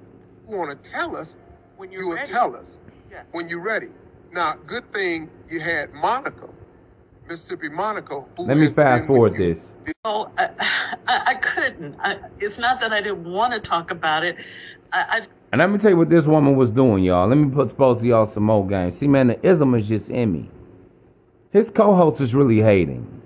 You 0.51 0.57
want 0.57 0.83
to 0.83 0.89
tell 0.91 1.15
us, 1.15 1.35
When 1.77 1.91
you 1.91 1.99
you're 1.99 2.07
will 2.09 2.15
ready. 2.15 2.29
tell 2.31 2.55
us 2.55 2.75
Yes. 3.09 3.25
when 3.31 3.47
you're 3.47 3.61
ready. 3.61 3.87
Now, 4.33 4.55
good 4.67 4.91
thing 4.93 5.29
you 5.49 5.61
had 5.61 5.93
Monica, 5.93 6.49
Mississippi 7.29 7.69
Monica. 7.69 8.23
Who 8.35 8.43
Let 8.43 8.57
me 8.57 8.67
fast 8.67 9.07
forward 9.07 9.33
with 9.33 9.41
you. 9.41 9.53
this. 9.55 9.63
Oh, 10.05 10.31
I, 10.37 10.49
I, 11.07 11.21
I 11.27 11.33
couldn't. 11.35 11.95
I, 11.99 12.19
it's 12.39 12.59
not 12.59 12.79
that 12.81 12.91
I 12.93 13.01
didn't 13.01 13.23
want 13.23 13.53
to 13.53 13.59
talk 13.59 13.91
about 13.91 14.23
it. 14.23 14.37
I, 14.91 15.21
And 15.51 15.59
let 15.59 15.69
me 15.71 15.77
tell 15.79 15.91
you 15.91 15.97
what 15.97 16.09
this 16.09 16.25
woman 16.25 16.55
was 16.55 16.71
doing, 16.71 17.03
y'all. 17.03 17.27
Let 17.27 17.37
me 17.37 17.49
put 17.49 17.63
expose 17.65 18.01
to 18.01 18.07
y'all 18.07 18.25
some 18.25 18.43
more 18.43 18.67
games. 18.67 18.97
See, 18.97 19.07
man, 19.07 19.27
the 19.27 19.47
ism 19.47 19.73
is 19.75 19.89
just 19.89 20.09
in 20.09 20.31
me. 20.31 20.49
His 21.51 21.69
co 21.69 21.95
host 21.95 22.21
is 22.21 22.35
really 22.35 22.61
hating. 22.61 23.21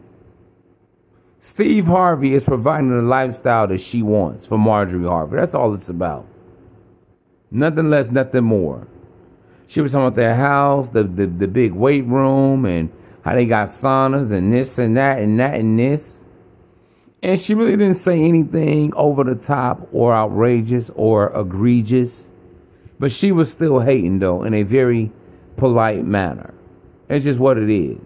Steve 1.39 1.87
Harvey 1.87 2.33
is 2.33 2.43
providing 2.43 2.89
the 2.89 3.01
lifestyle 3.01 3.67
that 3.67 3.79
she 3.79 4.01
wants 4.01 4.47
for 4.47 4.57
Marjorie 4.57 5.07
Harvey. 5.07 5.37
That's 5.37 5.55
all 5.55 5.73
it's 5.73 5.89
about. 5.89 6.25
Nothing 7.51 7.89
less, 7.89 8.11
nothing 8.11 8.43
more. 8.43 8.87
She 9.67 9.81
was 9.81 9.91
talking 9.91 10.07
about 10.07 10.15
their 10.15 10.35
house, 10.35 10.89
the, 10.89 11.03
the, 11.03 11.27
the 11.27 11.47
big 11.47 11.71
weight 11.73 12.05
room, 12.05 12.65
and 12.65 12.91
how 13.23 13.35
they 13.35 13.45
got 13.45 13.69
saunas 13.69 14.31
and 14.31 14.53
this 14.53 14.77
and 14.77 14.95
that 14.97 15.19
and 15.19 15.39
that 15.39 15.55
and 15.55 15.77
this. 15.79 16.19
And 17.23 17.39
she 17.39 17.55
really 17.55 17.75
didn't 17.75 17.95
say 17.95 18.21
anything 18.21 18.93
over 18.95 19.23
the 19.23 19.35
top 19.35 19.87
or 19.91 20.13
outrageous 20.13 20.91
or 20.95 21.37
egregious. 21.37 22.27
But 22.99 23.11
she 23.11 23.31
was 23.31 23.51
still 23.51 23.79
hating, 23.79 24.19
though, 24.19 24.43
in 24.43 24.53
a 24.53 24.63
very 24.63 25.11
polite 25.55 26.05
manner. 26.05 26.53
It's 27.09 27.25
just 27.25 27.39
what 27.39 27.57
it 27.57 27.69
is. 27.69 27.99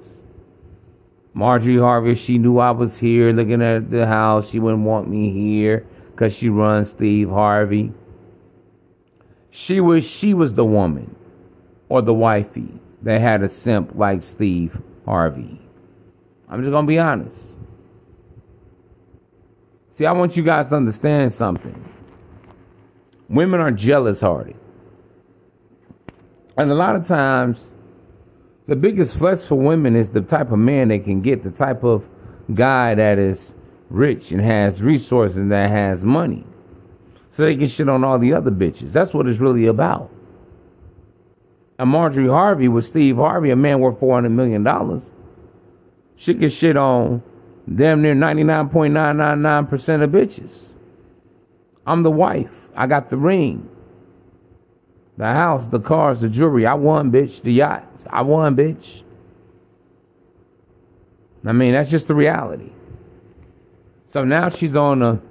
Marjorie 1.33 1.77
Harvey, 1.77 2.15
she 2.15 2.37
knew 2.37 2.59
I 2.59 2.71
was 2.71 2.97
here 2.97 3.31
looking 3.31 3.61
at 3.61 3.89
the 3.89 4.05
house. 4.05 4.49
She 4.49 4.59
wouldn't 4.59 4.83
want 4.83 5.09
me 5.09 5.31
here 5.31 5.85
because 6.11 6.35
she 6.35 6.49
runs 6.49 6.89
Steve 6.89 7.29
Harvey. 7.29 7.93
She 9.49 9.79
was 9.79 10.09
she 10.09 10.33
was 10.33 10.53
the 10.53 10.65
woman 10.65 11.15
or 11.89 12.01
the 12.01 12.13
wifey 12.13 12.79
that 13.01 13.21
had 13.21 13.43
a 13.43 13.49
simp 13.49 13.91
like 13.95 14.23
Steve 14.23 14.79
Harvey. 15.05 15.59
I'm 16.49 16.61
just 16.61 16.71
gonna 16.71 16.87
be 16.87 16.99
honest. 16.99 17.35
See, 19.93 20.05
I 20.05 20.11
want 20.13 20.37
you 20.37 20.43
guys 20.43 20.69
to 20.69 20.77
understand 20.77 21.33
something. 21.33 21.89
Women 23.29 23.59
are 23.59 23.71
jealous 23.71 24.21
hearted. 24.21 24.55
And 26.57 26.71
a 26.71 26.75
lot 26.75 26.95
of 26.95 27.07
times 27.07 27.71
the 28.67 28.75
biggest 28.75 29.17
flex 29.17 29.45
for 29.45 29.55
women 29.55 29.95
is 29.95 30.09
the 30.09 30.21
type 30.21 30.51
of 30.51 30.59
man 30.59 30.89
they 30.89 30.99
can 30.99 31.21
get, 31.21 31.43
the 31.43 31.51
type 31.51 31.83
of 31.83 32.07
guy 32.53 32.95
that 32.95 33.19
is 33.19 33.53
rich 33.89 34.31
and 34.31 34.41
has 34.41 34.81
resources 34.81 35.37
and 35.37 35.51
that 35.51 35.69
has 35.69 36.05
money. 36.05 36.45
So 37.31 37.43
they 37.43 37.55
can 37.55 37.67
shit 37.67 37.89
on 37.89 38.03
all 38.03 38.19
the 38.19 38.33
other 38.33 38.51
bitches. 38.51 38.91
That's 38.91 39.13
what 39.13 39.27
it's 39.27 39.39
really 39.39 39.67
about. 39.67 40.11
And 41.79 41.89
Marjorie 41.89 42.27
Harvey 42.27 42.67
with 42.67 42.85
Steve 42.85 43.15
Harvey, 43.15 43.49
a 43.49 43.55
man 43.55 43.79
worth 43.79 43.99
$400 43.99 44.31
million, 44.31 45.01
she 46.15 46.33
can 46.35 46.49
shit 46.49 46.77
on 46.77 47.23
damn 47.75 48.01
near 48.01 48.15
99.999% 48.15 50.03
of 50.03 50.09
bitches. 50.09 50.65
I'm 51.85 52.03
the 52.03 52.11
wife. 52.11 52.69
I 52.75 52.87
got 52.87 53.09
the 53.09 53.17
ring. 53.17 53.69
The 55.17 55.33
house, 55.33 55.67
the 55.67 55.79
cars, 55.79 56.21
the 56.21 56.29
jewelry. 56.29 56.65
I 56.65 56.73
won, 56.73 57.11
bitch. 57.11 57.41
The 57.41 57.53
yachts. 57.53 58.05
I 58.09 58.21
won, 58.21 58.55
bitch. 58.55 59.03
I 61.45 61.51
mean, 61.51 61.73
that's 61.73 61.91
just 61.91 62.07
the 62.07 62.15
reality. 62.15 62.71
So 64.09 64.23
now 64.23 64.49
she's 64.49 64.75
on 64.75 65.01
a 65.01 65.21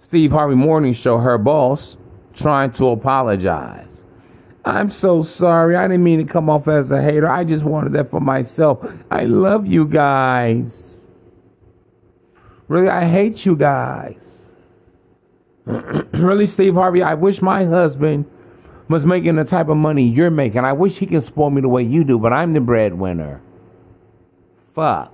Steve 0.00 0.30
Harvey 0.30 0.54
Morning 0.54 0.92
Show, 0.92 1.18
her 1.18 1.38
boss, 1.38 1.96
trying 2.34 2.70
to 2.72 2.88
apologize. 2.88 3.88
I'm 4.64 4.90
so 4.90 5.22
sorry. 5.22 5.76
I 5.76 5.86
didn't 5.86 6.04
mean 6.04 6.26
to 6.26 6.32
come 6.32 6.50
off 6.50 6.68
as 6.68 6.90
a 6.90 7.00
hater. 7.00 7.28
I 7.28 7.44
just 7.44 7.64
wanted 7.64 7.92
that 7.92 8.10
for 8.10 8.20
myself. 8.20 8.84
I 9.10 9.24
love 9.24 9.66
you 9.66 9.86
guys. 9.86 10.95
Really, 12.68 12.88
I 12.88 13.04
hate 13.04 13.46
you 13.46 13.56
guys. 13.56 14.46
really, 15.64 16.46
Steve 16.46 16.74
Harvey, 16.74 17.02
I 17.02 17.14
wish 17.14 17.42
my 17.42 17.64
husband 17.64 18.26
was 18.88 19.04
making 19.04 19.36
the 19.36 19.44
type 19.44 19.68
of 19.68 19.76
money 19.76 20.08
you're 20.08 20.30
making. 20.30 20.64
I 20.64 20.72
wish 20.72 20.98
he 20.98 21.06
could 21.06 21.22
spoil 21.22 21.50
me 21.50 21.60
the 21.60 21.68
way 21.68 21.82
you 21.82 22.04
do, 22.04 22.18
but 22.18 22.32
I'm 22.32 22.52
the 22.52 22.60
breadwinner. 22.60 23.40
Fuck. 24.74 25.12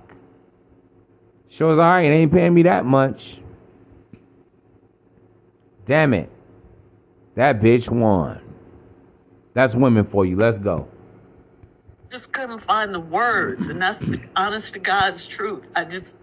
Shows 1.47 1.77
alright, 1.77 2.05
ain't 2.05 2.31
paying 2.31 2.53
me 2.53 2.63
that 2.63 2.85
much. 2.85 3.39
Damn 5.85 6.13
it. 6.13 6.29
That 7.35 7.61
bitch 7.61 7.89
won. 7.89 8.41
That's 9.53 9.75
women 9.75 10.03
for 10.03 10.25
you. 10.25 10.35
Let's 10.35 10.57
go. 10.59 10.87
Just 12.11 12.31
couldn't 12.31 12.59
find 12.59 12.93
the 12.93 12.99
words, 12.99 13.67
and 13.67 13.81
that's 13.81 14.01
the 14.01 14.19
honest 14.35 14.73
to 14.73 14.79
God's 14.79 15.25
truth. 15.25 15.63
I 15.75 15.83
just 15.83 16.15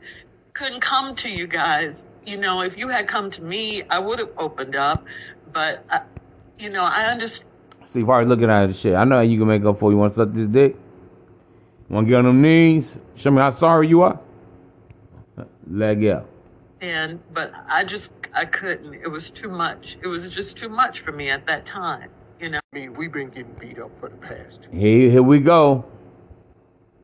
couldn't 0.55 0.81
come 0.81 1.15
to 1.17 1.31
you 1.31 1.47
guys. 1.47 2.05
You 2.27 2.37
know, 2.37 2.61
if 2.61 2.77
you 2.77 2.89
had 2.89 3.09
come 3.09 3.31
to 3.31 3.43
me, 3.43 3.83
I 3.91 3.99
would 3.99 4.19
have 4.19 4.31
opened 4.37 4.77
up, 4.77 5.07
but 5.53 5.85
I, 5.91 6.03
you 6.59 6.71
know, 6.71 6.85
I 6.85 7.07
understand. 7.07 7.49
See, 7.87 8.03
Harvey 8.03 8.29
looking 8.29 8.51
at 8.51 8.67
the 8.67 8.75
shit. 8.75 8.95
I 8.95 9.05
know 9.05 9.17
how 9.17 9.23
you 9.23 9.39
can 9.39 9.49
make 9.49 9.65
up 9.65 9.79
for 9.79 9.91
you. 9.91 9.97
Want 9.97 10.13
to 10.13 10.17
suck 10.17 10.33
this 10.33 10.47
dick? 10.47 10.77
Want 11.89 12.07
to 12.07 12.09
get 12.09 12.19
on 12.19 12.25
them 12.27 12.43
knees? 12.43 12.99
Show 13.17 13.31
me 13.31 13.39
how 13.39 13.51
sorry 13.51 13.89
you 13.89 14.03
are? 14.03 14.21
Leg 15.69 16.05
up. 16.07 16.29
And 16.81 17.19
but 17.35 17.53
I 17.67 17.85
just 17.85 18.13
I 18.33 18.45
couldn't. 18.45 18.95
It 18.95 19.09
was 19.09 19.31
too 19.31 19.49
much. 19.49 19.99
It 20.03 20.07
was 20.07 20.27
just 20.33 20.57
too 20.57 20.69
much 20.69 21.01
for 21.01 21.13
me 21.13 21.31
at 21.31 21.47
that 21.47 21.67
time. 21.67 22.11
You 22.41 22.51
know. 22.51 22.61
I 22.73 22.77
mean, 22.77 22.95
we've 22.95 23.13
been 23.13 23.29
getting 23.29 23.53
beat 23.59 23.79
up 23.79 23.91
for 23.99 24.09
the 24.09 24.17
past. 24.17 24.69
Here, 24.73 25.11
here 25.11 25.23
we 25.23 25.41
go. 25.41 25.85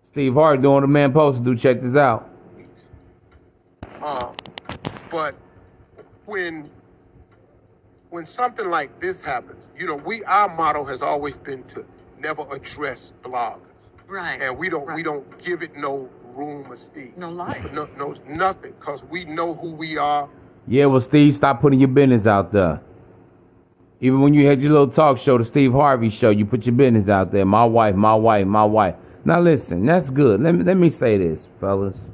Steve 0.04 0.34
Hart 0.34 0.62
doing 0.62 0.82
the 0.82 0.86
man 0.86 1.10
supposed 1.10 1.38
to 1.38 1.44
do. 1.44 1.56
Check 1.56 1.82
this 1.82 1.96
out. 1.96 2.30
Uh, 4.06 4.32
but 5.10 5.34
when 6.26 6.70
when 8.10 8.24
something 8.24 8.70
like 8.70 9.00
this 9.00 9.20
happens, 9.20 9.66
you 9.76 9.84
know, 9.84 9.96
we 9.96 10.22
our 10.24 10.48
motto 10.54 10.84
has 10.84 11.02
always 11.02 11.36
been 11.36 11.64
to 11.64 11.84
never 12.16 12.46
address 12.52 13.12
bloggers, 13.24 13.58
Right. 14.06 14.40
and 14.40 14.56
we 14.56 14.68
don't 14.68 14.94
we 14.94 15.02
don't 15.02 15.26
give 15.44 15.60
it 15.60 15.76
no 15.76 16.08
room 16.36 16.70
or 16.70 16.76
steam, 16.76 17.14
No 17.16 17.30
life. 17.30 17.64
no 17.72 17.88
no 17.98 18.14
nothing, 18.28 18.74
because 18.78 19.02
we 19.02 19.24
know 19.24 19.54
who 19.56 19.70
we 19.72 19.98
are. 19.98 20.28
Yeah, 20.68 20.86
well, 20.86 21.00
Steve, 21.00 21.34
stop 21.34 21.60
putting 21.60 21.80
your 21.80 21.88
business 21.88 22.28
out 22.28 22.52
there. 22.52 22.80
Even 24.00 24.20
when 24.20 24.34
you 24.34 24.46
had 24.46 24.62
your 24.62 24.70
little 24.70 24.90
talk 24.90 25.18
show, 25.18 25.36
the 25.36 25.44
Steve 25.44 25.72
Harvey 25.72 26.10
show, 26.10 26.30
you 26.30 26.46
put 26.46 26.64
your 26.64 26.76
business 26.76 27.08
out 27.08 27.32
there. 27.32 27.44
My 27.44 27.64
wife, 27.64 27.96
my 27.96 28.14
wife, 28.14 28.46
my 28.46 28.64
wife. 28.64 28.94
Now 29.24 29.40
listen, 29.40 29.84
that's 29.84 30.10
good. 30.10 30.40
Let 30.40 30.54
me 30.54 30.62
let 30.62 30.76
me 30.76 30.90
say 30.90 31.18
this, 31.18 31.48
fellas. 31.60 32.06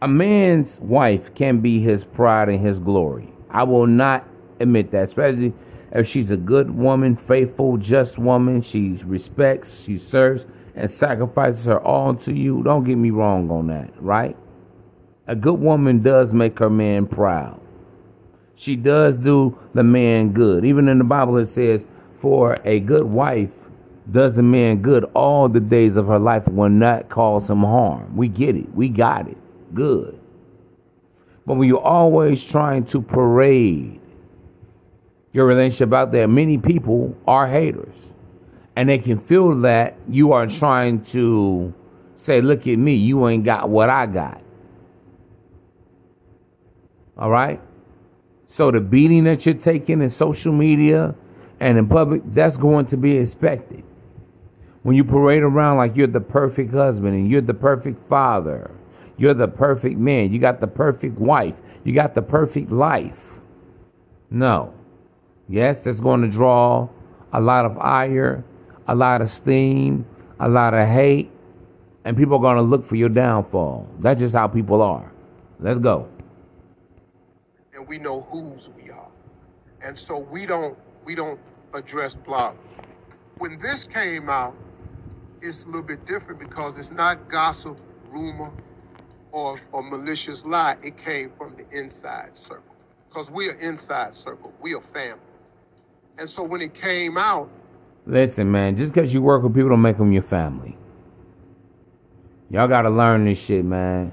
A 0.00 0.06
man's 0.06 0.78
wife 0.78 1.34
can 1.34 1.58
be 1.58 1.80
his 1.80 2.04
pride 2.04 2.48
and 2.48 2.64
his 2.64 2.78
glory. 2.78 3.32
I 3.50 3.64
will 3.64 3.88
not 3.88 4.24
admit 4.60 4.92
that, 4.92 5.04
especially 5.04 5.52
if 5.90 6.06
she's 6.06 6.30
a 6.30 6.36
good 6.36 6.70
woman, 6.70 7.16
faithful, 7.16 7.76
just 7.78 8.16
woman. 8.16 8.62
She 8.62 8.90
respects, 9.04 9.82
she 9.82 9.98
serves, 9.98 10.46
and 10.76 10.88
sacrifices 10.88 11.64
her 11.64 11.80
all 11.80 12.14
to 12.14 12.32
you. 12.32 12.62
Don't 12.62 12.84
get 12.84 12.96
me 12.96 13.10
wrong 13.10 13.50
on 13.50 13.66
that, 13.68 13.90
right? 14.00 14.36
A 15.26 15.34
good 15.34 15.58
woman 15.58 16.00
does 16.00 16.32
make 16.32 16.60
her 16.60 16.70
man 16.70 17.06
proud. 17.06 17.60
She 18.54 18.76
does 18.76 19.18
do 19.18 19.58
the 19.74 19.82
man 19.82 20.32
good. 20.32 20.64
Even 20.64 20.88
in 20.88 20.98
the 20.98 21.04
Bible, 21.04 21.38
it 21.38 21.46
says, 21.46 21.84
For 22.20 22.60
a 22.64 22.78
good 22.80 23.04
wife 23.04 23.50
does 24.12 24.38
a 24.38 24.42
man 24.42 24.80
good 24.80 25.04
all 25.14 25.48
the 25.48 25.60
days 25.60 25.96
of 25.96 26.06
her 26.06 26.20
life 26.20 26.46
will 26.46 26.68
not 26.68 27.08
cause 27.08 27.50
him 27.50 27.62
harm. 27.64 28.16
We 28.16 28.28
get 28.28 28.54
it. 28.54 28.72
We 28.74 28.88
got 28.88 29.28
it. 29.28 29.36
Good. 29.74 30.18
But 31.46 31.54
when 31.54 31.68
you're 31.68 31.80
always 31.80 32.44
trying 32.44 32.84
to 32.86 33.00
parade 33.00 34.00
your 35.32 35.46
relationship 35.46 35.92
out 35.94 36.12
there, 36.12 36.28
many 36.28 36.58
people 36.58 37.16
are 37.26 37.46
haters. 37.46 37.96
And 38.76 38.88
they 38.88 38.98
can 38.98 39.18
feel 39.18 39.60
that 39.62 39.96
you 40.08 40.32
are 40.32 40.46
trying 40.46 41.02
to 41.06 41.72
say, 42.16 42.40
Look 42.40 42.66
at 42.66 42.78
me, 42.78 42.94
you 42.94 43.26
ain't 43.28 43.44
got 43.44 43.68
what 43.68 43.90
I 43.90 44.06
got. 44.06 44.40
All 47.16 47.30
right? 47.30 47.60
So 48.46 48.70
the 48.70 48.80
beating 48.80 49.24
that 49.24 49.44
you're 49.44 49.54
taking 49.54 50.00
in 50.00 50.10
social 50.10 50.52
media 50.52 51.14
and 51.60 51.76
in 51.76 51.88
public, 51.88 52.22
that's 52.26 52.56
going 52.56 52.86
to 52.86 52.96
be 52.96 53.16
expected. 53.16 53.82
When 54.82 54.96
you 54.96 55.04
parade 55.04 55.42
around 55.42 55.76
like 55.76 55.96
you're 55.96 56.06
the 56.06 56.20
perfect 56.20 56.72
husband 56.72 57.14
and 57.14 57.30
you're 57.30 57.40
the 57.40 57.54
perfect 57.54 58.08
father, 58.08 58.70
you're 59.18 59.34
the 59.34 59.48
perfect 59.48 59.98
man, 59.98 60.32
you 60.32 60.40
got 60.40 60.60
the 60.60 60.68
perfect 60.68 61.18
wife, 61.18 61.60
you 61.84 61.94
got 61.94 62.14
the 62.14 62.22
perfect 62.22 62.72
life. 62.72 63.20
No. 64.30 64.74
Yes, 65.48 65.80
that's 65.80 66.00
going 66.00 66.22
to 66.22 66.28
draw 66.28 66.88
a 67.32 67.40
lot 67.40 67.66
of 67.66 67.78
ire, 67.78 68.44
a 68.88 68.94
lot 68.94 69.22
of 69.22 69.30
steam, 69.30 70.06
a 70.40 70.48
lot 70.48 70.74
of 70.74 70.88
hate, 70.88 71.30
and 72.04 72.16
people 72.16 72.36
are 72.36 72.40
going 72.40 72.56
to 72.56 72.62
look 72.62 72.84
for 72.86 72.96
your 72.96 73.10
downfall. 73.10 73.88
That's 74.00 74.20
just 74.20 74.34
how 74.36 74.48
people 74.48 74.82
are. 74.82 75.12
Let's 75.60 75.80
go. 75.80 76.08
and 77.74 77.86
we 77.88 77.98
know 77.98 78.22
whose 78.22 78.68
we 78.76 78.90
are. 78.90 79.08
And 79.82 79.98
so 79.98 80.18
we 80.18 80.46
don't 80.46 80.76
we 81.04 81.14
don't 81.14 81.40
address 81.74 82.16
bloggers. 82.16 82.56
When 83.38 83.58
this 83.60 83.84
came 83.84 84.28
out, 84.28 84.54
it's 85.42 85.64
a 85.64 85.66
little 85.66 85.82
bit 85.82 86.06
different 86.06 86.40
because 86.40 86.76
it's 86.76 86.90
not 86.92 87.30
gossip, 87.30 87.78
rumor, 88.10 88.52
or, 89.32 89.60
or 89.72 89.82
malicious 89.82 90.44
lie. 90.44 90.76
It 90.82 90.96
came 90.98 91.30
from 91.36 91.54
the 91.56 91.78
inside 91.78 92.36
circle. 92.36 92.74
Because 93.08 93.30
we 93.30 93.48
are 93.48 93.58
inside 93.58 94.14
circle. 94.14 94.52
We 94.60 94.74
are 94.74 94.80
family. 94.80 95.20
And 96.18 96.28
so 96.28 96.42
when 96.42 96.60
it 96.60 96.74
came 96.74 97.16
out, 97.16 97.48
Listen, 98.06 98.50
man, 98.50 98.74
just 98.76 98.94
because 98.94 99.12
you 99.12 99.20
work 99.20 99.42
with 99.42 99.54
people 99.54 99.68
don't 99.68 99.82
make 99.82 99.98
them 99.98 100.12
your 100.12 100.22
family. 100.22 100.76
Y'all 102.50 102.66
gotta 102.66 102.88
learn 102.88 103.26
this 103.26 103.38
shit, 103.38 103.64
man. 103.64 104.12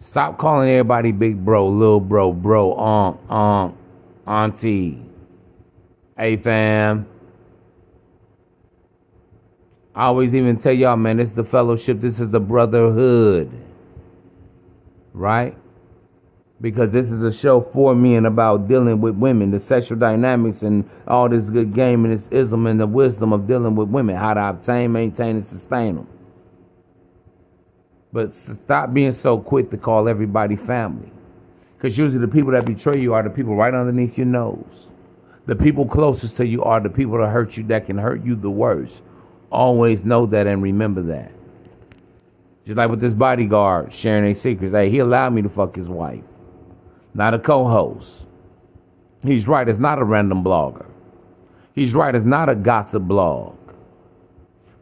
Stop 0.00 0.38
calling 0.38 0.70
everybody 0.70 1.12
big 1.12 1.44
bro, 1.44 1.68
little 1.68 2.00
bro, 2.00 2.32
bro, 2.32 2.72
aunt, 2.72 3.20
aunt, 3.28 3.76
auntie. 4.26 5.00
Hey 6.16 6.38
fam. 6.38 7.06
I 9.94 10.06
always 10.06 10.34
even 10.34 10.56
tell 10.56 10.72
y'all, 10.72 10.96
man, 10.96 11.18
this 11.18 11.30
is 11.30 11.36
the 11.36 11.44
fellowship, 11.44 12.00
this 12.00 12.18
is 12.18 12.30
the 12.30 12.40
brotherhood. 12.40 13.50
Right? 15.12 15.56
Because 16.60 16.90
this 16.90 17.10
is 17.10 17.22
a 17.22 17.32
show 17.32 17.60
for 17.60 17.94
me 17.94 18.14
and 18.14 18.26
about 18.26 18.68
dealing 18.68 19.00
with 19.00 19.16
women, 19.16 19.50
the 19.50 19.58
sexual 19.58 19.98
dynamics 19.98 20.62
and 20.62 20.88
all 21.08 21.28
this 21.28 21.50
good 21.50 21.74
game 21.74 22.04
and 22.04 22.14
this 22.14 22.28
ism 22.28 22.66
and 22.66 22.78
the 22.78 22.86
wisdom 22.86 23.32
of 23.32 23.48
dealing 23.48 23.74
with 23.74 23.88
women, 23.88 24.16
how 24.16 24.34
to 24.34 24.48
obtain, 24.50 24.92
maintain, 24.92 25.36
and 25.36 25.44
sustain 25.44 25.96
them. 25.96 26.06
But 28.12 28.36
stop 28.36 28.92
being 28.92 29.12
so 29.12 29.38
quick 29.38 29.70
to 29.70 29.76
call 29.76 30.08
everybody 30.08 30.54
family. 30.54 31.10
Because 31.76 31.98
usually 31.98 32.20
the 32.20 32.32
people 32.32 32.52
that 32.52 32.64
betray 32.64 33.00
you 33.00 33.12
are 33.14 33.22
the 33.24 33.30
people 33.30 33.56
right 33.56 33.74
underneath 33.74 34.16
your 34.16 34.26
nose. 34.26 34.86
The 35.46 35.56
people 35.56 35.86
closest 35.86 36.36
to 36.36 36.46
you 36.46 36.62
are 36.62 36.78
the 36.78 36.90
people 36.90 37.18
that 37.18 37.28
hurt 37.28 37.56
you 37.56 37.64
that 37.64 37.86
can 37.86 37.98
hurt 37.98 38.24
you 38.24 38.36
the 38.36 38.50
worst. 38.50 39.02
Always 39.50 40.04
know 40.04 40.26
that 40.26 40.46
and 40.46 40.62
remember 40.62 41.02
that. 41.02 41.32
Just 42.64 42.76
like 42.76 42.90
with 42.90 43.00
this 43.00 43.14
bodyguard 43.14 43.92
sharing 43.92 44.24
their 44.24 44.34
secrets. 44.34 44.72
Hey, 44.72 44.90
he 44.90 44.98
allowed 44.98 45.32
me 45.34 45.42
to 45.42 45.48
fuck 45.48 45.74
his 45.74 45.88
wife. 45.88 46.22
Not 47.14 47.34
a 47.34 47.38
co 47.38 47.66
host. 47.66 48.24
He's 49.22 49.46
right, 49.46 49.68
it's 49.68 49.78
not 49.78 49.98
a 49.98 50.04
random 50.04 50.42
blogger. 50.42 50.86
He's 51.74 51.94
right, 51.94 52.14
it's 52.14 52.24
not 52.24 52.48
a 52.48 52.54
gossip 52.54 53.04
blog. 53.04 53.56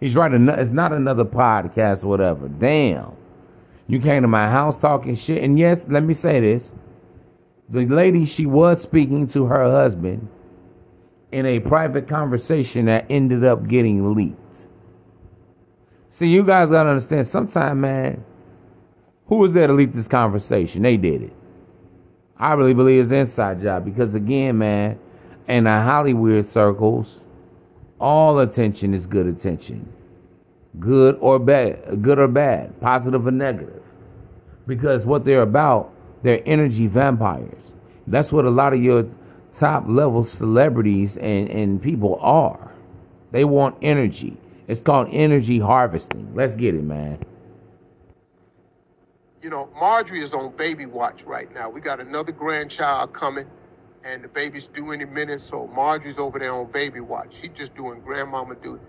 He's 0.00 0.16
right, 0.16 0.32
it's 0.32 0.72
not 0.72 0.92
another 0.92 1.24
podcast 1.24 2.04
or 2.04 2.08
whatever. 2.08 2.48
Damn. 2.48 3.12
You 3.86 4.00
came 4.00 4.22
to 4.22 4.28
my 4.28 4.48
house 4.48 4.78
talking 4.78 5.14
shit. 5.14 5.42
And 5.42 5.58
yes, 5.58 5.86
let 5.88 6.02
me 6.04 6.14
say 6.14 6.40
this. 6.40 6.72
The 7.68 7.86
lady, 7.86 8.24
she 8.24 8.46
was 8.46 8.80
speaking 8.80 9.26
to 9.28 9.46
her 9.46 9.70
husband 9.70 10.28
in 11.32 11.46
a 11.46 11.60
private 11.60 12.08
conversation 12.08 12.86
that 12.86 13.06
ended 13.10 13.44
up 13.44 13.68
getting 13.68 14.14
leaked. 14.14 14.66
See, 16.12 16.26
you 16.26 16.42
guys 16.42 16.70
gotta 16.70 16.88
understand, 16.88 17.26
sometime, 17.28 17.80
man, 17.80 18.24
who 19.26 19.36
was 19.36 19.54
there 19.54 19.68
to 19.68 19.72
leak 19.72 19.92
this 19.92 20.08
conversation? 20.08 20.82
They 20.82 20.96
did 20.96 21.22
it. 21.22 21.32
I 22.36 22.54
really 22.54 22.74
believe 22.74 23.00
it's 23.00 23.12
inside 23.12 23.62
job 23.62 23.84
because 23.84 24.16
again, 24.16 24.58
man, 24.58 24.98
in 25.46 25.64
the 25.64 25.70
Hollywood 25.70 26.44
circles, 26.46 27.16
all 28.00 28.40
attention 28.40 28.92
is 28.92 29.06
good 29.06 29.28
attention. 29.28 29.88
Good 30.80 31.16
or 31.20 31.38
bad, 31.38 32.02
good 32.02 32.18
or 32.18 32.26
bad, 32.26 32.80
positive 32.80 33.26
or 33.26 33.30
negative. 33.30 33.82
Because 34.66 35.06
what 35.06 35.24
they're 35.24 35.42
about, 35.42 35.92
they're 36.24 36.42
energy 36.44 36.88
vampires. 36.88 37.70
That's 38.08 38.32
what 38.32 38.46
a 38.46 38.50
lot 38.50 38.72
of 38.72 38.82
your 38.82 39.08
top 39.54 39.84
level 39.86 40.24
celebrities 40.24 41.16
and, 41.18 41.48
and 41.50 41.80
people 41.80 42.18
are. 42.20 42.72
They 43.30 43.44
want 43.44 43.76
energy. 43.80 44.36
It's 44.70 44.80
called 44.80 45.08
energy 45.10 45.58
harvesting. 45.58 46.32
Let's 46.32 46.54
get 46.54 46.76
it, 46.76 46.84
man. 46.84 47.18
You 49.42 49.50
know, 49.50 49.68
Marjorie 49.74 50.22
is 50.22 50.32
on 50.32 50.54
baby 50.54 50.86
watch 50.86 51.24
right 51.24 51.52
now. 51.52 51.68
We 51.68 51.80
got 51.80 51.98
another 51.98 52.30
grandchild 52.30 53.12
coming, 53.12 53.46
and 54.04 54.22
the 54.22 54.28
baby's 54.28 54.68
due 54.68 54.92
any 54.92 55.06
minute, 55.06 55.40
so 55.40 55.66
Marjorie's 55.66 56.20
over 56.20 56.38
there 56.38 56.52
on 56.52 56.70
baby 56.70 57.00
watch. 57.00 57.34
She's 57.40 57.50
just 57.52 57.74
doing 57.74 58.00
grandmama 58.00 58.54
duty. 58.54 58.84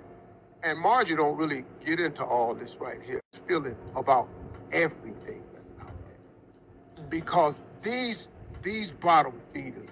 And 0.62 0.78
Marjorie 0.78 1.18
don't 1.18 1.36
really 1.36 1.66
get 1.84 2.00
into 2.00 2.24
all 2.24 2.54
this 2.54 2.76
right 2.80 3.02
here. 3.02 3.20
She's 3.34 3.42
feeling 3.48 3.76
about 3.96 4.30
everything 4.72 5.42
that's 5.52 5.72
out 5.82 5.94
there. 6.06 7.06
Mm. 7.06 7.10
Because 7.10 7.64
these 7.82 8.30
these 8.62 8.92
bottom 8.92 9.34
feeders 9.52 9.90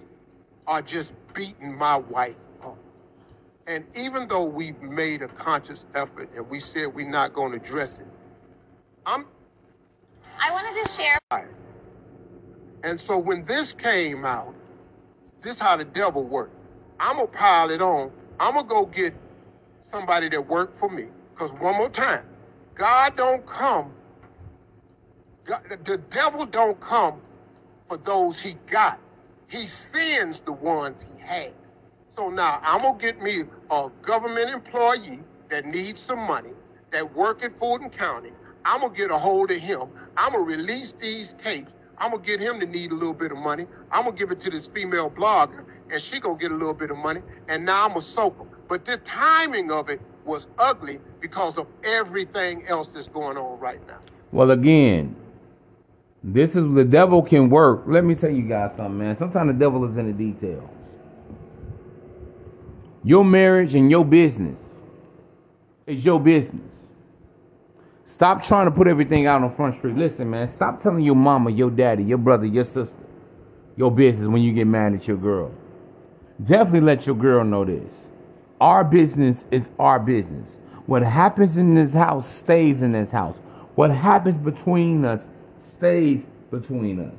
are 0.68 0.84
just 0.84 1.14
beating 1.34 1.76
my 1.76 1.98
wife 1.98 2.36
up. 2.36 2.49
And 3.70 3.86
even 3.96 4.28
though 4.28 4.46
we've 4.46 4.82
made 4.82 5.22
a 5.22 5.28
conscious 5.28 5.86
effort 5.94 6.28
and 6.36 6.50
we 6.50 6.60
said 6.60 6.88
we're 6.88 7.08
not 7.08 7.34
going 7.36 7.52
to 7.52 7.58
address 7.58 8.00
it, 8.00 8.08
I'm. 9.06 9.28
I 10.42 10.52
wanted 10.52 10.84
to 10.84 10.92
share. 10.92 11.20
And 12.84 13.00
so 13.00 13.20
when 13.20 13.46
this 13.46 13.72
came 13.74 14.26
out, 14.26 14.56
this 15.42 15.60
how 15.60 15.78
the 15.78 15.86
devil 15.86 16.24
worked. 16.24 16.56
I'm 17.00 17.18
gonna 17.18 17.28
pile 17.28 17.70
it 17.70 17.82
on. 17.82 18.12
I'm 18.40 18.56
gonna 18.56 18.68
go 18.68 18.88
get 18.88 19.14
somebody 19.82 20.30
that 20.30 20.48
worked 20.48 20.80
for 20.80 20.90
me. 20.90 21.06
Because 21.34 21.52
one 21.54 21.78
more 21.78 21.90
time, 21.90 22.26
God 22.74 23.16
don't 23.16 23.46
come. 23.46 23.94
God, 25.46 25.62
the 25.86 25.98
devil 25.98 26.48
don't 26.48 26.80
come 26.80 27.22
for 27.88 27.98
those 27.98 28.40
he 28.40 28.56
got. 28.68 29.00
He 29.48 29.68
sends 29.68 30.40
the 30.40 30.54
ones 30.54 31.06
he 31.06 31.22
has. 31.22 31.52
So 32.08 32.30
now 32.30 32.60
I'm 32.64 32.82
gonna 32.82 32.98
get 32.98 33.22
me 33.22 33.44
a 33.72 33.90
government 34.02 34.50
employee 34.50 35.20
that 35.50 35.66
needs 35.66 36.02
some 36.02 36.20
money, 36.20 36.52
that 36.92 37.16
work 37.16 37.44
at 37.44 37.58
Fulton 37.60 37.90
County. 37.90 38.32
I'm 38.66 38.82
gonna 38.82 38.94
get 38.94 39.12
a 39.12 39.18
hold 39.18 39.52
of 39.52 39.58
him. 39.58 39.84
I'm 40.18 40.34
gonna 40.34 40.44
release 40.44 40.94
these 40.94 41.34
tapes. 41.34 41.72
I'm 41.98 42.12
gonna 42.12 42.24
get 42.24 42.40
him 42.40 42.60
to 42.60 42.66
need 42.66 42.92
a 42.92 42.96
little 42.96 43.14
bit 43.14 43.32
of 43.32 43.38
money. 43.38 43.66
I'm 43.92 44.06
gonna 44.06 44.18
give 44.18 44.32
it 44.32 44.40
to 44.42 44.50
this 44.50 44.68
female 44.68 45.10
blogger, 45.10 45.66
and 45.92 46.02
she 46.02 46.20
gonna 46.20 46.38
get 46.38 46.52
a 46.52 46.56
little 46.56 46.74
bit 46.74 46.92
of 46.92 46.98
money. 46.98 47.22
And 47.48 47.66
now 47.66 47.84
I'm 47.86 47.90
gonna 47.90 48.02
soak 48.02 48.38
them. 48.38 48.50
But 48.68 48.86
the 48.86 48.98
timing 48.98 49.72
of 49.72 49.90
it 49.90 50.02
was 50.26 50.48
ugly 50.58 51.00
because 51.20 51.58
of 51.58 51.68
everything 51.84 52.68
else 52.68 52.90
that's 52.90 53.08
going 53.08 53.38
on 53.38 53.60
right 53.60 53.86
now. 53.88 54.00
Well, 54.32 54.52
again, 54.52 55.16
this 56.24 56.56
is 56.56 56.72
the 56.74 56.86
devil 56.86 57.22
can 57.24 57.50
work. 57.50 57.84
Let 57.88 58.04
me 58.04 58.16
tell 58.16 58.30
you 58.30 58.44
guys 58.44 58.76
something, 58.76 58.98
man. 58.98 59.18
Sometimes 59.18 59.54
the 59.54 59.60
devil 59.60 59.84
is 59.90 59.98
in 59.98 60.08
the 60.08 60.14
details. 60.14 60.70
Your 63.04 63.24
marriage 63.24 63.76
and 63.76 63.90
your 63.90 64.06
business 64.06 64.60
is 65.88 66.04
your 66.04 66.20
business. 66.20 66.76
Stop 68.06 68.44
trying 68.44 68.66
to 68.66 68.72
put 68.72 68.88
everything 68.88 69.28
out 69.28 69.44
on 69.44 69.56
Front 69.56 69.76
Street. 69.76 69.96
Listen, 69.96 70.30
man, 70.30 70.48
stop 70.48 70.82
telling 70.82 71.02
your 71.02 71.16
mama, 71.16 71.52
your 71.52 71.70
daddy, 71.70 72.04
your 72.04 72.18
brother, 72.18 72.46
your 72.46 72.66
sister, 72.66 72.96
your 73.78 73.92
business 73.92 74.28
when 74.28 74.42
you 74.42 74.52
get 74.52 74.66
mad 74.66 74.94
at 74.94 75.08
your 75.08 75.18
girl. 75.18 75.52
Definitely 76.44 76.82
let 76.82 77.06
your 77.06 77.16
girl 77.16 77.44
know 77.44 77.64
this. 77.66 77.88
Our 78.60 78.84
business 78.84 79.46
is 79.52 79.70
our 79.80 80.00
business. 80.00 80.48
What 80.86 81.04
happens 81.04 81.58
in 81.58 81.76
this 81.76 81.94
house 81.94 82.28
stays 82.28 82.82
in 82.82 82.94
this 82.94 83.12
house. 83.12 83.38
What 83.76 83.92
happens 83.92 84.44
between 84.44 85.06
us 85.06 85.28
stays 85.64 86.24
between 86.52 87.00
us. 87.00 87.16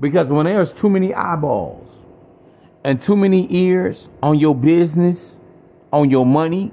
Because 0.00 0.28
when 0.28 0.46
there's 0.46 0.72
too 0.72 0.90
many 0.90 1.14
eyeballs 1.14 1.88
and 2.84 3.00
too 3.00 3.16
many 3.16 3.46
ears 3.50 4.08
on 4.22 4.38
your 4.38 4.54
business, 4.54 5.36
on 5.92 6.10
your 6.10 6.26
money, 6.26 6.72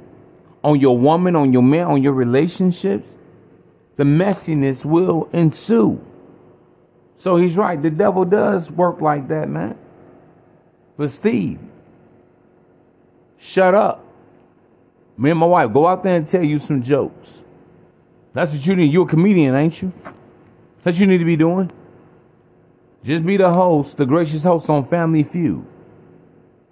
on 0.64 0.80
your 0.80 0.98
woman, 0.98 1.36
on 1.36 1.54
your 1.54 1.62
man, 1.62 1.86
on 1.88 2.04
your 2.04 2.14
relationships, 2.14 3.08
the 3.96 4.04
messiness 4.04 4.84
will 4.84 5.30
ensue. 5.34 6.04
So 7.18 7.36
he's 7.36 7.58
right. 7.58 7.82
The 7.82 7.90
devil 7.90 8.26
does 8.26 8.72
work 8.72 9.02
like 9.02 9.28
that, 9.28 9.50
man. 9.50 9.78
But 10.98 11.12
Steve, 11.12 11.60
shut 13.38 13.76
up. 13.76 14.06
Me 15.18 15.32
and 15.32 15.40
my 15.40 15.46
wife 15.46 15.74
go 15.74 15.86
out 15.86 16.04
there 16.04 16.16
and 16.16 16.28
tell 16.28 16.44
you 16.44 16.60
some 16.60 16.82
jokes. 16.82 17.40
That's 18.34 18.52
what 18.52 18.66
you 18.66 18.76
need. 18.76 18.92
You're 18.94 19.06
a 19.06 19.10
comedian, 19.10 19.54
ain't 19.54 19.82
you? 19.82 19.92
That's 20.84 20.96
what 20.96 21.00
you 21.02 21.08
need 21.08 21.18
to 21.18 21.26
be 21.26 21.36
doing. 21.36 21.72
Just 23.04 23.26
be 23.26 23.38
the 23.38 23.52
host, 23.52 23.98
the 23.98 24.06
gracious 24.06 24.44
host 24.44 24.70
on 24.70 24.86
Family 24.86 25.24
Feud. 25.24 25.66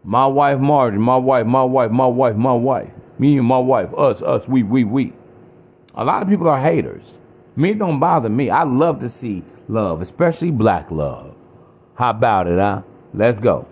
My 0.07 0.25
wife, 0.25 0.57
Marjorie, 0.57 0.99
my 0.99 1.17
wife, 1.17 1.45
my 1.45 1.63
wife, 1.65 1.91
my 1.91 2.07
wife, 2.07 2.37
my 2.37 2.53
wife. 2.53 2.89
Me 3.19 3.37
and 3.37 3.45
my 3.45 3.57
wife, 3.57 3.89
us, 3.97 4.21
us, 4.21 4.47
we, 4.47 4.63
we, 4.63 4.85
we. 4.85 5.11
A 5.95 6.05
lot 6.05 6.21
of 6.21 6.29
people 6.29 6.47
are 6.47 6.61
haters. 6.61 7.15
Me 7.57 7.73
don't 7.73 7.99
bother 7.99 8.29
me. 8.29 8.49
I 8.49 8.63
love 8.63 9.01
to 9.01 9.09
see 9.09 9.43
love, 9.67 10.01
especially 10.01 10.49
black 10.49 10.89
love. 10.91 11.35
How 11.95 12.11
about 12.11 12.47
it, 12.47 12.57
huh? 12.57 12.83
Let's 13.13 13.39
go. 13.39 13.67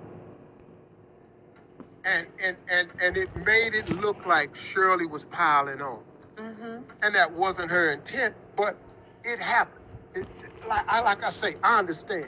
And 2.04 2.28
and 2.44 2.58
and 2.70 2.90
and 3.02 3.16
it 3.16 3.34
made 3.38 3.74
it 3.74 3.90
look 4.02 4.26
like 4.26 4.54
Shirley 4.74 5.06
was 5.06 5.24
piling 5.32 5.82
on. 5.82 6.00
Mm-hmm. 6.36 6.84
and 7.02 7.16
that 7.16 7.32
wasn't 7.32 7.72
her 7.72 7.94
intent, 7.94 8.36
but 8.58 8.76
it 9.24 9.40
happened. 9.40 9.86
It, 10.16 10.28
like 10.68 10.84
I 10.86 11.00
like 11.00 11.24
I 11.24 11.30
say, 11.30 11.56
I 11.64 11.80
understand. 11.80 12.26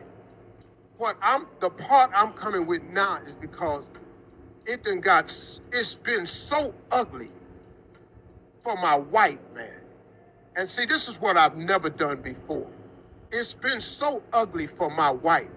What 0.97 1.17
I'm 1.21 1.45
the 1.59 1.69
part 1.69 2.11
I'm 2.15 2.31
coming 2.31 2.65
with 2.65 2.84
now 2.84 3.19
is 3.27 3.35
because 3.35 3.89
it 4.68 4.84
done 4.84 4.99
got 5.02 5.26
it's 5.72 5.95
been 5.95 6.26
so 6.27 6.73
ugly 6.91 7.31
for 8.64 8.76
my 8.77 8.95
white 8.98 9.39
man. 9.56 9.72
And 10.57 10.68
see, 10.68 10.85
this 10.85 11.07
is 11.07 11.22
what 11.22 11.38
I've 11.38 11.56
never 11.56 11.89
done 11.89 12.22
before. 12.22 12.68
It's 13.31 13.53
been 13.53 13.81
so 13.81 14.22
ugly 14.34 14.68
for 14.68 14.89
my 14.89 15.11
wife, 15.11 15.49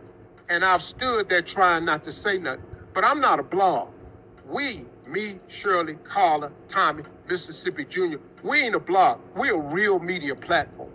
and 0.49 0.65
I've 0.65 0.83
stood 0.83 1.29
there 1.29 1.43
trying 1.43 1.85
not 1.85 2.05
to 2.05 2.13
say 2.13 2.39
nothing. 2.39 2.65
But 2.95 3.05
I'm 3.05 3.21
not 3.21 3.41
a 3.41 3.43
blog. 3.43 3.89
We, 4.49 4.85
Me, 5.07 5.41
Shirley, 5.49 5.95
Carla, 6.05 6.53
Tommy, 6.69 7.05
Mississippi 7.29 7.85
Jr. 7.85 8.17
We 8.45 8.63
ain't 8.63 8.75
a 8.75 8.81
blog. 8.81 9.21
We're 9.35 9.55
a 9.57 9.59
real 9.59 9.99
media 9.99 10.37
platform. 10.37 10.91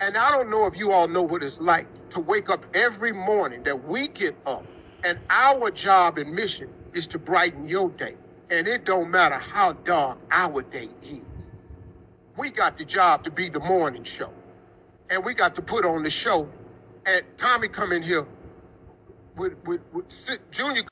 And 0.00 0.16
I 0.16 0.30
don't 0.30 0.50
know 0.50 0.66
if 0.66 0.76
you 0.76 0.92
all 0.92 1.08
know 1.08 1.22
what 1.22 1.42
it's 1.42 1.60
like 1.60 1.86
to 2.10 2.20
wake 2.20 2.50
up 2.50 2.64
every 2.74 3.12
morning 3.12 3.62
that 3.64 3.88
we 3.88 4.08
get 4.08 4.36
up 4.46 4.64
and 5.04 5.18
our 5.30 5.70
job 5.70 6.18
and 6.18 6.32
mission 6.32 6.68
is 6.94 7.06
to 7.08 7.18
brighten 7.18 7.68
your 7.68 7.90
day. 7.90 8.16
And 8.50 8.66
it 8.66 8.84
don't 8.84 9.10
matter 9.10 9.36
how 9.36 9.72
dark 9.72 10.18
our 10.30 10.62
day 10.62 10.88
is. 11.02 11.20
We 12.36 12.50
got 12.50 12.78
the 12.78 12.84
job 12.84 13.24
to 13.24 13.30
be 13.30 13.48
the 13.48 13.60
morning 13.60 14.04
show. 14.04 14.32
And 15.10 15.24
we 15.24 15.34
got 15.34 15.54
to 15.56 15.62
put 15.62 15.84
on 15.84 16.02
the 16.02 16.10
show. 16.10 16.48
And 17.06 17.22
Tommy 17.36 17.68
come 17.68 17.92
in 17.92 18.02
here 18.02 18.26
with, 19.36 19.54
with, 19.66 19.80
with 19.92 20.06
Junior 20.50 20.82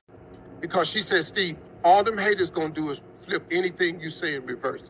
because 0.60 0.88
she 0.88 1.02
said, 1.02 1.24
Steve, 1.24 1.56
all 1.84 2.02
them 2.02 2.18
haters 2.18 2.50
gonna 2.50 2.70
do 2.70 2.90
is 2.90 3.00
flip 3.18 3.44
anything 3.50 4.00
you 4.00 4.10
say 4.10 4.36
and 4.36 4.46
reverse. 4.48 4.84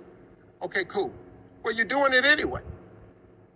Okay, 0.62 0.84
cool. 0.84 1.12
Well, 1.62 1.74
you're 1.74 1.84
doing 1.84 2.12
it 2.12 2.24
anyway. 2.24 2.60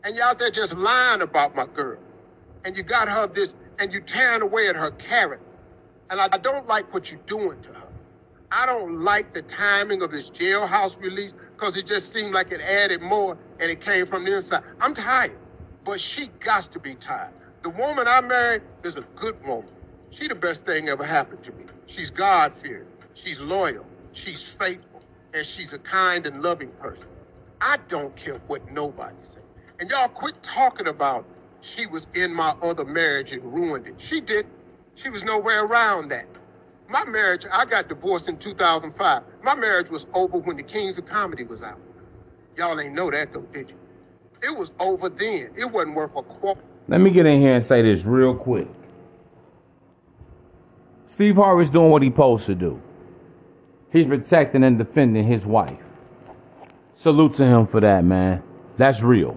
And 0.04 0.16
you're 0.16 0.24
out 0.24 0.38
there 0.38 0.50
just 0.50 0.76
lying 0.76 1.22
about 1.22 1.54
my 1.54 1.66
girl. 1.66 1.98
And 2.64 2.76
you 2.76 2.82
got 2.82 3.08
her 3.08 3.26
this, 3.26 3.54
and 3.78 3.92
you 3.92 4.00
tearing 4.00 4.42
away 4.42 4.68
at 4.68 4.76
her 4.76 4.90
character. 4.92 5.49
And 6.10 6.20
I, 6.20 6.28
don't 6.38 6.66
like 6.66 6.92
what 6.92 7.10
you're 7.10 7.20
doing 7.26 7.62
to 7.62 7.68
her. 7.68 7.88
I 8.50 8.66
don't 8.66 9.04
like 9.04 9.32
the 9.32 9.42
timing 9.42 10.02
of 10.02 10.10
this 10.10 10.28
jailhouse 10.28 11.00
release 11.00 11.34
because 11.56 11.76
it 11.76 11.86
just 11.86 12.12
seemed 12.12 12.34
like 12.34 12.50
it 12.50 12.60
added 12.60 13.00
more 13.00 13.38
and 13.60 13.70
it 13.70 13.80
came 13.80 14.06
from 14.06 14.24
the 14.24 14.36
inside. 14.36 14.64
I'm 14.80 14.92
tired, 14.92 15.38
but 15.84 16.00
she 16.00 16.28
got 16.40 16.64
to 16.64 16.80
be 16.80 16.96
tired. 16.96 17.32
The 17.62 17.70
woman 17.70 18.08
I 18.08 18.20
married 18.22 18.62
is 18.82 18.96
a 18.96 19.02
good 19.14 19.36
woman. 19.46 19.70
She 20.10 20.26
the 20.26 20.34
best 20.34 20.66
thing 20.66 20.88
ever 20.88 21.04
happened 21.04 21.44
to 21.44 21.52
me. 21.52 21.64
She's 21.86 22.10
God 22.10 22.54
fearing. 22.56 22.88
She's 23.14 23.38
loyal. 23.38 23.86
She's 24.12 24.42
faithful. 24.42 25.02
And 25.32 25.46
she's 25.46 25.72
a 25.72 25.78
kind 25.78 26.26
and 26.26 26.42
loving 26.42 26.70
person. 26.80 27.04
I 27.60 27.76
don't 27.88 28.16
care 28.16 28.40
what 28.48 28.68
nobody 28.72 29.16
says. 29.22 29.44
And 29.78 29.88
y'all 29.90 30.08
quit 30.08 30.42
talking 30.42 30.88
about 30.88 31.24
she 31.60 31.86
was 31.86 32.08
in 32.14 32.34
my 32.34 32.54
other 32.62 32.84
marriage 32.84 33.30
and 33.30 33.44
ruined 33.54 33.86
it. 33.86 33.94
She 34.08 34.20
did. 34.20 34.46
She 35.02 35.08
was 35.08 35.24
nowhere 35.24 35.64
around 35.64 36.10
that. 36.10 36.26
My 36.88 37.04
marriage, 37.04 37.46
I 37.50 37.64
got 37.64 37.88
divorced 37.88 38.28
in 38.28 38.36
2005. 38.36 39.22
My 39.42 39.54
marriage 39.54 39.90
was 39.90 40.06
over 40.12 40.38
when 40.38 40.56
the 40.56 40.62
Kings 40.62 40.98
of 40.98 41.06
Comedy 41.06 41.44
was 41.44 41.62
out. 41.62 41.78
Y'all 42.56 42.78
ain't 42.80 42.94
know 42.94 43.10
that 43.10 43.32
though, 43.32 43.42
did 43.52 43.70
you? 43.70 43.76
It 44.42 44.56
was 44.56 44.72
over 44.80 45.08
then. 45.08 45.50
It 45.56 45.70
wasn't 45.70 45.94
worth 45.94 46.10
a 46.16 46.22
quarter. 46.22 46.62
Let 46.88 47.00
me 47.00 47.10
get 47.10 47.26
in 47.26 47.40
here 47.40 47.54
and 47.54 47.64
say 47.64 47.82
this 47.82 48.04
real 48.04 48.34
quick. 48.34 48.68
Steve 51.06 51.36
Harvey's 51.36 51.70
doing 51.70 51.90
what 51.90 52.02
he's 52.02 52.12
supposed 52.12 52.46
to 52.46 52.54
do. 52.54 52.80
He's 53.92 54.06
protecting 54.06 54.64
and 54.64 54.78
defending 54.78 55.26
his 55.26 55.46
wife. 55.46 55.78
Salute 56.94 57.34
to 57.34 57.46
him 57.46 57.66
for 57.66 57.80
that, 57.80 58.04
man. 58.04 58.42
That's 58.76 59.02
real. 59.02 59.36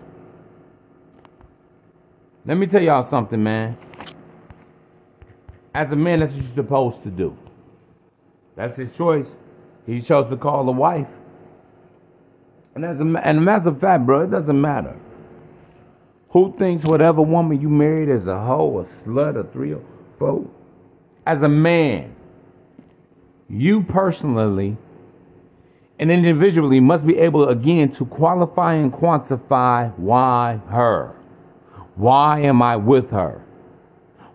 Let 2.46 2.58
me 2.58 2.68
tell 2.68 2.82
y'all 2.82 3.04
something, 3.04 3.42
man. 3.42 3.78
As 5.74 5.92
a 5.92 5.96
man, 5.96 6.20
that's 6.20 6.34
what 6.34 6.44
you're 6.44 6.54
supposed 6.54 7.04
to 7.04 7.10
do. 7.10 7.36
That's 8.56 8.78
his 8.78 8.96
choice. 8.96 9.36
He 9.86 10.02
chose 10.02 10.30
to 10.30 10.38
call 10.38 10.68
a 10.70 10.72
wife. 10.72 11.08
And 12.76 12.86
as 12.86 13.00
a, 13.00 13.04
and 13.04 13.50
as 13.50 13.68
a 13.68 13.74
fact, 13.74 14.06
bro, 14.06 14.22
it 14.22 14.32
doesn't 14.32 14.60
matter. 14.60 14.96
Who 16.30 16.56
thinks 16.58 16.84
whatever 16.84 17.22
woman 17.22 17.62
you 17.62 17.70
married 17.70 18.10
is 18.10 18.28
a 18.28 18.40
hoe, 18.40 18.80
a 18.80 19.08
slut, 19.08 19.40
a 19.40 19.44
three 19.52 19.74
or 19.74 19.82
four? 20.18 20.50
As 21.26 21.44
a 21.44 21.50
man, 21.50 22.16
you 23.50 23.84
personally 23.84 24.78
and 26.00 26.12
individually 26.12 26.80
must 26.80 27.06
be 27.06 27.18
able 27.18 27.50
again 27.50 27.92
to 27.92 28.06
qualify 28.06 28.74
and 28.74 28.92
quantify 28.92 29.96
why 29.98 30.60
her. 30.70 31.16
Why 31.96 32.42
am 32.42 32.62
I 32.64 32.78
with 32.78 33.12
her? 33.12 33.44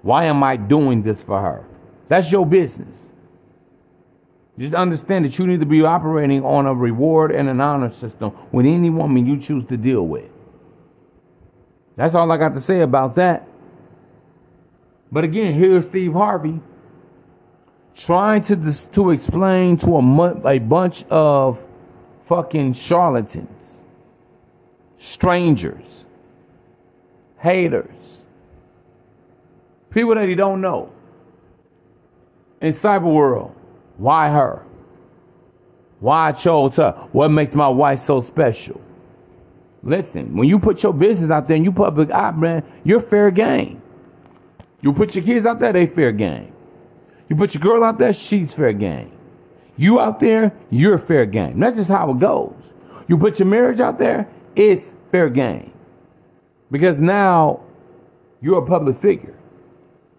Why 0.02 0.24
am 0.24 0.42
I 0.42 0.56
doing 0.56 1.02
this 1.02 1.22
for 1.22 1.40
her? 1.40 1.64
That's 2.08 2.30
your 2.30 2.46
business. 2.46 3.02
Just 4.58 4.74
understand 4.74 5.24
that 5.24 5.38
you 5.38 5.46
need 5.46 5.60
to 5.60 5.66
be 5.66 5.82
operating 5.82 6.44
on 6.44 6.66
a 6.66 6.74
reward 6.74 7.30
and 7.30 7.48
an 7.48 7.60
honor 7.60 7.92
system 7.92 8.32
with 8.50 8.66
any 8.66 8.90
woman 8.90 9.24
you 9.26 9.38
choose 9.38 9.64
to 9.66 9.76
deal 9.76 10.06
with. 10.06 10.30
That's 11.96 12.14
all 12.14 12.30
I 12.30 12.36
got 12.36 12.54
to 12.54 12.60
say 12.60 12.80
about 12.80 13.14
that. 13.16 13.46
But 15.10 15.24
again, 15.24 15.54
here's 15.54 15.86
Steve 15.86 16.12
Harvey 16.12 16.60
trying 17.94 18.42
to 18.44 18.56
to 18.92 19.10
explain 19.10 19.76
to 19.78 19.96
a, 19.96 20.46
a 20.46 20.58
bunch 20.58 21.04
of 21.10 21.64
fucking 22.26 22.72
charlatans, 22.72 23.78
strangers, 24.98 26.04
haters, 27.38 28.17
people 29.90 30.14
that 30.14 30.28
he 30.28 30.34
don't 30.34 30.60
know 30.60 30.92
in 32.60 32.72
cyber 32.72 33.12
world. 33.12 33.54
Why 33.96 34.28
her? 34.28 34.64
Why 36.00 36.28
I 36.28 36.32
chose 36.32 36.76
her? 36.76 36.92
What 37.12 37.30
makes 37.30 37.54
my 37.54 37.68
wife 37.68 37.98
so 37.98 38.20
special? 38.20 38.80
Listen, 39.82 40.36
when 40.36 40.48
you 40.48 40.58
put 40.58 40.82
your 40.82 40.92
business 40.92 41.30
out 41.30 41.48
there 41.48 41.56
and 41.56 41.64
you 41.64 41.72
public 41.72 42.10
ah, 42.12 42.28
eye 42.28 42.30
brand, 42.32 42.64
you're 42.84 43.00
fair 43.00 43.30
game. 43.30 43.82
You 44.80 44.92
put 44.92 45.14
your 45.14 45.24
kids 45.24 45.46
out 45.46 45.58
there, 45.60 45.72
they 45.72 45.86
fair 45.86 46.12
game. 46.12 46.52
You 47.28 47.36
put 47.36 47.54
your 47.54 47.60
girl 47.60 47.84
out 47.84 47.98
there, 47.98 48.12
she's 48.12 48.54
fair 48.54 48.72
game. 48.72 49.12
You 49.76 50.00
out 50.00 50.18
there, 50.18 50.52
you're 50.70 50.98
fair 50.98 51.26
game. 51.26 51.60
That's 51.60 51.76
just 51.76 51.90
how 51.90 52.10
it 52.10 52.18
goes. 52.18 52.72
You 53.06 53.16
put 53.16 53.38
your 53.38 53.46
marriage 53.46 53.80
out 53.80 53.98
there, 53.98 54.28
it's 54.56 54.92
fair 55.10 55.28
game. 55.28 55.72
Because 56.70 57.00
now 57.00 57.60
you're 58.40 58.58
a 58.58 58.66
public 58.66 59.00
figure. 59.00 59.37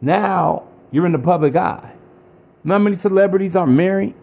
Now 0.01 0.63
you're 0.91 1.05
in 1.05 1.11
the 1.11 1.19
public 1.19 1.55
eye. 1.55 1.93
Not 2.63 2.80
many 2.80 2.95
celebrities 2.95 3.55
are 3.55 3.67
married. 3.67 4.15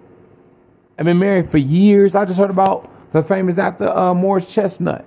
I've 0.98 1.04
been 1.04 1.18
married 1.18 1.50
for 1.50 1.58
years. 1.58 2.14
I 2.14 2.24
just 2.24 2.38
heard 2.38 2.50
about 2.50 2.90
the 3.12 3.22
famous 3.22 3.58
actor 3.58 3.88
uh, 3.88 4.14
Morris 4.14 4.52
Chestnut. 4.52 5.04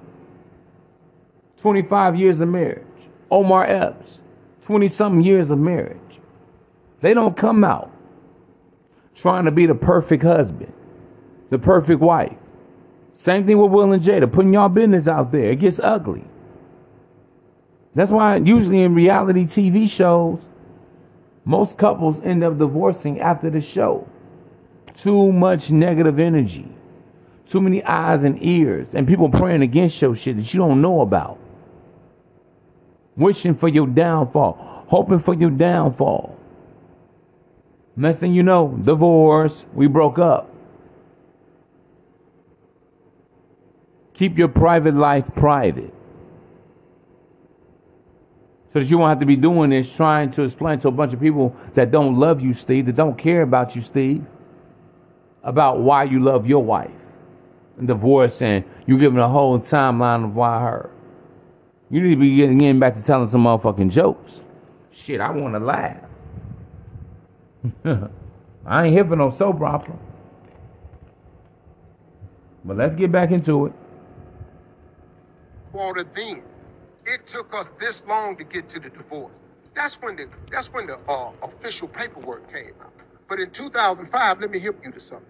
25 1.61 2.15
years 2.15 2.41
of 2.41 2.49
marriage. 2.49 2.85
Omar 3.31 3.65
Epps, 3.65 4.19
20 4.63 4.87
something 4.87 5.23
years 5.23 5.49
of 5.49 5.59
marriage. 5.59 5.97
They 7.01 7.13
don't 7.13 7.35
come 7.37 7.63
out 7.63 7.91
trying 9.15 9.45
to 9.45 9.51
be 9.51 9.65
the 9.65 9.75
perfect 9.75 10.23
husband, 10.23 10.73
the 11.49 11.59
perfect 11.59 11.99
wife. 11.99 12.35
Same 13.15 13.45
thing 13.45 13.57
with 13.57 13.71
Will 13.71 13.91
and 13.91 14.01
Jada, 14.01 14.31
putting 14.31 14.53
y'all 14.53 14.69
business 14.69 15.07
out 15.07 15.31
there. 15.31 15.51
It 15.51 15.59
gets 15.59 15.79
ugly. 15.79 16.23
That's 17.93 18.11
why 18.11 18.37
usually 18.37 18.81
in 18.81 18.95
reality 18.95 19.43
TV 19.43 19.89
shows, 19.89 20.39
most 21.49 21.80
couples 21.80 22.19
end 22.19 22.43
up 22.43 22.59
divorcing 22.59 23.19
after 23.19 23.49
the 23.49 23.59
show. 23.59 24.07
Too 24.93 25.31
much 25.31 25.71
negative 25.71 26.19
energy, 26.19 26.67
too 27.47 27.59
many 27.59 27.84
eyes 27.84 28.23
and 28.23 28.38
ears, 28.43 28.89
and 28.93 29.07
people 29.07 29.30
praying 29.30 29.63
against 29.63 29.99
your 29.99 30.13
shit 30.13 30.38
that 30.38 30.53
you 30.53 30.59
don't 30.59 30.80
know 30.80 31.01
about. 31.01 31.39
Wishing 33.17 33.55
for 33.55 33.67
your 33.67 33.88
downfall, 33.88 34.85
hoping 34.88 35.17
for 35.17 35.34
your 35.34 35.49
downfall. 35.49 36.38
Next 37.95 38.19
thing 38.19 38.31
you 38.31 38.43
know, 38.43 38.80
divorce, 38.84 39.65
we 39.73 39.88
broke 39.88 40.19
up. 40.19 40.53
Keep 44.13 44.38
your 44.38 44.49
private 44.49 44.93
life 44.93 45.34
private. 45.34 45.95
So 48.73 48.79
that 48.79 48.85
you 48.85 48.97
won't 48.99 49.09
have 49.09 49.19
to 49.19 49.25
be 49.25 49.35
doing 49.35 49.71
this 49.71 49.95
trying 49.95 50.31
to 50.31 50.43
explain 50.43 50.79
to 50.79 50.89
a 50.89 50.91
bunch 50.91 51.13
of 51.13 51.19
people 51.19 51.55
that 51.73 51.91
don't 51.91 52.17
love 52.17 52.41
you, 52.41 52.53
Steve, 52.53 52.85
that 52.85 52.95
don't 52.95 53.17
care 53.17 53.41
about 53.41 53.75
you, 53.75 53.81
Steve, 53.81 54.23
about 55.43 55.79
why 55.79 56.03
you 56.03 56.19
love 56.19 56.45
your 56.45 56.63
wife 56.63 56.91
and 57.77 57.87
divorce 57.87 58.41
and 58.43 58.63
you 58.85 58.97
giving 58.97 59.17
a 59.17 59.27
whole 59.27 59.57
timeline 59.59 60.23
of 60.23 60.35
why 60.35 60.61
her. 60.61 60.91
You 61.89 62.01
need 62.01 62.11
to 62.11 62.15
be 62.17 62.37
getting, 62.37 62.79
back 62.79 62.95
to 62.95 63.03
telling 63.03 63.27
some 63.27 63.43
motherfucking 63.43 63.89
jokes. 63.89 64.41
Shit, 64.91 65.19
I 65.19 65.31
want 65.31 65.55
to 65.55 65.59
laugh. 65.59 65.97
I 68.65 68.85
ain't 68.85 68.93
here 68.93 69.05
for 69.05 69.15
no 69.15 69.31
soap 69.31 69.61
opera. 69.61 69.97
But 72.63 72.77
let's 72.77 72.93
get 72.93 73.11
back 73.11 73.31
into 73.31 73.67
it. 73.67 73.73
Quarter 75.71 76.05
then. 76.15 76.43
It 77.10 77.26
took 77.26 77.56
us 77.56 77.72
this 77.80 78.06
long 78.06 78.38
to 78.38 78.44
get 78.44 78.69
to 78.69 78.80
the 78.80 78.90
divorce. 78.90 79.34
That's 79.73 79.95
when 79.95 80.15
the 80.15 80.30
that's 80.52 80.72
when 80.72 80.86
the 80.86 80.99
uh, 81.07 81.31
official 81.41 81.88
paperwork 81.88 82.53
came 82.53 82.73
out. 82.81 82.94
But 83.27 83.40
in 83.40 83.49
2005, 83.49 84.40
let 84.40 84.52
me 84.52 84.60
help 84.60 84.86
you 84.86 84.91
to 84.91 84.99
something. 84.99 85.26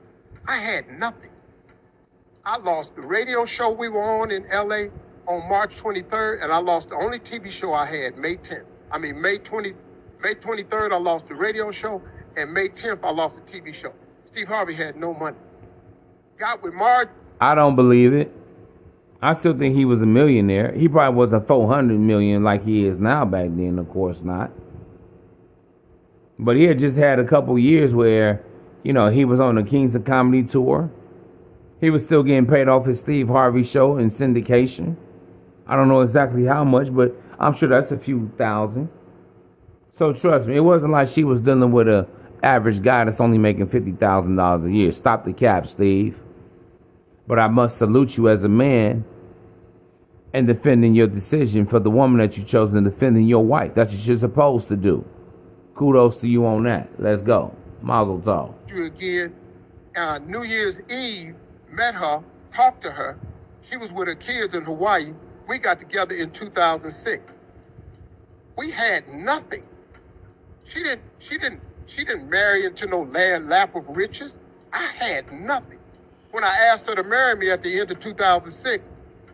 I 0.45 0.57
had 0.57 0.89
nothing. 0.99 1.29
I 2.43 2.57
lost 2.57 2.95
the 2.95 3.01
radio 3.01 3.45
show 3.45 3.71
we 3.71 3.87
were 3.87 4.03
on 4.03 4.29
in 4.29 4.45
LA 4.51 4.89
on 5.27 5.47
March 5.47 5.77
23rd, 5.77 6.43
and 6.43 6.51
I 6.51 6.57
lost 6.57 6.89
the 6.89 6.95
only 6.95 7.19
TV 7.19 7.49
show 7.49 7.73
I 7.73 7.85
had 7.85 8.17
May 8.17 8.35
10th. 8.35 8.65
I 8.91 8.97
mean 8.97 9.21
May 9.21 9.37
20, 9.37 9.71
May 10.21 10.33
23rd, 10.33 10.91
I 10.91 10.97
lost 10.97 11.27
the 11.27 11.35
radio 11.35 11.71
show, 11.71 12.01
and 12.35 12.51
May 12.53 12.67
10th, 12.67 12.99
I 13.03 13.11
lost 13.11 13.35
the 13.37 13.41
TV 13.41 13.73
show. 13.73 13.93
Steve 14.25 14.49
Harvey 14.49 14.73
had 14.73 14.97
no 14.97 15.13
money. 15.13 15.37
Got 16.37 16.61
with 16.61 16.73
Martin. 16.73 17.13
I 17.39 17.55
don't 17.55 17.75
believe 17.77 18.13
it. 18.13 18.33
I 19.21 19.33
still 19.33 19.57
think 19.57 19.75
he 19.75 19.83
was 19.83 20.01
a 20.01 20.05
millionaire. 20.05 20.73
He 20.73 20.87
probably 20.87 21.17
was 21.17 21.33
a 21.33 21.41
400 21.41 21.99
million 21.99 22.43
like 22.43 22.63
he 22.63 22.85
is 22.85 22.99
now 22.99 23.25
back 23.25 23.49
then, 23.51 23.77
of 23.77 23.89
course 23.89 24.21
not. 24.21 24.51
But 26.37 26.55
he 26.55 26.63
had 26.63 26.79
just 26.79 26.97
had 26.97 27.19
a 27.19 27.25
couple 27.25 27.59
years 27.59 27.93
where, 27.93 28.41
you 28.83 28.93
know, 28.93 29.09
he 29.09 29.25
was 29.25 29.41
on 29.41 29.55
the 29.55 29.63
Kings 29.63 29.93
of 29.93 30.05
Comedy 30.05 30.43
tour. 30.43 30.89
He 31.81 31.89
was 31.89 32.05
still 32.05 32.23
getting 32.23 32.45
paid 32.45 32.69
off 32.69 32.85
his 32.85 32.99
Steve 32.99 33.27
Harvey 33.27 33.63
show 33.63 33.97
in 33.97 34.09
syndication. 34.09 34.95
I 35.67 35.75
don't 35.75 35.89
know 35.89 35.99
exactly 36.01 36.45
how 36.45 36.63
much, 36.63 36.93
but 36.93 37.13
I'm 37.39 37.53
sure 37.53 37.67
that's 37.67 37.91
a 37.91 37.97
few 37.97 38.31
thousand. 38.37 38.89
So 39.91 40.13
trust 40.13 40.47
me, 40.47 40.55
it 40.55 40.61
wasn't 40.61 40.93
like 40.93 41.09
she 41.09 41.25
was 41.25 41.41
dealing 41.41 41.73
with 41.73 41.89
a 41.89 42.07
average 42.41 42.81
guy 42.81 43.03
that's 43.03 43.19
only 43.19 43.37
making 43.37 43.67
fifty 43.67 43.91
thousand 43.91 44.37
dollars 44.37 44.65
a 44.65 44.71
year. 44.71 44.93
Stop 44.93 45.25
the 45.25 45.33
cap, 45.33 45.67
Steve. 45.67 46.17
But 47.27 47.37
I 47.37 47.47
must 47.47 47.77
salute 47.77 48.17
you 48.17 48.29
as 48.29 48.45
a 48.45 48.49
man 48.49 49.03
in 50.33 50.45
defending 50.45 50.93
your 50.93 51.07
decision 51.07 51.65
for 51.65 51.79
the 51.79 51.89
woman 51.89 52.19
that 52.19 52.37
you 52.37 52.43
chose 52.43 52.73
and 52.73 52.85
defending 52.85 53.27
your 53.27 53.43
wife. 53.43 53.73
That's 53.73 53.93
what 53.93 54.05
you're 54.05 54.17
supposed 54.17 54.67
to 54.67 54.75
do. 54.75 55.03
Kudos 55.75 56.17
to 56.17 56.27
you 56.27 56.45
on 56.45 56.63
that. 56.63 56.89
Let's 56.99 57.21
go. 57.21 57.55
Mazel 57.81 58.19
tov. 58.19 58.53
You 58.67 58.85
again. 58.85 59.35
Uh, 59.95 60.19
New 60.19 60.43
Year's 60.43 60.81
Eve, 60.89 61.35
met 61.71 61.95
her, 61.95 62.23
talked 62.53 62.83
to 62.83 62.91
her. 62.91 63.17
She 63.69 63.77
was 63.77 63.91
with 63.91 64.07
her 64.07 64.15
kids 64.15 64.53
in 64.55 64.63
Hawaii. 64.63 65.13
We 65.47 65.57
got 65.57 65.79
together 65.79 66.15
in 66.15 66.31
2006. 66.31 67.23
We 68.57 68.71
had 68.71 69.07
nothing. 69.09 69.63
She 70.71 70.83
didn't. 70.83 71.01
She 71.19 71.37
didn't. 71.37 71.61
She 71.87 72.03
didn't 72.03 72.29
marry 72.29 72.65
into 72.65 72.85
no 72.85 73.01
land 73.03 73.49
lap 73.49 73.75
of 73.75 73.87
riches. 73.89 74.35
I 74.73 74.85
had 74.85 75.31
nothing. 75.31 75.79
When 76.31 76.43
I 76.43 76.55
asked 76.71 76.85
her 76.87 76.95
to 76.95 77.03
marry 77.03 77.35
me 77.35 77.49
at 77.49 77.63
the 77.63 77.79
end 77.79 77.89
of 77.89 77.99
2006, 77.99 78.83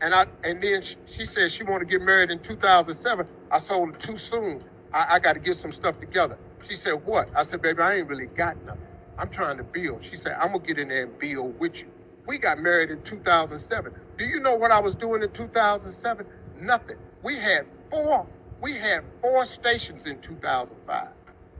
and 0.02 0.14
I 0.16 0.26
and 0.44 0.62
then 0.64 0.84
she, 0.84 0.96
she 1.18 1.26
said 1.26 1.52
she 1.52 1.64
wanted 1.64 1.82
to 1.90 1.98
get 2.00 2.02
married 2.02 2.32
in 2.32 2.40
2007, 2.40 3.28
I 3.52 3.60
sold 3.60 3.92
it 3.96 4.02
too 4.02 4.18
soon. 4.18 4.64
I, 4.94 5.06
I 5.16 5.20
got 5.20 5.34
to 5.34 5.40
get 5.40 5.58
some 5.58 5.72
stuff 5.74 6.00
together. 6.00 6.38
She 6.68 6.76
said, 6.76 6.94
"What?" 7.06 7.30
I 7.36 7.44
said, 7.44 7.62
"Baby, 7.62 7.82
I 7.82 7.96
ain't 7.98 8.10
really 8.10 8.28
got 8.28 8.58
nothing. 8.66 8.82
I'm 9.20 9.30
trying 9.30 9.58
to 9.58 9.64
build." 9.64 10.06
She 10.06 10.18
said, 10.18 10.38
"I'm 10.40 10.54
gonna 10.54 10.60
get 10.66 10.80
in 10.80 10.90
there 10.90 11.06
and 11.06 11.20
build 11.20 11.60
with 11.60 11.76
you." 11.78 11.88
We 12.28 12.40
got 12.40 12.60
married 12.60 12.92
in 12.92 13.02
2007. 13.04 13.94
Do 14.18 14.26
you 14.26 14.40
know 14.42 14.56
what 14.56 14.72
I 14.72 14.80
was 14.80 14.96
doing 14.96 15.24
in 15.24 15.32
2007? 15.32 16.26
Nothing. 16.62 16.98
We 17.24 17.38
had 17.38 17.66
four. 17.92 18.28
We 18.62 18.76
had 18.76 19.04
four 19.22 19.46
stations 19.46 20.06
in 20.08 20.20
2005. 20.22 21.08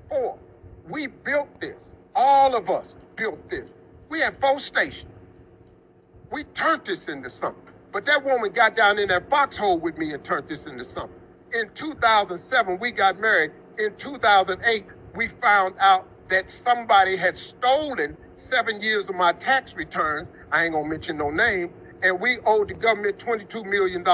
Four. 0.10 0.38
We 0.90 1.08
built 1.08 1.62
this. 1.62 1.94
All 2.16 2.56
of 2.56 2.70
us 2.70 2.96
built 3.16 3.50
this. 3.50 3.70
We 4.10 4.20
had 4.22 4.40
four 4.42 4.60
stations. 4.60 5.12
We 6.32 6.46
turned 6.46 6.86
this 6.86 7.08
into 7.10 7.30
something. 7.30 7.65
But 7.96 8.06
that 8.08 8.26
woman 8.26 8.52
got 8.52 8.76
down 8.76 9.00
in 9.00 9.08
that 9.08 9.30
foxhole 9.30 9.80
with 9.80 9.98
me 9.98 10.12
and 10.12 10.22
turned 10.22 10.50
this 10.50 10.66
into 10.66 10.84
something. 10.84 11.18
In 11.54 11.70
2007, 11.76 12.78
we 12.78 12.92
got 12.92 13.22
married. 13.22 13.52
In 13.80 13.96
2008, 13.96 14.86
we 15.16 15.30
found 15.30 15.76
out 15.80 16.06
that 16.28 16.50
somebody 16.50 17.16
had 17.16 17.40
stolen 17.40 18.18
seven 18.36 18.82
years 18.82 19.08
of 19.08 19.16
my 19.16 19.32
tax 19.32 19.76
returns. 19.76 20.28
I 20.52 20.66
ain't 20.66 20.74
gonna 20.74 20.90
mention 20.90 21.18
no 21.18 21.32
name. 21.32 21.72
And 22.04 22.20
we 22.20 22.40
owed 22.46 22.68
the 22.68 22.74
government 22.74 23.18
$22 23.18 23.66
million. 23.66 24.06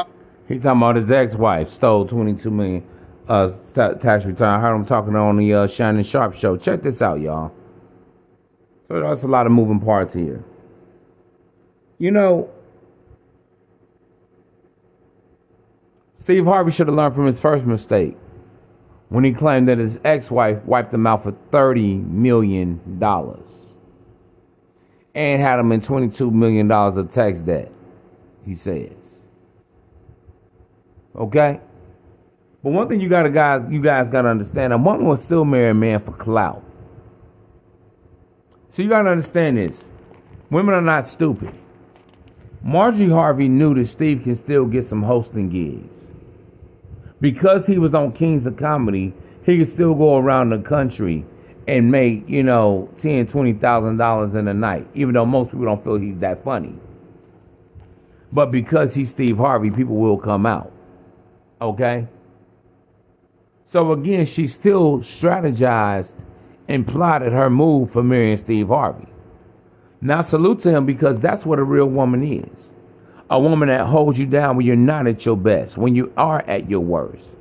He 0.47 0.59
talking 0.59 0.77
about 0.79 0.95
his 0.95 1.09
ex-wife 1.09 1.67
stole 1.69 2.05
22 2.07 2.51
million 2.51 2.87
uh 3.27 3.51
ta- 3.73 3.93
tax 3.93 4.25
return. 4.25 4.49
I 4.49 4.59
heard 4.59 4.75
him 4.75 4.85
talking 4.85 5.15
on 5.15 5.37
the 5.37 5.55
uh, 5.55 5.65
Shannon 5.65 6.03
Sharpe 6.03 6.35
show. 6.35 6.55
Check 6.55 6.83
this 6.83 7.01
out, 7.01 7.19
y'all. 7.19 7.51
So 8.89 8.99
that's 9.01 9.23
a 9.23 9.27
lot 9.27 9.47
of 9.47 9.51
moving 9.51 9.79
parts 9.79 10.13
here. 10.13 10.43
You 11.97 12.11
know, 12.11 12.51
Steve 16.21 16.45
Harvey 16.45 16.69
should 16.69 16.85
have 16.85 16.95
learned 16.95 17.15
from 17.15 17.25
his 17.25 17.39
first 17.39 17.65
mistake 17.65 18.15
when 19.09 19.23
he 19.23 19.33
claimed 19.33 19.67
that 19.67 19.79
his 19.79 19.99
ex-wife 20.05 20.63
wiped 20.65 20.93
him 20.93 21.07
out 21.07 21.23
for 21.23 21.31
30 21.51 21.95
million 21.95 22.79
dollars 22.99 23.71
and 25.15 25.41
had 25.41 25.57
him 25.57 25.71
in 25.71 25.81
22 25.81 26.29
million 26.29 26.67
dollars 26.67 26.95
of 26.95 27.09
tax 27.09 27.41
debt. 27.41 27.71
He 28.45 28.53
says. 28.53 28.91
Okay? 31.15 31.59
But 32.61 32.69
one 32.69 32.87
thing 32.87 33.01
you 33.01 33.09
gotta 33.09 33.31
guys 33.31 33.63
you 33.71 33.81
guys 33.81 34.07
gotta 34.07 34.27
understand, 34.27 34.73
a 34.73 34.77
woman 34.77 35.07
will 35.07 35.17
still 35.17 35.43
marry 35.43 35.71
a 35.71 35.73
man 35.73 36.01
for 36.01 36.11
clout. 36.11 36.63
So 38.69 38.83
you 38.83 38.89
gotta 38.89 39.09
understand 39.09 39.57
this. 39.57 39.89
Women 40.51 40.75
are 40.75 40.81
not 40.81 41.07
stupid. 41.07 41.51
Marjorie 42.61 43.09
Harvey 43.09 43.47
knew 43.47 43.73
that 43.73 43.87
Steve 43.87 44.21
can 44.21 44.35
still 44.35 44.65
get 44.65 44.85
some 44.85 45.01
hosting 45.01 45.49
gigs. 45.49 46.00
Because 47.21 47.67
he 47.67 47.77
was 47.77 47.93
on 47.93 48.11
Kings 48.11 48.45
of 48.45 48.57
Comedy, 48.57 49.13
he 49.45 49.57
could 49.59 49.69
still 49.69 49.93
go 49.93 50.17
around 50.17 50.49
the 50.49 50.57
country 50.57 51.25
and 51.67 51.91
make, 51.91 52.27
you 52.27 52.43
know, 52.43 52.89
ten, 52.97 53.27
twenty 53.27 53.53
thousand 53.53 53.97
dollars 53.97 54.35
in 54.35 54.47
a 54.47 54.53
night, 54.53 54.87
even 54.95 55.13
though 55.13 55.25
most 55.25 55.51
people 55.51 55.65
don't 55.65 55.83
feel 55.83 55.97
he's 55.97 56.17
that 56.19 56.43
funny. 56.43 56.75
But 58.33 58.51
because 58.51 58.95
he's 58.95 59.11
Steve 59.11 59.37
Harvey, 59.37 59.69
people 59.69 59.95
will 59.95 60.17
come 60.17 60.45
out. 60.45 60.71
Okay? 61.61 62.07
So 63.65 63.91
again, 63.91 64.25
she 64.25 64.47
still 64.47 64.99
strategized 64.99 66.13
and 66.67 66.87
plotted 66.87 67.33
her 67.33 67.49
move 67.49 67.91
for 67.91 68.03
marrying 68.03 68.37
Steve 68.37 68.67
Harvey. 68.67 69.07
Now 70.01 70.21
salute 70.21 70.61
to 70.61 70.71
him 70.71 70.85
because 70.85 71.19
that's 71.19 71.45
what 71.45 71.59
a 71.59 71.63
real 71.63 71.85
woman 71.85 72.23
is. 72.23 72.71
A 73.31 73.39
woman 73.39 73.69
that 73.69 73.87
holds 73.87 74.19
you 74.19 74.27
down 74.27 74.57
when 74.57 74.65
you're 74.65 74.75
not 74.75 75.07
at 75.07 75.25
your 75.25 75.37
best, 75.37 75.77
when 75.77 75.95
you 75.95 76.13
are 76.17 76.41
at 76.43 76.69
your 76.69 76.81
worst. 76.81 77.31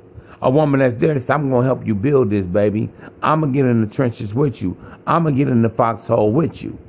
A 0.41 0.49
woman 0.49 0.79
that's 0.79 0.95
there 0.95 1.13
to 1.13 1.19
say, 1.19 1.33
I'm 1.33 1.51
gonna 1.51 1.65
help 1.65 1.85
you 1.85 1.93
build 1.93 2.31
this, 2.31 2.47
baby. 2.47 2.89
I'm 3.21 3.41
gonna 3.41 3.53
get 3.53 3.65
in 3.65 3.81
the 3.81 3.93
trenches 3.93 4.33
with 4.33 4.61
you. 4.61 4.75
I'm 5.05 5.23
gonna 5.23 5.35
get 5.35 5.49
in 5.49 5.61
the 5.61 5.69
foxhole 5.69 6.31
with 6.31 6.63
you. 6.63 6.79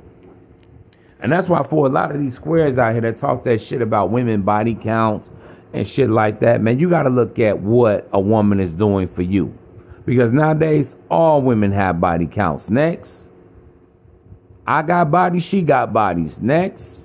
And 1.19 1.31
that's 1.31 1.47
why 1.47 1.63
for 1.63 1.85
a 1.85 1.89
lot 1.89 2.15
of 2.15 2.19
these 2.19 2.35
squares 2.35 2.77
out 2.77 2.93
here 2.93 3.01
that 3.01 3.17
talk 3.17 3.43
that 3.43 3.61
shit 3.61 3.81
about 3.81 4.09
women 4.09 4.41
body 4.41 4.75
counts 4.75 5.29
and 5.71 5.87
shit 5.87 6.09
like 6.09 6.39
that, 6.41 6.61
man, 6.61 6.79
you 6.79 6.89
got 6.89 7.03
to 7.03 7.09
look 7.09 7.39
at 7.39 7.59
what 7.59 8.09
a 8.11 8.19
woman 8.19 8.59
is 8.59 8.73
doing 8.73 9.07
for 9.07 9.21
you. 9.21 9.57
Because 10.05 10.33
nowadays, 10.33 10.97
all 11.09 11.41
women 11.41 11.71
have 11.71 12.01
body 12.01 12.27
counts. 12.27 12.69
Next. 12.69 13.29
I 14.67 14.81
got 14.81 15.11
bodies, 15.11 15.43
she 15.43 15.61
got 15.61 15.93
bodies. 15.93 16.41
Next. 16.41 17.02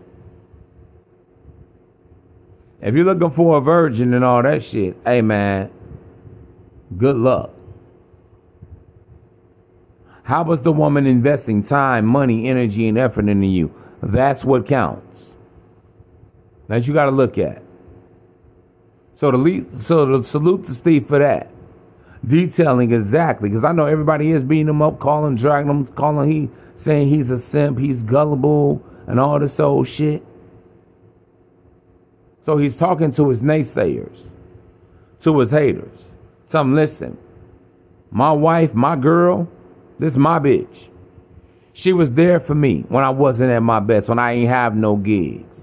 If 2.81 2.95
you're 2.95 3.05
looking 3.05 3.31
for 3.31 3.59
a 3.59 3.61
virgin 3.61 4.15
and 4.15 4.25
all 4.25 4.43
that 4.43 4.63
shit, 4.63 4.97
hey 5.05 5.21
man, 5.21 5.71
good 6.97 7.17
luck. 7.17 7.51
How 10.23 10.45
was 10.45 10.63
the 10.63 10.73
woman 10.73 11.07
investing 11.07 11.63
time, 11.63 12.07
money, 12.07 12.49
energy, 12.49 12.87
and 12.87 12.99
effort 12.99 13.29
into 13.29 13.47
you? 13.47 13.75
That's 14.03 14.45
what 14.45 14.67
counts. 14.67 15.37
That 16.69 16.87
you 16.87 16.93
got 16.93 17.07
to 17.07 17.11
look 17.11 17.39
at. 17.39 17.63
So 19.17 19.31
the 19.31 19.39
lead, 19.39 19.81
so 19.81 20.05
the 20.05 20.23
salute 20.23 20.67
to 20.67 20.75
Steve 20.75 21.07
for 21.09 21.19
that, 21.19 21.51
detailing 22.25 22.93
exactly 22.93 23.49
because 23.49 23.65
I 23.65 23.73
know 23.73 23.87
everybody 23.87 24.31
is 24.31 24.45
beating 24.45 24.69
him 24.69 24.83
up, 24.83 25.01
calling, 25.01 25.35
dragging 25.35 25.71
him, 25.71 25.87
calling 25.87 26.31
he 26.31 26.49
saying 26.75 27.09
he's 27.09 27.31
a 27.31 27.39
simp, 27.39 27.79
he's 27.79 28.05
gullible, 28.05 28.85
and 29.09 29.19
all 29.19 29.41
this 29.41 29.59
old 29.59 29.89
shit. 29.89 30.25
So 32.49 32.57
he's 32.57 32.79
talking 32.79 33.13
to 33.13 33.29
his 33.29 33.43
naysayers, 33.43 34.21
to 35.21 35.39
his 35.39 35.51
haters. 35.51 36.07
Some 36.47 36.75
listen, 36.75 37.19
my 38.11 38.33
wife, 38.33 38.73
my 38.73 38.97
girl, 38.97 39.47
this 39.99 40.15
is 40.15 40.17
my 40.17 40.39
bitch. 40.39 40.89
She 41.75 41.93
was 41.93 42.11
there 42.13 42.41
for 42.41 42.55
me 42.55 42.87
when 42.89 43.05
I 43.05 43.11
wasn't 43.11 43.51
at 43.51 43.63
my 43.63 43.81
best, 43.81 44.09
when 44.09 44.19
I 44.19 44.33
ain't 44.33 44.49
have 44.49 44.75
no 44.75 44.97
gigs, 44.97 45.63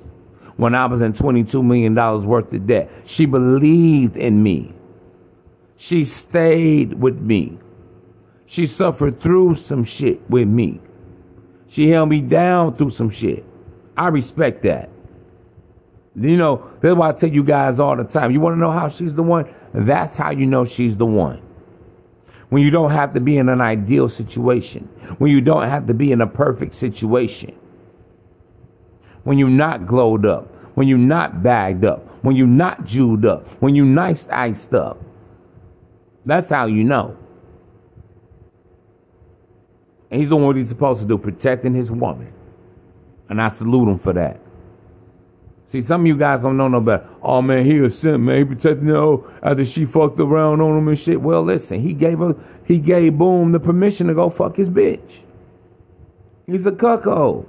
when 0.58 0.76
I 0.76 0.86
was 0.86 1.02
in 1.02 1.14
$22 1.14 1.66
million 1.66 1.96
worth 1.96 2.54
of 2.54 2.68
debt. 2.68 2.92
She 3.08 3.26
believed 3.26 4.16
in 4.16 4.44
me. 4.44 4.72
She 5.78 6.04
stayed 6.04 6.94
with 6.94 7.20
me. 7.20 7.58
She 8.46 8.68
suffered 8.68 9.20
through 9.20 9.56
some 9.56 9.86
shit 9.86 10.22
with 10.30 10.48
me. 10.48 10.80
She 11.68 11.90
held 11.90 12.10
me 12.10 12.22
down 12.22 12.78
through 12.78 12.92
some 12.92 13.10
shit. 13.10 13.44
I 13.98 14.10
respect 14.10 14.62
that. 14.62 14.92
You 16.18 16.38
know, 16.38 16.72
that's 16.82 16.96
why 16.96 17.10
I 17.10 17.12
tell 17.12 17.30
you 17.30 17.44
guys 17.44 17.80
all 17.80 17.96
the 17.96 18.04
time. 18.04 18.32
You 18.32 18.40
want 18.40 18.56
to 18.56 18.60
know 18.60 18.72
how 18.72 18.88
she's 18.88 19.14
the 19.14 19.24
one? 19.24 19.54
That's 19.74 20.16
how 20.16 20.32
you 20.32 20.46
know 20.46 20.64
she's 20.64 20.96
the 20.96 21.06
one. 21.06 21.42
When 22.50 22.62
you 22.62 22.72
don't 22.72 22.92
have 22.92 23.14
to 23.16 23.20
be 23.20 23.38
in 23.38 23.50
an 23.50 23.60
ideal 23.60 24.08
situation. 24.08 24.88
When 25.18 25.32
you 25.32 25.42
don't 25.42 25.68
have 25.68 25.88
to 25.88 25.94
be 25.94 26.12
in 26.12 26.22
a 26.22 26.28
perfect 26.28 26.74
situation. 26.74 27.56
When 29.24 29.38
you're 29.38 29.50
not 29.50 29.88
glowed 29.88 30.26
up. 30.26 30.54
When 30.76 30.88
you're 30.88 30.98
not 30.98 31.44
bagged 31.44 31.84
up. 31.84 32.08
When 32.24 32.36
you're 32.36 32.48
not 32.48 32.86
jeweled 32.86 33.26
up. 33.26 33.48
When 33.60 33.76
you're 33.76 33.86
nice 33.86 34.30
iced 34.30 34.74
up. 34.74 35.02
That's 36.26 36.50
how 36.50 36.68
you 36.68 36.84
know. 36.84 37.18
And 40.12 40.22
he's 40.22 40.30
doing 40.30 40.46
what 40.46 40.56
he's 40.56 40.70
supposed 40.70 41.02
to 41.02 41.08
do, 41.08 41.18
protecting 41.18 41.74
his 41.74 41.92
woman. 41.92 42.32
And 43.28 43.42
I 43.42 43.50
salute 43.50 43.90
him 43.90 44.00
for 44.00 44.14
that. 44.14 44.40
See, 45.76 45.82
some 45.82 46.02
of 46.04 46.08
you 46.08 46.16
guys 46.16 46.44
don't 46.44 46.56
know 46.56 46.70
no 46.70 46.80
better. 46.80 47.06
Oh 47.22 47.42
man, 47.42 47.66
he 47.66 47.80
a 47.80 47.90
simp, 47.90 48.24
man. 48.24 48.38
He 48.38 48.46
protecting 48.46 48.88
her 48.88 49.18
after 49.44 49.66
she 49.66 49.84
fucked 49.84 50.18
around 50.22 50.62
on 50.62 50.78
him 50.78 50.88
and 50.88 50.98
shit. 50.98 51.20
Well, 51.20 51.44
listen, 51.44 51.82
he 51.82 51.92
gave 51.92 52.20
her, 52.20 52.34
he 52.64 52.78
gave 52.78 53.18
Boom 53.18 53.52
the 53.52 53.60
permission 53.60 54.08
to 54.08 54.14
go 54.14 54.30
fuck 54.30 54.56
his 54.56 54.70
bitch. 54.70 55.20
He's 56.48 56.66
a 56.66 56.72
cuckold. 56.72 57.46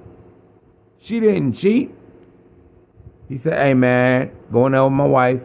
She 0.99 1.21
didn't 1.21 1.53
cheat. 1.53 1.95
He 3.29 3.37
said, 3.37 3.61
hey 3.61 3.75
man, 3.75 4.33
going 4.51 4.75
out 4.75 4.87
with 4.87 4.95
my 4.95 5.07
wife. 5.07 5.43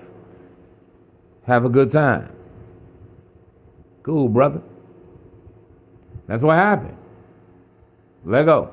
Have 1.45 1.65
a 1.65 1.69
good 1.69 1.91
time. 1.91 2.35
Cool, 4.01 4.27
brother. 4.27 4.63
That's 6.25 6.41
what 6.41 6.57
happened. 6.57 6.97
Let 8.25 8.47
go. 8.47 8.71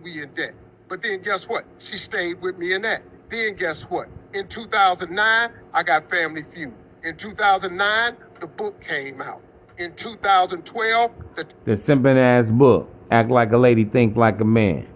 we 0.00 0.22
in 0.22 0.32
debt. 0.34 0.54
But 0.88 1.02
then 1.02 1.22
guess 1.22 1.48
what? 1.48 1.64
She 1.78 1.98
stayed 1.98 2.40
with 2.40 2.58
me 2.58 2.72
in 2.74 2.82
that. 2.82 3.02
Then 3.30 3.56
guess 3.56 3.82
what? 3.82 4.08
In 4.32 4.48
2009, 4.48 5.50
I 5.74 5.82
got 5.82 6.10
Family 6.10 6.44
Feud. 6.54 6.72
In 7.04 7.16
2009, 7.16 8.16
the 8.40 8.46
book 8.46 8.80
came 8.80 9.20
out. 9.20 9.42
In 9.78 9.94
2012, 9.94 11.12
the 11.36 11.46
The 11.64 11.72
simping 11.72 12.16
ass 12.16 12.50
book. 12.50 12.88
Act 13.10 13.30
like 13.30 13.52
a 13.52 13.58
lady, 13.58 13.84
think 13.84 14.16
like 14.16 14.40
a 14.40 14.44
man. 14.44 14.86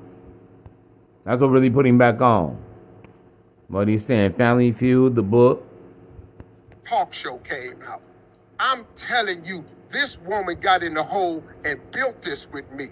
That's 1.24 1.40
what 1.40 1.48
really 1.48 1.70
put 1.70 1.86
him 1.86 1.98
back 1.98 2.20
on. 2.20 2.59
What 3.69 3.89
he's 3.89 4.05
saying, 4.05 4.35
Family 4.35 4.73
Feud, 4.73 5.14
the 5.14 5.23
book. 5.23 5.66
talk 6.86 7.12
show 7.12 7.39
came 7.39 7.81
out. 7.86 8.02
I'm 8.59 8.85
telling 8.97 9.44
you, 9.44 9.64
this 9.90 10.19
woman 10.19 10.59
got 10.60 10.82
in 10.82 10.94
the 10.94 11.02
hole 11.02 11.43
and 11.64 11.78
built 11.93 12.23
this 12.23 12.48
with 12.51 12.70
me. 12.73 12.89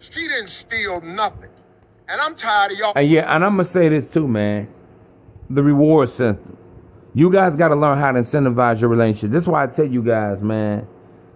She 0.00 0.28
didn't 0.28 0.48
steal 0.50 1.00
nothing. 1.00 1.50
And 2.08 2.20
I'm 2.20 2.34
tired 2.34 2.72
of 2.72 2.78
y'all. 2.78 2.92
And 2.96 3.08
yeah, 3.08 3.34
and 3.34 3.44
I'm 3.44 3.52
gonna 3.52 3.64
say 3.64 3.88
this 3.88 4.08
too, 4.08 4.26
man. 4.26 4.68
The 5.50 5.62
reward 5.62 6.08
system. 6.08 6.56
You 7.14 7.30
guys 7.30 7.56
gotta 7.56 7.74
learn 7.74 7.98
how 7.98 8.12
to 8.12 8.20
incentivize 8.20 8.80
your 8.80 8.90
relationship. 8.90 9.30
This 9.30 9.42
is 9.42 9.48
why 9.48 9.64
I 9.64 9.66
tell 9.66 9.86
you 9.86 10.02
guys, 10.02 10.42
man. 10.42 10.86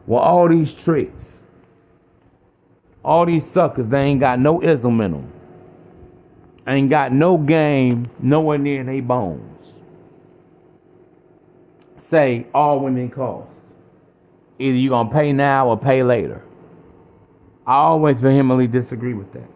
Well, 0.06 0.20
all 0.20 0.48
these 0.48 0.74
tricks, 0.74 1.24
all 3.04 3.26
these 3.26 3.48
suckers, 3.48 3.88
they 3.88 4.00
ain't 4.00 4.20
got 4.20 4.38
no 4.38 4.62
ism 4.62 5.00
in 5.00 5.12
them. 5.12 5.32
Ain't 6.66 6.90
got 6.90 7.12
no 7.12 7.36
game 7.36 8.08
nowhere 8.20 8.58
near 8.58 8.84
their 8.84 9.02
bones. 9.02 9.66
Say 11.98 12.46
all 12.54 12.80
women 12.80 13.10
cost. 13.10 13.48
Either 14.58 14.76
you 14.76 14.90
gonna 14.90 15.10
pay 15.10 15.32
now 15.32 15.68
or 15.68 15.76
pay 15.76 16.02
later. 16.02 16.42
I 17.66 17.74
always 17.76 18.20
vehemently 18.20 18.66
disagree 18.66 19.14
with 19.14 19.32
that. 19.32 19.48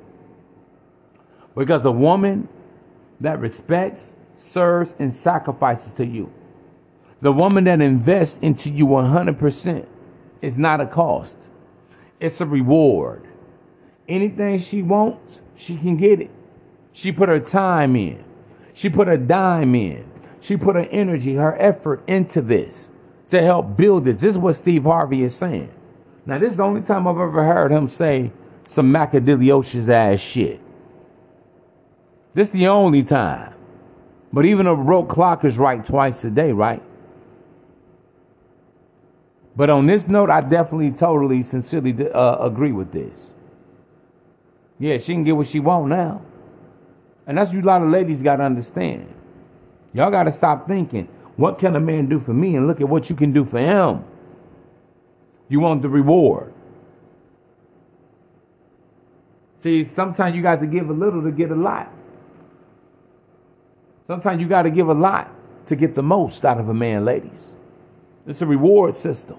Because 1.56 1.84
a 1.86 1.90
woman 1.90 2.48
that 3.20 3.40
respects, 3.40 4.12
serves, 4.36 4.94
and 4.98 5.14
sacrifices 5.14 5.92
to 5.92 6.04
you, 6.04 6.30
the 7.22 7.32
woman 7.32 7.64
that 7.64 7.80
invests 7.80 8.38
into 8.42 8.70
you 8.70 8.86
100% 8.86 9.86
is 10.42 10.58
not 10.58 10.80
a 10.82 10.86
cost, 10.86 11.38
it's 12.20 12.40
a 12.40 12.46
reward. 12.46 13.26
Anything 14.06 14.60
she 14.60 14.82
wants, 14.82 15.40
she 15.56 15.76
can 15.76 15.96
get 15.96 16.20
it. 16.20 16.30
She 16.92 17.10
put 17.10 17.28
her 17.28 17.40
time 17.40 17.96
in, 17.96 18.22
she 18.74 18.90
put 18.90 19.08
her 19.08 19.16
dime 19.16 19.74
in, 19.74 20.08
she 20.40 20.56
put 20.56 20.76
her 20.76 20.86
energy, 20.90 21.34
her 21.34 21.60
effort 21.60 22.04
into 22.06 22.42
this 22.42 22.90
to 23.28 23.42
help 23.42 23.76
build 23.76 24.04
this. 24.04 24.16
This 24.16 24.32
is 24.32 24.38
what 24.38 24.54
Steve 24.54 24.84
Harvey 24.84 25.22
is 25.22 25.34
saying. 25.34 25.72
Now, 26.26 26.38
this 26.38 26.52
is 26.52 26.56
the 26.58 26.62
only 26.62 26.82
time 26.82 27.08
I've 27.08 27.16
ever 27.16 27.44
heard 27.44 27.72
him 27.72 27.86
say 27.86 28.30
some 28.66 28.92
macadilliocious 28.92 29.88
ass 29.88 30.20
shit. 30.20 30.60
This 32.36 32.50
the 32.50 32.66
only 32.66 33.02
time. 33.02 33.54
But 34.30 34.44
even 34.44 34.66
a 34.66 34.76
broke 34.76 35.08
clock 35.08 35.42
is 35.46 35.56
right 35.56 35.82
twice 35.82 36.22
a 36.22 36.30
day, 36.30 36.52
right? 36.52 36.82
But 39.56 39.70
on 39.70 39.86
this 39.86 40.06
note, 40.06 40.28
I 40.28 40.42
definitely, 40.42 40.90
totally, 40.90 41.42
sincerely 41.42 41.96
uh, 42.12 42.36
agree 42.40 42.72
with 42.72 42.92
this. 42.92 43.28
Yeah, 44.78 44.98
she 44.98 45.14
can 45.14 45.24
get 45.24 45.34
what 45.34 45.46
she 45.46 45.60
want 45.60 45.88
now. 45.88 46.20
And 47.26 47.38
that's 47.38 47.54
what 47.54 47.64
a 47.64 47.66
lot 47.66 47.80
of 47.80 47.88
ladies 47.88 48.22
got 48.22 48.36
to 48.36 48.42
understand. 48.42 49.08
Y'all 49.94 50.10
got 50.10 50.24
to 50.24 50.30
stop 50.30 50.68
thinking, 50.68 51.08
what 51.36 51.58
can 51.58 51.74
a 51.74 51.80
man 51.80 52.06
do 52.06 52.20
for 52.20 52.34
me? 52.34 52.54
And 52.54 52.66
look 52.66 52.82
at 52.82 52.88
what 52.90 53.08
you 53.08 53.16
can 53.16 53.32
do 53.32 53.46
for 53.46 53.60
him. 53.60 54.04
You 55.48 55.60
want 55.60 55.80
the 55.80 55.88
reward. 55.88 56.52
See, 59.62 59.84
sometimes 59.84 60.36
you 60.36 60.42
got 60.42 60.60
to 60.60 60.66
give 60.66 60.90
a 60.90 60.92
little 60.92 61.22
to 61.22 61.30
get 61.30 61.50
a 61.50 61.54
lot. 61.54 61.90
Sometimes 64.06 64.40
you 64.40 64.48
got 64.48 64.62
to 64.62 64.70
give 64.70 64.88
a 64.88 64.94
lot 64.94 65.30
to 65.66 65.76
get 65.76 65.94
the 65.94 66.02
most 66.02 66.44
out 66.44 66.58
of 66.58 66.68
a 66.68 66.74
man, 66.74 67.04
ladies. 67.04 67.50
It's 68.26 68.42
a 68.42 68.46
reward 68.46 68.98
system. 68.98 69.36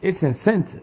It's 0.00 0.22
incentive. 0.22 0.82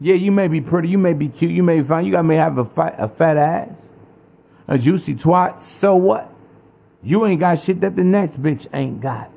Yeah, 0.00 0.14
you 0.14 0.30
may 0.30 0.48
be 0.48 0.60
pretty, 0.60 0.88
you 0.88 0.98
may 0.98 1.14
be 1.14 1.28
cute, 1.28 1.52
you 1.52 1.62
may 1.62 1.80
be 1.80 1.86
fine, 1.86 2.04
you 2.04 2.12
got 2.12 2.24
may 2.24 2.36
have 2.36 2.58
a 2.58 2.64
fat, 2.64 2.96
a 2.98 3.08
fat 3.08 3.36
ass, 3.36 3.70
a 4.68 4.76
juicy 4.76 5.14
twat. 5.14 5.60
So 5.60 5.96
what? 5.96 6.32
You 7.02 7.24
ain't 7.24 7.40
got 7.40 7.58
shit 7.58 7.80
that 7.80 7.96
the 7.96 8.04
next 8.04 8.42
bitch 8.42 8.66
ain't 8.74 9.00
got. 9.00 9.30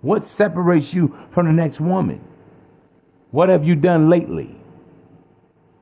What 0.00 0.24
separates 0.24 0.94
you 0.94 1.16
from 1.30 1.46
the 1.46 1.52
next 1.52 1.80
woman? 1.80 2.20
What 3.30 3.48
have 3.48 3.64
you 3.64 3.74
done 3.74 4.08
lately? 4.08 4.54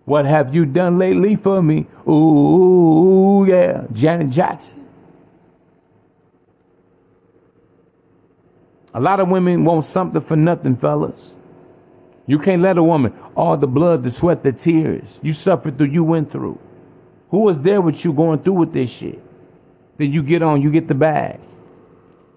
What 0.04 0.24
have 0.24 0.54
you 0.54 0.64
done 0.64 0.98
lately 0.98 1.36
for 1.36 1.60
me? 1.60 1.86
Ooh, 2.08 3.44
yeah, 3.48 3.84
Janet 3.92 4.30
Jackson. 4.30 4.81
A 8.94 9.00
lot 9.00 9.20
of 9.20 9.28
women 9.28 9.64
want 9.64 9.84
something 9.84 10.20
for 10.20 10.36
nothing, 10.36 10.76
fellas. 10.76 11.32
You 12.26 12.38
can't 12.38 12.62
let 12.62 12.78
a 12.78 12.82
woman 12.82 13.14
all 13.34 13.56
the 13.56 13.66
blood, 13.66 14.04
the 14.04 14.10
sweat, 14.10 14.42
the 14.42 14.52
tears 14.52 15.18
you 15.22 15.32
suffered 15.32 15.78
through, 15.78 15.88
you 15.88 16.04
went 16.04 16.30
through. 16.30 16.58
Who 17.30 17.38
was 17.38 17.62
there 17.62 17.80
with 17.80 18.04
you 18.04 18.12
going 18.12 18.42
through 18.42 18.54
with 18.54 18.72
this 18.72 18.90
shit? 18.90 19.20
Then 19.96 20.12
you 20.12 20.22
get 20.22 20.42
on, 20.42 20.62
you 20.62 20.70
get 20.70 20.88
the 20.88 20.94
bag. 20.94 21.40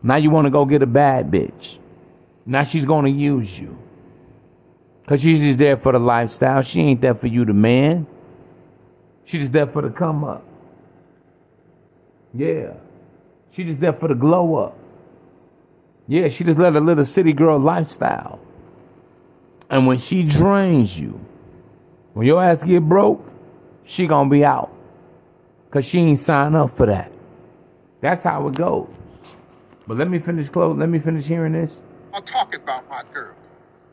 Now 0.02 0.16
you 0.16 0.30
want 0.30 0.46
to 0.46 0.52
go 0.52 0.66
get 0.66 0.82
a 0.82 0.88
bad 0.88 1.32
bitch. 1.32 1.78
Now 2.46 2.64
she's 2.64 2.86
going 2.86 3.06
to 3.06 3.12
use 3.12 3.60
you. 3.60 3.78
Because 5.02 5.22
she's 5.22 5.42
just 5.42 5.60
there 5.60 5.78
for 5.78 5.92
the 5.92 6.00
lifestyle. 6.00 6.62
She 6.62 6.82
ain't 6.82 7.02
there 7.02 7.14
for 7.14 7.28
you, 7.28 7.46
the 7.46 7.54
man. 7.54 8.08
She's 9.26 9.42
just 9.42 9.54
there 9.54 9.68
for 9.68 9.82
the 9.82 9.90
come 9.90 10.24
up. 10.24 10.44
Yeah. 12.34 12.74
She's 13.52 13.68
just 13.68 13.80
there 13.80 13.94
for 13.94 14.08
the 14.08 14.16
glow 14.16 14.56
up. 14.56 14.78
Yeah, 16.08 16.30
she 16.30 16.44
just 16.44 16.60
led 16.60 16.76
a 16.76 16.80
little 16.80 17.06
city 17.06 17.34
girl 17.34 17.60
lifestyle. 17.60 18.40
And 19.70 19.88
when 19.88 19.98
she 19.98 20.24
drains 20.24 21.00
you, 21.00 21.20
when 22.14 22.28
your 22.28 22.44
ass 22.44 22.64
get 22.64 22.88
broke, 22.88 23.26
she 23.84 24.08
gonna 24.08 24.30
be 24.30 24.46
out. 24.46 24.72
Cause 25.72 25.86
she 25.86 26.00
ain't 26.00 26.20
signed 26.20 26.56
up 26.56 26.78
for 26.78 26.86
that. 26.86 27.12
That's 28.02 28.24
how 28.24 28.48
it 28.48 28.56
goes. 28.56 28.88
But 29.88 29.98
let 29.98 30.10
me 30.10 30.20
finish 30.20 30.50
close. 30.50 30.78
Let 30.78 30.90
me 30.90 31.00
finish 31.00 31.26
hearing 31.26 31.54
this. 31.54 31.80
I'm 32.14 32.24
talking 32.24 32.62
about 32.62 32.90
my 32.90 33.04
girl. 33.14 33.36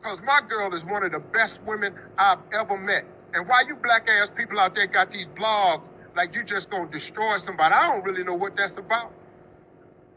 Because 0.01 0.21
my 0.25 0.41
girl 0.49 0.75
is 0.75 0.85
one 0.85 1.05
of 1.05 1.13
the 1.13 1.19
best 1.19 1.61
women 1.63 1.95
I've 2.19 2.39
ever 2.53 2.79
met. 2.79 3.05
And 3.35 3.49
why 3.49 3.65
you 3.67 3.75
black 3.77 4.09
ass 4.09 4.29
people 4.35 4.61
out 4.61 4.75
there 4.75 4.87
got 4.87 5.11
these 5.11 5.27
blogs 5.37 5.83
like 6.15 6.35
you 6.37 6.45
just 6.45 6.71
gonna 6.71 6.91
destroy 6.91 7.39
somebody, 7.39 7.75
I 7.75 7.89
don't 7.89 8.05
really 8.05 8.23
know 8.25 8.35
what 8.35 8.57
that's 8.57 8.77
about. 8.77 9.13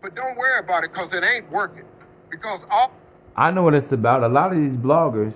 But 0.01 0.15
don't 0.15 0.37
worry 0.37 0.59
about 0.59 0.83
it 0.83 0.93
because 0.93 1.13
it 1.13 1.23
ain't 1.23 1.49
working. 1.51 1.85
Because 2.29 2.65
all 2.69 2.91
I 3.35 3.51
know 3.51 3.63
what 3.63 3.73
it's 3.73 3.91
about. 3.91 4.23
A 4.23 4.27
lot 4.27 4.53
of 4.53 4.57
these 4.57 4.77
bloggers, 4.77 5.33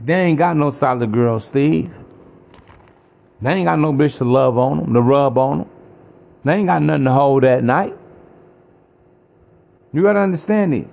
they 0.00 0.14
ain't 0.14 0.38
got 0.38 0.56
no 0.56 0.70
solid 0.70 1.12
girl, 1.12 1.40
Steve. 1.40 1.90
They 3.40 3.52
ain't 3.52 3.66
got 3.66 3.78
no 3.78 3.92
bitch 3.92 4.18
to 4.18 4.24
love 4.24 4.58
on 4.58 4.78
them, 4.78 4.94
to 4.94 5.00
rub 5.00 5.38
on 5.38 5.58
them. 5.58 5.70
They 6.44 6.54
ain't 6.54 6.66
got 6.66 6.82
nothing 6.82 7.04
to 7.04 7.12
hold 7.12 7.44
at 7.44 7.64
night. 7.64 7.96
You 9.92 10.02
gotta 10.02 10.20
understand 10.20 10.72
these. 10.72 10.86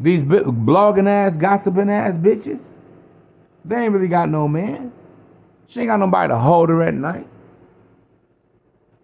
These 0.00 0.24
bi- 0.24 0.40
blogging 0.40 1.08
ass, 1.08 1.36
gossiping 1.36 1.90
ass 1.90 2.16
bitches, 2.18 2.60
they 3.64 3.76
ain't 3.76 3.92
really 3.92 4.08
got 4.08 4.28
no 4.28 4.48
man. 4.48 4.92
She 5.68 5.80
ain't 5.80 5.88
got 5.88 5.98
nobody 5.98 6.28
to 6.28 6.38
hold 6.38 6.68
her 6.68 6.82
at 6.82 6.94
night. 6.94 7.26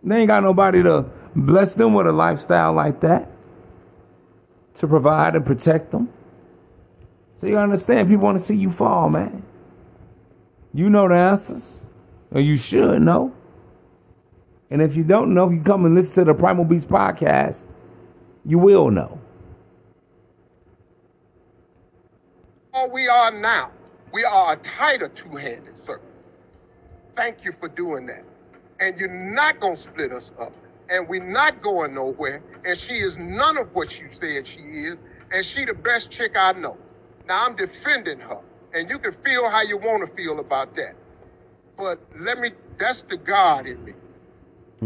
They 0.03 0.16
ain't 0.16 0.28
got 0.28 0.43
nobody 0.43 0.82
to 0.82 1.05
bless 1.47 1.74
them 1.74 1.94
with 1.94 2.06
a 2.06 2.12
lifestyle 2.12 2.73
like 2.73 3.01
that 3.01 3.31
to 4.74 4.86
provide 4.86 5.35
and 5.35 5.44
protect 5.44 5.90
them. 5.90 6.09
So 7.40 7.47
you 7.47 7.56
understand, 7.59 8.09
people 8.09 8.24
want 8.24 8.39
to 8.39 8.44
see 8.44 8.56
you 8.56 8.70
fall, 8.70 9.09
man. 9.09 9.43
You 10.74 10.90
know 10.90 11.09
the 11.09 11.15
answers, 11.15 11.81
or 12.32 12.40
you 12.40 12.56
should 12.56 13.02
know. 13.02 13.32
And 14.70 14.82
if 14.82 14.94
you 14.97 15.05
don't 15.05 15.35
know, 15.35 15.47
if 15.47 15.52
you 15.52 15.62
come 15.62 15.85
and 15.85 15.94
listen 15.94 16.24
to 16.27 16.32
the 16.32 16.39
Primal 16.39 16.65
Beast 16.65 16.89
podcast, 16.89 17.65
you 18.44 18.59
will 18.59 18.90
know. 18.90 19.20
we 22.93 23.09
are 23.09 23.32
now 23.32 23.73
We 24.12 24.24
are 24.24 24.52
a 24.52 24.56
tighter 24.56 25.09
two-handed 25.09 25.78
circle. 25.78 26.09
Thank 27.16 27.44
you 27.44 27.52
for 27.52 27.69
doing 27.69 28.06
that. 28.06 28.24
And 28.81 28.98
you're 28.98 29.12
not 29.12 29.60
gonna 29.60 29.77
split 29.77 30.12
us 30.12 30.31
up. 30.40 30.52
And 30.90 31.09
we're 31.09 31.24
not 31.24 31.62
going 31.62 31.94
nowhere. 31.94 32.43
And 32.65 32.78
she 32.78 32.94
is 32.94 33.16
none 33.16 33.59
of 33.59 33.74
what 33.74 33.98
you 33.98 34.09
said 34.10 34.47
she 34.47 34.60
is. 34.60 34.97
And 35.32 35.44
she 35.44 35.65
the 35.65 35.74
best 35.74 36.10
chick 36.10 36.32
I 36.36 36.52
know. 36.52 36.77
Now 37.27 37.47
I'm 37.47 37.56
defending 37.56 38.19
her. 38.20 38.40
And 38.74 38.89
you 38.90 38.98
can 38.98 39.12
feel 39.12 39.48
how 39.51 39.62
you 39.62 39.77
want 39.78 40.06
to 40.06 40.15
feel 40.15 40.40
about 40.40 40.74
that. 40.77 40.94
But 41.77 42.01
let 42.19 42.39
me 42.39 42.51
that's 42.78 43.02
the 43.02 43.16
God 43.16 43.66
in 43.66 43.85
me. 43.85 43.93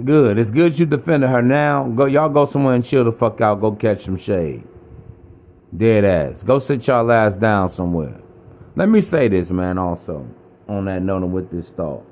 Good. 0.04 0.38
It's 0.38 0.50
good 0.50 0.78
you 0.78 0.86
defended 0.86 1.30
her 1.30 1.42
now. 1.42 1.88
Go 1.88 2.06
y'all 2.06 2.28
go 2.28 2.44
somewhere 2.44 2.74
and 2.74 2.84
chill 2.84 3.04
the 3.04 3.12
fuck 3.12 3.40
out. 3.40 3.60
Go 3.60 3.72
catch 3.72 4.04
some 4.04 4.16
shade. 4.16 4.64
Dead 5.76 6.04
ass. 6.04 6.42
Go 6.42 6.58
sit 6.58 6.86
y'all 6.86 7.10
ass 7.10 7.36
down 7.36 7.68
somewhere. 7.68 8.20
Let 8.74 8.88
me 8.88 9.00
say 9.02 9.28
this, 9.28 9.50
man, 9.50 9.76
also, 9.78 10.26
on 10.68 10.86
that 10.86 11.02
note 11.02 11.22
and 11.22 11.32
with 11.32 11.50
this 11.50 11.70
thought. 11.70 12.06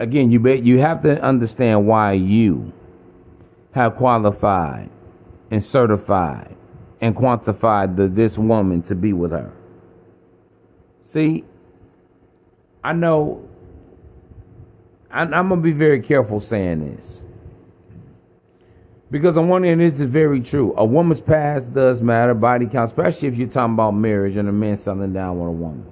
Again, 0.00 0.30
you 0.30 0.40
bet 0.40 0.62
you 0.62 0.78
have 0.78 1.02
to 1.02 1.22
understand 1.22 1.86
why 1.86 2.12
you 2.14 2.72
have 3.72 3.96
qualified 3.96 4.88
and 5.50 5.62
certified 5.62 6.56
and 7.02 7.14
quantified 7.14 7.96
the, 7.96 8.08
this 8.08 8.38
woman 8.38 8.82
to 8.84 8.94
be 8.94 9.12
with 9.12 9.30
her. 9.30 9.52
See, 11.02 11.44
I 12.82 12.94
know 12.94 13.46
I, 15.10 15.22
I'm 15.22 15.50
gonna 15.50 15.56
be 15.56 15.72
very 15.72 16.00
careful 16.00 16.40
saying 16.40 16.96
this 16.96 17.22
because 19.10 19.36
on 19.36 19.48
one 19.48 19.66
end, 19.66 19.82
this 19.82 20.00
is 20.00 20.02
very 20.02 20.40
true. 20.40 20.72
A 20.78 20.84
woman's 20.84 21.20
past 21.20 21.74
does 21.74 22.00
matter, 22.00 22.32
body 22.32 22.66
count, 22.66 22.90
especially 22.90 23.28
if 23.28 23.36
you're 23.36 23.48
talking 23.48 23.74
about 23.74 23.90
marriage 23.90 24.36
and 24.36 24.48
a 24.48 24.52
man 24.52 24.78
settling 24.78 25.12
down 25.12 25.38
with 25.38 25.48
a 25.48 25.52
woman. 25.52 25.84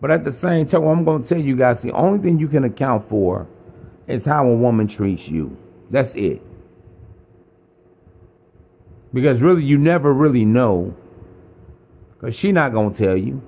But 0.00 0.10
at 0.10 0.24
the 0.24 0.32
same 0.32 0.66
time, 0.66 0.84
I'm 0.84 1.04
going 1.04 1.22
to 1.22 1.28
tell 1.28 1.40
you 1.40 1.56
guys 1.56 1.82
the 1.82 1.92
only 1.92 2.18
thing 2.18 2.38
you 2.38 2.48
can 2.48 2.64
account 2.64 3.08
for 3.08 3.46
is 4.06 4.24
how 4.24 4.46
a 4.46 4.54
woman 4.54 4.86
treats 4.86 5.28
you. 5.28 5.56
That's 5.90 6.14
it. 6.14 6.42
Because 9.12 9.42
really, 9.42 9.64
you 9.64 9.76
never 9.76 10.12
really 10.12 10.44
know. 10.44 10.94
Because 12.14 12.34
she's 12.34 12.52
not 12.52 12.72
going 12.72 12.92
to 12.92 13.04
tell 13.06 13.16
you. 13.16 13.42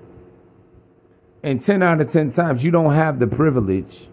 And 1.42 1.62
10 1.62 1.82
out 1.82 2.00
of 2.00 2.10
10 2.10 2.30
times, 2.30 2.64
you 2.64 2.70
don't 2.70 2.94
have 2.94 3.18
the 3.18 3.26
privilege 3.26 4.08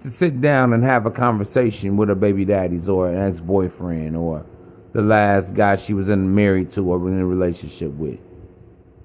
to 0.00 0.10
sit 0.10 0.40
down 0.40 0.72
and 0.72 0.82
have 0.82 1.06
a 1.06 1.10
conversation 1.10 1.96
with 1.96 2.08
her 2.08 2.14
baby 2.14 2.44
daddies 2.44 2.88
or 2.88 3.08
an 3.08 3.18
ex 3.18 3.40
boyfriend 3.40 4.16
or 4.16 4.44
the 4.92 5.02
last 5.02 5.54
guy 5.54 5.76
she 5.76 5.94
was 5.94 6.08
in 6.08 6.34
married 6.34 6.70
to 6.72 6.82
or 6.82 7.08
in 7.08 7.18
a 7.18 7.26
relationship 7.26 7.92
with. 7.92 8.18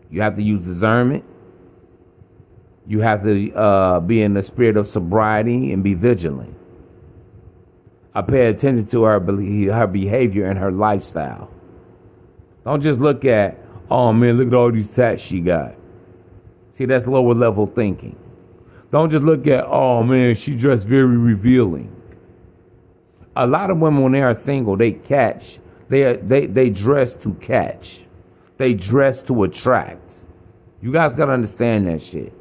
You 0.10 0.22
have 0.22 0.36
to 0.38 0.42
use 0.44 0.66
discernment. 0.66 1.24
You 2.88 3.02
have 3.02 3.24
to 3.24 3.54
uh, 3.54 4.00
be 4.00 4.22
in 4.22 4.34
the 4.34 4.42
spirit 4.42 4.78
of 4.78 4.88
sobriety 4.88 5.74
and 5.74 5.84
be 5.84 5.94
vigilant. 5.94 6.56
I 8.16 8.22
pay 8.22 8.48
attention 8.48 8.88
to 8.88 9.04
her 9.04 9.20
her 9.20 9.88
behavior 9.88 10.46
and 10.50 10.58
her 10.58 10.72
lifestyle. 10.72 11.52
Don't 12.64 12.82
just 12.82 13.00
look 13.00 13.26
at, 13.26 13.58
oh 13.92 14.12
man, 14.14 14.38
look 14.38 14.48
at 14.48 14.54
all 14.54 14.72
these 14.72 14.90
tats 14.90 15.22
she 15.22 15.40
got. 15.40 15.76
See, 16.72 16.86
that's 16.86 17.08
lower 17.08 17.34
level 17.34 17.68
thinking. 17.68 18.18
Don't 18.92 19.10
just 19.10 19.24
look 19.24 19.46
at, 19.48 19.66
oh 19.66 20.02
man, 20.04 20.36
she 20.36 20.56
dressed 20.56 20.88
very 20.88 21.18
revealing. 21.18 21.94
A 23.36 23.46
lot 23.46 23.70
of 23.70 23.78
women, 23.78 24.02
when 24.02 24.14
they 24.14 24.22
are 24.22 24.34
single, 24.34 24.78
they 24.78 24.94
catch. 24.94 25.60
They, 25.90 26.16
they, 26.16 26.48
they 26.48 26.70
dress 26.70 27.16
to 27.18 27.34
catch. 27.36 28.04
They 28.58 28.74
dress 28.74 29.22
to 29.24 29.44
attract. 29.44 30.16
You 30.82 30.92
guys 30.92 31.16
got 31.16 31.26
to 31.26 31.34
understand 31.34 31.88
that 31.88 32.02
shit. 32.02 32.34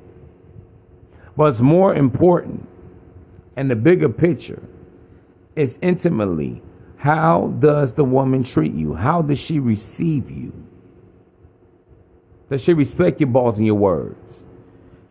But 1.37 1.51
it's 1.51 1.61
more 1.61 1.95
important, 1.95 2.67
and 3.57 3.71
the 3.71 3.77
bigger 3.77 4.09
picture 4.09 4.63
is 5.55 5.79
intimately 5.83 6.63
how 6.97 7.55
does 7.59 7.93
the 7.93 8.05
woman 8.05 8.43
treat 8.43 8.73
you? 8.73 8.95
How 8.95 9.23
does 9.23 9.39
she 9.39 9.59
receive 9.59 10.31
you? 10.31 10.53
Does 12.49 12.63
she 12.63 12.73
respect 12.73 13.21
your 13.21 13.29
balls 13.29 13.59
and 13.59 13.67
your 13.67 13.75
words? 13.75 14.41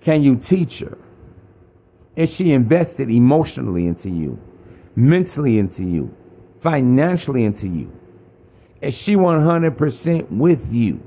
Can 0.01 0.23
you 0.23 0.35
teach 0.35 0.79
her? 0.79 0.97
Is 2.15 2.33
she 2.33 2.53
invested 2.53 3.09
emotionally 3.09 3.85
into 3.85 4.09
you, 4.09 4.39
mentally 4.95 5.59
into 5.59 5.83
you, 5.83 6.15
financially 6.61 7.43
into 7.43 7.67
you? 7.67 7.91
Is 8.81 8.97
she 8.97 9.15
100% 9.15 10.31
with 10.31 10.73
you 10.73 11.01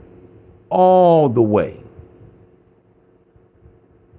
all 0.69 1.28
the 1.28 1.43
way? 1.43 1.82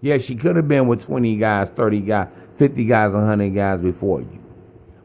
Yeah, 0.01 0.17
she 0.17 0.35
could 0.35 0.55
have 0.55 0.67
been 0.67 0.87
with 0.87 1.05
20 1.05 1.35
guys, 1.37 1.69
30 1.71 1.99
guys, 2.01 2.27
50 2.57 2.85
guys, 2.85 3.13
100 3.13 3.49
guys 3.53 3.79
before 3.81 4.21
you. 4.21 4.39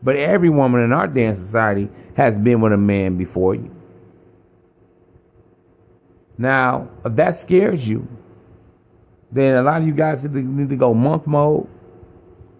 But 0.02 0.16
every 0.16 0.50
woman 0.50 0.82
in 0.82 0.92
our 0.92 1.08
dance 1.08 1.38
society 1.38 1.88
has 2.16 2.38
been 2.38 2.60
with 2.60 2.72
a 2.72 2.76
man 2.76 3.16
before 3.16 3.54
you. 3.54 3.74
Now, 6.36 6.88
if 7.04 7.14
that 7.16 7.34
scares 7.36 7.88
you, 7.88 8.06
then 9.32 9.56
a 9.56 9.62
lot 9.62 9.80
of 9.80 9.86
you 9.86 9.94
guys 9.94 10.24
need 10.24 10.68
to 10.68 10.76
go 10.76 10.94
monk 10.94 11.26
mode 11.26 11.68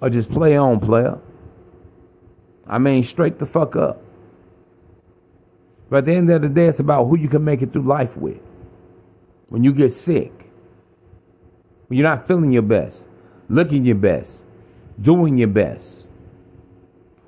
or 0.01 0.11
just 0.11 0.31
play 0.31 0.56
on, 0.56 0.81
player. 0.81 1.19
I 2.66 2.78
mean, 2.78 3.02
straight 3.02 3.39
the 3.39 3.47
fuck 3.47 3.77
up. 3.77 4.02
But 5.90 5.98
at 5.98 6.05
the 6.06 6.15
end 6.15 6.31
of 6.31 6.43
the 6.43 6.48
day, 6.48 6.66
it's 6.66 6.81
about 6.81 7.05
who 7.05 7.19
you 7.19 7.28
can 7.28 7.44
make 7.44 7.62
it 7.62 7.73
through 7.73 7.86
life 7.86 8.16
with. 8.16 8.40
When 9.48 9.62
you 9.62 9.73
get 9.73 9.93
sick, 9.93 10.43
you're 11.96 12.08
not 12.08 12.26
feeling 12.26 12.52
your 12.52 12.62
best, 12.62 13.06
looking 13.48 13.84
your 13.84 13.96
best, 13.96 14.42
doing 15.00 15.38
your 15.38 15.48
best. 15.48 16.06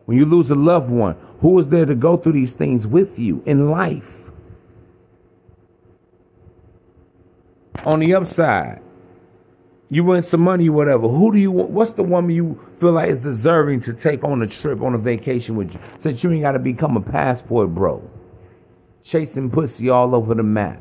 When 0.07 0.17
you 0.17 0.25
lose 0.25 0.51
a 0.51 0.55
loved 0.55 0.91
one, 0.91 1.17
who 1.41 1.59
is 1.59 1.69
there 1.69 1.85
to 1.85 1.95
go 1.95 2.17
through 2.17 2.33
these 2.33 2.53
things 2.53 2.87
with 2.87 3.19
you 3.19 3.43
in 3.45 3.71
life? 3.71 4.13
On 7.85 8.01
the 8.01 8.15
upside, 8.15 8.81
you 9.89 10.03
win 10.03 10.23
some 10.23 10.41
money, 10.41 10.69
or 10.69 10.73
whatever. 10.73 11.09
Who 11.09 11.33
do 11.33 11.39
you 11.39 11.53
want? 11.53 11.71
What's 11.71 11.93
the 11.93 12.03
woman 12.03 12.35
you 12.35 12.61
feel 12.79 12.93
like 12.93 13.09
is 13.09 13.21
deserving 13.21 13.83
to 13.83 13.93
take 13.93 14.25
on 14.25 14.43
a 14.43 14.47
trip, 14.47 14.83
on 14.83 14.95
a 14.95 14.99
vacation 14.99 15.55
with 15.55 15.75
you? 15.75 15.81
That 16.01 16.25
you 16.25 16.33
ain't 16.33 16.43
got 16.43 16.53
to 16.53 16.59
become 16.59 16.97
a 16.97 17.01
passport 17.01 17.73
bro. 17.75 18.03
Chasing 19.05 19.51
pussy 19.51 19.89
all 19.89 20.15
over 20.15 20.35
the 20.35 20.43
map. 20.43 20.81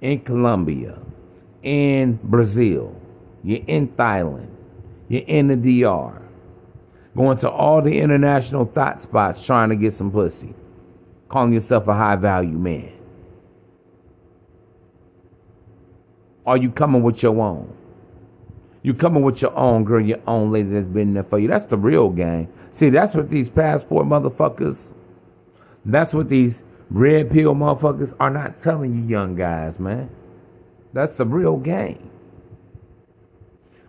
In 0.00 0.20
Colombia, 0.20 0.98
in 1.62 2.18
Brazil, 2.22 2.94
you're 3.42 3.64
in 3.66 3.88
Thailand, 3.88 4.48
you're 5.08 5.24
in 5.26 5.48
the 5.48 5.56
DR, 5.56 6.20
going 7.16 7.36
to 7.38 7.50
all 7.50 7.82
the 7.82 7.98
international 7.98 8.64
thought 8.66 9.02
spots 9.02 9.44
trying 9.44 9.68
to 9.70 9.76
get 9.76 9.92
some 9.92 10.10
pussy, 10.10 10.54
calling 11.28 11.52
yourself 11.52 11.88
a 11.88 11.94
high 11.94 12.16
value 12.16 12.56
man. 12.56 12.92
Are 16.46 16.56
you 16.56 16.70
coming 16.70 17.02
with 17.02 17.22
your 17.22 17.38
own? 17.40 17.76
You 18.82 18.94
coming 18.94 19.22
with 19.22 19.42
your 19.42 19.56
own 19.56 19.84
girl, 19.84 20.00
your 20.00 20.20
own 20.26 20.50
lady 20.50 20.70
that's 20.70 20.86
been 20.86 21.12
there 21.12 21.22
for 21.22 21.38
you. 21.38 21.48
That's 21.48 21.66
the 21.66 21.76
real 21.76 22.08
game. 22.08 22.48
See, 22.72 22.88
that's 22.88 23.14
what 23.14 23.28
these 23.28 23.50
passport 23.50 24.06
motherfuckers, 24.06 24.90
that's 25.84 26.14
what 26.14 26.28
these 26.28 26.62
red 26.88 27.30
pill 27.30 27.54
motherfuckers 27.54 28.14
are 28.18 28.30
not 28.30 28.58
telling 28.58 28.94
you 28.94 29.02
young 29.08 29.36
guys, 29.36 29.78
man. 29.78 30.08
That's 30.92 31.16
the 31.16 31.24
real 31.24 31.56
game. 31.56 32.10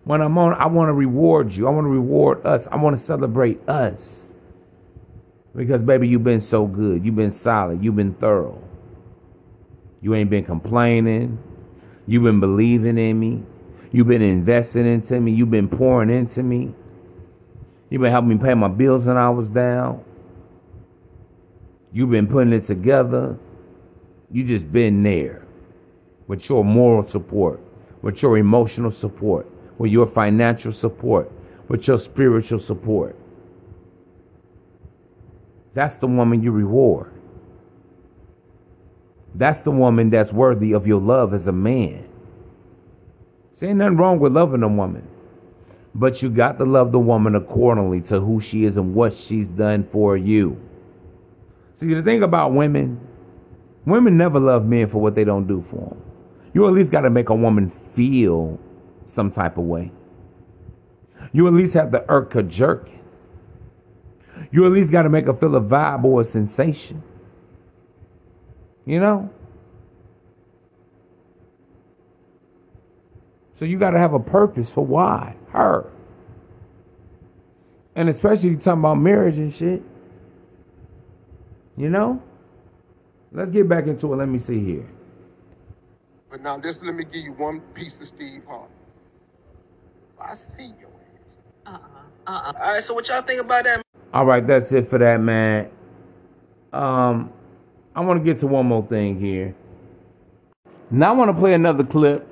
When 0.04 0.22
I'm 0.22 0.38
on, 0.38 0.54
I 0.54 0.66
want 0.68 0.90
to 0.90 0.94
reward 0.94 1.54
you. 1.54 1.68
I 1.68 1.72
want 1.72 1.86
to 1.86 1.90
reward 1.90 2.46
us. 2.46 2.68
I 2.68 2.76
want 2.78 2.96
to 2.96 3.00
celebrate 3.00 3.68
us. 3.70 4.30
Because, 5.56 5.82
baby, 5.82 6.08
you've 6.08 6.24
been 6.24 6.42
so 6.42 6.66
good. 6.66 7.06
You've 7.06 7.16
been 7.16 7.32
solid. 7.32 7.84
You've 7.84 7.96
been 7.96 8.14
thorough. 8.14 8.62
You 10.02 10.16
ain't 10.16 10.30
been 10.30 10.46
complaining. 10.46 11.38
You've 12.08 12.24
been 12.24 12.40
believing 12.40 12.98
in 12.98 13.20
me. 13.20 13.44
You've 13.92 14.08
been 14.08 14.22
investing 14.22 14.92
into 14.92 15.20
me. 15.20 15.34
You've 15.34 15.52
been 15.52 15.68
pouring 15.68 16.10
into 16.10 16.42
me. 16.42 16.74
You've 17.90 18.02
been 18.02 18.12
helping 18.12 18.30
me 18.30 18.38
pay 18.38 18.54
my 18.54 18.70
bills 18.70 19.06
when 19.06 19.18
I 19.18 19.30
was 19.30 19.50
down. 19.50 20.04
You've 21.92 22.10
been 22.10 22.28
putting 22.28 22.54
it 22.54 22.66
together. 22.66 23.38
You 24.32 24.46
just 24.46 24.72
been 24.72 25.04
there 25.04 25.41
with 26.28 26.48
your 26.50 26.64
moral 26.64 27.04
support, 27.04 27.60
with 28.02 28.22
your 28.22 28.38
emotional 28.38 28.92
support, 28.92 29.48
with 29.78 29.92
your 29.92 30.08
financial 30.08 30.72
support, 30.72 31.32
with 31.68 31.88
your 31.88 31.98
spiritual 31.98 32.60
support. 32.60 33.16
That's 35.74 35.98
the 35.98 36.08
woman 36.08 36.44
you 36.44 36.52
reward. 36.52 37.14
That's 39.34 39.62
the 39.62 39.72
woman 39.72 40.10
that's 40.10 40.34
worthy 40.34 40.74
of 40.74 40.86
your 40.86 41.00
love 41.00 41.34
as 41.34 41.48
a 41.48 41.54
man. 41.54 42.10
Ain't 43.64 43.78
nothing 43.78 43.98
wrong 43.98 44.20
with 44.20 44.34
loving 44.34 44.64
a 44.64 44.68
woman. 44.68 45.08
But 45.94 46.22
you 46.22 46.30
got 46.30 46.58
to 46.58 46.66
love 46.66 46.92
the 46.92 47.00
woman 47.00 47.36
accordingly 47.36 48.02
to 48.02 48.20
who 48.20 48.40
she 48.40 48.66
is 48.66 48.78
and 48.78 48.96
what 48.96 49.14
she's 49.14 49.50
done 49.50 49.84
for 49.84 50.18
you. 50.18 50.60
See, 51.74 51.94
the 51.94 52.02
thing 52.02 52.24
about 52.24 52.54
women, 52.54 53.00
women 53.86 54.18
never 54.18 54.40
love 54.40 54.66
men 54.66 54.88
for 54.88 55.00
what 55.00 55.16
they 55.16 55.24
don't 55.24 55.48
do 55.48 55.64
for 55.70 55.90
them. 55.90 56.02
You 56.54 56.68
at 56.68 56.74
least 56.74 56.92
got 56.92 57.02
to 57.02 57.10
make 57.10 57.30
a 57.30 57.36
woman 57.36 57.72
feel 57.94 58.60
some 59.06 59.32
type 59.32 59.58
of 59.58 59.66
way. 59.66 59.92
You 61.32 61.48
at 61.48 61.54
least 61.54 61.74
have 61.76 61.92
the 61.92 62.00
irka 62.02 62.48
jerk. 62.48 62.90
You 64.52 64.66
at 64.66 64.72
least 64.72 64.92
got 64.92 65.04
to 65.04 65.10
make 65.10 65.26
her 65.26 65.34
feel 65.34 65.56
a 65.56 65.62
vibe 65.62 66.04
or 66.04 66.22
a 66.22 66.24
sensation. 66.24 67.04
You 68.86 69.00
know? 69.00 69.30
So 73.56 73.66
you 73.66 73.78
got 73.78 73.92
to 73.92 74.00
have 74.00 74.14
a 74.14 74.20
purpose 74.20 74.74
for 74.74 74.86
why 74.86 75.36
her. 75.50 75.90
And 77.96 78.10
especially 78.10 78.50
you 78.50 78.56
talking 78.58 78.80
about 78.80 78.96
marriage 78.96 79.38
and 79.38 79.54
shit. 79.54 79.84
You 81.78 81.90
know? 81.90 82.22
Let's 83.32 83.52
get 83.52 83.70
back 83.70 83.88
into 83.88 84.12
it. 84.12 84.18
Let 84.18 84.28
me 84.28 84.40
see 84.40 84.60
here. 84.60 84.90
But 86.32 86.42
now 86.42 86.58
just 86.58 86.82
let 86.84 86.96
me 86.96 87.04
give 87.04 87.26
you 87.26 87.34
one 87.34 87.60
piece 87.74 88.00
of 88.00 88.08
Steve 88.08 88.44
Harvey. 88.48 88.72
I 90.20 90.34
see 90.34 90.72
your 90.80 90.90
ass. 90.90 91.36
Uh-uh. 91.66 92.32
Uh-uh. 92.32 92.54
All 92.58 92.74
right, 92.74 92.82
so 92.82 92.94
what 92.94 93.10
y'all 93.10 93.22
think 93.22 93.42
about 93.42 93.66
that? 93.66 93.82
All 94.14 94.26
right, 94.26 94.46
that's 94.46 94.72
it 94.72 94.90
for 94.90 94.98
that, 95.00 95.18
man. 95.20 95.70
Um, 96.72 97.34
I 97.94 98.00
want 98.00 98.24
to 98.24 98.24
get 98.24 98.40
to 98.40 98.48
one 98.48 98.66
more 98.66 98.86
thing 98.88 99.20
here. 99.20 99.54
Now 100.90 101.10
I 101.10 101.16
want 101.16 101.30
to 101.30 101.38
play 101.38 101.54
another 101.54 101.84
clip 101.84 102.26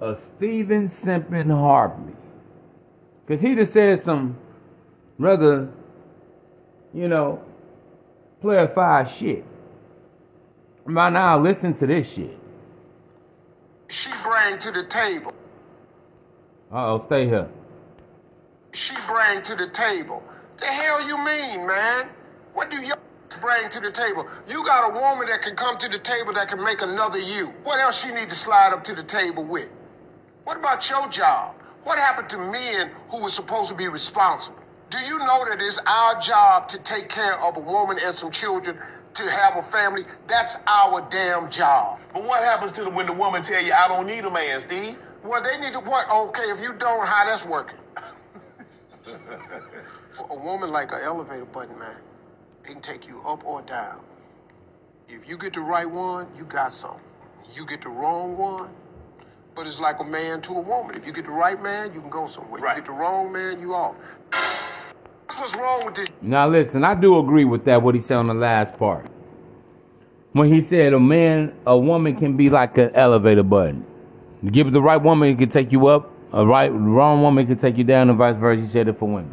of 0.00 0.20
Steven 0.36 0.88
Simpson 0.88 1.48
Harvey. 1.48 2.12
Because 3.26 3.40
he 3.40 3.54
just 3.54 3.72
said 3.72 3.98
some 3.98 4.36
rather, 5.18 5.70
you 6.92 7.08
know, 7.08 7.42
player 8.42 8.68
five 8.68 9.10
shit. 9.10 9.44
By 10.86 11.10
now, 11.10 11.40
listen 11.40 11.72
to 11.74 11.86
this 11.86 12.12
shit. 12.12 12.37
She 13.88 14.10
bring 14.22 14.58
to 14.58 14.70
the 14.70 14.84
table. 14.84 15.32
Uh 16.70 16.92
oh, 16.92 17.04
stay 17.06 17.26
here. 17.26 17.48
She 18.72 18.94
bring 19.06 19.42
to 19.42 19.56
the 19.56 19.66
table. 19.68 20.22
The 20.58 20.66
hell 20.66 21.06
you 21.06 21.16
mean, 21.16 21.66
man? 21.66 22.08
What 22.52 22.70
do 22.70 22.76
you 22.78 22.92
bring 23.40 23.68
to 23.70 23.80
the 23.80 23.90
table? 23.90 24.26
You 24.46 24.64
got 24.64 24.90
a 24.90 24.92
woman 24.92 25.28
that 25.28 25.40
can 25.42 25.56
come 25.56 25.78
to 25.78 25.88
the 25.88 25.98
table 25.98 26.34
that 26.34 26.48
can 26.48 26.62
make 26.62 26.82
another 26.82 27.18
you. 27.18 27.54
What 27.64 27.80
else 27.80 28.04
she 28.04 28.12
need 28.12 28.28
to 28.28 28.34
slide 28.34 28.72
up 28.72 28.84
to 28.84 28.94
the 28.94 29.02
table 29.02 29.44
with? 29.44 29.70
What 30.44 30.58
about 30.58 30.88
your 30.90 31.08
job? 31.08 31.54
What 31.84 31.98
happened 31.98 32.28
to 32.30 32.38
men 32.38 32.90
who 33.10 33.22
were 33.22 33.30
supposed 33.30 33.70
to 33.70 33.74
be 33.74 33.88
responsible? 33.88 34.58
Do 34.90 34.98
you 34.98 35.18
know 35.18 35.44
that 35.48 35.60
it's 35.60 35.78
our 35.86 36.20
job 36.20 36.68
to 36.68 36.78
take 36.78 37.08
care 37.08 37.38
of 37.42 37.56
a 37.56 37.60
woman 37.60 37.98
and 38.02 38.14
some 38.14 38.30
children, 38.30 38.78
to 39.18 39.30
have 39.30 39.56
a 39.56 39.62
family? 39.62 40.04
That's 40.26 40.56
our 40.66 41.06
damn 41.10 41.50
job. 41.50 42.00
But 42.12 42.24
what 42.24 42.42
happens 42.42 42.72
to 42.72 42.84
the, 42.84 42.90
when 42.90 43.06
the 43.06 43.12
woman 43.12 43.42
tell 43.42 43.62
you, 43.62 43.72
I 43.72 43.88
don't 43.88 44.06
need 44.06 44.24
a 44.24 44.30
man, 44.30 44.60
Steve? 44.60 44.96
Well, 45.24 45.42
they 45.42 45.58
need 45.58 45.72
to 45.72 45.80
what? 45.80 46.10
Okay, 46.10 46.44
if 46.44 46.62
you 46.62 46.72
don't, 46.74 47.06
how 47.06 47.24
that's 47.26 47.46
working? 47.46 47.78
a 50.30 50.38
woman 50.38 50.70
like 50.70 50.92
an 50.92 51.00
elevator 51.02 51.44
button, 51.46 51.78
man. 51.78 51.96
They 52.62 52.72
can 52.72 52.82
take 52.82 53.08
you 53.08 53.20
up 53.22 53.44
or 53.44 53.62
down. 53.62 54.04
If 55.08 55.28
you 55.28 55.36
get 55.36 55.54
the 55.54 55.60
right 55.60 55.90
one, 55.90 56.28
you 56.36 56.44
got 56.44 56.70
something. 56.70 57.00
You 57.54 57.66
get 57.66 57.80
the 57.80 57.88
wrong 57.88 58.36
one, 58.36 58.70
but 59.54 59.66
it's 59.66 59.80
like 59.80 60.00
a 60.00 60.04
man 60.04 60.40
to 60.42 60.52
a 60.54 60.60
woman. 60.60 60.96
If 60.96 61.06
you 61.06 61.12
get 61.12 61.24
the 61.24 61.30
right 61.30 61.60
man, 61.60 61.94
you 61.94 62.00
can 62.00 62.10
go 62.10 62.26
somewhere. 62.26 62.60
Right. 62.60 62.76
You 62.76 62.82
get 62.82 62.86
the 62.86 62.92
wrong 62.92 63.32
man, 63.32 63.60
you 63.60 63.74
off. 63.74 63.96
What's 65.28 65.54
wrong 65.56 65.84
with 65.84 65.94
this. 65.94 66.08
Now 66.22 66.48
listen, 66.48 66.84
I 66.84 66.94
do 66.94 67.18
agree 67.18 67.44
with 67.44 67.66
that. 67.66 67.82
What 67.82 67.94
he 67.94 68.00
said 68.00 68.16
on 68.16 68.28
the 68.28 68.34
last 68.34 68.78
part, 68.78 69.06
when 70.32 70.52
he 70.52 70.62
said 70.62 70.94
a 70.94 71.00
man, 71.00 71.54
a 71.66 71.76
woman 71.76 72.16
can 72.16 72.36
be 72.36 72.48
like 72.48 72.78
an 72.78 72.90
elevator 72.94 73.42
button. 73.42 73.84
You 74.42 74.50
give 74.50 74.68
it 74.68 74.70
the 74.70 74.80
right 74.80 74.96
woman, 74.96 75.28
it 75.28 75.38
can 75.38 75.50
take 75.50 75.70
you 75.70 75.86
up. 75.88 76.10
A 76.32 76.46
right, 76.46 76.68
wrong 76.68 77.20
woman 77.20 77.46
can 77.46 77.58
take 77.58 77.76
you 77.76 77.84
down, 77.84 78.08
and 78.08 78.16
vice 78.16 78.36
versa. 78.36 78.62
He 78.62 78.68
said 78.68 78.88
it 78.88 78.98
for 78.98 79.06
women. 79.06 79.32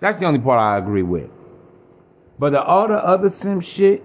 That's 0.00 0.18
the 0.18 0.26
only 0.26 0.38
part 0.40 0.58
I 0.58 0.78
agree 0.78 1.02
with. 1.02 1.30
But 2.38 2.52
the, 2.52 2.62
all 2.62 2.88
the 2.88 2.94
other 2.94 3.28
sim 3.28 3.60
shit, 3.60 4.02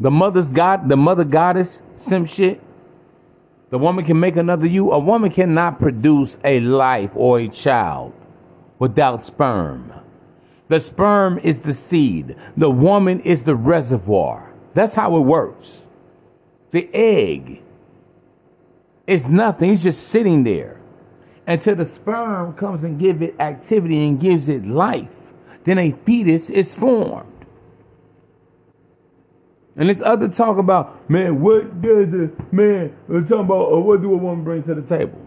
the 0.00 0.10
mother's 0.10 0.48
god, 0.48 0.88
the 0.88 0.96
mother 0.96 1.24
goddess 1.24 1.80
sim 1.96 2.26
shit, 2.26 2.60
the 3.70 3.78
woman 3.78 4.04
can 4.04 4.18
make 4.18 4.36
another 4.36 4.66
you. 4.66 4.90
A 4.90 4.98
woman 4.98 5.30
cannot 5.30 5.78
produce 5.78 6.38
a 6.44 6.58
life 6.58 7.12
or 7.14 7.38
a 7.38 7.48
child 7.48 8.12
without 8.82 9.22
sperm. 9.22 9.92
The 10.66 10.80
sperm 10.80 11.38
is 11.38 11.60
the 11.60 11.72
seed. 11.72 12.34
The 12.56 12.68
woman 12.68 13.20
is 13.20 13.44
the 13.44 13.54
reservoir. 13.54 14.52
That's 14.74 14.92
how 14.92 15.16
it 15.18 15.20
works. 15.20 15.84
The 16.72 16.90
egg 16.92 17.62
is 19.06 19.28
nothing. 19.28 19.70
It's 19.70 19.84
just 19.84 20.08
sitting 20.08 20.42
there 20.42 20.80
until 21.46 21.76
the 21.76 21.86
sperm 21.86 22.54
comes 22.54 22.82
and 22.82 22.98
give 22.98 23.22
it 23.22 23.36
activity 23.38 24.04
and 24.04 24.18
gives 24.18 24.48
it 24.48 24.66
life. 24.66 25.14
Then 25.62 25.78
a 25.78 25.92
fetus 25.92 26.50
is 26.50 26.74
formed. 26.74 27.46
And 29.76 29.88
this 29.88 30.02
other 30.02 30.26
talk 30.26 30.58
about, 30.58 31.08
man, 31.08 31.40
what 31.40 31.80
does 31.80 32.12
a 32.12 32.30
man, 32.50 32.96
we're 33.06 33.20
talking 33.20 33.44
about, 33.44 33.72
uh, 33.72 33.78
what 33.78 34.02
do 34.02 34.12
a 34.12 34.16
woman 34.16 34.42
bring 34.42 34.64
to 34.64 34.74
the 34.74 34.82
table? 34.82 35.24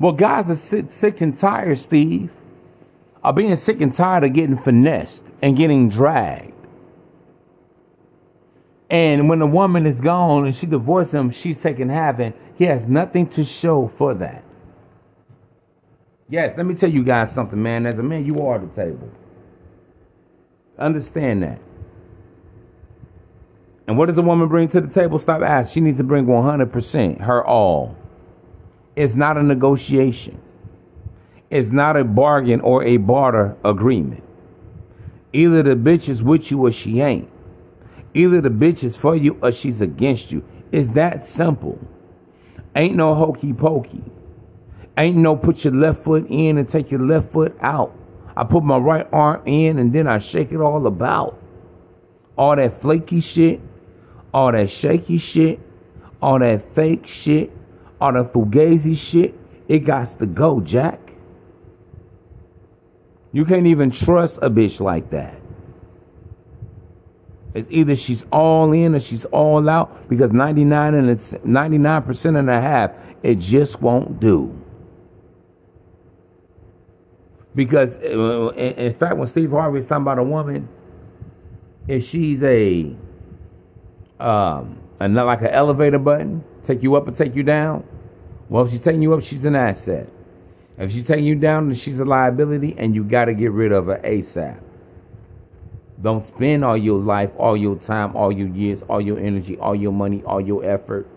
Well, 0.00 0.10
guys 0.10 0.50
are 0.50 0.56
sick, 0.56 0.86
sick 0.92 1.20
and 1.20 1.38
tired, 1.38 1.78
Steve, 1.78 2.32
of 3.26 3.34
being 3.34 3.56
sick 3.56 3.80
and 3.80 3.92
tired 3.92 4.22
of 4.22 4.32
getting 4.32 4.56
finessed 4.56 5.24
and 5.42 5.56
getting 5.56 5.88
dragged. 5.88 6.52
And 8.88 9.28
when 9.28 9.40
the 9.40 9.46
woman 9.46 9.84
is 9.84 10.00
gone 10.00 10.46
and 10.46 10.54
she 10.54 10.64
divorced 10.66 11.12
him, 11.12 11.32
she's 11.32 11.58
taking 11.58 11.88
half, 11.88 12.20
and 12.20 12.34
he 12.56 12.64
has 12.66 12.86
nothing 12.86 13.28
to 13.30 13.44
show 13.44 13.90
for 13.96 14.14
that. 14.14 14.44
Yes, 16.28 16.56
let 16.56 16.66
me 16.66 16.74
tell 16.76 16.90
you 16.90 17.02
guys 17.02 17.32
something, 17.32 17.60
man. 17.60 17.84
As 17.84 17.98
a 17.98 18.02
man, 18.02 18.24
you 18.24 18.46
are 18.46 18.60
the 18.60 18.68
table. 18.68 19.10
Understand 20.78 21.42
that. 21.42 21.58
And 23.88 23.98
what 23.98 24.06
does 24.06 24.18
a 24.18 24.22
woman 24.22 24.46
bring 24.46 24.68
to 24.68 24.80
the 24.80 24.92
table? 24.92 25.18
Stop 25.18 25.42
asking. 25.42 25.74
She 25.74 25.80
needs 25.84 25.96
to 25.98 26.04
bring 26.04 26.26
100%, 26.26 27.20
her 27.22 27.44
all. 27.44 27.96
It's 28.94 29.16
not 29.16 29.36
a 29.36 29.42
negotiation, 29.42 30.40
it's 31.50 31.70
not 31.70 31.96
a 31.96 32.04
bargain 32.04 32.60
or 32.60 32.84
a 32.84 32.96
barter 32.96 33.56
agreement. 33.64 34.22
Either 35.32 35.62
the 35.62 35.74
bitch 35.74 36.08
is 36.08 36.22
with 36.22 36.50
you 36.50 36.66
or 36.66 36.72
she 36.72 37.00
ain't. 37.00 37.28
Either 38.14 38.40
the 38.40 38.48
bitch 38.48 38.82
is 38.82 38.96
for 38.96 39.14
you 39.14 39.38
or 39.42 39.52
she's 39.52 39.80
against 39.80 40.32
you. 40.32 40.42
It's 40.72 40.90
that 40.90 41.24
simple. 41.24 41.78
Ain't 42.74 42.96
no 42.96 43.14
hokey 43.14 43.52
pokey. 43.52 44.02
Ain't 44.98 45.16
no 45.16 45.36
put 45.36 45.64
your 45.64 45.74
left 45.74 46.04
foot 46.04 46.26
in 46.28 46.58
and 46.58 46.66
take 46.66 46.90
your 46.90 47.00
left 47.00 47.32
foot 47.32 47.56
out. 47.60 47.94
I 48.36 48.44
put 48.44 48.64
my 48.64 48.78
right 48.78 49.06
arm 49.12 49.42
in 49.46 49.78
and 49.78 49.92
then 49.92 50.06
I 50.06 50.18
shake 50.18 50.52
it 50.52 50.60
all 50.60 50.86
about. 50.86 51.40
All 52.36 52.56
that 52.56 52.80
flaky 52.80 53.20
shit, 53.20 53.60
all 54.32 54.52
that 54.52 54.68
shaky 54.68 55.18
shit, 55.18 55.60
all 56.20 56.38
that 56.38 56.74
fake 56.74 57.06
shit, 57.06 57.50
all 58.00 58.12
that 58.12 58.32
fugazi 58.32 58.96
shit, 58.96 59.34
it 59.68 59.80
got 59.80 60.06
to 60.18 60.26
go, 60.26 60.60
Jack. 60.60 61.05
You 63.36 63.44
can't 63.44 63.66
even 63.66 63.90
trust 63.90 64.38
a 64.40 64.48
bitch 64.48 64.80
like 64.80 65.10
that. 65.10 65.38
It's 67.52 67.68
either 67.70 67.94
she's 67.94 68.24
all 68.32 68.72
in 68.72 68.94
or 68.94 69.00
she's 69.00 69.26
all 69.26 69.68
out 69.68 70.08
because 70.08 70.32
99 70.32 70.94
and 70.94 71.10
it's 71.10 71.34
99% 71.34 72.38
and 72.38 72.48
a 72.48 72.58
half, 72.62 72.92
it 73.22 73.34
just 73.38 73.82
won't 73.82 74.20
do. 74.20 74.58
Because 77.54 77.98
uh, 77.98 78.54
in 78.54 78.94
fact, 78.94 79.18
when 79.18 79.28
Steve 79.28 79.50
Harvey 79.50 79.80
is 79.80 79.86
talking 79.86 80.00
about 80.00 80.18
a 80.18 80.24
woman, 80.24 80.66
if 81.86 82.06
she's 82.06 82.42
a 82.42 82.96
um 84.18 84.80
and 84.98 85.12
not 85.12 85.26
like 85.26 85.42
an 85.42 85.48
elevator 85.48 85.98
button, 85.98 86.42
take 86.62 86.82
you 86.82 86.94
up 86.96 87.06
and 87.06 87.14
take 87.14 87.36
you 87.36 87.42
down. 87.42 87.86
Well, 88.48 88.64
if 88.64 88.70
she's 88.70 88.80
taking 88.80 89.02
you 89.02 89.12
up, 89.12 89.20
she's 89.20 89.44
an 89.44 89.56
asset. 89.56 90.08
If 90.78 90.92
she's 90.92 91.04
taking 91.04 91.24
you 91.24 91.36
down, 91.36 91.72
she's 91.72 92.00
a 92.00 92.04
liability, 92.04 92.74
and 92.76 92.94
you 92.94 93.02
got 93.04 93.26
to 93.26 93.34
get 93.34 93.52
rid 93.52 93.72
of 93.72 93.86
her 93.86 94.00
ASAP. 94.04 94.60
Don't 96.02 96.26
spend 96.26 96.64
all 96.64 96.76
your 96.76 97.00
life, 97.00 97.30
all 97.38 97.56
your 97.56 97.76
time, 97.76 98.14
all 98.14 98.30
your 98.30 98.48
years, 98.48 98.82
all 98.82 99.00
your 99.00 99.18
energy, 99.18 99.56
all 99.58 99.74
your 99.74 99.92
money, 99.92 100.22
all 100.26 100.40
your 100.40 100.64
effort 100.64 101.08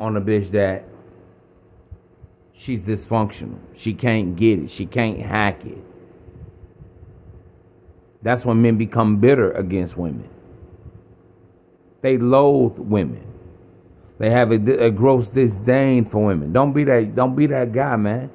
on 0.00 0.16
a 0.16 0.20
bitch 0.20 0.50
that 0.50 0.84
she's 2.52 2.82
dysfunctional. 2.82 3.56
She 3.74 3.94
can't 3.94 4.34
get 4.34 4.58
it. 4.58 4.70
She 4.70 4.84
can't 4.84 5.20
hack 5.20 5.64
it. 5.64 5.78
That's 8.20 8.44
when 8.44 8.60
men 8.60 8.76
become 8.76 9.18
bitter 9.18 9.52
against 9.52 9.96
women. 9.96 10.28
They 12.00 12.18
loathe 12.18 12.78
women. 12.78 13.31
They 14.22 14.30
have 14.30 14.52
a, 14.52 14.86
a 14.86 14.92
gross 14.92 15.28
disdain 15.30 16.06
for 16.06 16.24
women. 16.26 16.54
Don't 16.54 16.72
be 16.72 16.84
that. 16.84 17.16
Don't 17.16 17.36
be 17.36 17.48
that 17.48 17.72
guy, 17.72 17.96
man. 17.96 18.30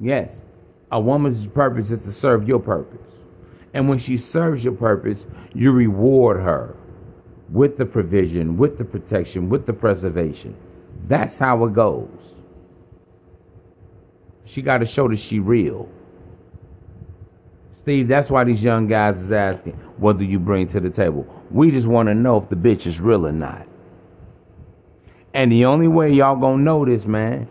Yes, 0.00 0.42
a 0.92 1.00
woman's 1.00 1.46
purpose 1.48 1.90
is 1.92 2.00
to 2.00 2.12
serve 2.12 2.48
your 2.48 2.60
purpose, 2.60 3.12
and 3.74 3.88
when 3.88 3.98
she 3.98 4.16
serves 4.18 4.64
your 4.64 4.74
purpose, 4.74 5.26
you 5.54 5.72
reward 5.72 6.40
her. 6.42 6.76
with 7.50 7.78
the 7.78 7.86
provision, 7.86 8.56
with 8.58 8.78
the 8.78 8.84
protection, 8.84 9.48
with 9.48 9.66
the 9.66 9.72
preservation. 9.72 10.56
That's 11.06 11.38
how 11.38 11.64
it 11.66 11.72
goes. 11.74 12.08
She 14.44 14.62
got 14.62 14.78
to 14.78 14.86
show 14.86 15.08
that 15.08 15.18
she 15.18 15.38
real. 15.40 15.88
Steve, 17.74 18.08
that's 18.08 18.30
why 18.30 18.44
these 18.44 18.64
young 18.64 18.88
guys 18.88 19.22
is 19.22 19.32
asking, 19.32 19.74
what 19.98 20.18
do 20.18 20.24
you 20.24 20.38
bring 20.38 20.68
to 20.68 20.80
the 20.80 20.90
table? 20.90 21.26
We 21.50 21.70
just 21.70 21.86
want 21.86 22.08
to 22.08 22.14
know 22.14 22.38
if 22.38 22.48
the 22.48 22.56
bitch 22.56 22.86
is 22.86 23.00
real 23.00 23.26
or 23.26 23.32
not. 23.32 23.66
And 25.34 25.52
the 25.52 25.64
only 25.66 25.88
way 25.88 26.12
y'all 26.12 26.36
gonna 26.36 26.62
know 26.62 26.84
this, 26.84 27.06
man, 27.06 27.48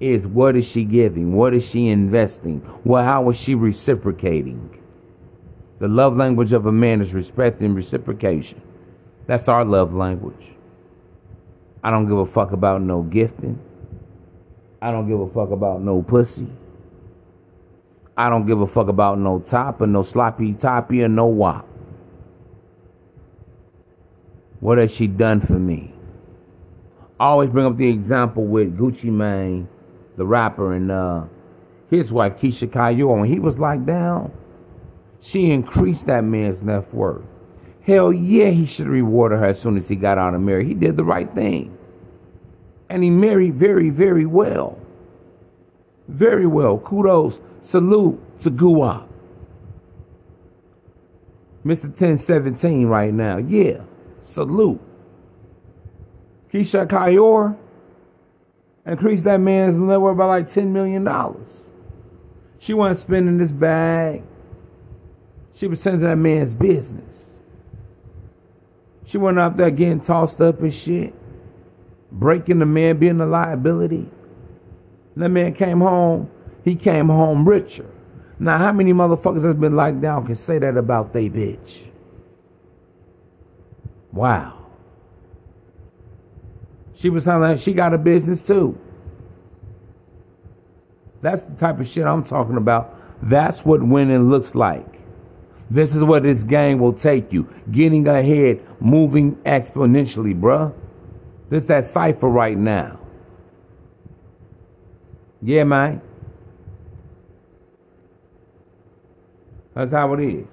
is 0.00 0.26
what 0.26 0.56
is 0.56 0.66
she 0.66 0.84
giving? 0.84 1.34
What 1.34 1.54
is 1.54 1.68
she 1.68 1.88
investing? 1.88 2.62
Well, 2.84 3.04
how 3.04 3.28
is 3.30 3.36
she 3.36 3.54
reciprocating? 3.54 4.80
The 5.78 5.88
love 5.88 6.16
language 6.16 6.52
of 6.52 6.66
a 6.66 6.72
man 6.72 7.00
is 7.00 7.14
respect 7.14 7.60
and 7.60 7.74
reciprocation. 7.74 8.60
That's 9.26 9.48
our 9.48 9.64
love 9.64 9.94
language. 9.94 10.50
I 11.82 11.90
don't 11.90 12.06
give 12.06 12.18
a 12.18 12.26
fuck 12.26 12.52
about 12.52 12.82
no 12.82 13.02
gifting. 13.02 13.58
I 14.80 14.90
don't 14.90 15.08
give 15.08 15.20
a 15.20 15.28
fuck 15.28 15.50
about 15.50 15.82
no 15.82 16.02
pussy. 16.02 16.48
I 18.16 18.28
don't 18.28 18.46
give 18.46 18.60
a 18.60 18.66
fuck 18.66 18.88
about 18.88 19.18
no 19.18 19.40
top 19.40 19.80
or 19.80 19.86
no 19.86 20.02
sloppy 20.02 20.52
toppy 20.52 21.02
or 21.02 21.08
no 21.08 21.26
wop. 21.26 21.66
What 24.60 24.78
has 24.78 24.94
she 24.94 25.06
done 25.06 25.40
for 25.40 25.58
me? 25.58 25.93
Always 27.18 27.50
bring 27.50 27.66
up 27.66 27.76
the 27.76 27.88
example 27.88 28.44
with 28.44 28.76
Gucci 28.76 29.10
Mane, 29.10 29.68
the 30.16 30.26
rapper, 30.26 30.72
and 30.72 30.90
uh, 30.90 31.24
his 31.90 32.12
wife 32.12 32.38
Keyshia 32.38 32.72
Ka'oir. 32.72 33.20
When 33.20 33.28
he 33.28 33.38
was 33.38 33.58
locked 33.58 33.86
down, 33.86 34.32
she 35.20 35.50
increased 35.50 36.06
that 36.06 36.24
man's 36.24 36.62
net 36.62 36.92
worth. 36.92 37.24
Hell 37.82 38.12
yeah, 38.12 38.50
he 38.50 38.64
should 38.64 38.86
have 38.86 38.92
rewarded 38.92 39.38
her 39.38 39.46
as 39.46 39.60
soon 39.60 39.76
as 39.76 39.88
he 39.88 39.96
got 39.96 40.18
out 40.18 40.34
and 40.34 40.44
married. 40.44 40.66
He 40.66 40.74
did 40.74 40.96
the 40.96 41.04
right 41.04 41.32
thing. 41.34 41.76
And 42.88 43.02
he 43.02 43.10
married 43.10 43.54
very, 43.54 43.90
very 43.90 44.26
well. 44.26 44.78
Very 46.08 46.46
well. 46.46 46.78
Kudos. 46.78 47.40
Salute 47.60 48.20
to 48.40 48.50
Guwop. 48.50 49.08
Mr. 51.64 51.84
1017 51.84 52.86
right 52.86 53.12
now. 53.12 53.38
Yeah. 53.38 53.80
Salute. 54.20 54.80
Keyshia 56.54 56.88
Ka'oir 56.88 57.56
increased 58.86 59.24
that 59.24 59.38
man's 59.38 59.76
net 59.76 60.00
worth 60.00 60.16
by 60.16 60.26
like 60.26 60.46
$10 60.46 60.68
million. 60.68 61.04
She 62.60 62.72
wasn't 62.72 62.98
spending 62.98 63.38
this 63.38 63.50
bag. 63.50 64.22
She 65.52 65.66
was 65.66 65.82
sending 65.82 66.02
that 66.02 66.14
man's 66.14 66.54
business. 66.54 67.26
She 69.04 69.18
went 69.18 69.40
out 69.40 69.56
there 69.56 69.72
getting 69.72 70.00
tossed 70.00 70.40
up 70.40 70.60
and 70.60 70.72
shit, 70.72 71.12
breaking 72.12 72.60
the 72.60 72.66
man, 72.66 72.98
being 72.98 73.20
a 73.20 73.26
liability. 73.26 74.08
That 75.16 75.30
man 75.30 75.54
came 75.54 75.80
home, 75.80 76.30
he 76.64 76.76
came 76.76 77.08
home 77.08 77.48
richer. 77.48 77.90
Now, 78.38 78.58
how 78.58 78.72
many 78.72 78.92
motherfuckers 78.92 79.42
that's 79.42 79.56
been 79.56 79.74
locked 79.74 80.00
down 80.00 80.24
can 80.24 80.36
say 80.36 80.58
that 80.60 80.76
about 80.76 81.12
they 81.12 81.28
bitch? 81.28 81.82
Wow. 84.12 84.63
She 86.94 87.10
was 87.10 87.24
telling 87.24 87.42
like 87.42 87.58
she 87.60 87.72
got 87.72 87.92
a 87.92 87.98
business 87.98 88.42
too. 88.42 88.78
That's 91.22 91.42
the 91.42 91.54
type 91.54 91.80
of 91.80 91.86
shit 91.86 92.04
I'm 92.04 92.24
talking 92.24 92.56
about. 92.56 92.98
That's 93.22 93.64
what 93.64 93.82
winning 93.82 94.30
looks 94.30 94.54
like. 94.54 95.00
This 95.70 95.94
is 95.94 96.04
where 96.04 96.20
this 96.20 96.44
game 96.44 96.78
will 96.78 96.92
take 96.92 97.32
you. 97.32 97.48
Getting 97.70 98.06
ahead, 98.06 98.62
moving 98.80 99.36
exponentially, 99.36 100.38
bruh. 100.38 100.72
This 101.48 101.64
that 101.66 101.84
cipher 101.84 102.28
right 102.28 102.56
now. 102.56 102.98
Yeah, 105.42 105.64
man. 105.64 106.00
That's 109.74 109.92
how 109.92 110.12
it 110.14 110.20
is. 110.20 110.46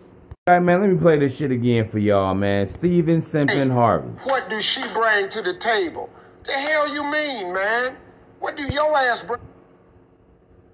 All 0.48 0.56
right, 0.56 0.60
man, 0.60 0.82
let 0.82 0.90
me 0.90 0.98
play 0.98 1.20
this 1.20 1.38
shit 1.38 1.52
again 1.52 1.88
for 1.88 2.00
y'all, 2.00 2.34
man. 2.34 2.66
Steven 2.66 3.22
Simpson 3.22 3.70
Harvey. 3.70 4.10
What 4.24 4.50
does 4.50 4.66
she 4.66 4.82
bring 4.94 5.30
to 5.30 5.42
the 5.42 5.54
table? 5.54 6.10
The 6.44 6.54
hell 6.54 6.94
you 6.94 7.04
mean, 7.04 7.54
man? 7.54 7.96
What 8.40 8.56
do 8.56 8.64
your 8.66 8.98
ass 8.98 9.24
bring? 9.24 9.42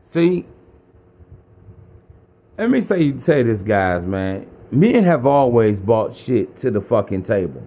See, 0.02 0.46
let 2.58 2.70
me 2.70 2.80
say 2.80 3.18
say 3.20 3.44
this, 3.44 3.64
guys, 3.64 4.06
man. 4.06 4.48
Men 4.72 5.04
have 5.04 5.26
always 5.26 5.80
bought 5.80 6.14
shit 6.14 6.56
to 6.58 6.72
the 6.72 6.82
fucking 6.82 7.24
table. 7.24 7.62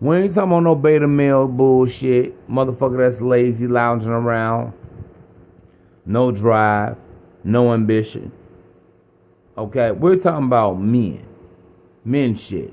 We 0.00 0.16
ain't 0.16 0.34
talking 0.34 0.52
about 0.52 0.60
no 0.60 0.74
beta 0.76 1.08
male 1.08 1.48
bullshit, 1.48 2.48
motherfucker 2.48 2.98
that's 2.98 3.20
lazy, 3.20 3.66
lounging 3.66 4.10
around, 4.10 4.72
no 6.06 6.30
drive, 6.30 6.96
no 7.42 7.74
ambition. 7.74 8.30
Okay, 9.56 9.90
we're 9.90 10.16
talking 10.16 10.46
about 10.46 10.80
men, 10.80 11.26
men 12.04 12.36
shit. 12.36 12.72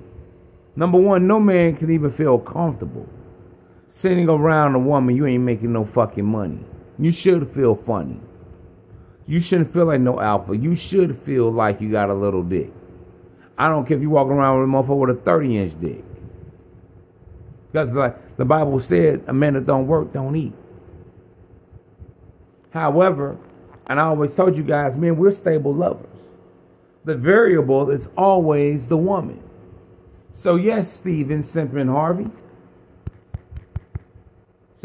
Number 0.75 0.99
one, 0.99 1.25
no 1.25 1.39
man 1.39 1.75
can 1.75 1.91
even 1.91 2.11
feel 2.11 2.37
comfortable 2.37 3.09
sitting 3.87 4.29
around 4.29 4.75
a 4.75 4.79
woman 4.79 5.15
you 5.15 5.25
ain't 5.25 5.43
making 5.43 5.73
no 5.73 5.85
fucking 5.85 6.25
money. 6.25 6.59
You 6.97 7.11
should 7.11 7.49
feel 7.49 7.75
funny. 7.75 8.19
You 9.27 9.39
shouldn't 9.39 9.73
feel 9.73 9.85
like 9.85 10.01
no 10.01 10.19
alpha. 10.19 10.55
You 10.55 10.75
should 10.75 11.17
feel 11.19 11.51
like 11.51 11.81
you 11.81 11.91
got 11.91 12.09
a 12.09 12.13
little 12.13 12.43
dick. 12.43 12.71
I 13.57 13.69
don't 13.69 13.85
care 13.87 13.97
if 13.97 14.03
you 14.03 14.09
walk 14.09 14.27
around 14.27 14.59
with 14.59 14.69
a 14.69 14.71
motherfucker 14.71 15.07
with 15.07 15.17
a 15.17 15.21
30 15.21 15.57
inch 15.57 15.81
dick. 15.81 16.03
Because 17.71 17.93
like 17.93 18.37
the 18.37 18.45
Bible 18.45 18.79
said, 18.79 19.23
a 19.27 19.33
man 19.33 19.53
that 19.53 19.65
don't 19.65 19.87
work 19.87 20.13
don't 20.13 20.35
eat. 20.35 20.53
However, 22.71 23.37
and 23.87 23.99
I 23.99 24.03
always 24.03 24.35
told 24.35 24.57
you 24.57 24.63
guys, 24.63 24.97
man, 24.97 25.17
we're 25.17 25.31
stable 25.31 25.73
lovers. 25.73 26.07
The 27.05 27.15
variable 27.15 27.89
is 27.91 28.09
always 28.17 28.87
the 28.87 28.97
woman. 28.97 29.41
So 30.33 30.55
yes, 30.55 30.91
Steven 30.91 31.41
Simpson 31.43 31.87
Harvey. 31.87 32.29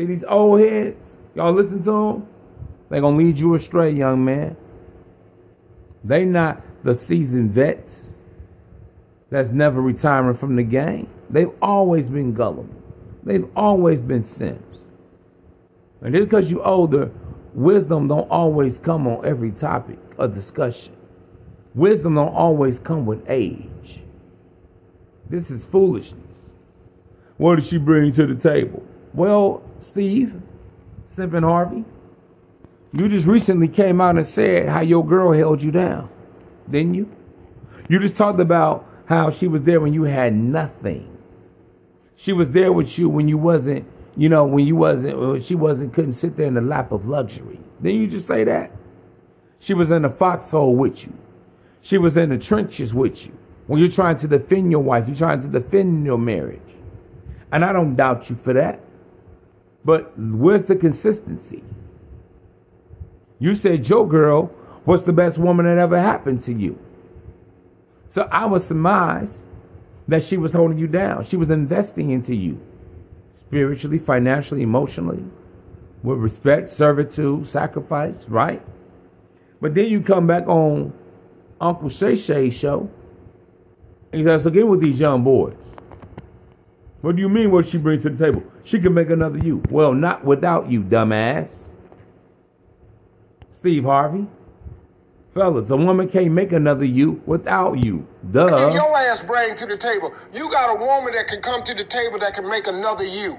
See 0.01 0.07
these 0.07 0.25
old 0.25 0.61
heads? 0.61 0.97
Y'all 1.35 1.53
listen 1.53 1.83
to 1.83 1.91
them? 1.91 2.27
They're 2.89 3.03
gonna 3.03 3.19
lead 3.19 3.39
you 3.39 3.55
astray, 3.55 3.91
young 3.91 4.25
man. 4.25 4.57
They 6.03 6.25
not 6.25 6.63
the 6.83 6.99
seasoned 6.99 7.51
vets 7.51 8.15
that's 9.29 9.51
never 9.51 9.83
retiring 9.83 10.39
from 10.39 10.57
the 10.57 10.63
game. 10.63 11.07
They've 11.29 11.51
always 11.61 12.09
been 12.09 12.33
gullible. 12.33 12.75
They've 13.25 13.47
always 13.55 14.01
been 14.01 14.25
simps. 14.25 14.79
And 16.01 16.15
just 16.15 16.31
because 16.31 16.51
you 16.51 16.63
older, 16.63 17.11
wisdom 17.53 18.09
don't 18.09 18.31
always 18.31 18.79
come 18.79 19.07
on 19.07 19.27
every 19.27 19.51
topic 19.51 19.99
of 20.17 20.35
discussion. 20.35 20.97
Wisdom 21.75 22.15
don't 22.15 22.35
always 22.35 22.79
come 22.79 23.05
with 23.05 23.23
age. 23.29 24.01
This 25.29 25.51
is 25.51 25.67
foolishness. 25.67 26.25
What 27.37 27.57
does 27.57 27.69
she 27.69 27.77
bring 27.77 28.13
to 28.13 28.25
the 28.25 28.35
table? 28.35 28.83
Well, 29.13 29.63
Steve, 29.81 30.41
Simpin 31.13 31.43
Harvey, 31.43 31.85
you 32.93 33.09
just 33.09 33.27
recently 33.27 33.69
came 33.69 34.01
out 34.01 34.17
and 34.17 34.27
said 34.27 34.69
how 34.69 34.81
your 34.81 35.05
girl 35.05 35.33
held 35.33 35.63
you 35.63 35.71
down, 35.71 36.09
didn't 36.71 36.95
you? 36.95 37.11
You 37.89 37.99
just 37.99 38.17
talked 38.17 38.41
about 38.41 38.87
how 39.07 39.31
she 39.31 39.49
was 39.49 39.63
there 39.63 39.81
when 39.81 39.93
you 39.93 40.05
had 40.05 40.35
nothing. 40.35 41.07
She 42.17 42.33
was 42.33 42.51
there 42.51 42.73
with 42.73 42.99
you 42.99 43.09
when 43.09 43.29
you 43.29 43.39
wasn't, 43.39 43.87
you 44.17 44.29
know, 44.29 44.45
when 44.45 44.67
you 44.67 44.77
wasn't, 44.77 45.43
she 45.43 45.55
wasn't, 45.55 45.93
couldn't 45.93 46.13
sit 46.13 46.37
there 46.37 46.47
in 46.47 46.55
the 46.55 46.61
lap 46.61 46.93
of 46.93 47.07
luxury. 47.09 47.59
Didn't 47.83 48.01
you 48.01 48.07
just 48.07 48.27
say 48.27 48.45
that? 48.45 48.71
She 49.59 49.75
was 49.75 49.91
in 49.91 50.03
the 50.03 50.11
foxhole 50.11 50.75
with 50.75 51.05
you. 51.07 51.13
She 51.81 51.99
was 51.99 52.17
in 52.17 52.29
the 52.29 52.39
trenches 52.39 52.95
with 52.95 53.27
you. 53.27 53.37
When 53.67 53.81
you're 53.81 53.91
trying 53.91 54.17
to 54.17 54.29
defend 54.29 54.71
your 54.71 54.83
wife, 54.83 55.07
you're 55.07 55.17
trying 55.17 55.41
to 55.41 55.49
defend 55.49 56.05
your 56.05 56.19
marriage. 56.19 56.61
And 57.53 57.65
I 57.65 57.73
don't 57.73 57.97
doubt 57.97 58.29
you 58.31 58.37
for 58.37 58.53
that. 58.53 58.81
But 59.85 60.13
where's 60.19 60.67
the 60.67 60.77
consistency? 60.77 61.63
You 63.39 63.55
said 63.55 63.89
your 63.89 64.07
girl 64.07 64.53
was 64.85 65.05
the 65.05 65.13
best 65.13 65.39
woman 65.39 65.67
that 65.67 65.79
ever 65.79 65.99
happened 65.99 66.43
to 66.43 66.53
you. 66.53 66.79
So 68.09 68.29
I 68.31 68.45
would 68.45 68.63
surmise 68.63 69.43
that 70.09 70.23
she 70.23 70.37
was 70.37 70.53
holding 70.53 70.79
you 70.79 70.87
down. 70.87 71.25
She 71.25 71.37
was 71.37 71.51
investing 71.51 72.11
into 72.11 72.35
you 72.35 72.61
spiritually, 73.33 73.99
financially, 73.99 74.63
emotionally, 74.63 75.25
with 76.03 76.19
respect, 76.19 76.69
servitude, 76.69 77.47
sacrifice, 77.47 78.29
right? 78.29 78.63
But 79.61 79.75
then 79.75 79.87
you 79.87 80.01
come 80.01 80.27
back 80.27 80.47
on 80.47 80.93
Uncle 81.61 81.89
Shay 81.89 82.17
Shay 82.17 82.51
show 82.51 82.91
and 84.13 84.25
says, 84.25 84.45
So 84.45 84.51
get 84.51 84.67
with 84.67 84.81
these 84.81 85.01
young 85.01 85.23
boys. 85.23 85.57
What 87.01 87.17
do 87.17 87.23
you 87.23 87.29
mean 87.29 87.51
what 87.51 87.67
she 87.67 87.79
brings 87.79 88.03
to 88.03 88.11
the 88.11 88.25
table? 88.25 88.43
She 88.65 88.79
can 88.79 88.93
make 88.93 89.11
another 89.11 89.39
you. 89.39 89.63
Well, 89.71 89.95
not 89.95 90.25
without 90.25 90.71
you, 90.71 90.83
dumbass. 90.83 91.69
Steve 93.55 93.85
Harvey. 93.85 94.27
Fellas, 95.33 95.71
a 95.71 95.77
woman 95.77 96.09
can't 96.09 96.33
make 96.33 96.53
another 96.53 96.85
you 96.85 97.23
without 97.25 97.75
you. 97.75 98.07
What 98.33 98.49
do 98.49 98.75
your 98.75 98.97
ass 98.97 99.23
bring 99.25 99.55
to 99.55 99.67
the 99.67 99.77
table? 99.77 100.13
You 100.35 100.51
got 100.51 100.77
a 100.77 100.79
woman 100.79 101.13
that 101.15 101.29
can 101.29 101.41
come 101.41 101.63
to 101.63 101.75
the 101.75 101.85
table 101.85 102.19
that 102.19 102.35
can 102.35 102.49
make 102.49 102.67
another 102.67 103.05
you. 103.05 103.37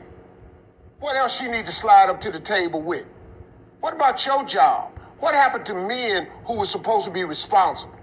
What 0.99 1.15
else 1.15 1.39
she 1.39 1.47
need 1.47 1.65
to 1.65 1.71
slide 1.71 2.09
up 2.09 2.21
to 2.21 2.31
the 2.31 2.39
table 2.39 2.81
with? 2.81 3.05
What 3.81 3.93
about 3.93 4.25
your 4.25 4.43
job? 4.45 4.97
What 5.19 5.35
happened 5.35 5.65
to 5.65 5.75
men 5.75 6.27
who 6.45 6.59
were 6.59 6.65
supposed 6.65 7.05
to 7.05 7.11
be 7.11 7.25
responsible? 7.25 7.95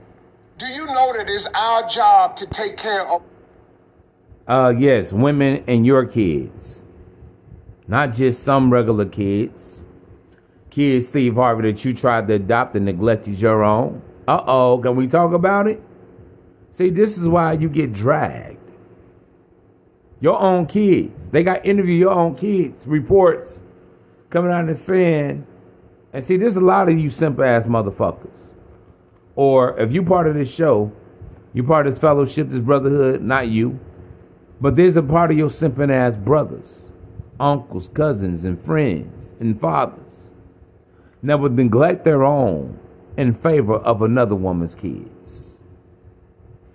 Do 0.59 0.67
you 0.67 0.87
know 0.87 1.13
that 1.17 1.29
it's 1.29 1.49
our 1.55 1.89
job 1.89 2.37
to 2.37 2.47
take 2.47 2.77
care 2.77 3.03
of 3.03 3.23
Uh, 4.49 4.73
yes, 4.77 5.13
women 5.13 5.63
and 5.69 5.85
your 5.85 6.07
kids. 6.07 6.83
Not 7.87 8.15
just 8.15 8.43
some 8.43 8.73
regular 8.73 9.05
kids. 9.05 9.81
Kids, 10.71 11.09
Steve 11.09 11.35
Harvey, 11.35 11.71
that 11.71 11.85
you 11.85 11.93
tried 11.93 12.29
to 12.29 12.35
adopt 12.35 12.75
and 12.75 12.87
neglected 12.87 13.39
your 13.39 13.63
own. 13.63 14.03
Uh 14.27 14.43
oh, 14.47 14.79
can 14.83 14.97
we 14.97 15.07
talk 15.07 15.33
about 15.33 15.67
it? 15.67 15.83
See, 16.71 16.91
this 16.91 17.19
is 17.19 17.29
why 17.29 17.55
you 17.55 17.69
get 17.69 17.93
dragged. 17.93 18.57
Your 20.21 20.41
own 20.41 20.67
kids. 20.67 21.31
They 21.31 21.43
got 21.43 21.65
interview 21.65 21.95
your 21.95 22.13
own 22.13 22.35
kids. 22.35 22.87
Reports 22.87 23.61
coming 24.31 24.51
out 24.51 24.65
and 24.65 24.77
saying, 24.77 25.47
and 26.13 26.25
see, 26.25 26.37
there's 26.37 26.57
a 26.57 26.61
lot 26.61 26.89
of 26.89 26.99
you 26.99 27.11
simple 27.11 27.45
ass 27.45 27.67
motherfuckers. 27.67 28.31
Or 29.37 29.79
if 29.79 29.93
you 29.93 30.03
part 30.03 30.27
of 30.27 30.35
this 30.35 30.53
show, 30.53 30.91
you 31.53 31.63
part 31.63 31.87
of 31.87 31.93
this 31.93 32.01
fellowship, 32.01 32.51
this 32.51 32.61
brotherhood, 32.61 33.23
not 33.23 33.49
you. 33.49 33.79
But 34.61 34.77
there's 34.77 34.97
a 34.97 35.03
part 35.03 35.31
of 35.31 35.39
your 35.39 35.49
simping 35.49 35.93
ass 35.93 36.17
brothers, 36.17 36.83
uncles, 37.39 37.89
cousins, 37.89 38.45
and 38.45 38.61
friends 38.65 39.33
and 39.41 39.61
fathers 39.61 40.01
that 41.23 41.39
would 41.39 41.53
neglect 41.53 42.05
their 42.05 42.25
own 42.25 42.79
in 43.17 43.35
favor 43.35 43.77
of 43.77 44.03
another 44.03 44.35
woman's 44.35 44.75
kids. 44.75 45.47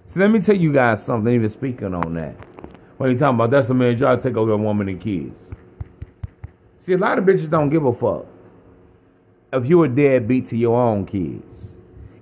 So 0.06 0.20
let 0.20 0.30
me 0.30 0.40
tell 0.40 0.56
you 0.56 0.72
guys 0.72 1.04
something, 1.04 1.34
even 1.34 1.50
speaking 1.50 1.94
on 1.94 2.14
that. 2.16 2.36
When 2.98 3.10
you 3.12 3.18
talking 3.18 3.36
about 3.36 3.50
that's 3.50 3.70
a 3.70 3.74
man 3.74 3.98
trying 3.98 4.18
to 4.18 4.24
take 4.24 4.38
over 4.38 4.52
a 4.52 4.58
woman 4.58 4.88
and 4.88 5.02
kids. 5.02 5.34
See, 6.80 6.94
a 6.94 6.98
lot 6.98 7.18
of 7.18 7.26
bitches 7.26 7.50
don't 7.50 7.70
give 7.70 7.86
a 7.86 7.94
fuck 7.94 8.26
if 9.54 9.66
you're 9.66 9.86
a 9.86 9.90
deadbeat 9.90 10.48
to 10.48 10.58
your 10.58 10.80
own 10.80 11.06
kids. 11.06 11.68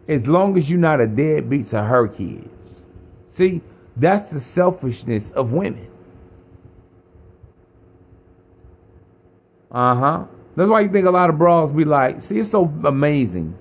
As 0.08 0.28
long 0.28 0.58
as 0.58 0.70
you're 0.70 0.80
not 0.80 1.02
a 1.02 1.08
deadbeat 1.08 1.68
to 1.68 1.84
her 1.84 2.08
kids. 2.08 2.50
See, 3.30 3.62
that's 4.02 4.32
the 4.32 4.40
selfishness 4.40 5.30
of 5.32 5.52
women. 5.52 5.88
Uh 9.72 9.96
huh. 9.96 10.26
That's 10.56 10.70
why 10.70 10.82
you 10.82 10.92
think 10.92 11.06
a 11.08 11.12
lot 11.12 11.30
of 11.30 11.38
bras 11.38 11.72
be 11.72 11.86
like, 11.86 12.20
see, 12.20 12.40
it's 12.40 12.50
so 12.50 12.66
amazing 12.84 13.58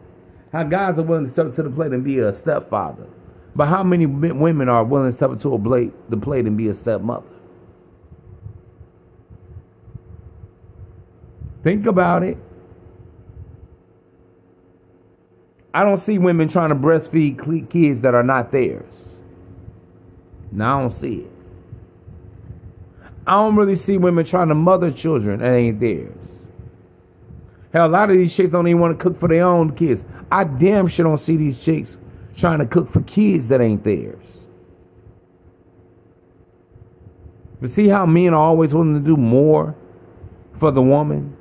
how 0.51 0.65
guys 0.65 0.99
are 0.99 1.03
willing 1.03 1.27
to 1.27 1.31
step 1.31 1.55
to 1.55 1.63
the 1.63 1.71
plate 1.71 1.93
and 1.93 2.03
be 2.03 2.19
a 2.19 2.33
stepfather. 2.33 3.07
But 3.55 3.67
how 3.67 3.83
many 3.83 4.07
women 4.07 4.69
are 4.69 4.83
willing 4.83 5.11
to 5.11 5.17
step 5.17 5.39
to 5.39 5.55
a 5.55 5.59
plate, 5.59 5.93
the 6.09 6.17
plate 6.17 6.47
and 6.47 6.57
be 6.57 6.69
a 6.69 6.75
stepmother? 6.75 7.27
Think 11.63 11.87
about 11.87 12.23
it. 12.23 12.39
I 15.75 15.85
don't 15.85 15.99
see 15.99 16.19
women 16.19 16.49
trying 16.49 16.71
to 16.71 16.75
breastfeed 16.75 17.71
kids 17.71 18.01
that 18.03 18.15
are 18.15 18.23
not 18.23 18.51
theirs. 18.51 19.10
No, 20.53 20.65
I 20.65 20.81
don't 20.81 20.91
see 20.91 21.15
it. 21.17 21.33
I 23.27 23.35
don't 23.35 23.57
really 23.57 23.77
see 23.77 23.97
women 23.97 24.25
trying 24.25 24.49
to 24.49 24.55
mother 24.55 24.91
children 24.91 25.41
that 25.41 25.55
ain't 25.55 25.79
theirs. 25.79 26.17
Hell, 27.73 27.87
a 27.87 27.89
lot 27.89 28.11
of 28.11 28.17
these 28.17 28.35
chicks 28.35 28.51
don't 28.51 28.67
even 28.67 28.81
want 28.81 28.99
to 28.99 29.03
cook 29.03 29.19
for 29.19 29.29
their 29.29 29.47
own 29.47 29.75
kids. 29.77 30.05
I 30.31 30.45
damn 30.45 30.89
sure 30.89 31.05
don't 31.05 31.21
see 31.21 31.37
these 31.37 31.63
chicks 31.63 31.97
trying 32.37 32.59
to 32.59 32.67
cook 32.67 32.91
for 32.91 33.03
kids 33.03 33.49
that 33.49 33.61
ain't 33.61 33.85
theirs. 33.85 34.25
But 37.61 37.71
see 37.71 37.89
how 37.89 38.07
men 38.07 38.33
are 38.35 38.43
always 38.43 38.75
willing 38.75 38.95
to 38.95 39.01
do 39.01 39.17
more 39.17 39.77
for 40.59 40.71
the 40.71 40.83
woman 40.83 41.37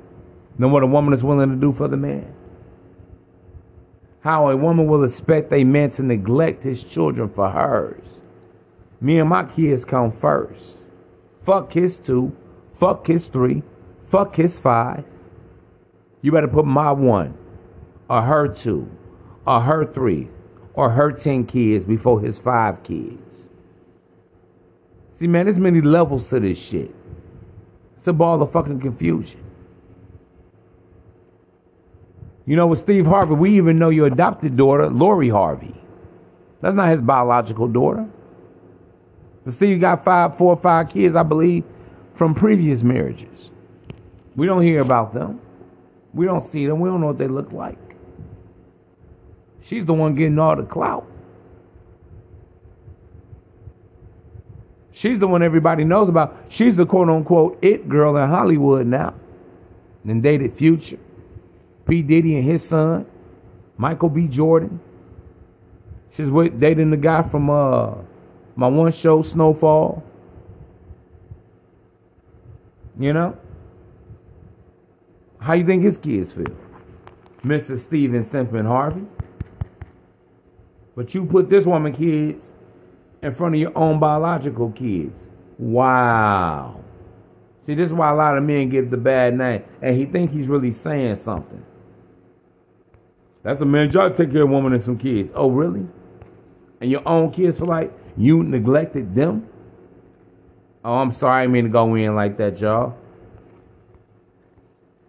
than 0.58 0.70
what 0.70 0.82
a 0.82 0.86
woman 0.86 1.14
is 1.14 1.24
willing 1.24 1.48
to 1.50 1.56
do 1.56 1.72
for 1.72 1.88
the 1.88 1.96
man? 1.96 2.32
How 4.20 4.50
a 4.50 4.56
woman 4.56 4.86
will 4.86 5.02
expect 5.02 5.52
a 5.52 5.64
man 5.64 5.90
to 5.92 6.02
neglect 6.02 6.62
his 6.62 6.84
children 6.84 7.30
for 7.30 7.50
hers. 7.50 8.19
Me 9.00 9.18
and 9.18 9.28
my 9.28 9.44
kids 9.44 9.84
come 9.84 10.12
first. 10.12 10.78
Fuck 11.42 11.72
his 11.72 11.98
two. 11.98 12.36
Fuck 12.78 13.06
his 13.06 13.28
three. 13.28 13.62
Fuck 14.08 14.36
his 14.36 14.60
five. 14.60 15.04
You 16.22 16.32
better 16.32 16.48
put 16.48 16.66
my 16.66 16.92
one, 16.92 17.36
or 18.08 18.22
her 18.22 18.48
two, 18.48 18.90
or 19.46 19.60
her 19.60 19.86
three, 19.86 20.28
or 20.74 20.90
her 20.90 21.12
ten 21.12 21.46
kids 21.46 21.84
before 21.84 22.20
his 22.20 22.38
five 22.38 22.82
kids. 22.82 23.46
See, 25.14 25.26
man, 25.26 25.46
there's 25.46 25.58
many 25.58 25.80
levels 25.80 26.28
to 26.30 26.40
this 26.40 26.58
shit. 26.58 26.94
It's 27.96 28.06
a 28.06 28.12
ball 28.12 28.42
of 28.42 28.52
fucking 28.52 28.80
confusion. 28.80 29.44
You 32.46 32.56
know, 32.56 32.66
with 32.66 32.78
Steve 32.78 33.06
Harvey, 33.06 33.34
we 33.34 33.56
even 33.56 33.78
know 33.78 33.90
your 33.90 34.06
adopted 34.06 34.56
daughter, 34.56 34.88
Lori 34.88 35.28
Harvey. 35.28 35.74
That's 36.60 36.74
not 36.74 36.88
his 36.88 37.02
biological 37.02 37.68
daughter. 37.68 38.08
But 39.50 39.56
Steve 39.56 39.80
got 39.80 40.04
five, 40.04 40.38
four 40.38 40.56
five 40.56 40.90
kids, 40.90 41.16
I 41.16 41.24
believe, 41.24 41.64
from 42.14 42.36
previous 42.36 42.84
marriages. 42.84 43.50
We 44.36 44.46
don't 44.46 44.62
hear 44.62 44.80
about 44.80 45.12
them. 45.12 45.40
We 46.14 46.24
don't 46.24 46.44
see 46.44 46.66
them. 46.66 46.78
We 46.78 46.88
don't 46.88 47.00
know 47.00 47.08
what 47.08 47.18
they 47.18 47.26
look 47.26 47.50
like. 47.50 47.76
She's 49.60 49.84
the 49.84 49.92
one 49.92 50.14
getting 50.14 50.38
all 50.38 50.54
the 50.54 50.62
clout. 50.62 51.04
She's 54.92 55.18
the 55.18 55.26
one 55.26 55.42
everybody 55.42 55.82
knows 55.82 56.08
about. 56.08 56.36
She's 56.48 56.76
the 56.76 56.86
quote 56.86 57.08
unquote 57.08 57.58
it 57.60 57.88
girl 57.88 58.16
in 58.18 58.28
Hollywood 58.28 58.86
now. 58.86 59.14
And 60.04 60.22
dated 60.22 60.52
Future, 60.52 61.00
P. 61.88 62.02
Diddy 62.02 62.36
and 62.36 62.44
his 62.44 62.62
son, 62.62 63.04
Michael 63.76 64.10
B. 64.10 64.28
Jordan. 64.28 64.78
She's 66.12 66.30
with 66.30 66.60
dating 66.60 66.90
the 66.90 66.96
guy 66.96 67.24
from 67.24 67.50
uh 67.50 67.94
my 68.56 68.68
one 68.68 68.92
show, 68.92 69.22
Snowfall. 69.22 70.02
You 72.98 73.12
know? 73.12 73.36
How 75.38 75.54
you 75.54 75.64
think 75.64 75.82
his 75.82 75.96
kids 75.96 76.32
feel? 76.32 76.54
Mr. 77.44 77.78
Steven 77.78 78.22
Simpson 78.22 78.66
Harvey. 78.66 79.06
But 80.94 81.14
you 81.14 81.24
put 81.24 81.48
this 81.48 81.64
woman 81.64 81.94
kids 81.94 82.52
in 83.22 83.34
front 83.34 83.54
of 83.54 83.60
your 83.60 83.76
own 83.76 83.98
biological 83.98 84.70
kids. 84.72 85.28
Wow. 85.58 86.80
See, 87.62 87.74
this 87.74 87.86
is 87.86 87.94
why 87.94 88.10
a 88.10 88.14
lot 88.14 88.36
of 88.36 88.44
men 88.44 88.68
get 88.68 88.90
the 88.90 88.96
bad 88.96 89.36
name. 89.36 89.62
And 89.80 89.96
he 89.96 90.04
think 90.06 90.30
he's 90.30 90.48
really 90.48 90.70
saying 90.70 91.16
something. 91.16 91.64
That's 93.42 93.60
a 93.62 93.64
man 93.64 93.90
job 93.90 94.14
take 94.14 94.32
care 94.32 94.42
of 94.42 94.50
a 94.50 94.52
woman 94.52 94.74
and 94.74 94.82
some 94.82 94.98
kids. 94.98 95.32
Oh, 95.34 95.50
really? 95.50 95.86
And 96.80 96.90
your 96.90 97.06
own 97.08 97.30
kids 97.32 97.58
feel 97.58 97.68
like 97.68 97.92
you 98.16 98.42
neglected 98.42 99.14
them? 99.14 99.48
Oh, 100.84 100.94
I'm 100.94 101.12
sorry, 101.12 101.44
I 101.44 101.46
mean 101.46 101.64
to 101.64 101.70
go 101.70 101.94
in 101.94 102.14
like 102.14 102.36
that, 102.38 102.60
y'all. 102.60 102.96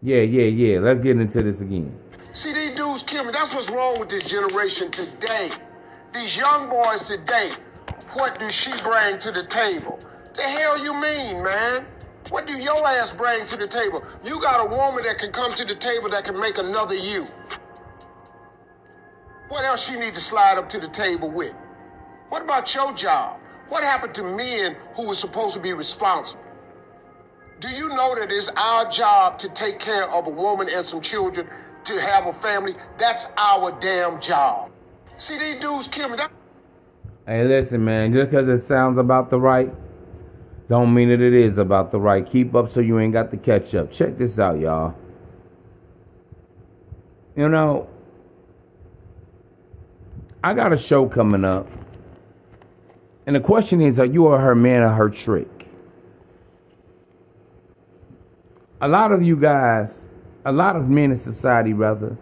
Yeah, 0.02 0.22
yeah, 0.22 0.44
yeah. 0.44 0.80
Let's 0.80 1.00
get 1.00 1.18
into 1.20 1.44
this 1.44 1.62
again. 1.62 1.96
See, 2.32 2.54
these 2.54 2.72
dudes 2.72 3.04
kill 3.04 3.26
me. 3.26 3.32
That's 3.32 3.54
what's 3.54 3.70
wrong 3.70 4.00
with 4.00 4.10
this 4.10 4.30
generation 4.30 4.90
today. 4.92 5.50
These 6.14 6.38
young 6.38 6.70
boys 6.70 7.08
today, 7.08 7.52
what 8.14 8.40
do 8.40 8.50
she 8.50 8.72
bring 8.84 9.20
to 9.20 9.32
the 9.32 9.46
table? 9.48 10.00
The 10.34 10.42
hell 10.42 10.84
you 10.84 10.94
mean, 10.94 11.44
man? 11.44 11.86
What 12.30 12.48
do 12.48 12.58
your 12.58 12.88
ass 12.88 13.14
bring 13.14 13.46
to 13.46 13.58
the 13.58 13.68
table? 13.68 14.04
You 14.24 14.40
got 14.42 14.66
a 14.66 14.70
woman 14.70 15.04
that 15.04 15.18
can 15.20 15.32
come 15.32 15.54
to 15.54 15.66
the 15.66 15.76
table 15.76 16.10
that 16.10 16.24
can 16.24 16.40
make 16.40 16.58
another 16.58 16.96
you. 16.96 17.26
What 19.50 19.66
else 19.66 19.86
she 19.86 19.98
need 20.00 20.14
to 20.14 20.22
slide 20.22 20.58
up 20.58 20.70
to 20.70 20.80
the 20.80 20.88
table 20.88 21.30
with? 21.30 21.54
What 22.42 22.50
about 22.50 22.74
your 22.74 22.92
job? 22.94 23.40
What 23.70 23.84
happened 23.84 24.16
to 24.16 24.24
men 24.24 24.76
who 24.96 25.08
were 25.08 25.14
supposed 25.14 25.54
to 25.54 25.60
be 25.60 25.74
responsible? 25.74 26.42
Do 27.60 27.70
you 27.70 27.88
know 27.88 28.16
that 28.16 28.32
it's 28.32 28.50
our 28.58 28.90
job 28.90 29.38
to 29.38 29.50
take 29.50 29.78
care 29.78 30.06
of 30.06 30.26
a 30.26 30.32
woman 30.32 30.68
and 30.68 30.84
some 30.84 31.02
children, 31.02 31.48
to 31.84 32.02
have 32.02 32.26
a 32.26 32.34
family? 32.34 32.74
That's 32.98 33.28
our 33.38 33.78
damn 33.80 34.20
job. 34.20 34.72
See, 35.18 35.38
these 35.38 35.58
dudes 35.58 35.88
kill 35.88 36.10
me. 36.10 36.18
That- 36.18 36.32
Hey, 37.28 37.44
listen, 37.44 37.86
man. 37.86 38.12
Just 38.12 38.32
because 38.32 38.50
it 38.50 38.66
sounds 38.66 38.98
about 38.98 39.30
the 39.30 39.40
right, 39.40 39.72
don't 40.68 40.92
mean 40.92 41.10
that 41.10 41.22
it 41.22 41.36
is 41.36 41.60
about 41.60 41.92
the 41.92 42.00
right. 42.00 42.26
Keep 42.28 42.56
up 42.56 42.72
so 42.72 42.80
you 42.80 42.98
ain't 43.00 43.14
got 43.14 43.30
to 43.30 43.38
catch 43.38 43.76
up. 43.76 43.92
Check 43.92 44.18
this 44.18 44.40
out, 44.40 44.60
y'all. 44.60 44.96
You 47.36 47.50
know, 47.50 47.88
I 50.44 50.56
got 50.56 50.74
a 50.74 50.78
show 50.78 51.08
coming 51.08 51.46
up. 51.46 51.68
And 53.26 53.36
the 53.36 53.40
question 53.40 53.82
is, 53.82 54.00
are 54.00 54.06
you 54.06 54.26
or 54.26 54.40
her 54.40 54.56
man 54.56 54.82
or 54.82 54.90
her 54.90 55.10
trick? 55.10 55.68
A 58.82 58.88
lot 58.88 59.12
of 59.12 59.22
you 59.22 59.36
guys, 59.36 60.06
a 60.44 60.52
lot 60.52 60.76
of 60.76 60.90
men 60.90 61.12
in 61.12 61.18
society, 61.18 61.74
rather, 61.74 62.18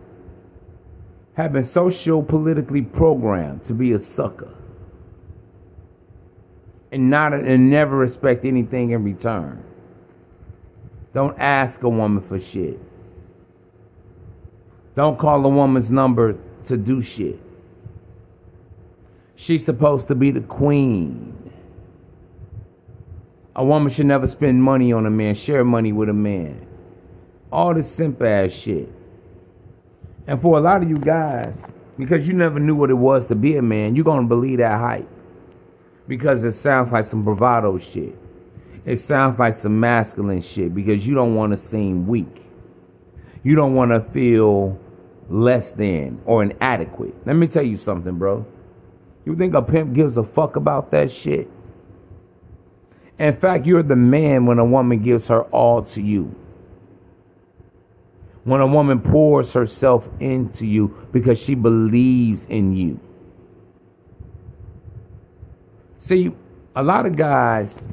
have 1.35 1.53
been 1.53 1.63
social 1.63 2.21
politically 2.21 2.81
programmed 2.81 3.63
to 3.63 3.73
be 3.73 3.93
a 3.93 3.99
sucker 3.99 4.53
and 6.91 7.09
not 7.09 7.33
and 7.33 7.69
never 7.69 7.95
respect 7.95 8.43
anything 8.43 8.91
in 8.91 9.03
return. 9.03 9.63
Don't 11.13 11.37
ask 11.39 11.81
a 11.83 11.89
woman 11.89 12.21
for 12.21 12.39
shit. 12.39 12.79
Don't 14.95 15.17
call 15.17 15.45
a 15.45 15.49
woman's 15.49 15.91
number 15.91 16.35
to 16.67 16.77
do 16.77 17.01
shit. 17.01 17.39
She's 19.41 19.63
supposed 19.63 20.09
to 20.09 20.15
be 20.15 20.31
the 20.31 20.41
queen. 20.41 21.33
A 23.55 23.63
woman 23.63 23.89
should 23.89 24.07
never 24.07 24.27
spend 24.27 24.61
money 24.61 24.91
on 24.91 25.05
a 25.05 25.09
man, 25.09 25.33
share 25.33 25.63
money 25.63 25.93
with 25.93 26.09
a 26.09 26.13
man. 26.13 26.67
All 27.49 27.73
this 27.73 27.89
simp 27.89 28.21
ass 28.21 28.51
shit. 28.51 28.91
And 30.27 30.41
for 30.41 30.57
a 30.57 30.61
lot 30.61 30.83
of 30.83 30.89
you 30.89 30.97
guys, 30.97 31.53
because 31.97 32.27
you 32.27 32.33
never 32.33 32.59
knew 32.59 32.75
what 32.75 32.89
it 32.89 32.95
was 32.95 33.27
to 33.27 33.35
be 33.35 33.55
a 33.55 33.61
man, 33.61 33.95
you're 33.95 34.03
gonna 34.03 34.27
believe 34.27 34.57
that 34.57 34.77
hype. 34.77 35.07
Because 36.09 36.43
it 36.43 36.51
sounds 36.51 36.91
like 36.91 37.05
some 37.05 37.23
bravado 37.23 37.77
shit. 37.77 38.17
It 38.83 38.97
sounds 38.97 39.39
like 39.39 39.53
some 39.53 39.79
masculine 39.79 40.41
shit 40.41 40.75
because 40.75 41.07
you 41.07 41.15
don't 41.15 41.35
want 41.35 41.53
to 41.53 41.57
seem 41.57 42.07
weak. 42.07 42.43
You 43.43 43.55
don't 43.55 43.73
want 43.73 43.91
to 43.91 44.01
feel 44.01 44.77
less 45.29 45.71
than 45.71 46.19
or 46.25 46.43
inadequate. 46.43 47.15
Let 47.25 47.37
me 47.37 47.47
tell 47.47 47.63
you 47.63 47.77
something, 47.77 48.17
bro. 48.17 48.45
You 49.25 49.35
think 49.35 49.53
a 49.53 49.61
pimp 49.61 49.93
gives 49.93 50.17
a 50.17 50.23
fuck 50.23 50.55
about 50.55 50.91
that 50.91 51.11
shit? 51.11 51.49
In 53.19 53.33
fact, 53.33 53.65
you're 53.65 53.83
the 53.83 53.95
man 53.95 54.45
when 54.45 54.59
a 54.59 54.65
woman 54.65 55.03
gives 55.03 55.27
her 55.27 55.43
all 55.43 55.83
to 55.83 56.01
you. 56.01 56.33
When 58.45 58.61
a 58.61 58.67
woman 58.67 59.01
pours 59.01 59.53
herself 59.53 60.07
into 60.19 60.65
you 60.65 61.07
because 61.11 61.37
she 61.37 61.53
believes 61.53 62.45
in 62.45 62.75
you. 62.75 62.99
See, 65.97 66.31
a 66.75 66.81
lot 66.81 67.05
of 67.05 67.17
guys, 67.17 67.85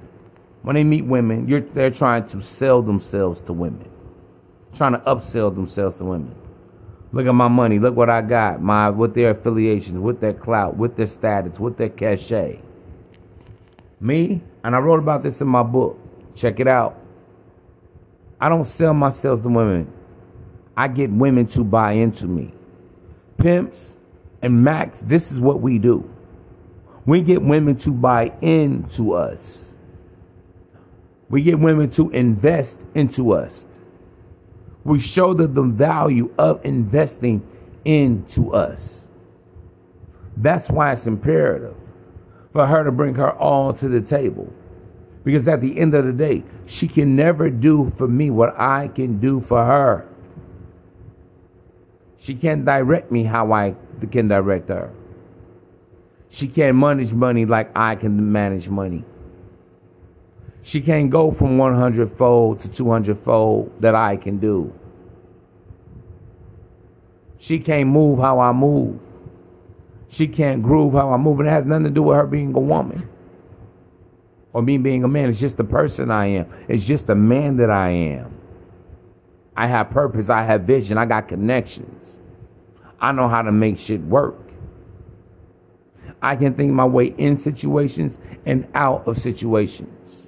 when 0.63 0.77
they 0.77 0.85
meet 0.85 1.05
women, 1.05 1.47
they're 1.75 1.91
trying 1.91 2.29
to 2.29 2.41
sell 2.41 2.81
themselves 2.81 3.41
to 3.43 3.53
women, 3.53 3.91
trying 4.75 4.93
to 4.93 4.99
upsell 5.01 5.53
themselves 5.53 5.99
to 5.99 6.05
women. 6.05 6.35
Look 7.17 7.27
at 7.27 7.33
my 7.33 7.49
money. 7.49 7.79
Look 7.79 7.97
what 7.97 8.11
I 8.11 8.21
got. 8.21 8.61
My 8.61 8.91
with 8.91 9.15
their 9.15 9.31
affiliations, 9.31 9.99
with 9.99 10.21
their 10.21 10.35
clout, 10.35 10.77
with 10.77 10.97
their 10.97 11.07
status, 11.07 11.59
with 11.59 11.79
their 11.79 11.89
cachet. 11.89 12.61
Me, 13.99 14.43
and 14.63 14.77
I 14.77 14.79
wrote 14.81 14.99
about 14.99 15.23
this 15.23 15.41
in 15.41 15.49
my 15.49 15.63
book. 15.63 15.99
Check 16.35 16.61
it 16.61 16.69
out. 16.69 17.01
I 18.39 18.51
don't 18.51 18.67
sell 18.67 18.93
myself 18.93 19.41
to 19.45 19.49
women. 19.49 19.91
I 20.77 20.89
get 20.89 21.11
women 21.11 21.47
to 21.47 21.65
buy 21.65 21.93
into 21.93 22.27
me. 22.27 22.53
Pimps 23.39 23.97
and 24.43 24.63
Max, 24.63 25.01
this 25.01 25.33
is 25.33 25.41
what 25.41 25.63
we 25.63 25.79
do. 25.79 26.07
We 27.07 27.23
get 27.23 27.41
women 27.41 27.77
to 27.77 27.93
buy 27.93 28.35
into 28.43 29.15
us. 29.15 29.73
We 31.31 31.43
get 31.43 31.59
women 31.61 31.89
to 31.93 32.11
invest 32.11 32.85
into 32.95 33.33
us. 33.33 33.67
We 34.87 35.01
show 35.01 35.35
them 35.35 35.55
the 35.55 35.63
value 35.63 36.33
of 36.39 36.65
investing 36.65 37.43
into 37.85 38.55
us. 38.55 39.03
That's 40.37 40.71
why 40.71 40.93
it's 40.93 41.07
imperative 41.09 41.75
for 42.53 42.67
her 42.67 42.85
to 42.85 42.93
bring 42.93 43.17
her 43.17 43.33
all 43.33 43.73
to 43.75 43.89
the 43.89 44.01
table. 44.01 44.53
Because 45.25 45.49
at 45.49 45.61
the 45.61 45.77
end 45.77 45.93
of 45.95 46.07
the 46.07 46.13
day, 46.13 46.45
she 46.67 46.87
can 46.87 47.17
never 47.17 47.51
do 47.51 47.93
for 47.97 48.07
me 48.07 48.31
what 48.31 48.55
I 48.59 48.87
can 48.87 49.19
do 49.19 49.41
for 49.41 49.65
her. 49.65 50.07
She 52.19 52.37
can't 52.37 52.65
direct 52.65 53.11
me 53.11 53.25
how 53.25 53.53
I 53.53 53.75
can 54.13 54.29
direct 54.29 54.69
her. 54.69 54.93
She 56.29 56.47
can't 56.47 56.77
manage 56.77 57.13
money 57.13 57.45
like 57.45 57.71
I 57.77 57.97
can 57.97 58.31
manage 58.31 58.69
money. 58.69 59.05
She 60.67 60.81
can't 60.81 61.11
go 61.11 61.31
from 61.31 61.59
100 61.59 62.11
fold 62.11 62.59
to 62.59 62.69
200 62.69 63.21
fold 63.21 63.73
that 63.79 63.95
I 63.95 64.17
can 64.17 64.39
do. 64.39 64.75
She 67.39 67.61
can't 67.61 67.89
move 67.89 68.19
how 68.19 68.41
I 68.41 68.51
move. 68.51 68.99
She 70.09 70.27
can't 70.27 70.65
groove 70.65 70.95
how 70.95 71.13
I 71.13 71.19
move. 71.19 71.39
And 71.39 71.49
it 71.49 71.53
has 71.53 71.65
nothing 71.67 71.85
to 71.85 71.91
do 71.91 72.03
with 72.03 72.17
her 72.17 72.27
being 72.27 72.53
a 72.53 72.59
woman 72.59 73.09
or 74.53 74.61
me 74.61 74.77
being 74.77 75.05
a 75.05 75.09
man. 75.09 75.29
It's 75.29 75.39
just 75.39 75.57
the 75.57 75.63
person 75.63 76.11
I 76.11 76.27
am. 76.27 76.53
It's 76.67 76.85
just 76.85 77.07
the 77.07 77.15
man 77.15 77.59
that 77.59 77.71
I 77.71 77.91
am. 77.91 78.37
I 79.57 79.69
have 79.69 79.91
purpose. 79.91 80.31
I 80.31 80.43
have 80.43 80.63
vision. 80.63 80.99
I 80.99 81.07
got 81.07 81.29
connections. 81.29 82.17
I 83.01 83.13
know 83.13 83.29
how 83.29 83.43
to 83.43 83.53
make 83.53 83.79
shit 83.79 84.01
work. 84.01 84.51
I 86.21 86.35
can 86.35 86.55
think 86.55 86.73
my 86.73 86.87
way 86.87 87.15
in 87.17 87.37
situations 87.37 88.19
and 88.45 88.67
out 88.75 89.07
of 89.07 89.17
situations. 89.17 90.26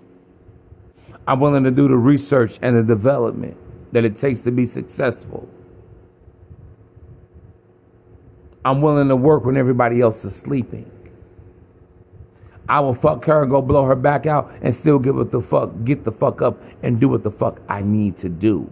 I'm 1.28 1.40
willing 1.40 1.64
to 1.64 1.70
do 1.70 1.88
the 1.88 1.96
research 1.96 2.58
and 2.62 2.74
the 2.74 2.82
development 2.82 3.54
that 3.92 4.02
it 4.02 4.16
takes 4.16 4.40
to 4.40 4.50
be 4.50 4.64
successful. 4.64 5.46
I'm 8.64 8.80
willing 8.80 9.08
to 9.08 9.16
work 9.16 9.44
when 9.44 9.58
everybody 9.58 10.00
else 10.00 10.24
is 10.24 10.34
sleeping. 10.34 10.90
I 12.66 12.80
will 12.80 12.94
fuck 12.94 13.26
her 13.26 13.42
and 13.42 13.50
go 13.50 13.60
blow 13.60 13.84
her 13.84 13.94
back 13.94 14.24
out 14.24 14.50
and 14.62 14.74
still 14.74 14.98
get 14.98 15.14
what 15.14 15.30
the 15.30 15.42
fuck, 15.42 15.70
get 15.84 16.02
the 16.04 16.12
fuck 16.12 16.40
up 16.40 16.62
and 16.82 16.98
do 16.98 17.10
what 17.10 17.22
the 17.22 17.30
fuck 17.30 17.60
I 17.68 17.82
need 17.82 18.16
to 18.18 18.30
do. 18.30 18.70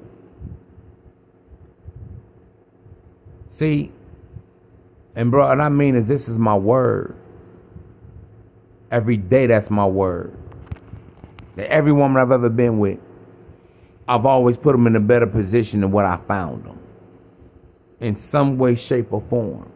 See, 3.50 3.92
and 5.14 5.30
bro, 5.30 5.50
and 5.50 5.60
I 5.60 5.68
mean 5.68 5.94
is 5.94 6.08
this 6.08 6.26
is 6.26 6.38
my 6.38 6.56
word. 6.56 7.16
Every 8.90 9.18
day 9.18 9.46
that's 9.46 9.70
my 9.70 9.86
word. 9.86 10.36
That 11.56 11.70
every 11.70 11.92
woman 11.92 12.20
I've 12.22 12.30
ever 12.30 12.48
been 12.48 12.78
with, 12.78 12.98
I've 14.08 14.26
always 14.26 14.56
put 14.56 14.72
them 14.72 14.86
in 14.86 14.94
a 14.94 15.00
better 15.00 15.26
position 15.26 15.80
than 15.80 15.90
what 15.90 16.04
I 16.04 16.16
found 16.16 16.64
them. 16.64 16.78
In 18.00 18.16
some 18.16 18.58
way, 18.58 18.74
shape, 18.74 19.12
or 19.12 19.22
form. 19.22 19.72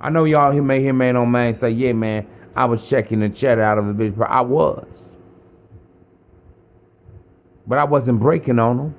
I 0.00 0.10
know 0.10 0.24
y'all 0.24 0.52
here 0.52 0.62
may 0.62 0.80
hear 0.80 0.92
man 0.92 1.16
on 1.16 1.30
man 1.30 1.54
say, 1.54 1.70
yeah, 1.70 1.92
man, 1.92 2.26
I 2.54 2.64
was 2.66 2.88
checking 2.88 3.20
the 3.20 3.28
cheddar 3.28 3.62
out 3.62 3.78
of 3.78 3.86
the 3.86 3.92
bitch. 3.92 4.16
But 4.16 4.30
I 4.30 4.40
was. 4.40 4.86
But 7.66 7.78
I 7.78 7.84
wasn't 7.84 8.20
breaking 8.20 8.58
on 8.58 8.76
them. 8.76 8.94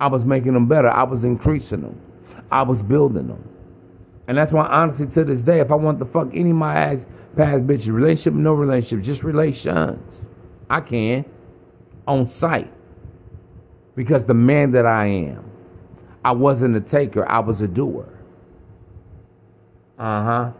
I 0.00 0.08
was 0.08 0.24
making 0.24 0.52
them 0.54 0.66
better. 0.66 0.88
I 0.88 1.02
was 1.04 1.24
increasing 1.24 1.82
them. 1.82 2.00
I 2.50 2.62
was 2.62 2.82
building 2.82 3.28
them. 3.28 3.55
And 4.28 4.36
that's 4.36 4.52
why, 4.52 4.66
honestly, 4.66 5.06
to 5.06 5.24
this 5.24 5.42
day, 5.42 5.60
if 5.60 5.70
I 5.70 5.76
want 5.76 5.98
to 6.00 6.04
fuck 6.04 6.28
any 6.32 6.50
of 6.50 6.56
my 6.56 6.74
ass 6.74 7.06
past 7.36 7.66
bitches, 7.66 7.92
relationship, 7.92 8.34
no 8.34 8.54
relationship, 8.54 9.04
just 9.04 9.22
relations, 9.22 10.22
I 10.68 10.80
can 10.80 11.24
on 12.06 12.28
site. 12.28 12.72
Because 13.94 14.24
the 14.24 14.34
man 14.34 14.72
that 14.72 14.84
I 14.84 15.06
am, 15.06 15.50
I 16.24 16.32
wasn't 16.32 16.76
a 16.76 16.80
taker, 16.80 17.28
I 17.28 17.38
was 17.38 17.60
a 17.62 17.68
doer. 17.68 18.08
Uh 19.98 20.24
huh. 20.24 20.52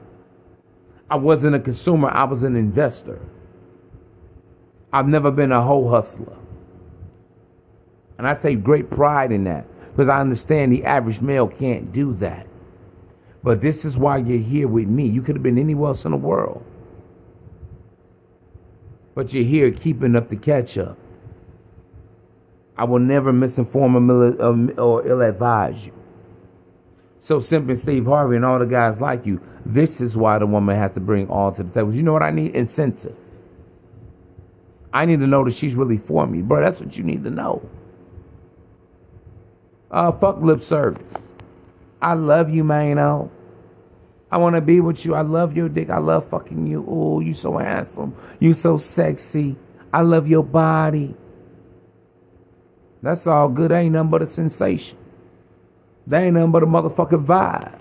I 1.10 1.16
wasn't 1.16 1.54
a 1.54 1.60
consumer, 1.60 2.08
I 2.08 2.24
was 2.24 2.42
an 2.42 2.56
investor. 2.56 3.20
I've 4.92 5.06
never 5.06 5.30
been 5.30 5.52
a 5.52 5.62
hoe 5.62 5.88
hustler. 5.88 6.36
And 8.18 8.26
I 8.26 8.34
take 8.34 8.62
great 8.62 8.90
pride 8.90 9.30
in 9.30 9.44
that 9.44 9.66
because 9.90 10.08
I 10.08 10.20
understand 10.20 10.72
the 10.72 10.84
average 10.84 11.20
male 11.20 11.48
can't 11.48 11.92
do 11.92 12.14
that. 12.14 12.45
But 13.46 13.60
this 13.60 13.84
is 13.84 13.96
why 13.96 14.16
you're 14.16 14.42
here 14.42 14.66
with 14.66 14.88
me. 14.88 15.06
You 15.06 15.22
could 15.22 15.36
have 15.36 15.42
been 15.44 15.56
anywhere 15.56 15.90
else 15.90 16.04
in 16.04 16.10
the 16.10 16.16
world. 16.16 16.64
But 19.14 19.32
you're 19.32 19.44
here 19.44 19.70
keeping 19.70 20.16
up 20.16 20.28
the 20.30 20.34
catch 20.34 20.76
up. 20.76 20.98
I 22.76 22.82
will 22.82 22.98
never 22.98 23.32
misinform 23.32 24.76
or 24.76 25.06
ill 25.06 25.22
advise 25.22 25.86
you. 25.86 25.92
So 27.20 27.38
Simply 27.38 27.76
Steve 27.76 28.06
Harvey 28.06 28.34
and 28.34 28.44
all 28.44 28.58
the 28.58 28.66
guys 28.66 29.00
like 29.00 29.24
you, 29.24 29.40
this 29.64 30.00
is 30.00 30.16
why 30.16 30.40
the 30.40 30.46
woman 30.46 30.76
has 30.76 30.94
to 30.94 31.00
bring 31.00 31.28
all 31.28 31.52
to 31.52 31.62
the 31.62 31.70
table. 31.72 31.94
You 31.94 32.02
know 32.02 32.12
what 32.12 32.24
I 32.24 32.32
need? 32.32 32.56
Incentive. 32.56 33.14
I 34.92 35.04
need 35.04 35.20
to 35.20 35.26
know 35.28 35.44
that 35.44 35.54
she's 35.54 35.76
really 35.76 35.98
for 35.98 36.26
me. 36.26 36.42
Bro, 36.42 36.62
that's 36.62 36.80
what 36.80 36.98
you 36.98 37.04
need 37.04 37.22
to 37.22 37.30
know. 37.30 37.62
Uh, 39.88 40.10
fuck 40.10 40.42
lip 40.42 40.62
service. 40.62 41.22
I 42.02 42.14
love 42.14 42.50
you, 42.50 42.64
man. 42.64 43.30
I 44.36 44.38
want 44.38 44.54
to 44.54 44.60
be 44.60 44.80
with 44.82 45.06
you. 45.06 45.14
I 45.14 45.22
love 45.22 45.56
your 45.56 45.70
dick. 45.70 45.88
I 45.88 45.96
love 45.96 46.28
fucking 46.28 46.66
you. 46.66 46.84
Oh, 46.86 47.20
you 47.20 47.32
so 47.32 47.56
handsome. 47.56 48.14
You 48.38 48.52
so 48.52 48.76
sexy. 48.76 49.56
I 49.94 50.02
love 50.02 50.28
your 50.28 50.44
body. 50.44 51.16
That's 53.02 53.26
all 53.26 53.48
good. 53.48 53.72
Ain't 53.72 53.94
nothing 53.94 54.10
but 54.10 54.22
a 54.22 54.26
sensation. 54.26 54.98
That 56.06 56.22
ain't 56.24 56.34
nothing 56.34 56.52
but 56.52 56.64
a 56.64 56.66
motherfucking 56.66 57.24
vibe. 57.26 57.78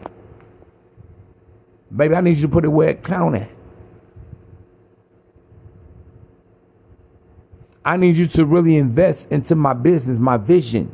Baby, 1.95 2.15
I 2.15 2.21
need 2.21 2.37
you 2.37 2.43
to 2.43 2.49
put 2.49 2.65
it 2.65 2.69
where 2.69 2.89
it 2.89 3.03
counted. 3.03 3.49
I 7.85 7.97
need 7.97 8.17
you 8.17 8.27
to 8.27 8.45
really 8.45 8.77
invest 8.77 9.31
into 9.31 9.55
my 9.55 9.73
business, 9.73 10.19
my 10.19 10.37
vision. 10.37 10.91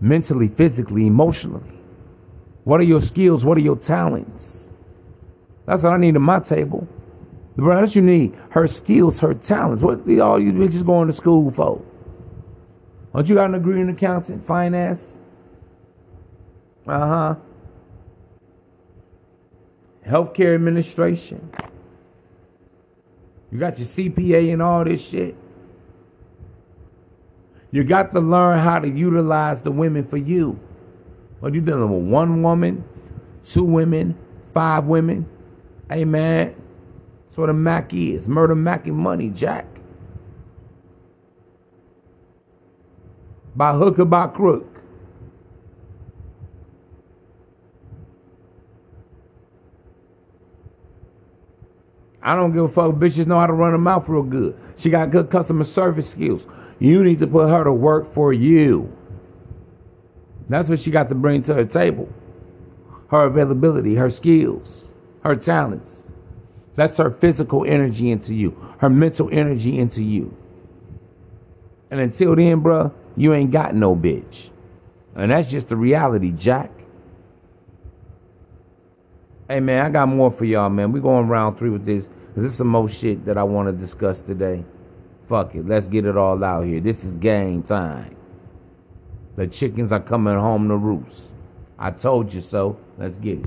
mentally, 0.00 0.48
physically, 0.48 1.06
emotionally? 1.06 1.81
What 2.64 2.80
are 2.80 2.84
your 2.84 3.00
skills? 3.00 3.44
What 3.44 3.58
are 3.58 3.62
your 3.62 3.76
talents? 3.76 4.68
That's 5.66 5.82
what 5.82 5.92
I 5.92 5.96
need 5.96 6.14
at 6.14 6.20
my 6.20 6.40
table. 6.40 6.86
Bro, 7.56 7.80
that's 7.80 7.94
you 7.94 8.02
need. 8.02 8.34
Her 8.50 8.66
skills, 8.66 9.20
her 9.20 9.34
talents. 9.34 9.82
What 9.82 10.00
all 10.20 10.40
you 10.40 10.52
bitches 10.52 10.84
going 10.84 11.08
to 11.08 11.12
school 11.12 11.50
for? 11.50 11.82
Don't 13.14 13.28
you 13.28 13.34
got 13.34 13.46
an 13.46 13.52
degree 13.52 13.80
in 13.80 13.90
accounting, 13.90 14.40
finance? 14.42 15.18
Uh 16.86 16.98
huh. 16.98 17.34
Healthcare 20.06 20.54
administration. 20.54 21.50
You 23.52 23.58
got 23.58 23.78
your 23.78 23.86
CPA 23.86 24.52
and 24.52 24.62
all 24.62 24.84
this 24.84 25.06
shit. 25.06 25.36
You 27.70 27.84
got 27.84 28.12
to 28.14 28.20
learn 28.20 28.58
how 28.58 28.78
to 28.78 28.88
utilize 28.88 29.62
the 29.62 29.70
women 29.70 30.04
for 30.04 30.16
you. 30.16 30.58
Are 31.42 31.50
you 31.50 31.60
dealing 31.60 31.90
with? 31.90 32.10
One 32.10 32.42
woman, 32.42 32.84
two 33.44 33.64
women, 33.64 34.16
five 34.54 34.84
women? 34.84 35.28
Hey 35.90 36.04
man, 36.04 36.54
that's 37.24 37.36
what 37.36 37.50
a 37.50 37.52
Mac 37.52 37.92
is. 37.92 38.28
Murder 38.28 38.54
Mac 38.54 38.86
and 38.86 38.96
money, 38.96 39.28
Jack. 39.28 39.66
By 43.56 43.74
hook 43.74 43.98
or 43.98 44.04
by 44.04 44.28
crook. 44.28 44.68
I 52.22 52.36
don't 52.36 52.52
give 52.52 52.62
a 52.62 52.68
fuck. 52.68 52.92
Bitches 52.94 53.26
know 53.26 53.38
how 53.38 53.48
to 53.48 53.52
run 53.52 53.74
a 53.74 53.78
mouth 53.78 54.08
real 54.08 54.22
good. 54.22 54.56
She 54.76 54.88
got 54.90 55.10
good 55.10 55.28
customer 55.28 55.64
service 55.64 56.08
skills. 56.08 56.46
You 56.78 57.02
need 57.02 57.18
to 57.18 57.26
put 57.26 57.48
her 57.48 57.64
to 57.64 57.72
work 57.72 58.14
for 58.14 58.32
you. 58.32 58.96
That's 60.52 60.68
what 60.68 60.80
she 60.80 60.90
got 60.90 61.08
to 61.08 61.14
bring 61.14 61.42
to 61.44 61.54
her 61.54 61.64
table. 61.64 62.08
Her 63.08 63.24
availability, 63.24 63.94
her 63.94 64.10
skills, 64.10 64.84
her 65.24 65.34
talents. 65.34 66.02
That's 66.76 66.96
her 66.98 67.10
physical 67.10 67.64
energy 67.66 68.10
into 68.10 68.34
you, 68.34 68.56
her 68.78 68.88
mental 68.88 69.28
energy 69.32 69.78
into 69.78 70.02
you. 70.02 70.36
And 71.90 72.00
until 72.00 72.34
then, 72.36 72.62
bruh, 72.62 72.92
you 73.16 73.34
ain't 73.34 73.50
got 73.50 73.74
no 73.74 73.94
bitch. 73.94 74.50
And 75.14 75.30
that's 75.30 75.50
just 75.50 75.68
the 75.68 75.76
reality, 75.76 76.32
Jack. 76.32 76.70
Hey 79.48 79.60
man, 79.60 79.84
I 79.84 79.90
got 79.90 80.08
more 80.08 80.30
for 80.30 80.46
y'all, 80.46 80.70
man. 80.70 80.92
we 80.92 81.00
going 81.00 81.28
round 81.28 81.58
three 81.58 81.68
with 81.70 81.84
this. 81.84 82.06
Cause 82.34 82.44
this 82.44 82.52
is 82.52 82.58
some 82.58 82.68
more 82.68 82.88
shit 82.88 83.26
that 83.26 83.36
I 83.36 83.42
want 83.42 83.68
to 83.68 83.72
discuss 83.72 84.22
today. 84.22 84.64
Fuck 85.28 85.54
it. 85.54 85.66
Let's 85.66 85.88
get 85.88 86.06
it 86.06 86.16
all 86.16 86.42
out 86.42 86.64
here. 86.64 86.80
This 86.80 87.04
is 87.04 87.14
game 87.14 87.62
time. 87.62 88.16
The 89.42 89.48
chickens 89.48 89.90
are 89.90 89.98
coming 89.98 90.38
home 90.38 90.68
to 90.68 90.76
roost. 90.76 91.24
I 91.76 91.90
told 91.90 92.32
you 92.32 92.40
so. 92.40 92.78
Let's 92.96 93.18
get 93.18 93.38
it. 93.38 93.40